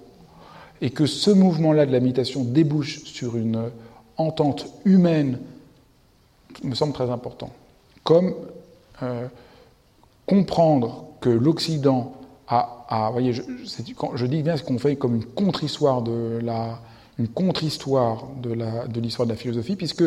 Et 0.81 0.89
que 0.89 1.05
ce 1.05 1.31
mouvement-là 1.31 1.85
de 1.85 1.91
la 1.91 1.99
méditation 1.99 2.43
débouche 2.43 3.03
sur 3.03 3.37
une 3.37 3.69
entente 4.17 4.67
humaine 4.85 5.39
me 6.63 6.75
semble 6.75 6.93
très 6.93 7.09
important. 7.09 7.51
Comme 8.03 8.33
euh, 9.03 9.27
comprendre 10.25 11.05
que 11.19 11.29
l'Occident 11.29 12.13
a, 12.47 12.85
a, 12.89 13.11
voyez, 13.11 13.33
je, 13.33 14.25
dis 14.25 14.43
bien 14.43 14.57
ce 14.57 14.63
qu'on 14.63 14.79
fait 14.79 14.95
comme 14.95 15.15
une 15.15 15.25
contre-histoire 15.25 16.01
de 16.01 16.39
la, 16.43 16.79
une 17.17 17.27
contre-histoire 17.27 18.27
de 18.41 18.99
l'histoire 18.99 19.25
de 19.25 19.31
la 19.31 19.37
philosophie, 19.37 19.75
puisque 19.75 20.03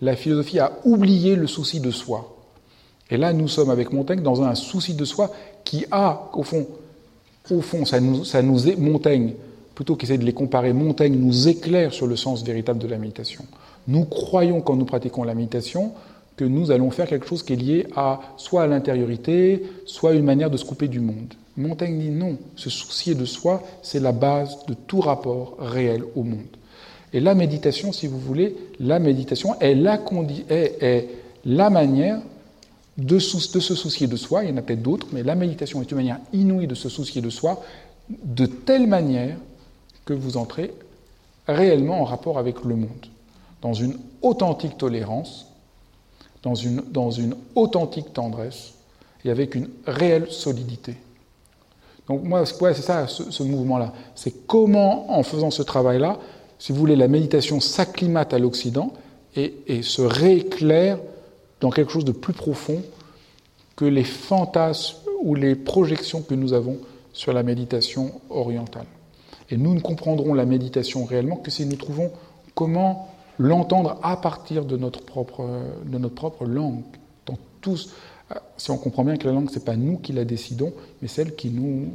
la 0.00 0.16
philosophie 0.16 0.58
a 0.58 0.72
oublié 0.84 1.36
le 1.36 1.46
souci 1.46 1.80
de 1.80 1.90
soi. 1.90 2.37
Et 3.10 3.16
là, 3.16 3.32
nous 3.32 3.48
sommes 3.48 3.70
avec 3.70 3.92
Montaigne 3.92 4.22
dans 4.22 4.42
un 4.42 4.54
souci 4.54 4.94
de 4.94 5.04
soi 5.04 5.30
qui 5.64 5.86
a, 5.90 6.30
au 6.34 6.42
fond, 6.42 6.66
au 7.50 7.60
fond, 7.60 7.84
ça 7.84 8.00
nous, 8.00 8.24
ça 8.24 8.42
nous 8.42 8.58
Montaigne, 8.78 9.32
plutôt 9.74 9.96
qu'essayer 9.96 10.18
de 10.18 10.24
les 10.24 10.34
comparer, 10.34 10.72
Montaigne 10.72 11.16
nous 11.18 11.48
éclaire 11.48 11.92
sur 11.92 12.06
le 12.06 12.16
sens 12.16 12.44
véritable 12.44 12.78
de 12.78 12.88
la 12.88 12.98
méditation. 12.98 13.44
Nous 13.86 14.04
croyons, 14.04 14.60
quand 14.60 14.76
nous 14.76 14.84
pratiquons 14.84 15.24
la 15.24 15.34
méditation, 15.34 15.92
que 16.36 16.44
nous 16.44 16.70
allons 16.70 16.90
faire 16.90 17.08
quelque 17.08 17.26
chose 17.26 17.42
qui 17.42 17.54
est 17.54 17.56
lié 17.56 17.86
à 17.96 18.20
soit 18.36 18.62
à 18.62 18.66
l'intériorité, 18.66 19.62
soit 19.86 20.10
à 20.10 20.14
une 20.14 20.24
manière 20.24 20.50
de 20.50 20.56
se 20.56 20.64
couper 20.64 20.88
du 20.88 21.00
monde. 21.00 21.34
Montaigne 21.56 21.98
dit 21.98 22.10
non, 22.10 22.36
se 22.54 22.70
soucier 22.70 23.14
de 23.16 23.24
soi, 23.24 23.62
c'est 23.82 23.98
la 23.98 24.12
base 24.12 24.64
de 24.66 24.74
tout 24.74 25.00
rapport 25.00 25.56
réel 25.58 26.04
au 26.14 26.22
monde. 26.22 26.46
Et 27.12 27.20
la 27.20 27.34
méditation, 27.34 27.92
si 27.92 28.06
vous 28.06 28.20
voulez, 28.20 28.54
la 28.78 29.00
méditation 29.00 29.58
est 29.60 29.74
la 31.44 31.70
manière 31.70 32.20
de, 32.98 33.20
se 33.20 33.38
soucier 33.38 34.08
de 34.08 34.16
soi, 34.16 34.44
il 34.44 34.50
y 34.50 34.52
en 34.52 34.56
a 34.56 34.62
peut-être 34.62 34.82
d'autres, 34.82 35.06
mais 35.12 35.22
la 35.22 35.36
méditation 35.36 35.80
est 35.80 35.90
une 35.90 35.96
manière 35.96 36.18
inouïe 36.32 36.66
de 36.66 36.74
se 36.74 36.88
soucier 36.88 37.22
de 37.22 37.30
soi, 37.30 37.62
de 38.08 38.46
telle 38.46 38.88
manière 38.88 39.36
que 40.04 40.12
vous 40.12 40.36
entrez 40.36 40.74
réellement 41.46 42.00
en 42.00 42.04
rapport 42.04 42.38
avec 42.38 42.64
le 42.64 42.74
monde, 42.74 43.06
dans 43.62 43.72
une 43.72 43.96
authentique 44.20 44.76
tolérance, 44.76 45.46
dans 46.42 46.56
une, 46.56 46.82
dans 46.90 47.10
une 47.10 47.36
authentique 47.54 48.12
tendresse 48.12 48.74
et 49.24 49.30
avec 49.30 49.54
une 49.54 49.68
réelle 49.86 50.30
solidité. 50.30 50.96
Donc 52.08 52.24
moi, 52.24 52.44
c'est 52.46 52.82
ça, 52.82 53.06
ce, 53.06 53.30
ce 53.30 53.42
mouvement-là. 53.42 53.92
C'est 54.14 54.46
comment, 54.46 55.12
en 55.12 55.22
faisant 55.22 55.50
ce 55.50 55.62
travail-là, 55.62 56.18
si 56.58 56.72
vous 56.72 56.78
voulez, 56.78 56.96
la 56.96 57.08
méditation 57.08 57.60
s'acclimate 57.60 58.34
à 58.34 58.38
l'Occident 58.38 58.92
et, 59.36 59.54
et 59.66 59.82
se 59.82 60.02
rééclaire 60.02 60.98
dans 61.60 61.70
quelque 61.70 61.92
chose 61.92 62.04
de 62.04 62.12
plus 62.12 62.32
profond 62.32 62.82
que 63.76 63.84
les 63.84 64.04
fantasmes 64.04 64.96
ou 65.22 65.34
les 65.34 65.54
projections 65.54 66.22
que 66.22 66.34
nous 66.34 66.52
avons 66.52 66.78
sur 67.12 67.32
la 67.32 67.42
méditation 67.42 68.20
orientale. 68.30 68.86
Et 69.50 69.56
nous 69.56 69.74
ne 69.74 69.80
comprendrons 69.80 70.34
la 70.34 70.44
méditation 70.44 71.04
réellement 71.04 71.36
que 71.36 71.50
si 71.50 71.66
nous 71.66 71.76
trouvons 71.76 72.12
comment 72.54 73.08
l'entendre 73.38 73.98
à 74.02 74.16
partir 74.20 74.64
de 74.64 74.76
notre 74.76 75.02
propre, 75.02 75.48
de 75.84 75.98
notre 75.98 76.14
propre 76.14 76.44
langue. 76.44 76.82
Dans 77.24 77.38
tous, 77.60 77.92
si 78.56 78.70
on 78.70 78.78
comprend 78.78 79.04
bien 79.04 79.16
que 79.16 79.26
la 79.26 79.32
langue, 79.32 79.50
ce 79.50 79.58
n'est 79.58 79.64
pas 79.64 79.76
nous 79.76 79.98
qui 79.98 80.12
la 80.12 80.24
décidons, 80.24 80.72
mais 81.00 81.08
celle 81.08 81.34
qui 81.34 81.50
nous... 81.50 81.94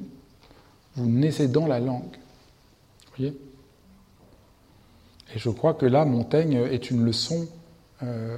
Vous 0.95 1.09
naissez 1.09 1.47
dans 1.47 1.65
la 1.65 1.79
langue. 1.79 2.03
Vous 2.03 3.17
voyez? 3.17 3.35
Et 5.35 5.39
je 5.39 5.49
crois 5.49 5.73
que 5.73 5.87
là, 5.87 6.05
Montaigne 6.05 6.67
est 6.71 6.91
une 6.91 7.03
leçon... 7.03 7.47
Euh, 8.03 8.37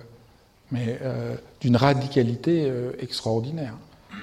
mais 0.72 0.98
euh, 1.02 1.36
d'une 1.62 1.76
radicalité 1.76 2.66
euh, 2.68 2.92
extraordinaire. 3.00 3.76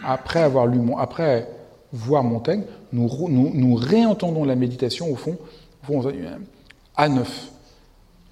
Après 0.05 0.41
avoir 0.41 0.67
lu, 0.67 0.81
après 0.99 1.49
voir 1.93 2.25
Montaigne, 2.25 2.65
nous, 2.93 3.75
réentendons 3.75 4.45
la 4.45 4.57
méditation 4.57 5.11
au 5.11 5.17
fond, 5.17 5.39
à 6.97 7.09
neuf. 7.09 7.51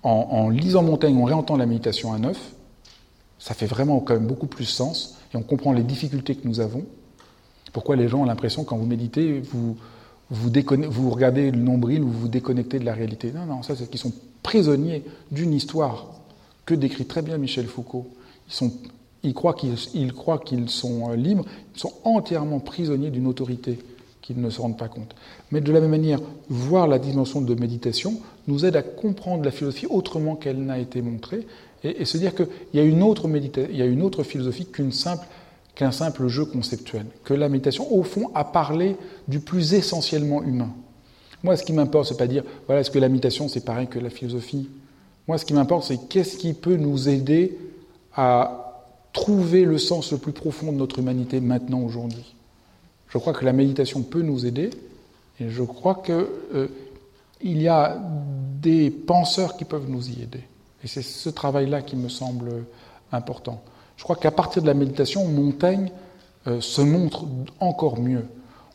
En, 0.03 0.49
lisant 0.49 0.83
Montaigne, 0.83 1.17
on 1.19 1.25
réentend 1.25 1.57
la 1.57 1.67
méditation 1.67 2.13
à 2.13 2.19
neuf. 2.19 2.53
Ça 3.39 3.55
fait 3.55 3.67
vraiment 3.67 4.01
quand 4.01 4.15
même 4.15 4.27
beaucoup 4.27 4.47
plus 4.47 4.65
sens 4.65 5.19
et 5.33 5.37
on 5.37 5.43
comprend 5.43 5.73
les 5.73 5.83
difficultés 5.83 6.35
que 6.35 6.47
nous 6.49 6.61
avons. 6.61 6.85
Pourquoi 7.73 7.97
les 7.97 8.09
gens 8.09 8.23
ont 8.23 8.25
l'impression, 8.25 8.65
quand 8.65 8.77
vous 8.77 8.87
méditez, 8.87 9.41
vous, 9.41 9.77
vous, 10.31 10.51
vous 10.89 11.11
regardez 11.11 11.51
le 11.51 11.59
nombril, 11.59 12.03
vous 12.03 12.13
vous 12.13 12.29
déconnectez 12.29 12.79
de 12.79 12.85
la 12.85 12.95
réalité 12.95 13.33
Non, 13.33 13.45
non, 13.47 13.63
ça 13.63 13.77
c'est 13.77 13.89
qu'ils 13.89 14.01
sont 14.01 14.13
prisonniers 14.43 15.05
d'une 15.31 15.53
histoire 15.53 16.20
que 16.67 16.75
décrit 16.75 17.07
très 17.07 17.23
bien 17.23 17.39
Michel 17.39 17.67
Foucault. 17.67 18.09
Ils, 19.23 19.35
croient 19.35 19.55
qu'ils 19.55 20.71
sont 20.71 21.13
libres, 21.13 21.45
ils 21.75 21.81
sont 21.81 21.93
entièrement 22.05 22.59
prisonniers 22.59 23.11
d'une 23.11 23.27
autorité 23.27 23.79
qu'ils 24.23 24.41
ne 24.41 24.51
se 24.51 24.61
rendent 24.61 24.79
pas 24.79 24.89
compte. 24.89 25.15
Mais 25.51 25.61
de 25.61 25.73
la 25.73 25.81
même 25.81 25.91
manière, 25.91 26.21
voir 26.49 26.87
la 26.87 26.99
dimension 26.99 27.41
de 27.41 27.55
méditation 27.55 28.21
nous 28.49 28.65
aide 28.65 28.77
à 28.77 28.83
comprendre 28.83 29.45
la 29.45 29.51
philosophie 29.51 29.87
autrement 29.87 30.37
qu'elle 30.37 30.63
n'a 30.65 30.79
été 30.79 31.03
montrée 31.03 31.47
et, 31.83 32.05
se 32.05 32.19
dire 32.19 32.35
qu'il 32.35 32.49
y, 32.75 32.79
a 32.79 32.83
une 32.83 33.03
autre 33.03 33.29
il 33.29 33.77
y 33.77 33.83
a 33.83 33.87
une 33.87 34.03
autre 34.03 34.23
philosophie 34.23 34.67
qu'un 34.67 35.93
simple 35.93 36.29
jeu 36.29 36.45
conceptuel, 36.45 37.07
que 37.25 37.33
la 37.33 37.49
méditation, 37.49 37.91
au 37.93 38.03
fond, 38.03 38.31
a 38.35 38.45
parlé 38.45 38.97
du 39.29 39.41
plus 39.41 39.73
essentiellement 39.73 40.43
humain. 40.43 40.71
Moi, 41.43 41.57
ce 41.57 41.65
qui 41.65 41.73
m'importe, 41.73 42.09
c'est 42.09 42.19
pas 42.19 42.27
dire, 42.27 42.45
voilà, 42.67 42.83
est-ce 42.83 42.91
que 42.91 42.99
la 42.99 43.09
méditation, 43.09 43.49
c'est 43.49 43.65
pareil 43.65 43.87
que 43.87 43.99
la 43.99 44.11
philosophie? 44.11 44.69
Moi, 45.31 45.39
ce 45.39 45.45
qui 45.45 45.55
m'importe, 45.55 45.85
c'est 45.85 46.09
qu'est-ce 46.09 46.37
qui 46.37 46.55
peut 46.55 46.75
nous 46.75 47.09
aider 47.09 47.57
à 48.17 48.83
trouver 49.13 49.65
le 49.65 49.79
sens 49.79 50.11
le 50.11 50.19
plus 50.19 50.33
profond 50.33 50.73
de 50.73 50.77
notre 50.77 50.99
humanité 50.99 51.39
maintenant, 51.39 51.83
aujourd'hui. 51.83 52.35
Je 53.07 53.17
crois 53.17 53.33
que 53.33 53.45
la 53.45 53.53
méditation 53.53 54.03
peut 54.03 54.23
nous 54.23 54.45
aider, 54.45 54.71
et 55.39 55.49
je 55.49 55.63
crois 55.63 56.03
qu'il 56.05 56.27
euh, 56.55 56.67
y 57.45 57.69
a 57.69 57.97
des 58.61 58.91
penseurs 58.91 59.57
qui 59.57 59.65
peuvent 59.65 59.89
nous 59.89 60.11
y 60.11 60.21
aider. 60.21 60.43
Et 60.83 60.89
c'est 60.89 61.03
ce 61.03 61.29
travail-là 61.29 61.83
qui 61.83 61.95
me 61.95 62.09
semble 62.09 62.65
important. 63.13 63.63
Je 63.99 64.03
crois 64.03 64.17
qu'à 64.17 64.33
partir 64.33 64.63
de 64.63 64.67
la 64.67 64.75
méditation, 64.75 65.29
Montaigne 65.29 65.93
euh, 66.49 66.61
se 66.61 66.83
montre 66.83 67.27
encore 67.61 68.01
mieux. 68.01 68.27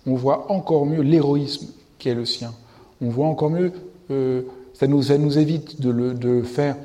On 0.07 0.15
voit 0.15 0.49
encore 0.49 0.85
mieux 0.85 1.01
l'héroïsme 1.01 1.67
qui 1.99 2.07
est 2.07 2.15
le 2.15 2.23
sien. 2.23 2.53
On 3.01 3.09
voit 3.09 3.27
encore 3.27 3.49
mieux, 3.49 3.73
euh, 4.09 4.43
ça, 4.77 4.87
nous, 4.87 5.37
évite 5.37 5.81
de, 5.81 6.41
faire 6.43 6.75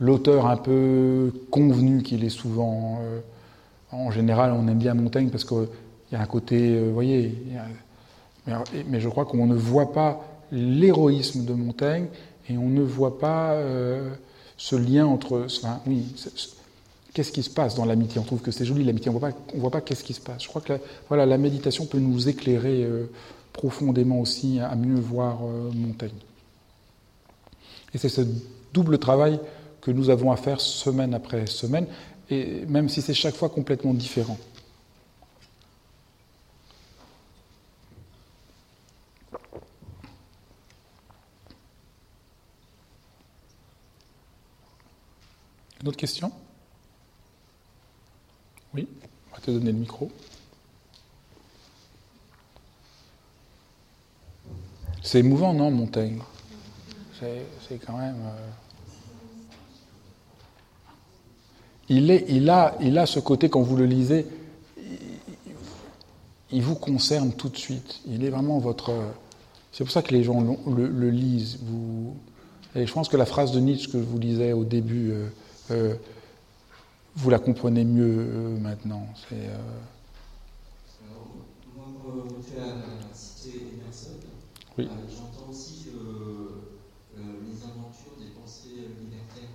l'auteur 0.00 0.46
un 0.46 0.56
peu 0.56 1.32
convenu 1.50 2.02
qu'il 2.02 2.24
est 2.24 2.30
souvent. 2.30 3.00
en 3.90 4.10
général, 4.10 4.52
on 4.52 4.66
aime 4.68 4.78
bien 4.78 4.94
Montaigne 4.94 5.28
parce 5.28 5.44
que 5.44 5.68
il 6.10 6.16
y 6.16 6.18
a 6.18 6.20
un 6.20 6.26
côté, 6.26 6.78
vous 6.78 6.92
voyez, 6.92 7.34
mais, 8.46 9.00
je 9.00 9.08
crois 9.08 9.24
qu'on 9.24 9.46
ne 9.46 9.54
voit 9.54 9.92
pas 9.92 10.24
l'héroïsme 10.50 11.44
de 11.44 11.52
Montaigne 11.52 12.06
et 12.48 12.58
on 12.58 12.68
ne 12.68 12.82
voit 12.82 13.18
pas 13.18 13.52
euh, 13.52 14.10
ce 14.56 14.76
lien 14.76 15.06
entre. 15.06 15.46
Qu'est-ce 17.14 17.32
qui 17.32 17.42
se 17.42 17.50
passe 17.50 17.74
dans 17.74 17.84
l'amitié? 17.84 18.20
On 18.20 18.24
trouve 18.24 18.40
que 18.40 18.50
c'est 18.50 18.64
joli 18.64 18.84
l'amitié, 18.84 19.10
on 19.10 19.20
on 19.54 19.58
voit 19.58 19.70
pas 19.70 19.80
qu'est-ce 19.80 20.02
qui 20.02 20.14
se 20.14 20.20
passe. 20.20 20.42
Je 20.42 20.48
crois 20.48 20.62
que 20.62 20.72
la, 20.72 20.78
voilà, 21.08 21.26
la 21.26 21.38
méditation 21.38 21.86
peut 21.86 21.98
nous 21.98 22.28
éclairer 22.28 22.84
euh, 22.84 23.10
profondément 23.52 24.20
aussi 24.20 24.60
à 24.60 24.74
mieux 24.74 24.98
voir 24.98 25.40
euh, 25.44 25.70
Montaigne. 25.74 26.10
Et 27.94 27.98
c'est 27.98 28.08
ce 28.08 28.22
double 28.72 28.98
travail 28.98 29.38
que 29.80 29.90
nous 29.90 30.10
avons 30.10 30.32
à 30.32 30.36
faire 30.36 30.60
semaine 30.60 31.12
après 31.14 31.46
semaine, 31.46 31.86
et 32.30 32.64
même 32.66 32.88
si 32.88 33.02
c'est 33.02 33.14
chaque 33.14 33.34
fois 33.34 33.48
complètement 33.48 33.92
différent. 33.92 34.38
D'autres 45.82 45.96
questions 45.96 46.30
Oui, 48.72 48.86
on 49.30 49.34
va 49.34 49.40
te 49.40 49.50
donner 49.50 49.72
le 49.72 49.78
micro. 49.78 50.10
C'est 55.02 55.18
émouvant, 55.18 55.52
non, 55.52 55.72
Montaigne? 55.72 56.20
C'est 57.72 57.86
quand 57.86 57.96
même. 57.96 58.16
Euh, 58.22 58.50
il, 61.88 62.10
est, 62.10 62.26
il, 62.28 62.50
a, 62.50 62.76
il 62.80 62.98
a 62.98 63.06
ce 63.06 63.18
côté, 63.18 63.48
quand 63.48 63.62
vous 63.62 63.76
le 63.76 63.86
lisez, 63.86 64.26
il, 66.50 66.62
vous 66.62 66.74
concerne 66.74 67.32
tout 67.32 67.48
de 67.48 67.56
suite. 67.56 68.00
Il 68.06 68.24
est 68.24 68.30
vraiment 68.30 68.58
votre. 68.58 68.92
C'est 69.72 69.84
pour 69.84 69.90
ça 69.90 70.02
que 70.02 70.12
les 70.12 70.22
gens 70.22 70.58
le, 70.66 71.10
lisent. 71.10 71.60
Vous, 71.62 72.14
et 72.74 72.86
je 72.86 72.92
pense 72.92 73.08
que 73.08 73.16
la 73.16 73.24
phrase 73.24 73.52
de 73.52 73.60
Nietzsche 73.60 73.90
que 73.90 73.98
je 73.98 74.04
vous 74.04 74.18
lisais 74.18 74.52
au 74.52 74.64
début. 74.64 75.10
Euh, 75.12 75.28
euh, 75.70 75.94
vous 77.14 77.30
la 77.30 77.38
comprenez 77.38 77.84
mieux 77.84 78.16
euh, 78.18 78.58
maintenant. 78.58 79.06
C'est, 79.28 79.34
euh, 79.34 79.56
moi, 81.76 81.86
citer 83.12 83.66
Emerson, 83.74 84.10
oui 84.78 84.88
les 87.14 87.62
aventures 87.64 88.16
des 88.18 88.30
pensées 88.30 88.88
libertaires. 88.98 89.52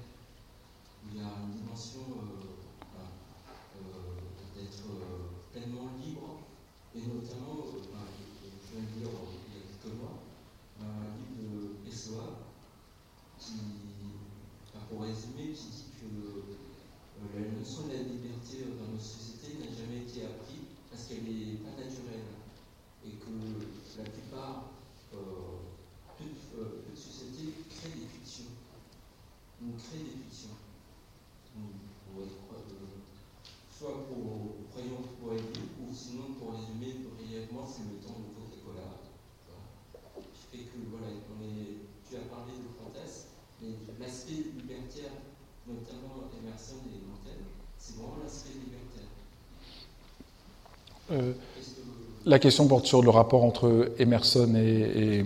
Il 1.11 1.17
y 1.17 1.21
a 1.21 1.29
une 1.43 1.57
dimension 1.57 2.01
d'être 4.55 4.83
pleinement 5.51 5.89
libre, 6.03 6.39
et 6.95 6.99
notamment, 6.99 7.65
je 7.73 7.79
viens 8.71 8.85
de 8.85 8.99
lire 8.99 9.09
il 9.09 9.53
y 9.53 9.57
a 9.57 9.65
quelques 9.65 9.99
mois, 9.99 10.19
un 10.79 11.17
livre 11.17 11.51
de 11.51 11.89
Pessoa, 11.89 12.27
qui, 13.39 13.53
pour 14.89 15.01
résumer, 15.01 15.53
qui 15.53 15.67
dit 15.69 15.87
la 17.35 17.59
notion 17.59 17.87
de 17.87 17.93
la 17.93 18.03
liberté 18.03 18.65
dans 18.77 18.93
nos 18.93 18.99
sociétés 18.99 19.57
n'a 19.57 19.73
jamais 19.73 20.05
été 20.05 20.25
apprise 20.25 20.69
parce 20.89 21.05
qu'elle 21.05 21.23
n'est 21.23 21.57
pas 21.57 21.73
naturelle 21.77 22.29
et 23.05 23.11
que 23.17 23.29
la 23.97 24.09
plupart, 24.09 24.69
euh, 25.13 25.57
toutes, 26.17 26.59
euh, 26.59 26.95
sociétés 26.95 27.53
créent 27.69 27.93
des 27.93 28.09
fictions. 28.09 28.51
On 29.61 29.77
crée 29.77 30.01
des 30.01 30.17
fictions. 30.25 30.57
pour 31.53 32.23
être, 32.23 32.73
euh, 32.73 33.01
soit 33.69 34.05
pour, 34.09 34.57
croyons 34.71 35.05
pour 35.19 35.33
aider, 35.33 35.65
ou 35.81 35.93
sinon 35.93 36.33
pour 36.39 36.53
résumer 36.53 37.05
brièvement, 37.17 37.65
c'est 37.65 37.85
le 37.85 38.01
temps 38.01 38.17
de 38.17 38.33
votre 38.33 38.57
écolard. 38.57 39.05
Voilà. 39.45 40.25
Qui 40.33 40.57
fait 40.57 40.63
que, 40.65 40.77
voilà, 40.89 41.13
on 41.13 41.41
est, 41.45 41.85
tu 42.09 42.15
as 42.15 42.25
parlé 42.29 42.53
de 42.53 42.69
fantasme, 42.77 43.29
mais 43.61 43.73
l'aspect 43.99 44.49
libertaire 44.57 45.13
notamment 45.67 46.29
Emerson 46.41 46.75
et 46.87 47.01
Montaigne, 47.07 47.45
c'est 47.77 47.95
vraiment 47.95 48.15
l'aspect 48.23 48.53
libertaire. 48.53 49.09
Euh, 51.11 51.33
la 52.25 52.39
question 52.39 52.67
porte 52.67 52.85
sur 52.85 53.01
le 53.01 53.09
rapport 53.09 53.43
entre 53.43 53.91
Emerson 53.99 54.53
et, 54.55 55.23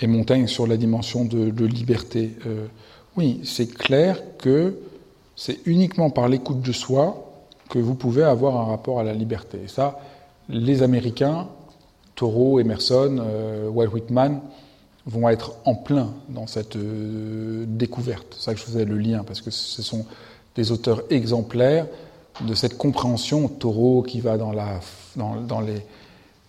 et, 0.00 0.06
Montaigne 0.06 0.46
sur 0.46 0.66
la 0.66 0.76
dimension 0.76 1.24
de, 1.24 1.64
liberté. 1.64 2.32
Euh, 2.46 2.66
oui, 3.16 3.40
c'est 3.44 3.72
clair 3.72 4.20
que 4.38 4.78
c'est 5.34 5.66
uniquement 5.66 6.10
par 6.10 6.28
l'écoute 6.28 6.60
de 6.60 6.72
soi 6.72 7.22
que 7.70 7.78
vous 7.78 7.94
pouvez 7.94 8.22
avoir 8.22 8.56
un 8.56 8.64
rapport 8.64 9.00
à 9.00 9.04
la 9.04 9.14
liberté. 9.14 9.58
Et 9.64 9.68
ça, 9.68 9.98
les 10.48 10.82
Américains, 10.82 11.48
Thoreau, 12.14 12.60
Emerson, 12.60 13.18
euh, 13.20 13.68
Walt 13.68 13.88
Whitman, 13.88 14.40
vont 15.06 15.28
être 15.28 15.54
en 15.64 15.74
plein 15.74 16.12
dans 16.28 16.46
cette 16.46 16.76
euh, 16.76 17.64
découverte. 17.68 18.26
C'est 18.36 18.44
ça 18.44 18.54
que 18.54 18.60
je 18.60 18.64
faisais 18.64 18.84
le 18.84 18.98
lien, 18.98 19.22
parce 19.24 19.40
que 19.40 19.50
ce 19.50 19.82
sont 19.82 20.04
des 20.56 20.72
auteurs 20.72 21.02
exemplaires 21.10 21.86
de 22.40 22.54
cette 22.54 22.76
compréhension. 22.76 23.48
Taureau 23.48 24.02
qui 24.02 24.20
va 24.20 24.36
dans, 24.36 24.52
la, 24.52 24.80
dans, 25.14 25.60
les, 25.60 25.86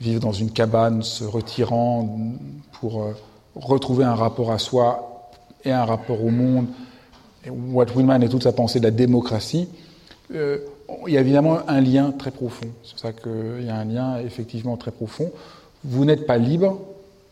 vivre 0.01 0.19
dans 0.19 0.31
une 0.31 0.51
cabane, 0.51 1.03
se 1.03 1.23
retirant 1.23 2.17
pour 2.79 3.03
euh, 3.03 3.11
retrouver 3.55 4.05
un 4.05 4.15
rapport 4.15 4.51
à 4.51 4.57
soi 4.57 5.29
et 5.63 5.71
un 5.71 5.85
rapport 5.85 6.23
au 6.23 6.29
monde. 6.29 6.67
Et 7.45 7.49
Walt 7.51 7.93
Whitman 7.95 8.23
et 8.23 8.29
toute 8.29 8.43
sa 8.43 8.53
pensée 8.53 8.79
de 8.79 8.85
la 8.85 8.91
démocratie. 8.91 9.69
Euh, 10.33 10.57
il 11.05 11.13
y 11.13 11.17
a 11.17 11.21
évidemment 11.21 11.59
un 11.67 11.81
lien 11.81 12.11
très 12.11 12.31
profond. 12.31 12.67
C'est 12.83 12.91
pour 12.91 12.99
ça 12.99 13.13
qu'il 13.13 13.65
y 13.65 13.69
a 13.69 13.75
un 13.75 13.85
lien 13.85 14.19
effectivement 14.19 14.77
très 14.77 14.91
profond. 14.91 15.31
Vous 15.83 16.05
n'êtes 16.05 16.25
pas 16.25 16.37
libre 16.37 16.79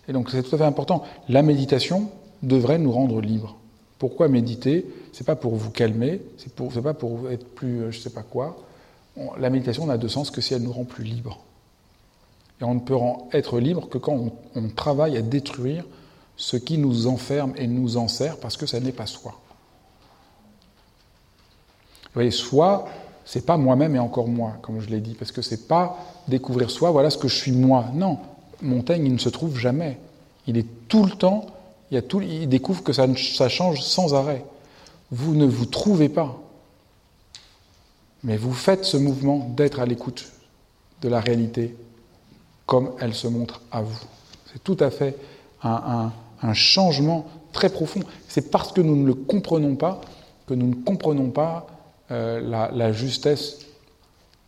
et 0.08 0.14
donc 0.14 0.30
c'est 0.30 0.44
tout 0.44 0.56
à 0.56 0.58
fait 0.58 0.66
important. 0.66 1.04
La 1.30 1.42
méditation 1.42 2.10
devrait 2.44 2.80
nous 2.80 2.92
rendre 2.92 3.22
libres. 3.22 3.56
Pourquoi 3.98 4.28
méditer? 4.28 4.86
C'est 5.14 5.26
pas 5.26 5.36
pour 5.36 5.56
vous 5.56 5.72
calmer, 5.72 6.22
c'est 6.38 6.54
pour, 6.54 6.72
pas 6.72 6.94
pour 6.94 7.30
être 7.30 7.48
plus, 7.48 7.84
euh, 7.84 7.92
je 7.92 8.00
sais 8.00 8.10
pas 8.10 8.24
quoi. 8.24 8.58
la 9.38 9.50
méditation 9.50 9.86
n'a 9.86 9.98
de 9.98 10.08
sens 10.08 10.30
que 10.30 10.42
si 10.42 10.54
elle 10.54 10.64
nous 10.64 10.74
rend 10.74 10.84
plus 10.84 11.06
libres. 11.06 11.40
Et 12.62 12.64
on 12.64 12.76
ne 12.76 12.80
peut 12.80 12.96
être 13.34 13.60
libre 13.60 13.90
que 13.90 13.98
quand 13.98 14.32
on, 14.56 14.70
travaille 14.70 15.18
à 15.18 15.22
détruire 15.22 15.86
ce 16.38 16.58
qui 16.58 16.78
nous 16.78 17.08
enferme 17.08 17.54
et 17.58 17.68
nous 17.68 17.98
enserre, 17.98 18.38
parce 18.38 18.58
que 18.58 18.66
ça 18.66 18.80
n'est 18.80 18.92
pas 18.92 19.06
soi. 19.06 19.40
Vous 22.04 22.22
voyez, 22.22 22.32
soi, 22.32 22.88
c'est 23.26 23.46
pas 23.46 23.58
moi-même 23.58 23.96
et 23.96 24.00
encore 24.00 24.28
moi, 24.28 24.54
comme 24.62 24.80
je 24.80 24.90
l'ai 24.90 25.02
dit, 25.02 25.16
parce 25.16 25.32
que 25.32 25.42
c'est 25.42 25.68
pas 25.68 25.98
découvrir 26.28 26.70
soi, 26.70 26.92
voilà 26.92 27.10
ce 27.10 27.18
que 27.18 27.28
je 27.28 27.36
suis 27.36 27.52
moi. 27.52 27.86
Non, 27.94 28.20
Montaigne, 28.62 29.06
il 29.06 29.14
ne 29.14 29.20
se 29.20 29.30
trouve 29.30 29.58
jamais. 29.58 29.98
Il 30.48 30.58
est 30.58 30.68
tout 30.88 31.06
le 31.06 31.12
temps, 31.12 31.48
il, 31.92 32.50
découvre 32.50 32.84
que 32.84 32.94
ça, 32.94 33.08
change 33.50 33.82
sans 33.82 34.14
arrêt. 34.14 34.46
Vous 35.12 35.36
ne 35.36 35.46
vous 35.46 35.66
trouvez 35.66 36.10
pas. 36.10 36.38
Mais 38.24 38.38
vous 38.38 38.54
faites 38.54 38.86
ce 38.86 38.98
mouvement 38.98 39.52
d'être 39.56 39.80
à 39.80 39.86
l'écoute 39.86 40.32
de 41.02 41.10
la 41.10 41.20
réalité 41.20 41.76
comme 42.66 42.92
elle 43.00 43.14
se 43.14 43.28
montre 43.28 43.62
à 43.72 43.82
vous. 43.82 44.00
C'est 44.52 44.64
tout 44.64 44.78
à 44.80 44.90
fait 44.90 45.16
un, 45.62 46.12
changement 46.54 47.26
très 47.52 47.70
profond. 47.70 48.02
C'est 48.28 48.50
parce 48.52 48.72
que 48.72 48.82
nous 48.82 48.96
ne 48.96 49.06
le 49.06 49.14
comprenons 49.14 49.76
pas 49.76 50.02
que 50.48 50.54
nous 50.54 50.68
ne 50.68 50.76
comprenons 50.76 51.32
pas 51.32 51.68
euh, 52.12 52.40
la, 52.40 52.70
la, 52.72 52.92
justesse, 52.92 53.66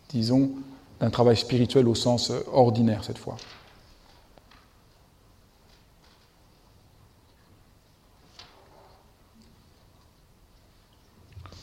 disons, 0.09 0.51
d'un 0.99 1.09
travail 1.09 1.35
spirituel 1.35 1.87
au 1.87 1.95
sens 1.95 2.31
ordinaire 2.51 3.03
cette 3.03 3.17
fois. 3.17 3.35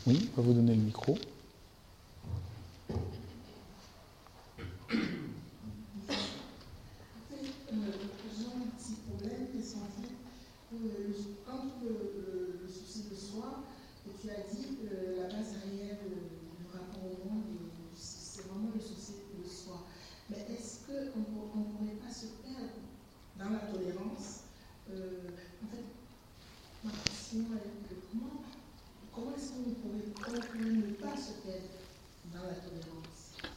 Oui, 0.06 0.28
on 0.36 0.40
va 0.40 0.43
vous 0.43 0.52
donner 0.52 0.74
le 0.74 0.82
micro. 0.82 1.18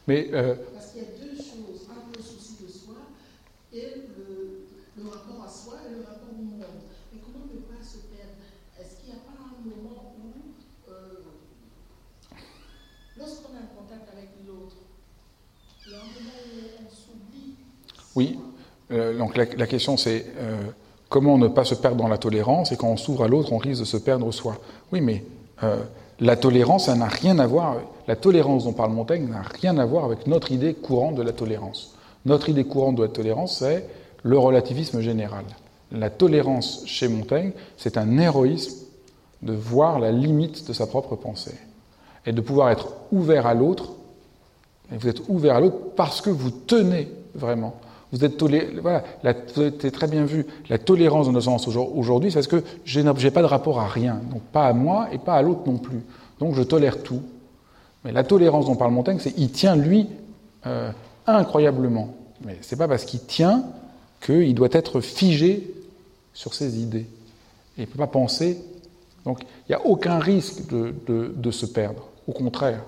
Mais, 0.08 0.30
euh, 0.32 0.54
Parce 0.72 0.92
qu'il 0.92 1.02
y 1.02 1.04
a 1.04 1.08
deux 1.20 1.36
choses, 1.36 1.86
un 1.90 2.00
peu 2.10 2.16
le 2.16 2.22
souci 2.24 2.64
de 2.64 2.68
soi 2.72 2.94
et 3.74 4.08
le, 4.16 4.64
le, 4.96 5.10
rapport 5.10 5.44
à 5.44 5.48
soi 5.50 5.74
et 5.86 5.92
le 5.92 6.00
rapport 6.00 6.32
au 6.32 6.42
monde. 6.42 6.64
Mais 7.12 7.20
comment 7.20 7.44
ne 7.44 7.60
pas 7.60 7.84
se 7.84 7.98
perdre 8.08 8.40
Est-ce 8.80 9.00
qu'il 9.00 9.12
n'y 9.12 9.20
a 9.20 9.20
pas 9.20 9.36
un 9.36 9.60
moment 9.68 10.14
où, 10.16 10.90
euh, 10.90 11.20
lorsqu'on 13.18 13.52
a 13.52 13.58
un 13.60 13.68
contact 13.76 14.08
avec 14.10 14.30
l'autre, 14.46 14.76
il 15.86 15.92
y 15.92 15.94
a 15.94 15.98
un 15.98 16.00
moment 16.00 16.40
où 16.56 16.86
on 16.86 16.90
s'oublie 16.90 17.56
Oui, 18.16 18.38
euh, 18.90 19.18
donc 19.18 19.36
la, 19.36 19.44
la 19.44 19.66
question 19.66 19.98
c'est 19.98 20.24
euh, 20.38 20.62
comment 21.10 21.36
ne 21.36 21.48
pas 21.48 21.66
se 21.66 21.74
perdre 21.74 21.98
dans 21.98 22.08
la 22.08 22.16
tolérance 22.16 22.72
et 22.72 22.78
quand 22.78 22.88
on 22.88 22.96
s'ouvre 22.96 23.24
à 23.24 23.28
l'autre, 23.28 23.52
on 23.52 23.58
risque 23.58 23.80
de 23.80 23.86
se 23.86 23.98
perdre 23.98 24.32
soi? 24.32 24.56
Oui, 24.90 25.02
mais 25.02 25.22
euh, 25.62 25.84
la 26.20 26.36
tolérance, 26.36 26.88
n'a 26.88 27.06
rien 27.06 27.38
à 27.38 27.46
voir, 27.46 27.76
la 28.06 28.16
tolérance 28.16 28.64
dont 28.64 28.72
parle 28.72 28.92
Montaigne 28.92 29.28
n'a 29.28 29.42
rien 29.42 29.78
à 29.78 29.84
voir 29.84 30.04
avec 30.04 30.26
notre 30.26 30.50
idée 30.50 30.74
courante 30.74 31.14
de 31.14 31.22
la 31.22 31.32
tolérance. 31.32 31.94
Notre 32.26 32.48
idée 32.48 32.64
courante 32.64 32.96
de 32.96 33.02
la 33.02 33.08
tolérance, 33.08 33.58
c'est 33.58 33.88
le 34.22 34.38
relativisme 34.38 35.00
général. 35.00 35.44
La 35.92 36.10
tolérance 36.10 36.82
chez 36.86 37.08
Montaigne, 37.08 37.52
c'est 37.76 37.96
un 37.96 38.18
héroïsme 38.18 38.86
de 39.42 39.52
voir 39.52 40.00
la 40.00 40.10
limite 40.10 40.66
de 40.66 40.72
sa 40.72 40.86
propre 40.86 41.14
pensée 41.14 41.56
et 42.26 42.32
de 42.32 42.40
pouvoir 42.40 42.70
être 42.70 42.88
ouvert 43.12 43.46
à 43.46 43.54
l'autre. 43.54 43.92
Vous 44.90 45.08
êtes 45.08 45.22
ouvert 45.28 45.56
à 45.56 45.60
l'autre 45.60 45.78
parce 45.96 46.20
que 46.20 46.30
vous 46.30 46.50
tenez 46.50 47.08
vraiment. 47.34 47.74
Vous 48.12 48.24
êtes 48.24 48.38
toléré, 48.38 48.68
voilà, 48.80 49.04
c'est 49.22 49.90
très 49.90 50.06
bien 50.06 50.24
vu. 50.24 50.46
La 50.70 50.78
tolérance 50.78 51.26
dans 51.26 51.32
nos 51.32 51.40
sens 51.42 51.68
aujourd'hui, 51.68 52.30
c'est 52.30 52.38
parce 52.38 52.46
que 52.46 52.62
je 52.84 53.00
n'ai 53.00 53.30
pas 53.30 53.42
de 53.42 53.46
rapport 53.46 53.80
à 53.80 53.86
rien, 53.86 54.20
donc 54.30 54.40
pas 54.42 54.66
à 54.66 54.72
moi 54.72 55.08
et 55.12 55.18
pas 55.18 55.34
à 55.34 55.42
l'autre 55.42 55.60
non 55.66 55.76
plus. 55.76 56.00
Donc 56.40 56.54
je 56.54 56.62
tolère 56.62 57.02
tout. 57.02 57.22
Mais 58.04 58.12
la 58.12 58.24
tolérance 58.24 58.66
dont 58.66 58.76
parle 58.76 58.92
Montaigne, 58.92 59.18
c'est 59.20 59.34
il 59.36 59.50
tient 59.50 59.76
lui 59.76 60.06
euh, 60.66 60.90
incroyablement. 61.26 62.14
Mais 62.44 62.56
c'est 62.62 62.76
pas 62.76 62.88
parce 62.88 63.04
qu'il 63.04 63.20
tient 63.20 63.64
qu'il 64.24 64.54
doit 64.54 64.68
être 64.72 65.00
figé 65.00 65.74
sur 66.32 66.54
ses 66.54 66.78
idées. 66.80 67.06
Il 67.76 67.82
ne 67.82 67.86
peut 67.86 67.98
pas 67.98 68.06
penser. 68.06 68.58
Donc 69.26 69.42
il 69.42 69.72
n'y 69.72 69.74
a 69.74 69.84
aucun 69.84 70.18
risque 70.18 70.62
de 70.70 71.50
se 71.50 71.66
perdre. 71.66 72.08
Au 72.26 72.32
contraire. 72.32 72.80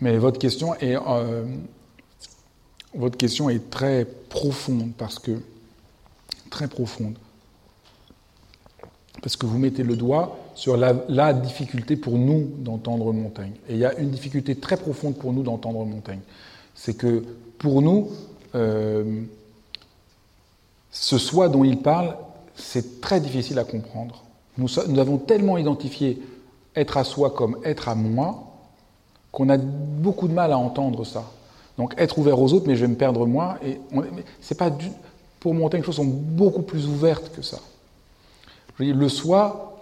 Mais 0.00 0.16
votre 0.16 0.38
question 0.38 0.74
est, 0.76 0.96
euh, 0.96 1.44
votre 2.94 3.16
question 3.16 3.50
est 3.50 3.70
très 3.70 4.06
profonde 4.28 4.92
parce 4.96 5.18
que 5.18 5.40
très 6.50 6.68
profonde 6.68 7.16
parce 9.22 9.36
que 9.36 9.46
vous 9.46 9.58
mettez 9.58 9.82
le 9.82 9.96
doigt 9.96 10.38
sur 10.54 10.76
la, 10.76 11.32
difficulté 11.32 11.96
pour 11.96 12.16
nous 12.16 12.50
d'entendre 12.58 13.12
Montaigne. 13.12 13.52
Et 13.68 13.74
il 13.74 13.78
y 13.78 13.84
a 13.84 13.94
une 13.98 14.10
difficulté 14.10 14.56
très 14.56 14.76
profonde 14.76 15.16
pour 15.16 15.32
nous 15.32 15.42
d'entendre 15.42 15.84
Montaigne. 15.84 16.20
C'est 16.74 16.94
que 16.94 17.24
pour 17.58 17.82
nous, 17.82 18.10
euh, 18.54 19.22
ce 20.90 21.18
soi 21.18 21.48
dont 21.48 21.64
il 21.64 21.78
parle, 21.78 22.16
c'est 22.54 23.00
très 23.00 23.20
difficile 23.20 23.58
à 23.58 23.64
comprendre. 23.64 24.24
Nous, 24.56 24.68
nous 24.88 24.98
avons 24.98 25.18
tellement 25.18 25.58
identifié 25.58 26.20
être 26.74 26.96
à 26.96 27.04
soi 27.04 27.30
comme 27.30 27.58
être 27.64 27.88
à 27.88 27.94
moi 27.94 28.49
qu'on 29.32 29.48
a 29.48 29.56
beaucoup 29.56 30.28
de 30.28 30.32
mal 30.32 30.52
à 30.52 30.58
entendre 30.58 31.04
ça. 31.04 31.24
Donc 31.78 31.94
être 31.96 32.18
ouvert 32.18 32.38
aux 32.38 32.52
autres, 32.52 32.66
mais 32.66 32.76
je 32.76 32.82
vais 32.82 32.88
me 32.88 32.96
perdre 32.96 33.26
moi. 33.26 33.58
Et 33.64 33.80
c'est 34.40 34.58
pas 34.58 34.70
pour 35.40 35.54
Montaigne, 35.54 35.80
les 35.80 35.86
choses 35.86 35.96
sont 35.96 36.04
beaucoup 36.04 36.62
plus 36.62 36.86
ouvertes 36.86 37.30
que 37.34 37.42
ça. 37.42 37.58
Le 38.78 39.08
soi, 39.08 39.78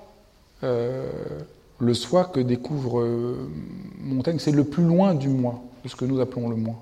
euh, 0.62 1.10
le 1.78 1.94
soi 1.94 2.24
que 2.24 2.40
découvre 2.40 3.00
euh, 3.00 3.48
Montaigne, 4.00 4.38
c'est 4.38 4.52
le 4.52 4.64
plus 4.64 4.84
loin 4.84 5.14
du 5.14 5.28
moi, 5.28 5.60
de 5.84 5.88
ce 5.88 5.96
que 5.96 6.04
nous 6.04 6.20
appelons 6.20 6.48
le 6.48 6.56
moi. 6.56 6.76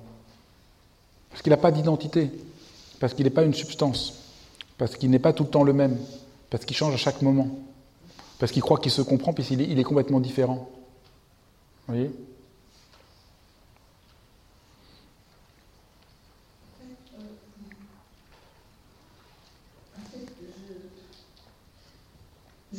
Parce 1.29 1.41
qu'il 1.41 1.51
n'a 1.51 1.57
pas 1.57 1.71
d'identité, 1.71 2.31
parce 2.99 3.13
qu'il 3.13 3.25
n'est 3.25 3.31
pas 3.31 3.43
une 3.43 3.53
substance, 3.53 4.13
parce 4.77 4.95
qu'il 4.95 5.09
n'est 5.09 5.19
pas 5.19 5.33
tout 5.33 5.43
le 5.43 5.49
temps 5.49 5.63
le 5.63 5.73
même, 5.73 5.97
parce 6.49 6.65
qu'il 6.65 6.75
change 6.75 6.93
à 6.93 6.97
chaque 6.97 7.21
moment, 7.21 7.47
parce 8.39 8.51
qu'il 8.51 8.61
croit 8.61 8.79
qu'il 8.79 8.91
se 8.91 9.01
comprend, 9.01 9.33
puis 9.33 9.45
il 9.51 9.61
est, 9.61 9.79
est 9.79 9.83
complètement 9.83 10.19
différent. 10.19 10.69
Vous 11.87 11.93
voyez? 11.93 12.11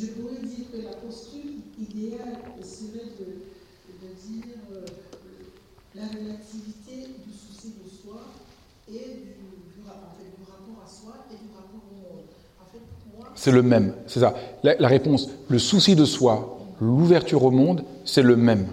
Je 0.00 0.06
pourrais 0.06 0.38
dire 0.44 0.70
que 0.72 0.76
la 0.84 0.92
posture 0.92 1.50
idéale 1.76 2.38
serait 2.62 3.10
de, 3.18 3.48
dire 4.28 4.44
euh, 4.72 4.84
la 5.96 6.02
relativité 6.02 7.08
du 7.26 7.32
souci 7.32 7.74
de 7.82 7.88
soi 7.90 8.20
et 8.88 8.92
du, 8.92 9.82
rapport 9.84 10.84
à 10.84 10.88
soi 10.88 11.14
et 11.32 11.34
du 11.34 11.50
rapport 11.52 11.82
au 11.90 11.94
monde. 11.94 12.26
En 12.60 12.70
fait, 12.72 12.78
c'est 13.34 13.50
le 13.50 13.62
même, 13.62 13.94
c'est 14.06 14.20
ça. 14.20 14.34
La, 14.62 14.86
réponse, 14.86 15.30
le 15.48 15.58
souci 15.58 15.96
de 15.96 16.04
soi, 16.04 16.58
l'ouverture 16.80 17.42
au 17.42 17.50
monde, 17.50 17.82
c'est 18.04 18.22
le 18.22 18.36
même. 18.36 18.68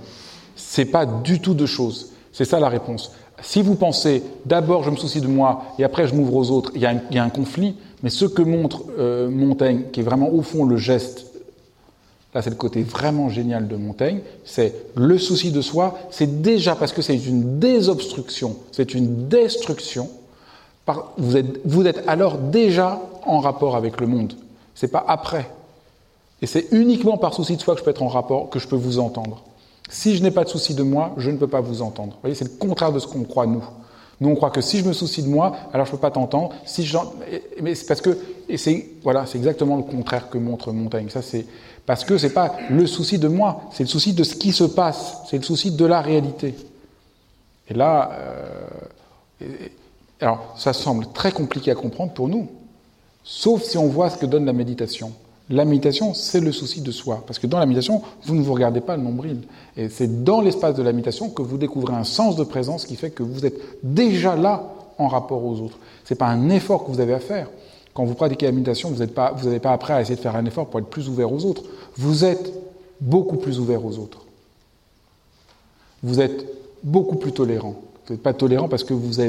C'est 0.56 0.86
pas 0.86 1.08
du 1.08 1.40
tout 1.40 1.56
deux 1.56 1.66
choses. 1.66 2.12
C'est 2.34 2.46
ça 2.46 2.60
la 2.60 2.70
réponse. 2.70 3.12
Si 3.42 3.62
vous 3.64 3.76
pensez 3.76 4.24
d'abord 4.46 4.84
je 4.84 4.92
me 4.92 4.96
soucie 4.96 5.22
de 5.22 5.28
moi 5.28 5.64
et 5.80 5.84
après 5.84 6.08
je 6.08 6.14
m'ouvre 6.14 6.36
aux 6.36 6.52
autres, 6.52 6.72
il 6.76 6.82
y, 6.82 6.86
a 6.86 7.24
un, 7.24 7.30
conflit, 7.30 7.76
mais 8.06 8.12
ce 8.12 8.26
que 8.26 8.44
montre 8.44 8.84
euh, 9.00 9.32
Montaigne, 9.32 9.86
qui 9.92 10.02
est 10.02 10.04
vraiment 10.04 10.30
au 10.30 10.44
fond 10.44 10.64
le 10.64 10.78
geste, 10.78 11.26
là 12.36 12.44
c'est 12.44 12.52
le 12.52 12.56
côté 12.56 12.84
vraiment 12.84 13.30
génial 13.30 13.68
de 13.68 13.76
Montaigne, 13.76 14.20
c'est 14.44 14.76
le 14.94 15.18
souci 15.18 15.52
de 15.52 15.60
soi, 15.60 15.98
c'est 16.12 16.44
déjà 16.44 16.76
parce 16.76 16.94
que 16.94 17.02
c'est 17.02 17.18
une 17.18 17.58
désobstruction, 17.58 18.58
c'est 18.72 18.94
une 18.94 19.28
destruction, 19.28 20.08
vous 21.18 21.36
êtes, 21.36 21.60
vous 21.66 21.88
êtes 21.88 22.08
alors 22.08 22.38
déjà 22.38 23.02
en 23.26 23.40
rapport 23.40 23.76
avec 23.76 24.00
le 24.00 24.06
monde, 24.06 24.34
c'est 24.76 24.92
pas 24.92 25.04
après. 25.08 25.50
Et 26.44 26.46
c'est 26.46 26.68
uniquement 26.74 27.18
par 27.18 27.34
souci 27.34 27.56
de 27.56 27.62
soi 27.62 27.74
que 27.74 27.80
je 27.80 27.86
peux 27.86 27.90
être 27.90 28.04
en 28.04 28.08
rapport, 28.08 28.52
que 28.52 28.60
je 28.60 28.68
peux 28.68 28.76
vous 28.76 29.00
entendre. 29.00 29.42
Si 29.90 30.16
je 30.16 30.22
n'ai 30.22 30.30
pas 30.30 30.44
de 30.44 30.50
souci 30.50 30.76
de 30.76 30.84
moi, 30.84 31.16
je 31.18 31.32
ne 31.32 31.38
peux 31.38 31.48
pas 31.48 31.62
vous 31.62 31.82
entendre. 31.82 32.14
Vous 32.14 32.22
voyez, 32.22 32.36
c'est 32.36 32.46
le 32.46 32.60
contraire 32.60 32.92
de 32.92 33.00
ce 33.00 33.08
qu'on 33.08 33.24
croit 33.24 33.48
nous. 33.48 33.64
Nous, 34.22 34.30
on 34.30 34.36
croit 34.36 34.50
que 34.50 34.62
si 34.62 34.80
je 34.80 34.86
me 34.86 34.94
soucie 34.94 35.24
de 35.24 35.28
moi, 35.28 35.56
alors 35.74 35.86
je 35.86 35.92
ne 35.92 35.98
peux 35.98 36.02
pas 36.02 36.12
t'entendre. 36.12 36.54
Si 36.66 36.90
mais 37.62 37.76
c'est 37.76 37.86
parce 37.86 38.02
que, 38.02 38.18
c'est 38.56 38.88
voilà, 39.04 39.26
c'est 39.26 39.38
exactement 39.38 39.76
le 39.76 39.84
contraire 39.84 40.30
que 40.30 40.38
montre 40.38 40.72
Montaigne. 40.72 41.10
C'est 41.10 41.46
parce 41.86 42.06
que 42.06 42.18
c'est 42.18 42.34
pas 42.34 42.56
le 42.70 42.88
souci 42.88 43.20
de 43.20 43.28
moi, 43.28 43.64
c'est 43.72 43.84
le 43.84 43.90
souci 43.90 44.14
de 44.14 44.24
ce 44.24 44.36
qui 44.36 44.52
se 44.54 44.64
passe, 44.64 45.18
c'est 45.30 45.38
le 45.38 45.44
souci 45.44 45.72
de 45.72 45.86
la 45.86 46.02
réalité. 46.02 46.56
Et 47.68 47.74
là, 47.74 48.12
euh, 49.42 49.48
alors 50.22 50.54
ça 50.58 50.74
semble 50.74 51.08
très 51.14 51.32
compliqué 51.32 51.72
à 51.72 51.76
comprendre 51.76 52.14
pour 52.14 52.28
nous, 52.28 52.48
sauf 53.24 53.64
si 53.64 53.78
on 53.78 53.88
voit 53.88 54.10
ce 54.10 54.18
que 54.18 54.26
donne 54.26 54.46
la 54.46 54.54
méditation. 54.54 55.12
La 55.50 55.64
méditation, 55.64 56.16
c'est 56.16 56.40
le 56.40 56.52
souci 56.52 56.82
de 56.82 56.92
soi. 56.92 57.24
Parce 57.28 57.38
que 57.38 57.46
dans 57.46 57.60
la 57.60 57.68
méditation, 57.68 58.02
vous 58.24 58.36
ne 58.36 58.42
vous 58.42 58.54
regardez 58.54 58.82
pas 58.82 58.98
le 58.98 59.04
nombril. 59.04 59.42
Et 59.78 59.90
c'est 59.90 60.24
dans 60.24 60.42
l'espace 60.42 60.76
de 60.76 60.82
la 60.82 60.92
méditation 60.92 61.30
que 61.30 61.44
vous 61.44 61.58
découvrez 61.58 61.94
un 61.94 62.04
sens 62.04 62.36
de 62.36 62.44
présence 62.44 62.86
qui 62.86 62.96
fait 62.96 63.12
que 63.12 63.22
vous 63.22 63.46
êtes 63.46 63.56
déjà 63.84 64.36
là 64.36 64.64
en 64.98 65.08
rapport 65.08 65.46
aux 65.46 65.60
autres. 65.60 65.78
Ce 66.04 66.14
n'est 66.14 66.18
pas 66.18 66.28
un 66.28 66.50
effort 66.50 66.86
que 66.86 66.92
vous 66.92 67.00
avez 67.00 67.14
à 67.14 67.20
faire. 67.20 67.50
Quand 67.94 68.06
vous 68.06 68.16
pratiquez 68.16 68.48
la 68.48 68.52
méditation, 68.54 68.90
vous 68.90 68.98
n'avez 68.98 69.12
pas, 69.12 69.36
pas 69.62 69.72
après 69.72 69.94
à 69.94 70.02
essayer 70.02 70.16
de 70.16 70.22
faire 70.22 70.36
un 70.36 70.46
effort 70.46 70.68
pour 70.68 70.80
être 70.80 70.88
plus 70.88 71.08
ouvert 71.10 71.32
aux 71.32 71.46
autres. 71.46 71.64
Vous 71.96 72.26
êtes 72.26 72.52
beaucoup 73.00 73.38
plus 73.38 73.60
ouvert 73.60 73.86
aux 73.86 74.00
autres. 74.00 74.26
Vous 76.02 76.20
êtes 76.22 76.46
beaucoup 76.84 77.18
plus 77.18 77.32
tolérant. 77.32 77.76
Vous 78.08 78.14
n'êtes 78.14 78.24
pas 78.24 78.34
tolérant 78.34 78.68
parce 78.68 78.84
que 78.84 78.94
vous 78.94 79.22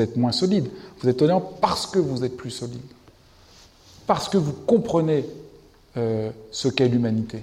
êtes 0.00 0.16
moins 0.16 0.32
solide. 0.32 0.68
Vous 1.00 1.08
êtes 1.08 1.16
tolérant 1.16 1.42
parce 1.60 1.86
que 1.86 1.98
vous 1.98 2.24
êtes 2.24 2.36
plus 2.36 2.50
solide. 2.50 2.80
Parce 4.06 4.28
que 4.28 4.38
vous 4.38 4.52
comprenez 4.52 5.24
euh, 5.96 6.30
ce 6.50 6.68
qu'est 6.68 6.88
l'humanité. 6.88 7.42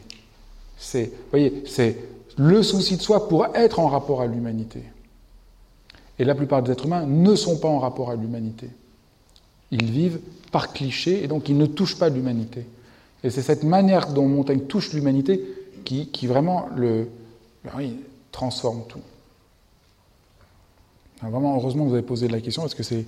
C'est, 0.78 1.12
voyez, 1.30 1.64
c'est 1.68 1.98
le 2.38 2.64
souci 2.64 2.98
de 2.98 3.02
soi 3.02 3.28
pour 3.28 3.56
être 3.56 3.80
en 3.80 3.88
rapport 3.88 4.22
à 4.22 4.28
l'humanité. 4.28 4.84
Et 6.20 6.24
la 6.24 6.36
plupart 6.36 6.62
des 6.62 6.72
êtres 6.72 6.86
humains 6.86 7.06
ne 7.06 7.36
sont 7.36 7.58
pas 7.58 7.68
en 7.68 7.80
rapport 7.80 8.10
à 8.12 8.16
l'humanité. 8.16 8.70
Ils 9.72 9.90
vivent 9.90 10.20
par 10.52 10.74
cliché 10.74 11.24
et 11.24 11.28
donc 11.28 11.50
ils 11.50 11.58
ne 11.58 11.66
touchent 11.66 11.98
pas 11.98 12.10
l'humanité. 12.10 12.66
Et 13.24 13.30
c'est 13.30 13.42
cette 13.42 13.64
manière 13.64 14.12
dont 14.12 14.28
Montaigne 14.28 14.62
touche 14.62 14.94
l'humanité 14.94 15.44
qui, 15.86 16.08
qui, 16.08 16.28
vraiment 16.28 16.68
le, 16.76 17.08
ben 17.64 17.72
transforme 18.32 18.84
tout. 18.88 19.02
vraiment, 21.22 21.56
heureusement 21.56 21.84
que 21.86 21.90
vous 21.90 21.96
avez 21.96 22.06
posé 22.06 22.28
la 22.28 22.42
question 22.42 22.64
parce 22.64 22.76
que 22.76 22.84
c'est 22.84 23.06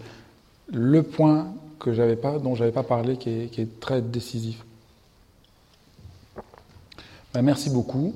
le 0.71 1.03
point 1.03 1.53
que 1.79 1.93
j'avais 1.93 2.15
pas, 2.15 2.39
dont 2.39 2.55
je 2.55 2.61
n'avais 2.61 2.71
pas 2.71 2.83
parlé 2.83 3.17
qui 3.17 3.29
est, 3.29 3.47
qui 3.47 3.61
est 3.61 3.79
très 3.79 4.01
décisif. 4.01 4.63
Ben 7.33 7.41
merci 7.41 7.69
beaucoup. 7.71 8.13